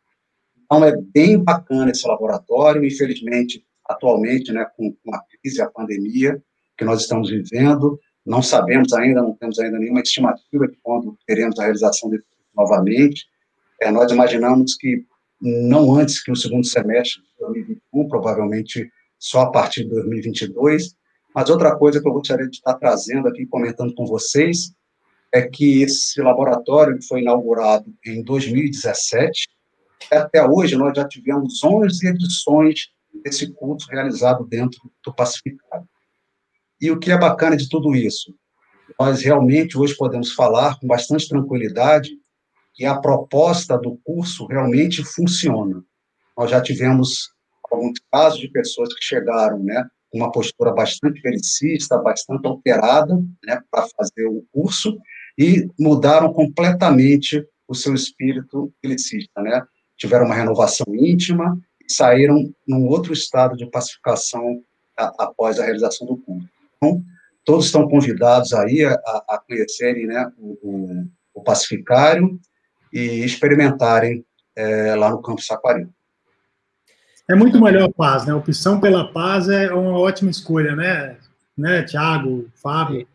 Então, 0.65 0.83
é 0.83 0.95
bem 0.97 1.37
bacana 1.37 1.91
esse 1.91 2.07
laboratório, 2.07 2.83
infelizmente, 2.83 3.65
atualmente, 3.87 4.51
né, 4.51 4.65
com, 4.75 4.91
com 4.91 5.15
a 5.15 5.21
crise, 5.21 5.61
a 5.61 5.69
pandemia 5.69 6.41
que 6.77 6.83
nós 6.83 7.01
estamos 7.01 7.29
vivendo, 7.29 7.99
não 8.25 8.41
sabemos 8.41 8.91
ainda, 8.93 9.21
não 9.21 9.33
temos 9.33 9.59
ainda 9.59 9.77
nenhuma 9.77 10.01
estimativa 10.01 10.67
de 10.67 10.77
quando 10.81 11.17
teremos 11.25 11.57
a 11.59 11.63
realização 11.63 12.09
dele 12.09 12.23
novamente. 12.55 13.27
É, 13.79 13.91
nós 13.91 14.11
imaginamos 14.11 14.75
que 14.75 15.05
não 15.39 15.93
antes 15.93 16.23
que 16.23 16.31
o 16.31 16.35
segundo 16.35 16.65
semestre 16.65 17.21
de 17.21 17.27
2021, 17.39 18.07
provavelmente 18.07 18.91
só 19.25 19.41
a 19.41 19.51
partir 19.51 19.85
de 19.85 19.89
2022. 19.89 20.95
Mas 21.33 21.49
outra 21.49 21.75
coisa 21.75 21.99
que 21.99 22.07
eu 22.07 22.13
gostaria 22.13 22.47
de 22.47 22.57
estar 22.57 22.75
trazendo 22.75 23.27
aqui, 23.27 23.45
comentando 23.47 23.93
com 23.95 24.05
vocês, 24.05 24.71
é 25.33 25.41
que 25.41 25.81
esse 25.81 26.21
laboratório 26.21 26.97
foi 27.07 27.21
inaugurado 27.21 27.91
em 28.05 28.23
2017. 28.23 29.49
Até 30.11 30.47
hoje, 30.47 30.75
nós 30.75 30.95
já 30.95 31.07
tivemos 31.07 31.63
11 31.63 32.07
edições 32.07 32.89
desse 33.23 33.51
curso 33.51 33.89
realizado 33.89 34.45
dentro 34.45 34.79
do 35.03 35.13
Pacificado. 35.13 35.89
E 36.79 36.91
o 36.91 36.99
que 36.99 37.11
é 37.11 37.17
bacana 37.17 37.57
de 37.57 37.67
tudo 37.67 37.95
isso? 37.95 38.31
Nós 38.99 39.23
realmente 39.23 39.75
hoje 39.75 39.95
podemos 39.97 40.33
falar 40.33 40.79
com 40.79 40.85
bastante 40.85 41.27
tranquilidade 41.27 42.11
que 42.75 42.85
a 42.85 42.95
proposta 42.95 43.75
do 43.75 43.97
curso 44.03 44.45
realmente 44.45 45.03
funciona. 45.03 45.83
Nós 46.37 46.51
já 46.51 46.61
tivemos 46.61 47.34
alguns 47.71 47.99
casos 48.11 48.39
de 48.39 48.49
pessoas 48.49 48.93
que 48.93 49.03
chegaram, 49.03 49.59
né, 49.63 49.87
com 50.11 50.19
uma 50.19 50.31
postura 50.31 50.71
bastante 50.71 51.19
felicista, 51.21 51.97
bastante 51.97 52.45
alterada, 52.47 53.15
né, 53.43 53.61
para 53.71 53.87
fazer 53.97 54.27
o 54.27 54.45
curso 54.51 54.97
e 55.37 55.67
mudaram 55.79 56.31
completamente 56.31 57.45
o 57.67 57.73
seu 57.73 57.93
espírito 57.93 58.71
felicista, 58.81 59.41
né? 59.41 59.61
Tiveram 59.97 60.25
uma 60.25 60.35
renovação 60.35 60.85
íntima 60.93 61.59
e 61.81 61.91
saíram 61.91 62.53
num 62.67 62.85
outro 62.87 63.11
estado 63.11 63.55
de 63.57 63.65
pacificação 63.69 64.61
a, 64.97 65.25
após 65.25 65.59
a 65.59 65.65
realização 65.65 66.05
do 66.05 66.17
curso. 66.17 66.47
Então, 66.77 67.03
todos 67.43 67.67
estão 67.67 67.87
convidados 67.87 68.53
aí 68.53 68.83
a, 68.83 68.93
a 68.93 69.41
conhecerem 69.47 70.07
né, 70.07 70.31
o, 70.37 70.57
o, 70.61 71.05
o, 71.35 71.43
pacificário 71.43 72.39
e 72.91 73.23
experimentarem 73.23 74.25
é, 74.55 74.95
lá 74.95 75.09
no 75.09 75.21
Campo 75.21 75.41
Saquarema. 75.41 75.89
É 77.27 77.35
muito 77.35 77.61
melhor 77.61 77.89
a 77.89 77.91
paz, 77.91 78.25
né? 78.25 78.33
A 78.33 78.37
opção 78.37 78.79
pela 78.79 79.11
paz 79.11 79.49
é 79.49 79.73
uma 79.73 79.97
ótima 79.97 80.29
escolha, 80.29 80.75
né? 80.75 81.17
Né, 81.57 81.83
Tiago, 81.83 82.47
Fábio? 82.53 83.07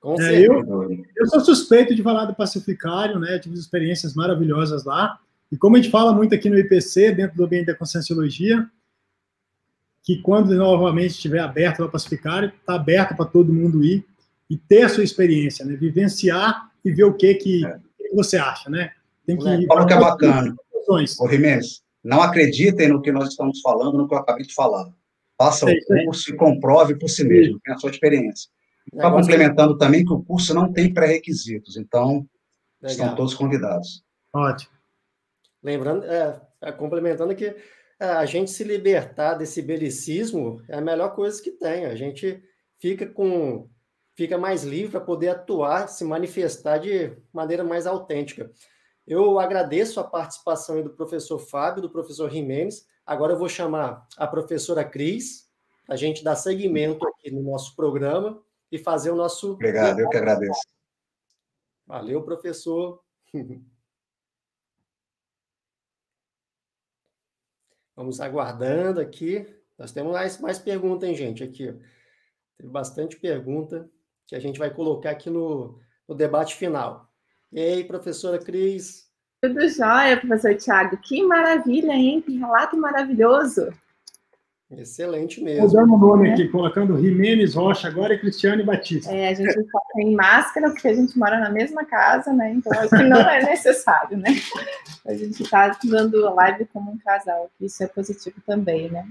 Com 0.00 0.20
é, 0.20 0.40
eu, 0.40 1.06
eu 1.16 1.26
sou 1.28 1.40
suspeito 1.40 1.94
de 1.94 2.02
falar 2.02 2.24
do 2.24 2.34
Pacificário, 2.34 3.18
né? 3.18 3.38
Tive 3.38 3.54
experiências 3.54 4.14
maravilhosas 4.14 4.84
lá. 4.84 5.18
E 5.52 5.56
como 5.56 5.76
a 5.76 5.78
gente 5.78 5.90
fala 5.90 6.12
muito 6.12 6.34
aqui 6.34 6.50
no 6.50 6.58
IPC, 6.58 7.12
dentro 7.12 7.36
do 7.36 7.44
ambiente 7.44 7.66
da 7.66 7.74
Conscienciologia, 7.74 8.68
que 10.02 10.20
quando 10.20 10.54
novamente 10.54 11.12
estiver 11.12 11.38
aberto 11.38 11.76
para 11.78 11.88
Pacificário, 11.88 12.52
está 12.60 12.74
aberto 12.74 13.16
para 13.16 13.24
todo 13.24 13.52
mundo 13.52 13.84
ir 13.84 14.04
e 14.50 14.56
ter 14.56 14.82
a 14.82 14.88
sua 14.88 15.04
experiência, 15.04 15.64
né? 15.64 15.76
Vivenciar 15.76 16.70
e 16.84 16.92
ver 16.92 17.04
o 17.04 17.14
que, 17.14 17.34
que, 17.34 17.64
é. 17.64 17.78
que 17.98 18.14
você 18.14 18.36
acha, 18.36 18.68
né? 18.68 18.90
Tem 19.24 19.38
que... 19.38 19.66
Fala 19.66 19.86
que 19.86 19.92
é 19.92 20.00
bacana. 20.00 20.56
Ô, 20.88 21.28
Jimenez, 21.28 21.83
não 22.04 22.20
acreditem 22.20 22.88
no 22.88 23.00
que 23.00 23.10
nós 23.10 23.30
estamos 23.30 23.60
falando, 23.60 23.96
no 23.96 24.06
que 24.06 24.14
eu 24.14 24.18
acabei 24.18 24.44
de 24.44 24.54
falar. 24.54 24.92
Faça 25.38 25.66
o 25.66 26.04
curso 26.04 26.30
e 26.30 26.36
comprove 26.36 26.96
por 26.96 27.08
si 27.08 27.24
mesmo, 27.24 27.58
tenha 27.64 27.76
a 27.76 27.78
sua 27.80 27.90
experiência. 27.90 28.50
Está 28.92 29.10
complementando 29.10 29.78
também 29.78 30.04
que 30.04 30.12
o 30.12 30.22
curso 30.22 30.54
não 30.54 30.70
tem 30.72 30.92
pré-requisitos, 30.92 31.76
então 31.76 32.28
Legal. 32.80 32.90
estão 32.90 33.14
todos 33.16 33.34
convidados. 33.34 34.04
Ótimo. 34.32 34.72
Lembrando, 35.62 36.04
é, 36.04 36.40
é, 36.60 36.72
complementando 36.72 37.34
que 37.34 37.46
é, 37.46 38.04
a 38.04 38.26
gente 38.26 38.50
se 38.50 38.62
libertar 38.62 39.34
desse 39.34 39.62
belicismo 39.62 40.62
é 40.68 40.76
a 40.76 40.80
melhor 40.80 41.14
coisa 41.14 41.42
que 41.42 41.50
tem. 41.50 41.86
A 41.86 41.94
gente 41.94 42.42
fica 42.78 43.06
com 43.06 43.68
fica 44.14 44.38
mais 44.38 44.62
livre 44.62 44.92
para 44.92 45.00
poder 45.00 45.30
atuar, 45.30 45.88
se 45.88 46.04
manifestar 46.04 46.78
de 46.78 47.16
maneira 47.32 47.64
mais 47.64 47.86
autêntica. 47.86 48.50
Eu 49.06 49.38
agradeço 49.38 50.00
a 50.00 50.04
participação 50.04 50.82
do 50.82 50.90
professor 50.90 51.38
Fábio, 51.38 51.82
do 51.82 51.90
professor 51.90 52.30
Jimenez. 52.30 52.88
Agora 53.04 53.34
eu 53.34 53.38
vou 53.38 53.50
chamar 53.50 54.08
a 54.16 54.26
professora 54.26 54.82
Cris, 54.82 55.50
a 55.86 55.94
gente 55.94 56.24
dar 56.24 56.36
seguimento 56.36 57.06
aqui 57.06 57.30
no 57.30 57.42
nosso 57.42 57.76
programa 57.76 58.42
e 58.72 58.78
fazer 58.78 59.10
o 59.10 59.16
nosso. 59.16 59.52
Obrigado, 59.52 60.00
eu 60.00 60.08
que 60.08 60.16
agradeço. 60.16 60.62
Valeu, 61.86 62.22
professor. 62.22 63.04
Vamos 67.94 68.20
aguardando 68.20 69.00
aqui. 69.00 69.46
Nós 69.78 69.92
temos 69.92 70.12
mais, 70.12 70.40
mais 70.40 70.58
perguntas, 70.58 71.08
hein, 71.08 71.14
gente? 71.14 71.44
Aqui. 71.44 71.78
Tem 72.56 72.68
bastante 72.68 73.16
pergunta 73.18 73.88
que 74.26 74.34
a 74.34 74.40
gente 74.40 74.58
vai 74.58 74.72
colocar 74.72 75.10
aqui 75.10 75.28
no, 75.28 75.78
no 76.08 76.14
debate 76.14 76.56
final. 76.56 77.12
E 77.54 77.60
aí, 77.60 77.84
professora 77.84 78.36
Cris? 78.36 79.04
Tudo 79.40 79.68
jóia, 79.68 80.16
professor 80.16 80.56
Tiago. 80.56 80.96
Que 80.96 81.22
maravilha, 81.22 81.92
hein? 81.92 82.20
Que 82.20 82.36
relato 82.36 82.76
maravilhoso. 82.76 83.72
Excelente 84.68 85.40
mesmo. 85.40 85.68
Mudando 85.68 85.94
o 85.94 85.98
nome 85.98 86.30
é. 86.30 86.32
aqui, 86.32 86.48
colocando 86.48 86.98
Jimenez 87.00 87.54
Rocha 87.54 87.86
agora 87.86 88.12
e 88.12 88.18
Cristiane 88.18 88.64
Batista. 88.64 89.14
É, 89.14 89.28
a 89.28 89.34
gente 89.34 89.52
só 89.70 89.78
tem 89.94 90.16
máscara 90.16 90.68
porque 90.68 90.88
a 90.88 90.94
gente 90.94 91.16
mora 91.16 91.38
na 91.38 91.48
mesma 91.48 91.84
casa, 91.84 92.32
né? 92.32 92.54
Então 92.54 92.76
acho 92.76 92.90
que 92.90 93.04
não 93.04 93.20
é 93.20 93.44
necessário, 93.44 94.18
né? 94.18 94.30
A 95.06 95.14
gente 95.14 95.44
está 95.44 95.78
dando 95.84 96.26
a 96.26 96.34
live 96.34 96.64
como 96.72 96.90
um 96.90 96.98
casal, 96.98 97.48
isso 97.60 97.84
é 97.84 97.86
positivo 97.86 98.42
também, 98.44 98.90
né? 98.90 99.06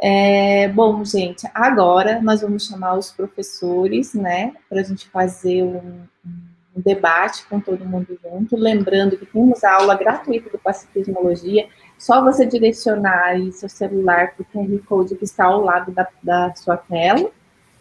É, 0.00 0.68
bom, 0.68 1.04
gente, 1.04 1.44
agora 1.52 2.22
nós 2.22 2.40
vamos 2.40 2.68
chamar 2.68 2.94
os 2.94 3.10
professores, 3.10 4.14
né, 4.14 4.54
para 4.68 4.80
a 4.80 4.84
gente 4.84 5.08
fazer 5.08 5.64
um, 5.64 6.06
um, 6.24 6.57
debate 6.80 7.46
com 7.46 7.60
todo 7.60 7.84
mundo 7.84 8.18
junto. 8.22 8.56
Lembrando 8.56 9.16
que 9.16 9.26
temos 9.26 9.62
a 9.64 9.74
aula 9.74 9.96
gratuita 9.96 10.50
do 10.50 10.58
Pacifismologia 10.58 11.68
só 11.98 12.22
você 12.22 12.46
direcionar 12.46 13.24
aí 13.24 13.50
seu 13.52 13.68
celular 13.68 14.34
para 14.34 14.42
o 14.42 14.46
QR 14.46 14.78
Code 14.86 15.16
que 15.16 15.24
está 15.24 15.44
ao 15.44 15.62
lado 15.62 15.90
da, 15.90 16.06
da 16.22 16.54
sua 16.54 16.76
tela 16.76 17.30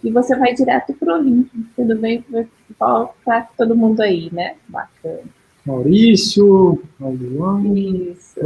e 0.04 0.12
você 0.12 0.36
vai 0.36 0.54
direto 0.54 0.94
para 0.94 1.16
o 1.16 1.22
link. 1.22 1.50
Tudo 1.76 1.96
bem 1.98 2.26
para 2.78 3.42
todo 3.56 3.76
mundo 3.76 4.02
aí, 4.02 4.30
né? 4.34 4.56
Bacana. 4.68 5.22
Maurício, 5.66 6.82
Luan, 7.00 7.74
Isso. 7.76 8.40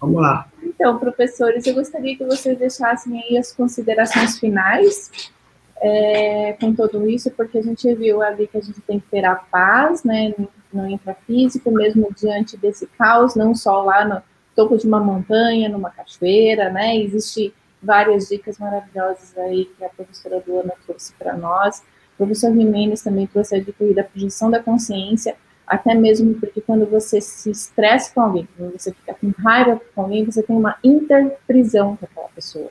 Vamos 0.00 0.20
lá. 0.20 0.48
Então, 0.62 0.98
professores, 0.98 1.66
eu 1.66 1.74
gostaria 1.74 2.16
que 2.16 2.24
vocês 2.24 2.56
deixassem 2.56 3.20
aí 3.20 3.38
as 3.38 3.52
considerações 3.52 4.38
finais 4.38 5.32
é, 5.80 6.56
com 6.60 6.74
tudo 6.74 7.08
isso, 7.08 7.30
porque 7.30 7.58
a 7.58 7.62
gente 7.62 7.92
viu 7.94 8.22
ali 8.22 8.46
que 8.46 8.58
a 8.58 8.60
gente 8.60 8.80
tem 8.82 8.98
que 9.00 9.06
ter 9.08 9.24
a 9.24 9.34
paz, 9.34 10.04
né? 10.04 10.34
no 10.72 10.88
intrafísico, 10.88 11.70
mesmo 11.70 12.08
diante 12.14 12.56
desse 12.56 12.86
caos, 12.86 13.34
não 13.34 13.54
só 13.54 13.82
lá 13.82 14.04
no 14.04 14.22
topo 14.54 14.76
de 14.76 14.86
uma 14.86 15.00
montanha, 15.00 15.68
numa 15.68 15.90
cachoeira, 15.90 16.70
né? 16.70 16.96
Existem 16.96 17.52
várias 17.82 18.28
dicas 18.28 18.58
maravilhosas 18.58 19.36
aí 19.38 19.66
que 19.66 19.84
a 19.84 19.88
professora 19.88 20.42
Luana 20.46 20.74
trouxe 20.84 21.12
para 21.14 21.36
nós. 21.36 21.82
O 22.14 22.16
professor 22.18 22.52
Jimenez 22.52 23.02
também 23.02 23.26
trouxe 23.26 23.54
a 23.56 23.60
dica 23.60 23.94
da 23.94 24.04
projeção 24.04 24.50
da 24.50 24.60
consciência, 24.60 25.36
até 25.66 25.94
mesmo 25.94 26.34
porque 26.34 26.60
quando 26.60 26.86
você 26.86 27.20
se 27.20 27.50
estressa 27.50 28.12
com 28.12 28.22
alguém, 28.22 28.48
quando 28.56 28.72
você 28.72 28.92
fica 28.92 29.14
com 29.14 29.30
raiva 29.42 29.80
com 29.94 30.02
alguém, 30.02 30.24
você 30.24 30.42
tem 30.42 30.56
uma 30.56 30.76
interprisão 30.82 31.96
com 31.96 32.04
aquela 32.04 32.28
pessoa. 32.28 32.70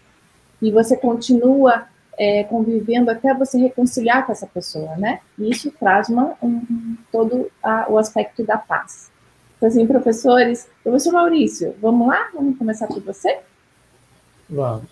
E 0.62 0.72
você 0.72 0.98
continua 0.98 1.88
é, 2.18 2.44
convivendo 2.44 3.12
até 3.12 3.34
você 3.34 3.58
reconciliar 3.58 4.26
com 4.26 4.32
essa 4.32 4.48
pessoa, 4.48 4.96
né? 4.98 5.20
E 5.38 5.50
isso 5.50 5.72
traz 5.72 6.10
uma, 6.10 6.34
um, 6.42 6.98
todo 7.12 7.52
a, 7.62 7.86
o 7.90 7.98
aspecto 7.98 8.44
da 8.44 8.58
paz. 8.58 9.12
Então, 9.58 9.70
assim, 9.70 9.86
professores, 9.86 10.70
professor 10.84 11.14
Maurício, 11.14 11.76
vamos 11.82 12.08
lá? 12.08 12.30
Vamos 12.34 12.58
começar 12.58 12.88
por 12.88 13.02
você? 13.02 13.40
Vamos. 14.50 14.86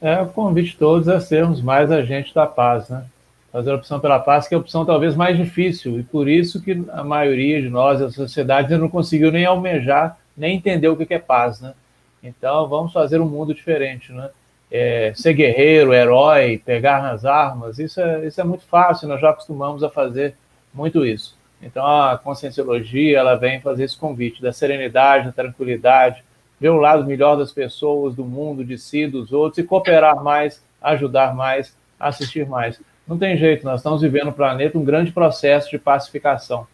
É, 0.00 0.20
o 0.20 0.28
convite 0.28 0.76
todos 0.78 1.08
a 1.08 1.20
sermos 1.20 1.60
mais 1.60 1.90
agentes 1.90 2.32
da 2.32 2.46
paz, 2.46 2.88
né? 2.88 3.04
Fazer 3.50 3.70
a 3.72 3.76
opção 3.76 3.98
pela 3.98 4.20
paz, 4.20 4.46
que 4.46 4.54
é 4.54 4.56
a 4.56 4.60
opção 4.60 4.84
talvez 4.84 5.16
mais 5.16 5.36
difícil, 5.36 5.98
e 5.98 6.02
por 6.02 6.28
isso 6.28 6.62
que 6.62 6.84
a 6.90 7.02
maioria 7.02 7.60
de 7.60 7.68
nós, 7.68 8.00
a 8.00 8.10
sociedade, 8.10 8.76
não 8.76 8.88
conseguiu 8.88 9.32
nem 9.32 9.44
almejar, 9.44 10.18
nem 10.36 10.56
entender 10.56 10.88
o 10.88 10.96
que 10.96 11.12
é 11.14 11.18
paz, 11.18 11.60
né? 11.60 11.74
Então, 12.22 12.68
vamos 12.68 12.92
fazer 12.92 13.20
um 13.20 13.28
mundo 13.28 13.54
diferente, 13.54 14.12
né? 14.12 14.30
É, 14.70 15.12
ser 15.14 15.32
guerreiro, 15.32 15.94
herói, 15.94 16.60
pegar 16.64 17.02
nas 17.02 17.24
armas, 17.24 17.78
isso 17.78 18.00
é, 18.00 18.26
isso 18.26 18.40
é 18.40 18.44
muito 18.44 18.64
fácil, 18.64 19.08
nós 19.08 19.20
já 19.20 19.30
acostumamos 19.30 19.82
a 19.82 19.88
fazer 19.88 20.34
muito 20.72 21.04
isso. 21.04 21.36
Então 21.60 21.84
a 21.84 22.18
conscienciologia 22.18 23.18
ela 23.18 23.34
vem 23.34 23.60
fazer 23.60 23.84
esse 23.84 23.96
convite 23.96 24.42
da 24.42 24.52
serenidade, 24.52 25.26
da 25.26 25.32
tranquilidade, 25.32 26.22
ver 26.60 26.68
o 26.68 26.76
lado 26.76 27.04
melhor 27.04 27.36
das 27.36 27.52
pessoas, 27.52 28.14
do 28.14 28.24
mundo, 28.24 28.64
de 28.64 28.76
si, 28.78 29.06
dos 29.06 29.32
outros 29.32 29.58
e 29.58 29.66
cooperar 29.66 30.22
mais, 30.22 30.62
ajudar 30.82 31.34
mais, 31.34 31.76
assistir 31.98 32.46
mais. 32.46 32.80
Não 33.06 33.16
tem 33.16 33.36
jeito, 33.36 33.64
nós 33.64 33.80
estamos 33.80 34.02
vivendo 34.02 34.26
no 34.26 34.32
planeta 34.32 34.78
um 34.78 34.84
grande 34.84 35.12
processo 35.12 35.70
de 35.70 35.78
pacificação 35.78 36.66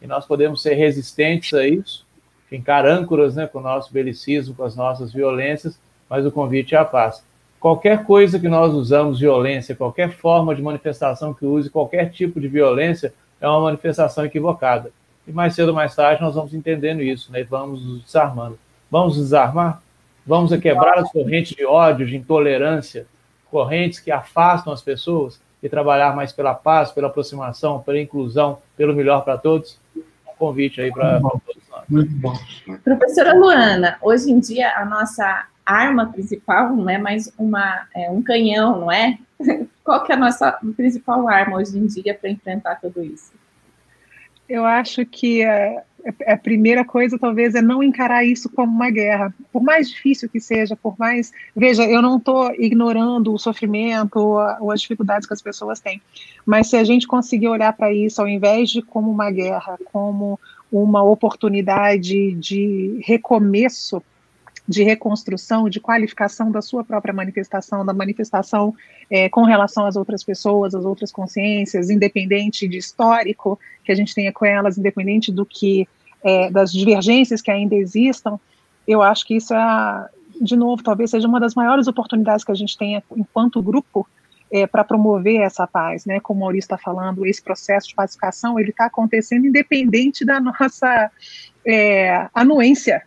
e 0.00 0.06
nós 0.06 0.24
podemos 0.24 0.62
ser 0.62 0.74
resistentes 0.74 1.52
a 1.52 1.66
isso, 1.66 2.06
ficar 2.48 2.86
âncoras 2.86 3.34
né, 3.34 3.46
com 3.46 3.58
o 3.58 3.62
nosso 3.62 3.92
belicismo, 3.92 4.54
com 4.54 4.62
as 4.62 4.76
nossas 4.76 5.12
violências, 5.12 5.78
mas 6.08 6.24
o 6.24 6.30
convite 6.30 6.74
é 6.74 6.78
a 6.78 6.84
paz 6.84 7.22
qualquer 7.60 8.04
coisa 8.04 8.40
que 8.40 8.48
nós 8.48 8.72
usamos 8.72 9.20
violência, 9.20 9.76
qualquer 9.76 10.10
forma 10.10 10.54
de 10.54 10.62
manifestação 10.62 11.34
que 11.34 11.44
use 11.44 11.68
qualquer 11.68 12.10
tipo 12.10 12.40
de 12.40 12.48
violência, 12.48 13.12
é 13.38 13.46
uma 13.46 13.60
manifestação 13.60 14.24
equivocada. 14.24 14.90
E 15.28 15.32
mais 15.32 15.54
cedo 15.54 15.68
ou 15.68 15.74
mais 15.74 15.94
tarde 15.94 16.22
nós 16.22 16.34
vamos 16.34 16.54
entendendo 16.54 17.02
isso, 17.02 17.30
né? 17.30 17.40
E 17.40 17.44
vamos 17.44 17.84
nos 17.84 18.02
desarmando. 18.02 18.58
Vamos 18.90 19.16
desarmar? 19.16 19.82
Vamos 20.26 20.56
quebrar 20.56 20.98
as 20.98 21.12
correntes 21.12 21.54
de 21.54 21.64
ódio, 21.64 22.06
de 22.06 22.16
intolerância, 22.16 23.06
correntes 23.50 24.00
que 24.00 24.10
afastam 24.10 24.72
as 24.72 24.82
pessoas 24.82 25.40
e 25.62 25.68
trabalhar 25.68 26.16
mais 26.16 26.32
pela 26.32 26.54
paz, 26.54 26.90
pela 26.90 27.08
aproximação, 27.08 27.80
pela 27.80 28.00
inclusão, 28.00 28.58
pelo 28.76 28.94
melhor 28.94 29.22
para 29.22 29.36
todos? 29.36 29.78
Um 29.94 30.02
convite 30.38 30.80
aí 30.80 30.90
para 30.90 31.20
todos 31.20 31.62
nós. 31.70 31.82
Muito 31.88 32.12
bom. 32.14 32.32
Professora 32.82 33.34
Luana, 33.34 33.98
hoje 34.00 34.30
em 34.30 34.40
dia 34.40 34.74
a 34.76 34.84
nossa 34.84 35.46
arma 35.64 36.06
principal 36.06 36.74
não 36.74 36.88
é 36.88 36.98
mais 36.98 37.32
uma, 37.38 37.86
é, 37.94 38.10
um 38.10 38.22
canhão, 38.22 38.80
não 38.80 38.92
é? 38.92 39.18
Qual 39.84 40.04
que 40.04 40.12
é 40.12 40.14
a 40.14 40.18
nossa 40.18 40.52
principal 40.76 41.28
arma 41.28 41.56
hoje 41.56 41.78
em 41.78 41.86
dia 41.86 42.14
para 42.14 42.30
enfrentar 42.30 42.76
tudo 42.76 43.02
isso? 43.02 43.32
Eu 44.48 44.64
acho 44.64 45.06
que 45.06 45.44
a, 45.44 45.82
a, 46.26 46.36
primeira 46.36 46.84
coisa 46.84 47.18
talvez 47.18 47.54
é 47.54 47.62
não 47.62 47.82
encarar 47.82 48.24
isso 48.24 48.48
como 48.48 48.72
uma 48.72 48.90
guerra, 48.90 49.32
por 49.52 49.62
mais 49.62 49.88
difícil 49.88 50.28
que 50.28 50.40
seja, 50.40 50.74
por 50.74 50.98
mais 50.98 51.32
veja, 51.54 51.84
eu 51.84 52.02
não 52.02 52.16
estou 52.16 52.52
ignorando 52.58 53.32
o 53.32 53.38
sofrimento 53.38 54.16
ou, 54.16 54.38
ou 54.60 54.72
as 54.72 54.80
dificuldades 54.80 55.26
que 55.26 55.34
as 55.34 55.42
pessoas 55.42 55.78
têm, 55.78 56.02
mas 56.44 56.68
se 56.68 56.76
a 56.76 56.82
gente 56.82 57.06
conseguir 57.06 57.48
olhar 57.48 57.72
para 57.72 57.92
isso 57.92 58.20
ao 58.20 58.28
invés 58.28 58.70
de 58.70 58.82
como 58.82 59.10
uma 59.10 59.30
guerra, 59.30 59.78
como 59.92 60.38
uma 60.70 61.02
oportunidade 61.02 62.32
de 62.34 63.00
recomeço 63.04 64.02
de 64.70 64.84
reconstrução, 64.84 65.68
de 65.68 65.80
qualificação 65.80 66.48
da 66.48 66.62
sua 66.62 66.84
própria 66.84 67.12
manifestação, 67.12 67.84
da 67.84 67.92
manifestação 67.92 68.72
é, 69.10 69.28
com 69.28 69.42
relação 69.42 69.84
às 69.84 69.96
outras 69.96 70.22
pessoas, 70.22 70.76
às 70.76 70.84
outras 70.84 71.10
consciências, 71.10 71.90
independente 71.90 72.68
de 72.68 72.78
histórico 72.78 73.58
que 73.82 73.90
a 73.90 73.96
gente 73.96 74.14
tenha 74.14 74.32
com 74.32 74.44
elas, 74.44 74.78
independente 74.78 75.32
do 75.32 75.44
que 75.44 75.88
é, 76.22 76.48
das 76.52 76.70
divergências 76.70 77.42
que 77.42 77.50
ainda 77.50 77.74
existam, 77.74 78.38
eu 78.86 79.02
acho 79.02 79.26
que 79.26 79.34
isso 79.34 79.52
é, 79.52 80.08
de 80.40 80.54
novo, 80.54 80.84
talvez 80.84 81.10
seja 81.10 81.26
uma 81.26 81.40
das 81.40 81.56
maiores 81.56 81.88
oportunidades 81.88 82.44
que 82.44 82.52
a 82.52 82.54
gente 82.54 82.78
tenha 82.78 83.02
enquanto 83.16 83.60
grupo 83.60 84.06
é, 84.52 84.68
para 84.68 84.84
promover 84.84 85.40
essa 85.40 85.66
paz, 85.66 86.06
né? 86.06 86.20
Como 86.20 86.38
o 86.38 86.42
Maurício 86.44 86.66
está 86.66 86.78
falando, 86.78 87.26
esse 87.26 87.42
processo 87.42 87.88
de 87.88 87.94
pacificação 87.96 88.56
ele 88.56 88.70
está 88.70 88.84
acontecendo 88.84 89.48
independente 89.48 90.24
da 90.24 90.38
nossa 90.38 91.10
é, 91.66 92.28
anuência 92.32 93.02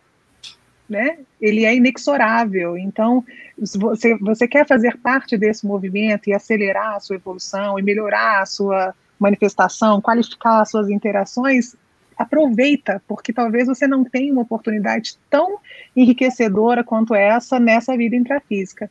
né? 0.88 1.18
Ele 1.40 1.64
é 1.64 1.74
inexorável. 1.74 2.76
Então, 2.76 3.24
você, 3.58 4.16
você 4.18 4.46
quer 4.46 4.66
fazer 4.66 4.98
parte 4.98 5.36
desse 5.36 5.66
movimento 5.66 6.28
e 6.28 6.34
acelerar 6.34 6.96
a 6.96 7.00
sua 7.00 7.16
evolução 7.16 7.78
e 7.78 7.82
melhorar 7.82 8.42
a 8.42 8.46
sua 8.46 8.94
manifestação, 9.18 10.00
qualificar 10.00 10.60
as 10.60 10.70
suas 10.70 10.88
interações, 10.90 11.74
aproveita, 12.16 13.02
porque 13.08 13.32
talvez 13.32 13.66
você 13.66 13.86
não 13.86 14.04
tenha 14.04 14.32
uma 14.32 14.42
oportunidade 14.42 15.18
tão 15.30 15.58
enriquecedora 15.96 16.84
quanto 16.84 17.14
essa 17.14 17.58
nessa 17.58 17.96
vida 17.96 18.16
intrafísica. 18.16 18.90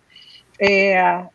É, 0.59 1.25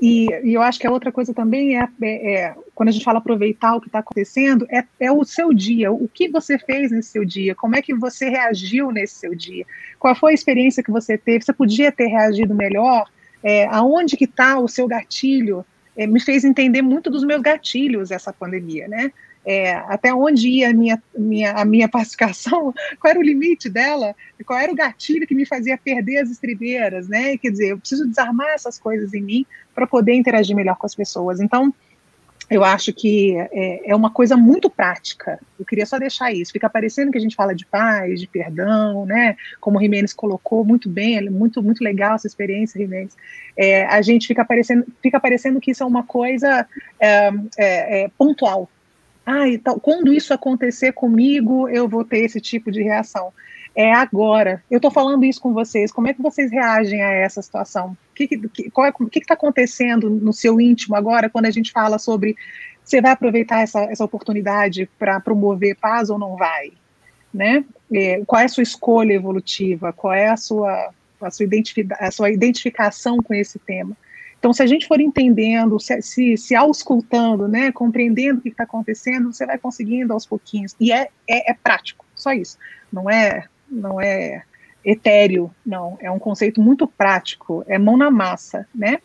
e, 0.00 0.28
e, 0.44 0.54
eu 0.54 0.62
acho 0.62 0.78
que 0.78 0.86
a 0.86 0.90
outra 0.90 1.12
coisa 1.12 1.34
também 1.34 1.78
é, 1.78 1.88
é, 2.00 2.34
é 2.34 2.54
quando 2.74 2.88
a 2.88 2.92
gente 2.92 3.04
fala 3.04 3.18
aproveitar 3.18 3.74
o 3.74 3.80
que 3.80 3.88
está 3.88 3.98
acontecendo, 3.98 4.66
é, 4.70 4.84
é, 4.98 5.12
o 5.12 5.24
seu 5.24 5.52
dia, 5.52 5.92
o 5.92 6.08
que 6.08 6.28
você 6.28 6.58
fez 6.58 6.90
nesse 6.90 7.10
seu 7.10 7.24
dia, 7.24 7.54
como 7.54 7.76
é 7.76 7.82
que 7.82 7.94
você 7.94 8.28
reagiu 8.28 8.90
nesse 8.90 9.14
seu 9.16 9.34
dia, 9.34 9.66
qual 9.98 10.14
foi 10.14 10.32
a 10.32 10.34
experiência 10.34 10.82
que 10.82 10.90
você 10.90 11.18
teve, 11.18 11.44
você 11.44 11.52
podia 11.52 11.92
ter 11.92 12.06
reagido 12.06 12.54
melhor, 12.54 13.06
é, 13.42 13.66
aonde 13.66 14.16
que 14.16 14.24
está 14.24 14.58
o 14.58 14.68
seu 14.68 14.86
gatilho, 14.86 15.64
é, 15.96 16.06
me 16.06 16.20
fez 16.20 16.44
entender 16.44 16.82
muito 16.82 17.10
dos 17.10 17.24
meus 17.24 17.42
gatilhos 17.42 18.10
essa 18.10 18.32
pandemia, 18.32 18.88
né? 18.88 19.12
É, 19.44 19.72
até 19.72 20.12
onde 20.12 20.48
ia 20.48 20.70
a 20.70 20.72
minha, 20.72 21.02
minha, 21.16 21.52
a 21.52 21.64
minha 21.64 21.88
pacificação, 21.88 22.74
qual 23.00 23.10
era 23.10 23.18
o 23.18 23.22
limite 23.22 23.68
dela, 23.68 24.14
qual 24.46 24.58
era 24.58 24.72
o 24.72 24.76
gatilho 24.76 25.26
que 25.26 25.34
me 25.34 25.46
fazia 25.46 25.78
perder 25.78 26.18
as 26.18 26.30
estribeiras, 26.30 27.08
né? 27.08 27.36
Quer 27.38 27.50
dizer, 27.50 27.68
eu 27.72 27.78
preciso 27.78 28.06
desarmar 28.06 28.48
essas 28.48 28.78
coisas 28.78 29.14
em 29.14 29.22
mim 29.22 29.46
para 29.74 29.86
poder 29.86 30.14
interagir 30.14 30.54
melhor 30.54 30.76
com 30.76 30.86
as 30.86 30.94
pessoas. 30.94 31.40
Então, 31.40 31.72
eu 32.50 32.64
acho 32.64 32.92
que 32.92 33.36
é, 33.52 33.90
é, 33.90 33.94
uma 33.94 34.10
coisa 34.10 34.36
muito 34.36 34.68
prática. 34.68 35.38
Eu 35.56 35.64
queria 35.64 35.86
só 35.86 35.98
deixar 36.00 36.32
isso. 36.32 36.50
Fica 36.50 36.68
parecendo 36.68 37.12
que 37.12 37.18
a 37.18 37.20
gente 37.20 37.36
fala 37.36 37.54
de 37.54 37.64
paz, 37.64 38.18
de 38.20 38.26
perdão, 38.26 39.06
né? 39.06 39.36
Como 39.60 39.78
o 39.78 39.80
Jimenez 39.80 40.12
colocou 40.12 40.64
muito 40.64 40.88
bem, 40.88 41.16
é 41.16 41.30
muito, 41.30 41.62
muito 41.62 41.84
legal 41.84 42.16
essa 42.16 42.26
experiência, 42.26 42.80
Jimenez. 42.80 43.16
É, 43.56 43.84
a 43.86 44.02
gente 44.02 44.26
fica 44.26 44.44
parecendo, 44.44 44.84
fica 45.00 45.20
parecendo 45.20 45.60
que 45.60 45.70
isso 45.70 45.84
é 45.84 45.86
uma 45.86 46.02
coisa 46.02 46.66
é, 46.98 47.30
é, 47.56 48.02
é 48.02 48.10
pontual, 48.18 48.68
ah, 49.30 49.48
então, 49.48 49.78
quando 49.78 50.12
isso 50.12 50.34
acontecer 50.34 50.92
comigo, 50.92 51.68
eu 51.68 51.88
vou 51.88 52.04
ter 52.04 52.18
esse 52.18 52.40
tipo 52.40 52.68
de 52.68 52.82
reação. 52.82 53.32
É 53.76 53.92
agora. 53.92 54.60
Eu 54.68 54.78
estou 54.78 54.90
falando 54.90 55.24
isso 55.24 55.40
com 55.40 55.52
vocês. 55.52 55.92
Como 55.92 56.08
é 56.08 56.12
que 56.12 56.20
vocês 56.20 56.50
reagem 56.50 57.00
a 57.00 57.12
essa 57.12 57.40
situação? 57.40 57.96
O 58.10 58.14
que 58.14 58.24
está 58.24 58.88
é, 58.88 58.92
que 58.92 59.18
está 59.20 59.34
acontecendo 59.34 60.10
no 60.10 60.32
seu 60.32 60.60
íntimo 60.60 60.96
agora, 60.96 61.30
quando 61.30 61.46
a 61.46 61.50
gente 61.50 61.70
fala 61.70 61.96
sobre 61.96 62.34
você 62.84 63.00
vai 63.00 63.12
aproveitar 63.12 63.60
essa, 63.60 63.82
essa 63.82 64.04
oportunidade 64.04 64.90
para 64.98 65.20
promover 65.20 65.76
paz 65.76 66.10
ou 66.10 66.18
não 66.18 66.36
vai? 66.36 66.72
Né? 67.32 67.64
É, 67.92 68.20
qual 68.26 68.42
é 68.42 68.46
a 68.46 68.48
sua 68.48 68.64
escolha 68.64 69.12
evolutiva? 69.12 69.92
Qual 69.92 70.12
é 70.12 70.26
a 70.26 70.36
sua, 70.36 70.90
a 71.20 71.30
sua, 71.30 71.46
a 72.00 72.10
sua 72.10 72.30
identificação 72.30 73.18
com 73.18 73.32
esse 73.32 73.60
tema? 73.60 73.96
Então, 74.40 74.54
se 74.54 74.62
a 74.62 74.66
gente 74.66 74.88
for 74.88 74.98
entendendo, 74.98 75.78
se, 75.78 76.00
se, 76.00 76.36
se 76.38 76.56
auscultando, 76.56 77.46
né, 77.46 77.70
compreendendo 77.70 78.38
o 78.38 78.42
que 78.42 78.48
está 78.48 78.64
acontecendo, 78.64 79.30
você 79.30 79.44
vai 79.44 79.58
conseguindo 79.58 80.14
aos 80.14 80.24
pouquinhos. 80.24 80.74
E 80.80 80.90
é, 80.90 81.08
é, 81.28 81.50
é, 81.50 81.54
prático, 81.54 82.06
só 82.16 82.32
isso. 82.32 82.56
Não 82.90 83.08
é, 83.08 83.44
não 83.70 84.00
é 84.00 84.42
etéreo, 84.82 85.54
não. 85.64 85.98
É 86.00 86.10
um 86.10 86.18
conceito 86.18 86.58
muito 86.62 86.88
prático, 86.88 87.62
é 87.68 87.78
mão 87.78 87.98
na 87.98 88.10
massa, 88.10 88.66
né? 88.74 89.00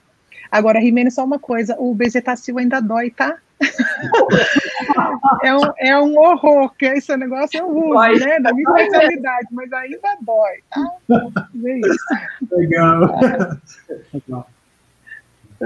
Agora, 0.50 0.80
Rimene, 0.80 1.12
só 1.12 1.26
uma 1.26 1.38
coisa, 1.38 1.76
o 1.78 1.94
bezetacil 1.94 2.58
ainda 2.58 2.80
dói, 2.80 3.12
tá? 3.12 3.38
é, 5.44 5.54
um, 5.54 5.62
é 5.80 6.00
um 6.00 6.18
horror, 6.18 6.74
que 6.78 6.86
esse 6.86 7.16
negócio 7.18 7.60
eu 7.60 7.68
uso, 7.68 7.90
dói. 7.90 8.20
né? 8.20 8.40
Da 8.40 8.54
minha 8.54 8.70
especialidade, 8.70 9.48
mas 9.52 9.74
ainda 9.74 10.18
dói, 10.22 10.64
tá? 10.70 11.42
É 11.66 11.80
isso. 11.80 12.06
Legal. 12.52 13.02
Legal. 14.14 14.48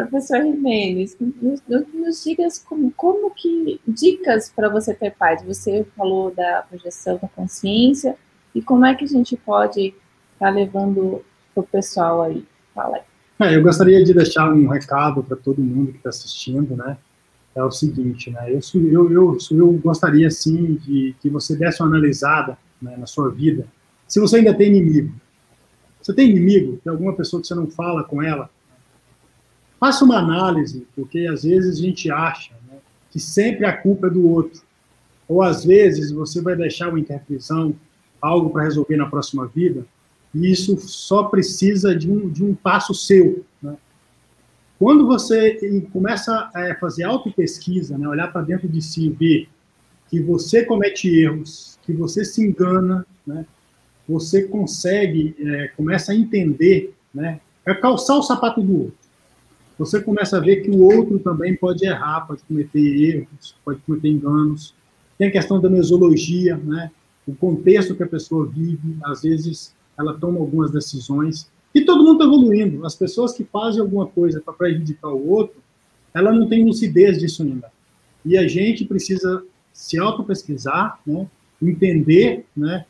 Professor 0.08 0.42
Jimenez, 0.42 1.18
nos, 1.20 1.62
nos 1.94 2.24
dicas 2.24 2.60
como, 2.60 2.92
como 2.92 3.32
que 3.32 3.80
dicas 3.88 4.52
para 4.56 4.70
você 4.70 4.94
ter 4.94 5.12
paz? 5.12 5.44
Você 5.44 5.86
falou 5.96 6.34
da 6.34 6.64
projeção 6.70 7.20
da 7.22 7.28
consciência 7.28 8.16
e 8.54 8.62
como 8.62 8.86
é 8.86 8.96
que 8.96 9.06
a 9.06 9.08
gente 9.08 9.36
pode 9.38 9.88
estar 10.34 10.48
tá 10.48 10.50
levando 10.50 11.24
para 11.54 11.62
o 11.62 11.68
pessoal 11.68 12.22
aí? 12.24 12.46
Fala 12.74 12.98
aí. 12.98 13.02
É, 13.42 13.56
eu 13.56 13.64
gostaria 13.64 14.04
de 14.04 14.14
deixar 14.14 14.52
um 14.52 14.68
recado 14.68 15.24
para 15.24 15.38
todo 15.38 15.62
mundo 15.62 15.92
que 15.92 15.98
está 15.98 16.10
assistindo, 16.10 16.76
né? 16.76 16.98
É 17.56 17.64
o 17.64 17.72
seguinte, 17.72 18.30
né? 18.30 18.52
Eu, 18.52 18.60
eu, 18.74 19.12
eu, 19.12 19.38
eu 19.52 19.74
gostaria, 19.74 20.30
sim, 20.30 20.76
de 20.76 21.16
que 21.22 21.30
você 21.30 21.56
desse 21.56 21.82
uma 21.82 21.90
analisada 21.90 22.58
né, 22.82 22.96
na 22.98 23.06
sua 23.06 23.30
vida. 23.30 23.66
Se 24.08 24.20
você 24.20 24.38
ainda 24.38 24.54
tem 24.54 24.68
inimigo, 24.68 25.14
você 26.02 26.14
tem 26.14 26.30
inimigo, 26.30 26.80
tem 26.84 26.92
alguma 26.92 27.14
pessoa 27.14 27.42
que 27.42 27.48
você 27.48 27.56
não 27.56 27.70
fala 27.70 28.04
com 28.04 28.22
ela, 28.22 28.50
faça 29.80 30.04
uma 30.04 30.18
análise, 30.18 30.86
porque 30.96 31.28
às 31.28 31.44
vezes 31.44 31.80
a 31.80 31.82
gente 31.82 32.12
acha 32.12 32.54
né, 32.68 32.78
que 33.10 33.20
sempre 33.20 33.66
a 33.66 33.76
culpa 33.76 34.08
é 34.08 34.10
do 34.10 34.28
outro. 34.28 34.62
Ou 35.28 35.42
às 35.42 35.64
vezes 35.64 36.12
você 36.12 36.42
vai 36.42 36.56
deixar 36.56 36.90
uma 36.90 37.00
interpretação, 37.00 37.76
algo 38.22 38.50
para 38.50 38.64
resolver 38.64 38.98
na 38.98 39.06
próxima 39.06 39.48
vida, 39.48 39.86
e 40.34 40.52
isso 40.52 40.78
só 40.80 41.24
precisa 41.24 41.96
de 41.96 42.12
um, 42.12 42.30
de 42.30 42.44
um 42.44 42.54
passo 42.54 42.94
seu. 42.94 43.46
Né? 43.62 43.76
Quando 44.78 45.08
você 45.08 45.82
começa 45.92 46.50
a 46.54 46.76
fazer 46.76 47.04
auto-pesquisa, 47.04 47.98
né, 47.98 48.08
olhar 48.08 48.32
para 48.32 48.42
dentro 48.42 48.68
de 48.68 48.82
si 48.82 49.08
e 49.08 49.10
ver 49.10 49.50
que 50.10 50.20
você 50.20 50.64
comete 50.66 51.08
erros, 51.08 51.80
que 51.84 51.94
você 51.94 52.26
se 52.26 52.42
engana, 52.42 53.06
né, 53.26 53.46
você 54.08 54.44
consegue, 54.44 55.36
é, 55.40 55.68
começa 55.70 56.12
a 56.12 56.16
entender, 56.16 56.94
né, 57.14 57.40
é 57.66 57.74
calçar 57.74 58.18
o 58.18 58.24
sapato 58.24 58.62
do 58.62 58.84
outro. 58.84 58.99
Você 59.80 60.02
começa 60.02 60.36
a 60.36 60.40
ver 60.42 60.58
que 60.58 60.70
o 60.70 60.84
outro 60.84 61.18
também 61.20 61.56
pode 61.56 61.86
errar, 61.86 62.28
pode 62.28 62.44
cometer 62.44 62.80
erros, 62.80 63.56
pode 63.64 63.80
cometer 63.80 64.10
enganos. 64.10 64.76
Tem 65.18 65.30
a 65.30 65.32
questão 65.32 65.60
da 65.60 65.70
mesologia, 65.70 66.58
né, 66.58 66.92
o 67.26 67.34
contexto 67.34 67.96
que 67.96 68.04
a 68.04 68.08
pessoa 68.08 68.46
vive, 68.46 68.98
às 69.04 69.22
vezes 69.22 69.74
ela 69.98 70.14
toma 70.14 70.38
algumas 70.38 70.70
decisões. 70.70 71.50
E 71.74 71.82
todo 71.82 72.04
mundo 72.04 72.14
está 72.14 72.26
evoluindo. 72.26 72.86
As 72.86 72.96
pessoas 72.96 73.34
que 73.34 73.46
fazem 73.46 73.82
alguma 73.82 74.06
coisa 74.06 74.42
para 74.42 74.54
prejudicar 74.54 75.10
o 75.10 75.30
outro, 75.30 75.56
ela 76.14 76.34
não 76.34 76.48
tem 76.48 76.66
lucidez 76.66 77.18
disso 77.18 77.44
ainda. 77.44 77.72
E 78.26 78.38
a 78.38 78.48
gente 78.48 78.84
precisa 78.84 79.44
se 79.72 79.98
auto-pesquisar, 79.98 81.00
né, 81.08 81.26
entender 81.62 82.46
né, 82.56 82.86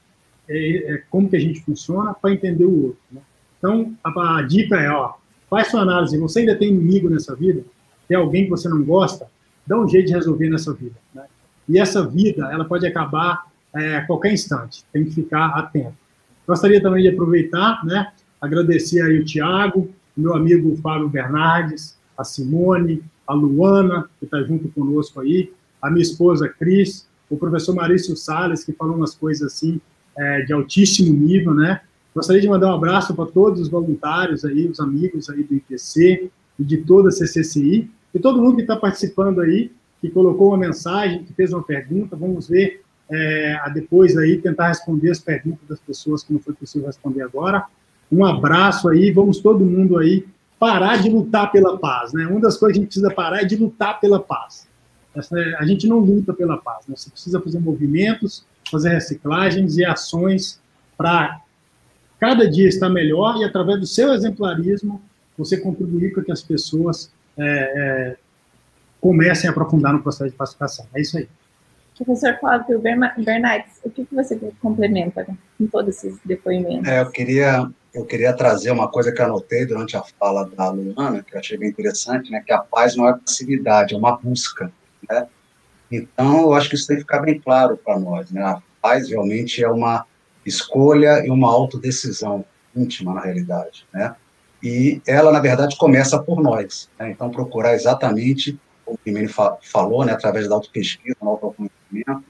é, 0.47 0.93
é, 0.93 1.03
como 1.09 1.29
que 1.29 1.35
a 1.35 1.39
gente 1.39 1.61
funciona 1.61 2.15
para 2.15 2.33
entender 2.33 2.65
o 2.65 2.85
outro. 2.85 3.01
Né? 3.11 3.21
Então, 3.59 3.93
a, 4.03 4.37
a, 4.37 4.41
dica 4.41 4.75
é, 4.75 4.89
ó, 4.89 5.13
faz 5.49 5.69
sua 5.69 5.81
análise. 5.81 6.17
Você 6.17 6.41
ainda 6.41 6.55
tem 6.55 6.69
inimigo 6.69 7.09
nessa 7.09 7.35
vida? 7.35 7.63
Tem 8.07 8.17
alguém 8.17 8.45
que 8.45 8.49
você 8.49 8.67
não 8.69 8.84
gosta? 8.84 9.27
Dá 9.65 9.80
um 9.80 9.88
jeito 9.88 10.07
de 10.07 10.13
resolver 10.13 10.49
nessa 10.49 10.73
vida. 10.73 10.95
Né? 11.13 11.23
E 11.67 11.80
essa 11.80 12.05
vida, 12.05 12.49
ela 12.51 12.65
pode 12.65 12.85
acabar 12.85 13.45
é, 13.76 13.97
a 13.97 14.05
qualquer 14.05 14.34
instante. 14.34 14.84
Tem 14.91 15.03
que 15.05 15.11
ficar 15.11 15.47
atento. 15.49 15.93
Gostaria 16.47 16.81
também 16.81 17.03
de 17.03 17.09
aproveitar, 17.09 17.85
né, 17.85 18.11
agradecer 18.41 19.03
aí 19.03 19.19
o 19.19 19.26
Tiago, 19.26 19.88
meu 20.17 20.34
amigo 20.34 20.76
Fábio 20.77 21.07
Bernardes, 21.07 21.95
a 22.17 22.23
Simone, 22.23 23.03
a 23.27 23.34
Luana, 23.34 24.09
que 24.17 24.26
está 24.26 24.41
junto 24.41 24.67
conosco 24.69 25.21
aí, 25.21 25.53
a 25.80 25.91
minha 25.91 26.01
esposa 26.01 26.49
Cris, 26.49 27.07
o 27.30 27.38
professor 27.38 27.76
Maurício 27.76 28.15
Salles, 28.15 28.63
que 28.63 28.73
falou 28.73 28.95
umas 28.95 29.13
coisas 29.13 29.53
assim 29.53 29.80
é, 30.17 30.41
de 30.41 30.51
altíssimo 30.51 31.13
nível, 31.13 31.53
né? 31.53 31.81
Gostaria 32.19 32.41
de 32.41 32.49
mandar 32.49 32.67
um 32.67 32.75
abraço 32.75 33.15
para 33.15 33.25
todos 33.27 33.61
os 33.61 33.69
voluntários 33.69 34.43
aí, 34.43 34.67
os 34.67 34.81
amigos 34.81 35.29
aí 35.29 35.41
do 35.41 35.55
IPC 35.55 36.29
e 36.59 36.63
de 36.65 36.79
toda 36.79 37.07
a 37.07 37.11
CCCI, 37.13 37.89
e 38.13 38.19
todo 38.19 38.41
mundo 38.41 38.57
que 38.57 38.63
está 38.63 38.75
participando 38.75 39.39
aí, 39.39 39.71
que 40.01 40.09
colocou 40.09 40.49
uma 40.49 40.57
mensagem, 40.57 41.23
que 41.23 41.31
fez 41.31 41.53
uma 41.53 41.63
pergunta, 41.63 42.17
vamos 42.17 42.49
ver 42.49 42.81
é, 43.09 43.57
depois 43.73 44.17
aí 44.17 44.37
tentar 44.37 44.67
responder 44.67 45.11
as 45.11 45.19
perguntas 45.19 45.65
das 45.65 45.79
pessoas 45.79 46.21
que 46.21 46.33
não 46.33 46.41
foi 46.41 46.53
possível 46.53 46.87
responder 46.87 47.21
agora. 47.21 47.65
Um 48.11 48.25
abraço 48.25 48.89
aí, 48.89 49.11
vamos 49.11 49.39
todo 49.39 49.63
mundo 49.63 49.97
aí 49.97 50.25
parar 50.59 50.97
de 50.97 51.09
lutar 51.09 51.49
pela 51.53 51.77
paz, 51.77 52.11
né? 52.11 52.27
Uma 52.27 52.41
das 52.41 52.57
coisas 52.57 52.73
que 52.73 52.79
a 52.79 52.81
gente 52.81 52.89
precisa 52.89 53.13
parar 53.13 53.43
é 53.43 53.45
de 53.45 53.55
lutar 53.55 53.97
pela 54.01 54.19
paz. 54.19 54.67
A 55.57 55.65
gente 55.65 55.87
não 55.87 55.99
luta 55.99 56.33
pela 56.33 56.57
paz, 56.57 56.85
né? 56.85 56.95
Você 56.97 57.09
precisa 57.09 57.39
fazer 57.39 57.61
movimentos, 57.61 58.45
fazer 58.69 58.89
reciclagens 58.89 59.77
e 59.77 59.85
ações 59.85 60.59
para 60.97 61.39
cada 62.19 62.49
dia 62.49 62.67
estar 62.67 62.89
melhor 62.89 63.37
e 63.37 63.43
através 63.43 63.79
do 63.79 63.87
seu 63.87 64.13
exemplarismo 64.13 65.01
você 65.37 65.57
contribuir 65.57 66.13
para 66.13 66.23
que 66.23 66.31
as 66.31 66.41
pessoas 66.41 67.11
é, 67.37 67.43
é, 67.45 68.17
comecem 68.99 69.47
a 69.47 69.51
aprofundar 69.51 69.93
no 69.93 70.01
processo 70.01 70.29
de 70.29 70.35
pacificação. 70.35 70.85
É 70.93 71.01
isso 71.01 71.17
aí. 71.17 71.27
Professor 71.97 72.37
Cláudio 72.39 72.79
Bernardes, 72.79 73.79
o 73.83 73.89
que, 73.89 74.07
você 74.11 74.39
complementa 74.61 75.25
com 75.57 75.67
todos 75.67 75.97
esses 75.97 76.17
depoimentos? 76.23 76.87
É, 76.87 77.01
eu 77.01 77.09
queria 77.09 77.69
eu 77.93 78.05
queria 78.05 78.31
trazer 78.33 78.71
uma 78.71 78.87
coisa 78.87 79.11
que 79.11 79.21
anotei 79.21 79.65
durante 79.65 79.97
a 79.97 80.03
fala 80.03 80.47
da 80.47 80.69
Luana, 80.69 81.23
que 81.23 81.35
eu 81.35 81.39
achei 81.39 81.57
bem 81.57 81.69
interessante, 81.69 82.29
né, 82.29 82.41
que 82.45 82.53
a 82.53 82.59
paz 82.59 82.95
não 82.95 83.09
é 83.09 83.17
passividade, 83.17 83.95
é 83.95 83.97
uma 83.97 84.15
busca, 84.15 84.71
né? 85.09 85.27
Então, 85.91 86.41
eu 86.41 86.53
acho 86.53 86.69
que 86.69 86.75
isso 86.75 86.85
tem 86.85 86.97
que 86.97 87.01
ficar 87.01 87.19
bem 87.19 87.39
claro 87.39 87.75
para 87.75 87.97
nós, 87.97 88.29
né? 88.31 88.43
A 88.43 88.61
paz 88.79 89.09
realmente 89.09 89.63
é 89.63 89.67
uma 89.67 90.05
escolha 90.49 91.26
e 91.26 91.30
uma 91.30 91.49
autodecisão 91.49 92.43
íntima, 92.76 93.13
na 93.13 93.21
realidade, 93.21 93.85
né? 93.93 94.15
E 94.61 95.01
ela, 95.07 95.31
na 95.31 95.39
verdade, 95.39 95.77
começa 95.77 96.21
por 96.21 96.41
nós, 96.41 96.89
né? 96.99 97.11
Então, 97.11 97.30
procurar 97.31 97.73
exatamente 97.73 98.59
o 98.85 98.97
que 98.97 99.11
o 99.11 99.30
fa 99.30 99.57
falou, 99.61 100.03
né, 100.03 100.13
através 100.13 100.49
da 100.49 100.55
autopesquisa, 100.55 101.15
do 101.21 101.30
autoconhecimento, 101.30 102.23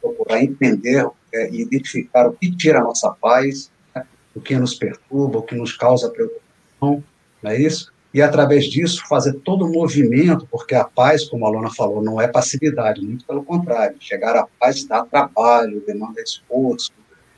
procurar 0.00 0.42
entender 0.42 1.08
é, 1.32 1.50
e 1.50 1.62
identificar 1.62 2.26
o 2.26 2.32
que 2.32 2.54
tira 2.54 2.80
a 2.80 2.84
nossa 2.84 3.10
paz, 3.10 3.70
né, 3.94 4.04
o 4.34 4.40
que 4.40 4.56
nos 4.56 4.74
perturba, 4.74 5.38
o 5.38 5.42
que 5.42 5.54
nos 5.54 5.72
causa 5.76 6.10
preocupação, 6.10 7.02
não 7.42 7.50
é 7.50 7.60
isso? 7.60 7.92
E, 8.12 8.22
através 8.22 8.64
disso, 8.64 9.06
fazer 9.08 9.34
todo 9.40 9.66
o 9.66 9.72
movimento, 9.72 10.46
porque 10.50 10.74
a 10.74 10.84
paz, 10.84 11.24
como 11.24 11.46
a 11.46 11.50
Lona 11.50 11.70
falou, 11.70 12.02
não 12.02 12.18
é 12.20 12.26
passividade, 12.26 13.02
muito 13.02 13.26
pelo 13.26 13.44
contrário. 13.44 13.96
Chegar 14.00 14.34
à 14.36 14.46
paz 14.58 14.84
dá 14.84 15.04
trabalho, 15.04 15.84
demanda 15.86 16.22
esforço, 16.22 16.92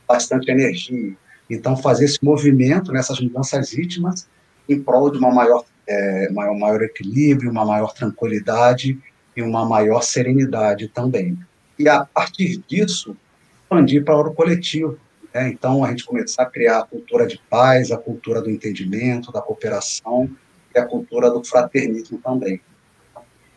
bastante 0.09 0.51
energia. 0.51 1.15
Então, 1.51 1.77
fazer 1.77 2.07
esse 2.07 2.19
movimento 2.23 2.93
nessas 2.93 3.21
mudanças 3.21 3.73
íntimas 3.73 4.29
em 4.69 4.81
prol 4.81 5.11
de 5.11 5.19
uma 5.19 5.31
maior 5.33 5.65
é, 5.89 6.31
maior, 6.31 6.57
maior 6.57 6.83
equilíbrio, 6.83 7.51
uma 7.51 7.65
maior 7.65 7.95
tranquilidade 7.95 8.99
e 9.35 9.43
uma 9.43 9.65
maior 9.65 10.03
serenidade 10.03 10.89
também. 10.89 11.39
E 11.79 11.89
a 11.89 12.05
partir 12.05 12.63
disso, 12.69 13.17
expandir 13.63 14.05
para 14.05 14.17
o 14.17 14.35
coletivo. 14.35 14.99
Né? 15.33 15.49
Então, 15.49 15.85
a 15.85 15.89
gente 15.89 16.05
começar 16.05 16.43
a 16.43 16.47
criar 16.47 16.81
a 16.81 16.85
cultura 16.85 17.27
de 17.27 17.41
paz, 17.49 17.91
a 17.91 17.97
cultura 17.97 18.43
do 18.43 18.51
entendimento, 18.51 19.33
da 19.33 19.41
cooperação 19.41 20.31
e 20.75 20.79
a 20.79 20.85
cultura 20.85 21.31
do 21.31 21.43
fraternismo 21.43 22.19
também. 22.19 22.61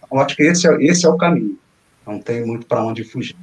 Então, 0.04 0.20
acho 0.20 0.36
que 0.36 0.44
esse 0.44 0.68
é, 0.68 0.84
esse 0.84 1.06
é 1.06 1.10
o 1.10 1.18
caminho. 1.18 1.58
Não 2.06 2.20
tem 2.20 2.46
muito 2.46 2.66
para 2.66 2.84
onde 2.84 3.04
fugir. 3.04 3.36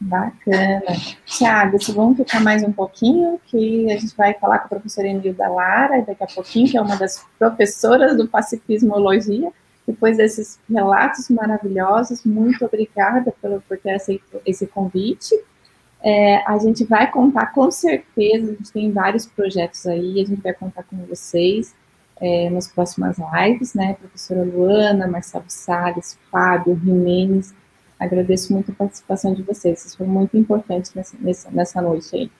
Bacana. 0.00 0.80
Tiago, 1.26 1.76
vamos 1.92 2.16
ficar 2.16 2.40
mais 2.40 2.62
um 2.62 2.72
pouquinho, 2.72 3.38
que 3.46 3.92
a 3.92 3.98
gente 3.98 4.16
vai 4.16 4.32
falar 4.32 4.60
com 4.60 4.66
a 4.66 4.68
professora 4.68 5.06
Emilda 5.06 5.46
Lara 5.46 6.00
daqui 6.00 6.24
a 6.24 6.26
pouquinho, 6.26 6.70
que 6.70 6.76
é 6.78 6.80
uma 6.80 6.96
das 6.96 7.26
professoras 7.38 8.16
do 8.16 8.26
Pacifismologia. 8.26 9.52
Depois 9.86 10.16
desses 10.16 10.58
relatos 10.70 11.28
maravilhosos, 11.28 12.24
muito 12.24 12.64
obrigada 12.64 13.34
pelo, 13.42 13.60
por 13.60 13.76
ter 13.76 13.90
aceito 13.90 14.40
esse 14.46 14.66
convite. 14.66 15.38
É, 16.02 16.36
a 16.50 16.56
gente 16.56 16.82
vai 16.84 17.10
contar 17.10 17.52
com 17.52 17.70
certeza, 17.70 18.52
a 18.52 18.54
gente 18.54 18.72
tem 18.72 18.90
vários 18.90 19.26
projetos 19.26 19.86
aí, 19.86 20.22
a 20.22 20.24
gente 20.24 20.40
vai 20.40 20.54
contar 20.54 20.82
com 20.84 20.96
vocês 21.04 21.74
é, 22.18 22.48
nas 22.48 22.68
próximas 22.68 23.18
lives, 23.18 23.74
né? 23.74 23.94
Professora 24.00 24.44
Luana, 24.44 25.06
Marcelo 25.06 25.44
Salles, 25.48 26.18
Fábio, 26.30 26.80
Jimenez, 26.82 27.54
Agradeço 28.00 28.50
muito 28.54 28.72
a 28.72 28.74
participação 28.74 29.34
de 29.34 29.42
vocês. 29.42 29.78
Vocês 29.78 29.94
foram 29.94 30.10
muito 30.10 30.34
importantes 30.34 30.94
nessa, 30.94 31.14
nessa, 31.20 31.50
nessa 31.50 31.82
noite 31.82 32.16
aí. 32.16 32.30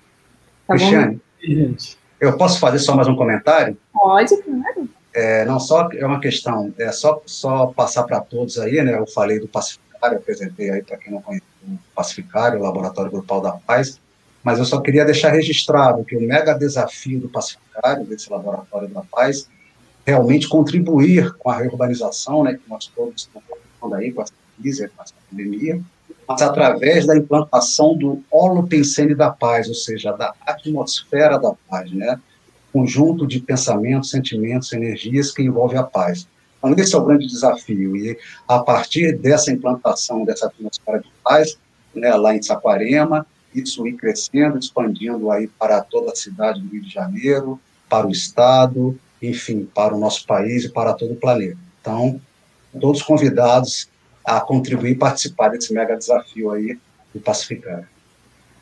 Tá 0.66 0.74
Cristiane, 0.74 1.20
bom? 1.46 1.74
eu 2.18 2.36
posso 2.38 2.58
fazer 2.58 2.78
só 2.78 2.96
mais 2.96 3.06
um 3.06 3.14
comentário? 3.14 3.76
Pode, 3.92 4.34
claro. 4.42 4.88
É, 5.12 5.44
não 5.44 5.60
só 5.60 5.90
é 5.92 6.06
uma 6.06 6.18
questão, 6.18 6.72
é 6.78 6.90
só, 6.92 7.20
só 7.26 7.66
passar 7.66 8.04
para 8.04 8.20
todos 8.20 8.58
aí, 8.58 8.82
né? 8.82 8.96
Eu 8.96 9.06
falei 9.06 9.38
do 9.38 9.48
Pacificário, 9.48 10.16
apresentei 10.16 10.70
aí 10.70 10.82
para 10.82 10.96
quem 10.96 11.12
não 11.12 11.20
conhece 11.20 11.44
o 11.66 11.76
Pacificário, 11.94 12.58
o 12.58 12.62
Laboratório 12.62 13.10
Grupal 13.10 13.42
da 13.42 13.52
Paz, 13.52 14.00
mas 14.42 14.58
eu 14.58 14.64
só 14.64 14.80
queria 14.80 15.04
deixar 15.04 15.30
registrado 15.30 16.04
que 16.04 16.16
o 16.16 16.20
mega 16.20 16.54
desafio 16.54 17.20
do 17.20 17.28
Pacificário, 17.28 18.06
desse 18.06 18.30
Laboratório 18.30 18.88
da 18.88 19.02
Paz, 19.02 19.46
realmente 20.06 20.48
contribuir 20.48 21.34
com 21.34 21.50
a 21.50 21.58
reurbanização, 21.58 22.44
né? 22.44 22.54
Que 22.54 22.70
nós 22.70 22.86
todos 22.86 23.22
estamos 23.22 23.98
aí, 23.98 24.12
com 24.12 24.22
essa 24.22 24.32
com 24.62 25.02
essa 25.02 25.14
pandemia, 25.30 25.80
mas 26.28 26.42
através 26.42 27.06
da 27.06 27.16
implantação 27.16 27.96
do 27.96 28.22
holopensene 28.30 29.14
da 29.14 29.30
paz, 29.30 29.68
ou 29.68 29.74
seja, 29.74 30.12
da 30.12 30.32
atmosfera 30.46 31.38
da 31.38 31.52
paz, 31.68 31.90
né? 31.92 32.20
conjunto 32.72 33.26
de 33.26 33.40
pensamentos, 33.40 34.10
sentimentos, 34.10 34.72
energias 34.72 35.32
que 35.32 35.42
envolve 35.42 35.76
a 35.76 35.82
paz. 35.82 36.26
Então, 36.58 36.74
esse 36.74 36.94
é 36.94 36.98
o 36.98 37.04
grande 37.04 37.26
desafio. 37.26 37.96
E 37.96 38.18
a 38.46 38.58
partir 38.60 39.16
dessa 39.16 39.50
implantação 39.50 40.24
dessa 40.24 40.46
atmosfera 40.46 41.00
de 41.00 41.08
paz, 41.24 41.58
né, 41.94 42.14
lá 42.14 42.34
em 42.34 42.42
Saquarema, 42.42 43.26
isso 43.54 43.86
ir 43.86 43.94
crescendo, 43.94 44.58
expandindo 44.58 45.30
aí 45.30 45.48
para 45.48 45.80
toda 45.80 46.12
a 46.12 46.16
cidade 46.16 46.60
do 46.60 46.68
Rio 46.68 46.82
de 46.82 46.90
Janeiro, 46.90 47.58
para 47.88 48.06
o 48.06 48.10
Estado, 48.10 48.96
enfim, 49.20 49.68
para 49.74 49.94
o 49.94 49.98
nosso 49.98 50.24
país 50.26 50.64
e 50.64 50.68
para 50.68 50.92
todo 50.92 51.12
o 51.12 51.16
planeta. 51.16 51.58
Então, 51.80 52.20
todos 52.80 53.02
convidados 53.02 53.88
a 54.36 54.40
contribuir 54.40 54.92
e 54.92 54.94
participar 54.94 55.48
desse 55.48 55.72
mega 55.72 55.96
desafio 55.96 56.50
aí 56.50 56.78
de 57.14 57.20
pacificar. 57.20 57.88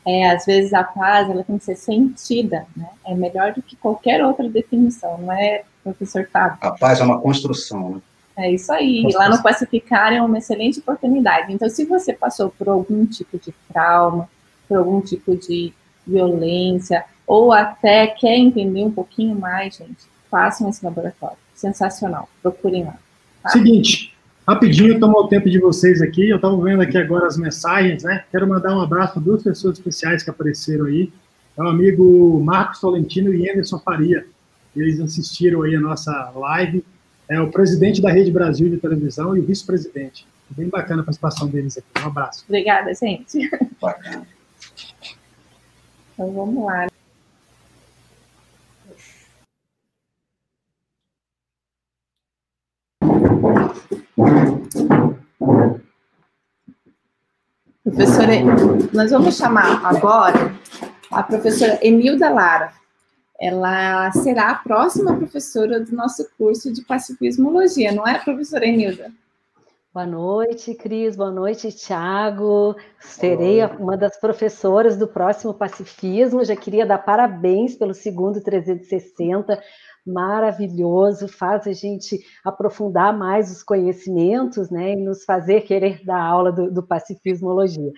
É, 0.05 0.31
às 0.31 0.45
vezes 0.45 0.73
a 0.73 0.83
paz 0.83 1.29
ela 1.29 1.43
tem 1.43 1.57
que 1.57 1.65
ser 1.65 1.75
sentida, 1.75 2.65
né? 2.75 2.89
É 3.05 3.13
melhor 3.13 3.53
do 3.53 3.61
que 3.61 3.75
qualquer 3.75 4.23
outra 4.23 4.47
definição, 4.49 5.17
não 5.19 5.31
é, 5.31 5.63
professor 5.83 6.27
Fábio? 6.31 6.57
A 6.61 6.71
paz 6.71 6.99
é 6.99 7.03
uma 7.03 7.19
construção, 7.19 7.95
né? 7.95 8.01
É 8.37 8.51
isso 8.51 8.71
aí. 8.71 9.05
Lá 9.13 9.29
no 9.29 9.43
Pacificar 9.43 10.13
é 10.13 10.21
uma 10.21 10.37
excelente 10.37 10.79
oportunidade. 10.79 11.51
Então, 11.51 11.69
se 11.69 11.83
você 11.83 12.13
passou 12.13 12.49
por 12.49 12.69
algum 12.69 13.05
tipo 13.05 13.37
de 13.37 13.53
trauma, 13.67 14.29
por 14.67 14.77
algum 14.77 15.01
tipo 15.01 15.35
de 15.35 15.73
violência, 16.07 17.03
ou 17.27 17.51
até 17.51 18.07
quer 18.07 18.37
entender 18.37 18.83
um 18.83 18.91
pouquinho 18.91 19.37
mais, 19.37 19.75
gente, 19.75 20.07
façam 20.31 20.69
esse 20.69 20.83
laboratório. 20.83 21.37
Sensacional. 21.53 22.29
Procurem 22.41 22.85
lá. 22.85 22.97
Tá? 23.43 23.49
Seguinte, 23.49 24.15
rapidinho, 24.49 24.99
tomou 24.99 25.25
o 25.25 25.27
tempo 25.27 25.49
de 25.49 25.59
vocês 25.59 26.01
aqui. 26.01 26.27
Eu 26.27 26.37
estava 26.37 26.59
vendo 26.61 26.81
aqui 26.81 26.97
agora 26.97 27.27
as 27.27 27.37
mensagens, 27.37 28.03
né? 28.03 28.23
Quero 28.31 28.47
mandar 28.47 28.75
um 28.75 28.81
abraço 28.81 29.13
para 29.13 29.21
duas 29.21 29.43
pessoas 29.43 29.77
especiais 29.77 30.23
que 30.23 30.29
apareceram 30.29 30.85
aí. 30.85 31.11
É 31.55 31.61
o 31.61 31.67
amigo 31.67 32.41
Marcos 32.43 32.79
Tolentino 32.79 33.33
e 33.33 33.49
Anderson 33.49 33.79
Faria. 33.79 34.25
Eles 34.75 34.99
assistiram 34.99 35.61
aí 35.61 35.75
a 35.75 35.79
nossa 35.79 36.31
live. 36.35 36.83
É 37.27 37.39
o 37.39 37.51
presidente 37.51 38.01
da 38.01 38.11
Rede 38.11 38.31
Brasil 38.31 38.69
de 38.69 38.77
televisão 38.77 39.37
e 39.37 39.39
o 39.39 39.45
vice-presidente. 39.45 40.25
Bem 40.49 40.67
bacana 40.67 41.01
a 41.01 41.05
participação 41.05 41.47
deles 41.47 41.77
aqui. 41.77 41.87
Um 42.03 42.07
abraço. 42.07 42.43
Obrigada, 42.47 42.91
gente. 42.93 43.47
Bacana. 43.79 44.25
Então 46.13 46.33
vamos 46.33 46.65
lá. 46.65 46.87
Professora, 57.89 58.33
nós 58.93 59.09
vamos 59.09 59.35
chamar 59.35 59.83
agora 59.83 60.53
a 61.11 61.23
professora 61.23 61.79
Emilda 61.81 62.29
Lara. 62.29 62.71
Ela 63.41 64.11
será 64.11 64.51
a 64.51 64.55
próxima 64.55 65.15
professora 65.15 65.79
do 65.79 65.95
nosso 65.95 66.29
curso 66.37 66.71
de 66.71 66.83
pacifismologia, 66.83 67.91
não 67.91 68.07
é, 68.07 68.19
professora 68.19 68.67
Emilda? 68.67 69.11
Boa 69.91 70.05
noite, 70.05 70.75
Cris. 70.75 71.15
Boa 71.15 71.31
noite, 71.31 71.71
Tiago. 71.71 72.75
Serei 72.99 73.65
uma 73.79 73.97
das 73.97 74.19
professoras 74.19 74.95
do 74.95 75.07
próximo 75.07 75.51
Pacifismo. 75.51 76.45
Já 76.45 76.55
queria 76.55 76.85
dar 76.85 76.99
parabéns 76.99 77.75
pelo 77.75 77.95
segundo 77.95 78.39
360 78.39 79.59
maravilhoso, 80.05 81.27
faz 81.27 81.67
a 81.67 81.73
gente 81.73 82.19
aprofundar 82.43 83.17
mais 83.17 83.51
os 83.51 83.63
conhecimentos, 83.63 84.69
né, 84.69 84.93
e 84.93 84.95
nos 84.95 85.23
fazer 85.23 85.61
querer 85.61 86.03
dar 86.03 86.21
aula 86.21 86.51
do, 86.51 86.71
do 86.71 86.83
pacifismologia. 86.83 87.91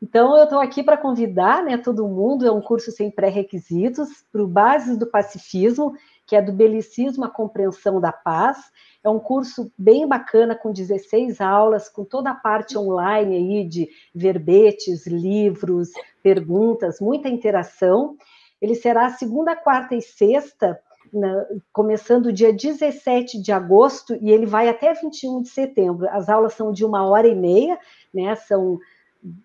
Então, 0.00 0.36
eu 0.36 0.44
estou 0.44 0.60
aqui 0.60 0.82
para 0.82 0.96
convidar 0.96 1.64
né, 1.64 1.76
todo 1.76 2.06
mundo, 2.06 2.46
é 2.46 2.52
um 2.52 2.60
curso 2.60 2.92
sem 2.92 3.10
pré-requisitos, 3.10 4.08
para 4.30 4.42
o 4.42 4.46
Bases 4.46 4.96
do 4.96 5.06
Pacifismo, 5.06 5.94
que 6.24 6.36
é 6.36 6.42
do 6.42 6.52
Belicismo 6.52 7.24
à 7.24 7.28
Compreensão 7.28 8.00
da 8.00 8.12
Paz. 8.12 8.58
É 9.02 9.08
um 9.08 9.18
curso 9.18 9.72
bem 9.76 10.06
bacana, 10.06 10.54
com 10.54 10.72
16 10.72 11.40
aulas, 11.40 11.88
com 11.88 12.04
toda 12.04 12.30
a 12.30 12.34
parte 12.34 12.78
online 12.78 13.34
aí 13.34 13.64
de 13.66 13.88
verbetes, 14.14 15.06
livros, 15.06 15.88
perguntas, 16.22 17.00
muita 17.00 17.28
interação. 17.28 18.16
Ele 18.60 18.76
será 18.76 19.10
segunda, 19.10 19.56
quarta 19.56 19.96
e 19.96 20.02
sexta, 20.02 20.78
na, 21.12 21.46
começando 21.72 22.32
dia 22.32 22.52
17 22.52 23.40
de 23.40 23.52
agosto 23.52 24.16
e 24.20 24.30
ele 24.30 24.46
vai 24.46 24.68
até 24.68 24.92
21 24.94 25.42
de 25.42 25.48
setembro. 25.48 26.08
As 26.10 26.28
aulas 26.28 26.54
são 26.54 26.72
de 26.72 26.84
uma 26.84 27.06
hora 27.06 27.26
e 27.26 27.34
meia, 27.34 27.78
né? 28.12 28.34
São 28.34 28.78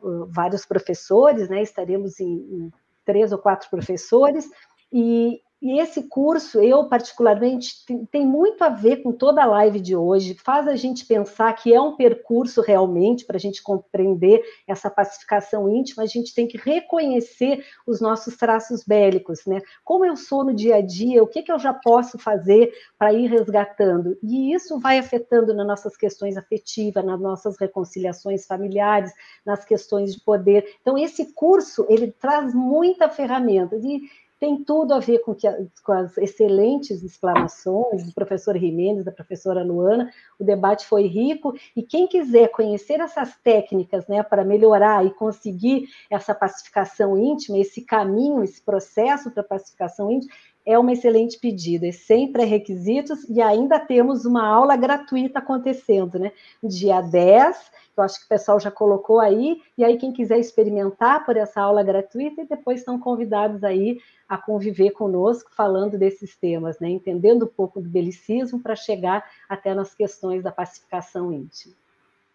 uh, 0.01 0.25
vários 0.27 0.65
professores, 0.65 1.49
né? 1.49 1.61
Estaremos 1.61 2.19
em, 2.19 2.33
em 2.33 2.71
três 3.05 3.31
ou 3.31 3.37
quatro 3.37 3.69
professores, 3.69 4.49
e, 4.91 5.41
e 5.63 5.79
esse 5.79 6.03
curso, 6.03 6.59
eu 6.59 6.89
particularmente, 6.89 7.85
tem, 7.85 8.05
tem, 8.05 8.27
muito 8.27 8.61
a 8.65 8.67
ver 8.67 8.97
com 8.97 9.13
toda 9.13 9.41
a 9.41 9.45
live 9.45 9.79
de 9.79 9.95
hoje, 9.95 10.35
faz 10.35 10.67
a 10.67 10.75
gente 10.75 11.05
pensar 11.05 11.53
que 11.53 11.73
é 11.73 11.79
um 11.79 11.95
percurso 11.95 12.59
realmente 12.59 13.23
para 13.23 13.37
a 13.37 13.39
gente 13.39 13.63
compreender 13.63 14.43
essa 14.67 14.89
pacificação 14.89 15.73
íntima, 15.73 16.03
a 16.03 16.05
gente 16.05 16.35
tem 16.35 16.49
que 16.49 16.57
reconhecer 16.57 17.63
os 17.87 18.01
nossos 18.01 18.35
traços 18.35 18.83
bélicos, 18.83 19.45
né? 19.45 19.61
Como 19.85 20.03
eu 20.03 20.17
sou 20.17 20.43
no 20.43 20.53
dia 20.53 20.75
a 20.75 20.81
dia, 20.81 21.23
o 21.23 21.27
que, 21.27 21.41
que 21.41 21.51
eu 21.51 21.57
já 21.57 21.73
posso 21.73 22.17
fazer 22.19 22.73
para 22.99 23.13
ir 23.13 23.27
resgatando? 23.27 24.17
E 24.21 24.53
isso 24.53 24.81
vai 24.81 24.99
afetando 24.99 25.53
nas 25.53 25.65
nossas 25.65 25.95
questões 25.95 26.35
afetivas, 26.35 27.05
nas 27.05 27.21
nossas 27.21 27.57
reconciliações 27.57 28.45
familiares, 28.45 29.13
nas 29.45 29.63
questões 29.63 30.13
de 30.13 30.19
poder. 30.19 30.75
Então, 30.81 30.97
esse 30.97 31.33
curso, 31.33 31.85
ele 31.87 32.11
traz 32.11 32.53
muita 32.53 33.07
ferramenta. 33.07 33.77
E 33.77 34.01
tem 34.43 34.61
tudo 34.61 34.93
a 34.93 34.99
ver 34.99 35.19
com, 35.19 35.33
que, 35.33 35.47
com 35.85 35.93
as 35.93 36.17
excelentes 36.17 37.01
explanações 37.01 38.05
do 38.05 38.11
professor 38.11 38.57
Jimenez, 38.57 39.05
da 39.05 39.11
professora 39.11 39.63
Luana. 39.63 40.11
O 40.37 40.43
debate 40.43 40.85
foi 40.85 41.07
rico 41.07 41.55
e 41.73 41.81
quem 41.81 42.07
quiser 42.07 42.49
conhecer 42.49 42.99
essas 42.99 43.37
técnicas, 43.37 44.05
né, 44.05 44.21
para 44.21 44.43
melhorar 44.43 45.05
e 45.05 45.11
conseguir 45.11 45.87
essa 46.09 46.35
pacificação 46.35 47.17
íntima, 47.17 47.57
esse 47.57 47.85
caminho, 47.85 48.43
esse 48.43 48.61
processo 48.61 49.31
para 49.31 49.43
pacificação 49.43 50.11
íntima, 50.11 50.33
é 50.65 50.79
uma 50.79 50.93
excelente 50.93 51.37
pedida, 51.39 51.87
é 51.87 51.91
sem 51.91 52.31
pré-requisitos 52.31 53.27
e 53.29 53.41
ainda 53.41 53.79
temos 53.79 54.25
uma 54.25 54.47
aula 54.47 54.75
gratuita 54.75 55.39
acontecendo, 55.39 56.17
né? 56.17 56.31
Dia 56.63 57.01
10, 57.01 57.71
eu 57.95 58.03
acho 58.03 58.19
que 58.19 58.25
o 58.25 58.29
pessoal 58.29 58.59
já 58.59 58.71
colocou 58.71 59.19
aí, 59.19 59.61
e 59.77 59.83
aí 59.83 59.97
quem 59.97 60.11
quiser 60.11 60.39
experimentar 60.39 61.25
por 61.25 61.37
essa 61.37 61.61
aula 61.61 61.83
gratuita, 61.83 62.41
e 62.41 62.47
depois 62.47 62.79
estão 62.79 62.99
convidados 62.99 63.63
aí 63.63 63.99
a 64.27 64.37
conviver 64.37 64.91
conosco 64.91 65.51
falando 65.53 65.97
desses 65.97 66.35
temas, 66.35 66.79
né? 66.79 66.89
Entendendo 66.89 67.43
um 67.45 67.55
pouco 67.55 67.79
do 67.79 67.89
belicismo 67.89 68.59
para 68.59 68.75
chegar 68.75 69.23
até 69.47 69.75
nas 69.75 69.93
questões 69.93 70.41
da 70.41 70.51
pacificação 70.51 71.31
íntima. 71.31 71.75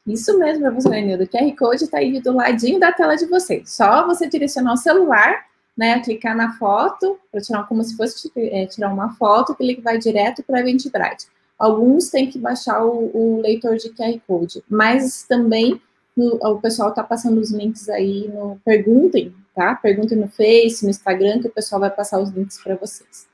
Isso 0.07 0.39
mesmo, 0.39 0.65
professora 0.65 0.99
Enildo. 0.99 1.25
O 1.25 1.29
QR 1.29 1.57
Code 1.57 1.85
está 1.85 1.99
aí 1.99 2.21
do 2.21 2.33
ladinho 2.33 2.81
da 2.81 2.93
tela 2.93 3.15
de 3.15 3.27
vocês. 3.27 3.71
Só 3.71 4.07
você 4.07 4.27
direcionar 4.27 4.73
o 4.73 4.77
celular, 4.77 5.48
né? 5.79 6.01
Clicar 6.01 6.37
na 6.37 6.55
foto, 6.55 7.21
para 7.31 7.41
tirar 7.41 7.63
como 7.69 7.85
se 7.85 7.97
fosse 7.97 8.31
é, 8.35 8.67
tirar 8.67 8.93
uma 8.93 9.15
foto, 9.15 9.55
que 9.55 9.63
ele 9.63 9.81
vai 9.81 9.97
direto 9.97 10.43
para 10.43 10.59
a 10.59 10.61
Eventbrite. 10.61 11.29
Alguns 11.57 12.11
têm 12.11 12.29
que 12.29 12.39
baixar 12.39 12.85
o, 12.85 13.11
o, 13.15 13.41
leitor 13.41 13.77
de 13.77 13.91
QR 13.91 14.21
Code, 14.27 14.63
mas 14.69 15.23
também 15.23 15.81
no, 16.17 16.35
o 16.35 16.61
pessoal 16.61 16.89
está 16.89 17.05
passando 17.05 17.41
os 17.41 17.53
links 17.53 17.89
aí 17.89 18.29
no 18.29 18.61
Perguntem, 18.65 19.33
tá? 19.55 19.77
Perguntem 19.77 20.19
no 20.19 20.29
Face, 20.29 20.83
no 20.83 20.91
Instagram, 20.91 21.41
que 21.41 21.47
o 21.47 21.53
pessoal 21.53 21.81
vai 21.81 21.91
passar 21.91 22.21
os 22.21 22.31
links 22.31 22.61
para 22.61 22.75
vocês. 22.75 23.29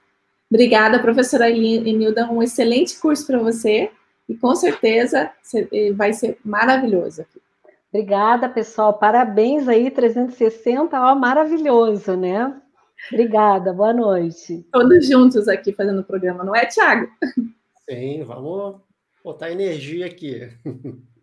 Obrigada, 0.50 0.98
professora 0.98 1.50
Enilda, 1.50 2.30
um 2.30 2.42
excelente 2.42 2.98
curso 2.98 3.26
para 3.26 3.38
você 3.38 3.90
e 4.28 4.34
com 4.34 4.54
certeza 4.54 5.30
eh, 5.72 5.92
vai 5.92 6.12
ser 6.12 6.38
maravilhoso 6.44 7.22
aqui. 7.22 7.40
Obrigada, 7.94 8.48
pessoal. 8.48 8.98
Parabéns 8.98 9.68
aí, 9.68 9.88
360, 9.88 11.00
ó, 11.00 11.14
maravilhoso, 11.14 12.16
né? 12.16 12.60
Obrigada, 13.12 13.72
boa 13.72 13.92
noite. 13.92 14.66
Todos 14.72 15.06
juntos 15.06 15.46
aqui 15.46 15.72
fazendo 15.72 16.00
o 16.00 16.04
programa, 16.04 16.42
não 16.42 16.56
é, 16.56 16.66
Tiago? 16.66 17.08
Sim, 17.88 18.24
vamos 18.24 18.80
botar 19.22 19.52
energia 19.52 20.06
aqui. 20.06 20.50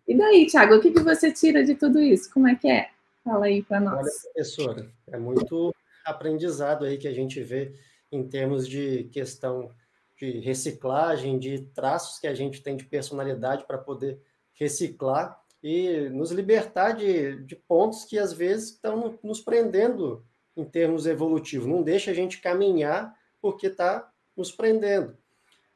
E 0.08 0.16
daí, 0.16 0.46
Tiago, 0.46 0.76
o 0.76 0.80
que, 0.80 0.92
que 0.92 1.00
você 1.00 1.30
tira 1.30 1.62
de 1.62 1.74
tudo 1.74 2.00
isso? 2.00 2.32
Como 2.32 2.48
é 2.48 2.54
que 2.54 2.70
é? 2.70 2.88
Fala 3.22 3.46
aí 3.46 3.62
para 3.62 3.78
nós. 3.78 3.98
Olha, 3.98 4.32
professora, 4.32 4.90
é 5.08 5.18
muito 5.18 5.74
aprendizado 6.06 6.86
aí 6.86 6.96
que 6.96 7.06
a 7.06 7.12
gente 7.12 7.38
vê 7.42 7.74
em 8.10 8.26
termos 8.26 8.66
de 8.66 9.04
questão 9.12 9.70
de 10.16 10.40
reciclagem, 10.40 11.38
de 11.38 11.66
traços 11.74 12.18
que 12.18 12.26
a 12.26 12.34
gente 12.34 12.62
tem 12.62 12.76
de 12.76 12.84
personalidade 12.86 13.66
para 13.66 13.76
poder 13.76 14.18
reciclar 14.54 15.41
e 15.62 16.08
nos 16.10 16.30
libertar 16.32 16.92
de, 16.92 17.44
de 17.44 17.54
pontos 17.54 18.04
que 18.04 18.18
às 18.18 18.32
vezes 18.32 18.70
estão 18.70 19.18
nos 19.22 19.40
prendendo 19.40 20.24
em 20.56 20.64
termos 20.64 21.06
evolutivos. 21.06 21.68
Não 21.68 21.82
deixa 21.82 22.10
a 22.10 22.14
gente 22.14 22.40
caminhar 22.40 23.16
porque 23.40 23.68
está 23.68 24.10
nos 24.36 24.50
prendendo. 24.50 25.16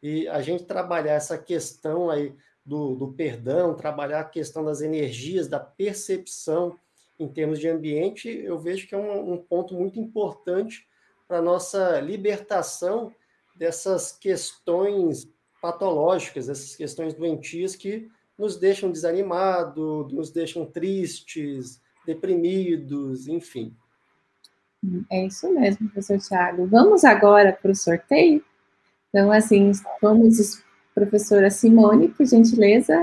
E 0.03 0.27
a 0.29 0.43
gente 0.43 0.65
trabalhar 0.65 1.15
essa 1.15 1.39
questão 1.39 2.11
aí 2.11 2.35
do, 2.65 2.95
do 2.97 3.13
perdão, 3.13 3.75
trabalhar 3.75 4.21
a 4.21 4.25
questão 4.25 4.65
das 4.65 4.81
energias, 4.81 5.47
da 5.47 5.61
percepção 5.61 6.77
em 7.19 7.29
termos 7.29 7.59
de 7.59 7.69
ambiente, 7.69 8.29
eu 8.29 8.59
vejo 8.59 8.87
que 8.87 8.95
é 8.95 8.99
um, 8.99 9.35
um 9.35 9.39
ponto 9.39 9.75
muito 9.75 9.99
importante 9.99 10.87
para 11.27 11.39
a 11.39 11.43
nossa 11.43 12.01
libertação 12.01 13.13
dessas 13.55 14.13
questões 14.13 15.29
patológicas, 15.63 16.49
essas 16.49 16.77
questões 16.77 17.15
doentias 17.15 17.75
que 17.75 18.09
nos 18.39 18.57
deixam 18.57 18.91
desanimados, 18.91 20.13
nos 20.13 20.31
deixam 20.31 20.67
tristes, 20.67 21.81
deprimidos, 22.07 23.29
enfim. 23.29 23.75
É 25.11 25.27
isso 25.27 25.53
mesmo, 25.53 25.89
professor 25.89 26.19
Tiago. 26.19 26.67
Vamos 26.67 27.05
agora 27.05 27.53
para 27.53 27.71
o 27.71 27.75
sorteio? 27.75 28.45
Então, 29.09 29.33
assim, 29.33 29.73
vamos, 30.01 30.63
professora 30.95 31.51
Simone, 31.51 32.09
por 32.09 32.27
gentileza, 32.27 32.95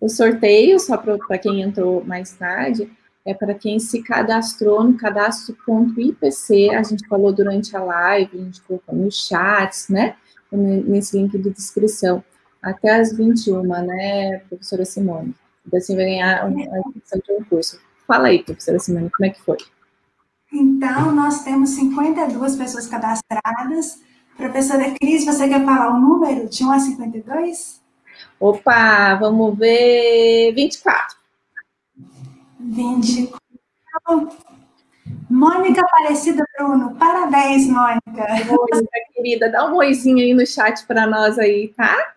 o 0.00 0.08
sorteio, 0.08 0.78
só 0.78 0.96
para 0.96 1.38
quem 1.38 1.62
entrou 1.62 2.04
mais 2.04 2.32
tarde, 2.32 2.90
é 3.24 3.34
para 3.34 3.54
quem 3.54 3.80
se 3.80 4.02
cadastrou 4.02 4.84
no 4.84 4.96
cadastro.ipc, 4.96 6.70
a 6.70 6.82
gente 6.82 7.08
falou 7.08 7.32
durante 7.32 7.76
a 7.76 7.82
live, 7.82 8.38
a 8.38 8.44
gente 8.44 8.60
colocou 8.62 8.94
nos 8.94 9.26
chats, 9.26 9.88
né, 9.88 10.16
nesse 10.52 11.18
link 11.18 11.36
de 11.36 11.50
descrição, 11.50 12.22
até 12.62 13.00
as 13.00 13.16
21, 13.16 13.62
né, 13.62 14.38
professora 14.48 14.84
Simone? 14.84 15.34
Assim 15.74 15.96
vai 15.96 16.04
ganhar 16.04 16.44
a 16.44 16.48
inscrição 16.48 17.20
de 17.24 17.32
um 17.32 17.44
curso. 17.44 17.80
Fala 18.06 18.28
aí, 18.28 18.42
professora 18.42 18.78
Simone, 18.78 19.10
como 19.10 19.26
é 19.28 19.30
que 19.30 19.40
foi? 19.42 19.58
Então, 20.52 21.12
nós 21.12 21.42
temos 21.42 21.70
52 21.70 22.56
pessoas 22.56 22.86
cadastradas. 22.86 24.00
Professora 24.36 24.94
Cris, 24.98 25.24
você 25.24 25.48
quer 25.48 25.64
falar 25.64 25.90
o 25.90 26.00
número 26.00 26.48
de 26.48 26.64
1 26.64 26.70
a 26.70 26.78
52? 26.78 27.82
Opa, 28.38 29.14
vamos 29.16 29.58
ver 29.58 30.52
24. 30.54 31.16
24. 32.60 33.36
Mônica 35.28 35.80
Aparecida 35.80 36.44
Bruno, 36.56 36.94
parabéns, 36.96 37.66
Mônica. 37.66 38.00
Mônica, 38.46 38.90
querida, 39.14 39.50
dá 39.50 39.70
um 39.70 39.76
oizinho 39.76 40.18
aí 40.18 40.34
no 40.34 40.46
chat 40.46 40.86
para 40.86 41.06
nós 41.06 41.38
aí, 41.38 41.68
tá? 41.76 42.14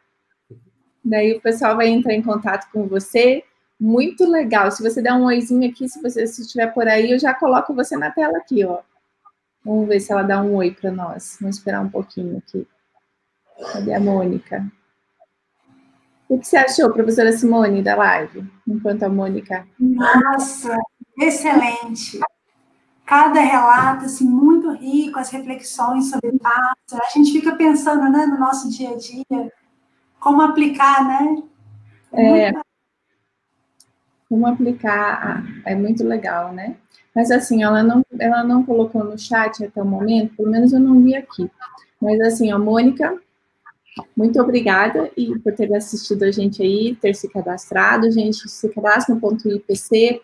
Daí 1.10 1.34
o 1.36 1.42
pessoal 1.42 1.76
vai 1.76 1.88
entrar 1.88 2.14
em 2.14 2.22
contato 2.22 2.70
com 2.72 2.88
você. 2.88 3.44
Muito 3.80 4.30
legal. 4.30 4.70
Se 4.70 4.84
você 4.84 5.02
der 5.02 5.14
um 5.14 5.26
oizinho 5.26 5.68
aqui, 5.68 5.90
se 5.90 6.00
você 6.02 6.24
estiver 6.24 6.68
por 6.68 6.88
aí, 6.88 7.12
eu 7.12 7.18
já 7.18 7.34
coloco 7.34 7.74
você 7.74 7.98
na 7.98 8.12
tela 8.12 8.38
aqui, 8.38 8.64
ó. 8.64 8.82
Vamos 9.66 9.88
ver 9.88 10.00
se 10.00 10.12
ela 10.12 10.22
dá 10.22 10.40
um 10.40 10.56
oi 10.56 10.70
para 10.70 10.92
nós. 10.92 11.38
Vamos 11.42 11.58
esperar 11.58 11.82
um 11.82 11.90
pouquinho 11.90 12.38
aqui. 12.38 12.68
Cadê 13.74 13.94
a 13.96 14.00
Mônica? 14.00 14.72
O 16.28 16.38
que 16.38 16.46
você 16.46 16.58
achou, 16.58 16.94
professora 16.94 17.32
Simone, 17.32 17.82
da 17.82 17.96
live? 17.96 18.48
Enquanto 18.68 19.02
a 19.02 19.10
Mônica. 19.10 19.68
Nossa, 19.80 20.78
excelente. 21.18 22.20
Cada 23.04 23.40
relato, 23.40 24.06
assim, 24.06 24.26
muito 24.26 24.72
rico, 24.74 25.18
as 25.18 25.32
reflexões 25.32 26.12
sobre 26.12 26.38
passa. 26.38 27.04
A 27.04 27.18
gente 27.18 27.32
fica 27.32 27.56
pensando, 27.56 28.12
né, 28.12 28.28
no 28.28 28.38
nosso 28.38 28.70
dia 28.70 28.92
a 28.92 28.96
dia, 28.96 29.52
como 30.20 30.42
aplicar, 30.42 31.08
né? 31.08 31.44
É, 32.14 32.52
como 34.28 34.46
aplicar, 34.48 35.44
é 35.66 35.76
muito 35.76 36.04
legal, 36.04 36.54
né? 36.54 36.76
Mas 37.16 37.32
assim, 37.32 37.64
ela 37.64 37.82
não, 37.82 38.06
ela 38.20 38.44
não 38.44 38.64
colocou 38.64 39.04
no 39.04 39.18
chat 39.18 39.64
até 39.64 39.82
o 39.82 39.86
momento, 39.86 40.36
pelo 40.36 40.52
menos 40.52 40.72
eu 40.72 40.80
não 40.80 41.02
vi 41.04 41.16
aqui. 41.16 41.50
Mas 42.00 42.22
assim, 42.22 42.52
a 42.52 42.58
Mônica, 42.58 43.20
muito 44.16 44.40
obrigada 44.42 45.10
e 45.18 45.38
por 45.40 45.54
ter 45.54 45.74
assistido 45.76 46.24
a 46.24 46.32
gente 46.32 46.62
aí, 46.62 46.96
ter 46.96 47.16
se 47.16 47.28
cadastrado. 47.30 48.12
Gente, 48.12 48.48
se 48.48 48.70
cadastra 48.70 49.16
no 49.16 49.22
ponto 49.22 49.50
IPC. 49.50 50.22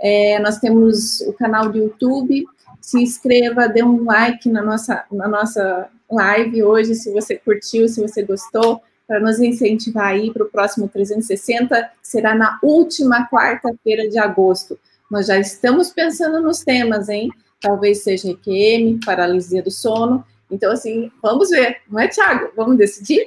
É, 0.00 0.38
nós 0.38 0.58
temos 0.58 1.20
o 1.22 1.32
canal 1.32 1.68
do 1.68 1.78
YouTube. 1.78 2.46
Se 2.80 3.02
inscreva, 3.02 3.68
dê 3.68 3.82
um 3.82 4.04
like 4.04 4.48
na 4.48 4.62
nossa, 4.62 5.04
na 5.10 5.28
nossa 5.28 5.88
live 6.10 6.62
hoje, 6.62 6.94
se 6.94 7.12
você 7.12 7.36
curtiu, 7.36 7.88
se 7.88 8.00
você 8.00 8.22
gostou 8.22 8.80
para 9.08 9.18
nos 9.18 9.40
incentivar 9.40 10.08
aí 10.08 10.30
para 10.30 10.44
o 10.44 10.50
próximo 10.50 10.86
360, 10.86 11.90
será 12.02 12.34
na 12.34 12.58
última 12.62 13.26
quarta-feira 13.26 14.06
de 14.06 14.18
agosto. 14.18 14.78
Nós 15.10 15.26
já 15.26 15.38
estamos 15.38 15.90
pensando 15.90 16.42
nos 16.42 16.62
temas, 16.62 17.08
hein? 17.08 17.30
Talvez 17.58 18.02
seja 18.02 18.30
EQM, 18.30 19.00
paralisia 19.02 19.62
do 19.62 19.70
sono. 19.70 20.22
Então, 20.50 20.70
assim, 20.70 21.10
vamos 21.22 21.48
ver, 21.48 21.78
não 21.88 21.98
é, 21.98 22.06
Thiago? 22.06 22.52
Vamos 22.54 22.76
decidir? 22.76 23.26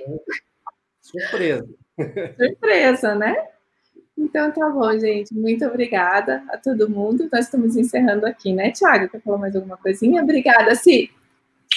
Surpresa. 1.02 1.68
Surpresa, 2.38 3.16
né? 3.16 3.36
Então, 4.16 4.52
tá 4.52 4.70
bom, 4.70 5.00
gente. 5.00 5.34
Muito 5.34 5.66
obrigada 5.66 6.44
a 6.50 6.58
todo 6.58 6.90
mundo. 6.90 7.28
Nós 7.34 7.46
estamos 7.46 7.76
encerrando 7.76 8.28
aqui, 8.28 8.54
né, 8.54 8.70
Thiago? 8.70 9.10
Quer 9.10 9.20
falar 9.22 9.40
mais 9.40 9.56
alguma 9.56 9.78
coisinha? 9.78 10.22
Obrigada, 10.22 10.76
Si. 10.76 11.10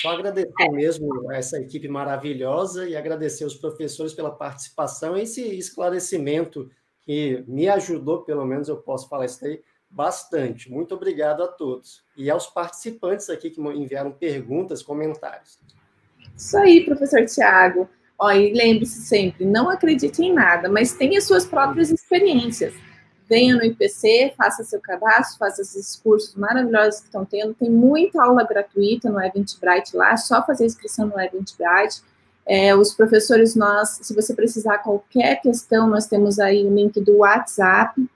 Só 0.05 0.11
agradecer 0.11 0.69
mesmo 0.71 1.31
a 1.31 1.37
essa 1.37 1.59
equipe 1.59 1.89
maravilhosa 1.89 2.87
e 2.87 2.95
agradecer 2.95 3.47
os 3.47 3.55
professores 3.55 4.13
pela 4.13 4.31
participação 4.31 5.17
e 5.17 5.23
esse 5.23 5.41
esclarecimento 5.57 6.71
que 7.01 7.43
me 7.49 7.69
ajudou, 7.69 8.23
pelo 8.23 8.45
menos 8.45 8.69
eu 8.69 8.77
posso 8.77 9.09
falar 9.09 9.25
isso 9.25 9.43
aí, 9.47 9.63
bastante. 9.89 10.71
Muito 10.71 10.95
obrigado 10.95 11.43
a 11.43 11.49
todos. 11.49 12.05
E 12.19 12.29
aos 12.29 12.47
participantes 12.47 13.31
aqui 13.31 13.49
que 13.49 13.63
enviaram 13.63 14.13
perguntas, 14.13 14.83
comentários. 14.83 15.59
Isso 16.37 16.59
aí, 16.59 16.85
professor 16.85 17.25
Tiago. 17.25 17.89
e 18.37 18.53
lembre-se 18.53 19.07
sempre, 19.07 19.47
não 19.47 19.71
acredite 19.71 20.23
em 20.23 20.35
nada, 20.35 20.69
mas 20.69 20.93
tenha 20.93 21.19
suas 21.23 21.47
próprias 21.47 21.91
experiências 21.91 22.75
venha 23.29 23.57
no 23.57 23.65
IPC, 23.65 24.35
faça 24.37 24.65
seu 24.65 24.81
cadastro, 24.81 25.39
faça 25.39 25.63
esses 25.63 25.97
cursos 25.97 26.35
maravilhosos 26.35 27.01
que 27.01 27.07
estão 27.07 27.25
tendo. 27.25 27.55
Tem 27.55 27.71
muita 27.71 28.23
aula 28.23 28.45
gratuita 28.45 29.11
no 29.11 29.21
Eventbrite 29.21 29.97
lá, 29.97 30.13
é 30.13 30.17
só 30.17 30.45
fazer 30.45 30.67
inscrição 30.67 31.07
no 31.07 31.21
Eventbrite. 31.21 32.03
É, 32.47 32.77
os 32.77 32.93
professores, 32.93 33.55
nós, 33.55 33.99
se 34.03 34.15
você 34.15 34.35
precisar 34.35 34.79
qualquer 34.79 35.41
questão, 35.41 35.89
nós 35.89 36.07
temos 36.07 36.39
aí 36.39 36.65
o 36.65 36.75
link 36.75 37.01
do 37.01 37.19
WhatsApp. 37.19 38.07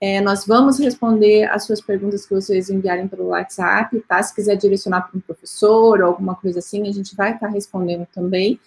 É, 0.00 0.20
nós 0.20 0.46
vamos 0.46 0.78
responder 0.78 1.44
as 1.44 1.64
suas 1.64 1.80
perguntas 1.80 2.26
que 2.26 2.34
vocês 2.34 2.70
enviarem 2.70 3.06
pelo 3.06 3.26
WhatsApp, 3.26 4.00
tá? 4.08 4.20
Se 4.22 4.34
quiser 4.34 4.56
direcionar 4.56 5.02
para 5.02 5.18
um 5.18 5.20
professor 5.20 6.00
ou 6.00 6.06
alguma 6.06 6.34
coisa 6.34 6.58
assim, 6.58 6.88
a 6.88 6.92
gente 6.92 7.14
vai 7.14 7.34
estar 7.34 7.48
respondendo 7.48 8.06
também. 8.12 8.58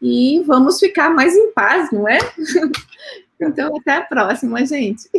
E 0.00 0.42
vamos 0.46 0.78
ficar 0.78 1.10
mais 1.10 1.34
em 1.34 1.50
paz, 1.52 1.90
não 1.90 2.06
é? 2.06 2.18
Então, 3.42 3.76
até 3.76 3.96
a 3.96 4.02
próxima, 4.02 4.64
gente. 4.64 5.10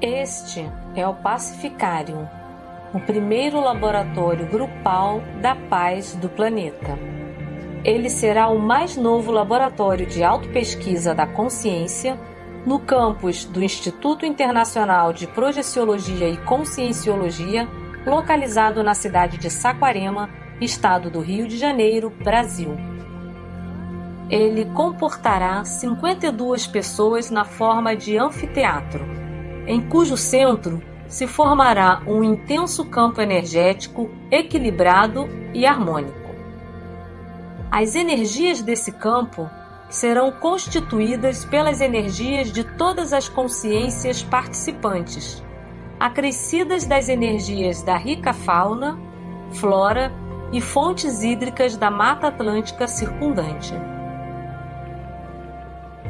Este 0.00 0.60
é 0.94 1.06
o 1.06 1.14
Pacificarium, 1.14 2.26
o 2.92 3.00
primeiro 3.00 3.60
laboratório 3.60 4.46
grupal 4.46 5.20
da 5.40 5.54
paz 5.54 6.14
do 6.16 6.28
planeta. 6.28 6.98
Ele 7.84 8.08
será 8.08 8.48
o 8.48 8.58
mais 8.58 8.96
novo 8.96 9.30
laboratório 9.30 10.06
de 10.06 10.22
autopesquisa 10.22 11.14
da 11.14 11.26
consciência 11.26 12.18
no 12.66 12.78
campus 12.78 13.44
do 13.44 13.62
Instituto 13.62 14.24
Internacional 14.24 15.12
de 15.12 15.26
Projeciologia 15.26 16.28
e 16.28 16.36
Conscienciologia, 16.38 17.68
localizado 18.06 18.82
na 18.82 18.94
cidade 18.94 19.36
de 19.38 19.50
Saquarema, 19.50 20.30
estado 20.60 21.10
do 21.10 21.20
Rio 21.20 21.46
de 21.46 21.58
Janeiro, 21.58 22.10
Brasil. 22.10 22.76
Ele 24.30 24.64
comportará 24.66 25.64
52 25.64 26.66
pessoas 26.66 27.30
na 27.30 27.44
forma 27.44 27.94
de 27.94 28.16
anfiteatro, 28.16 29.04
em 29.66 29.80
cujo 29.80 30.16
centro 30.16 30.82
se 31.06 31.26
formará 31.26 32.02
um 32.06 32.24
intenso 32.24 32.84
campo 32.86 33.20
energético 33.20 34.10
equilibrado 34.30 35.28
e 35.52 35.66
harmônico. 35.66 36.34
As 37.70 37.94
energias 37.94 38.62
desse 38.62 38.92
campo 38.92 39.48
serão 39.94 40.32
constituídas 40.32 41.44
pelas 41.44 41.80
energias 41.80 42.50
de 42.50 42.64
todas 42.64 43.12
as 43.12 43.28
consciências 43.28 44.24
participantes, 44.24 45.40
acrescidas 46.00 46.84
das 46.84 47.08
energias 47.08 47.80
da 47.80 47.96
rica 47.96 48.32
fauna, 48.32 48.98
flora 49.52 50.12
e 50.50 50.60
fontes 50.60 51.22
hídricas 51.22 51.76
da 51.76 51.92
Mata 51.92 52.26
Atlântica 52.26 52.88
circundante. 52.88 53.72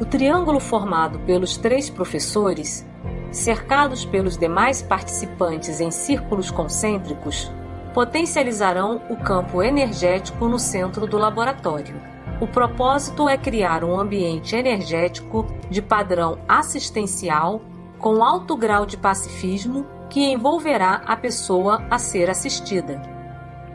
O 0.01 0.05
triângulo 0.05 0.59
formado 0.59 1.19
pelos 1.19 1.55
três 1.55 1.87
professores, 1.87 2.83
cercados 3.31 4.03
pelos 4.03 4.35
demais 4.35 4.81
participantes 4.81 5.79
em 5.79 5.91
círculos 5.91 6.49
concêntricos, 6.49 7.51
potencializarão 7.93 9.03
o 9.11 9.15
campo 9.15 9.61
energético 9.61 10.47
no 10.47 10.57
centro 10.57 11.05
do 11.05 11.19
laboratório. 11.19 12.14
O 12.39 12.47
propósito 12.47 13.29
é 13.29 13.37
criar 13.37 13.83
um 13.83 13.97
ambiente 13.97 14.55
energético 14.57 15.45
de 15.69 15.81
padrão 15.81 16.37
assistencial 16.49 17.61
com 17.97 18.21
alto 18.21 18.57
grau 18.57 18.85
de 18.85 18.97
pacifismo 18.97 19.85
que 20.09 20.19
envolverá 20.19 21.01
a 21.05 21.15
pessoa 21.15 21.85
a 21.89 21.97
ser 21.97 22.29
assistida. 22.29 23.01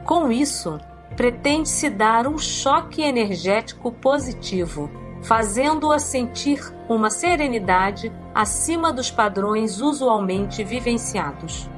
Com 0.05 0.31
isso, 0.31 0.79
pretende-se 1.17 1.89
dar 1.89 2.27
um 2.27 2.37
choque 2.37 3.01
energético 3.01 3.91
positivo, 3.93 4.91
fazendo-a 5.23 5.99
sentir 5.99 6.61
uma 6.87 7.09
serenidade 7.09 8.13
acima 8.35 8.93
dos 8.93 9.11
padrões 9.11 9.81
usualmente 9.81 10.63
vivenciados. 10.63 11.69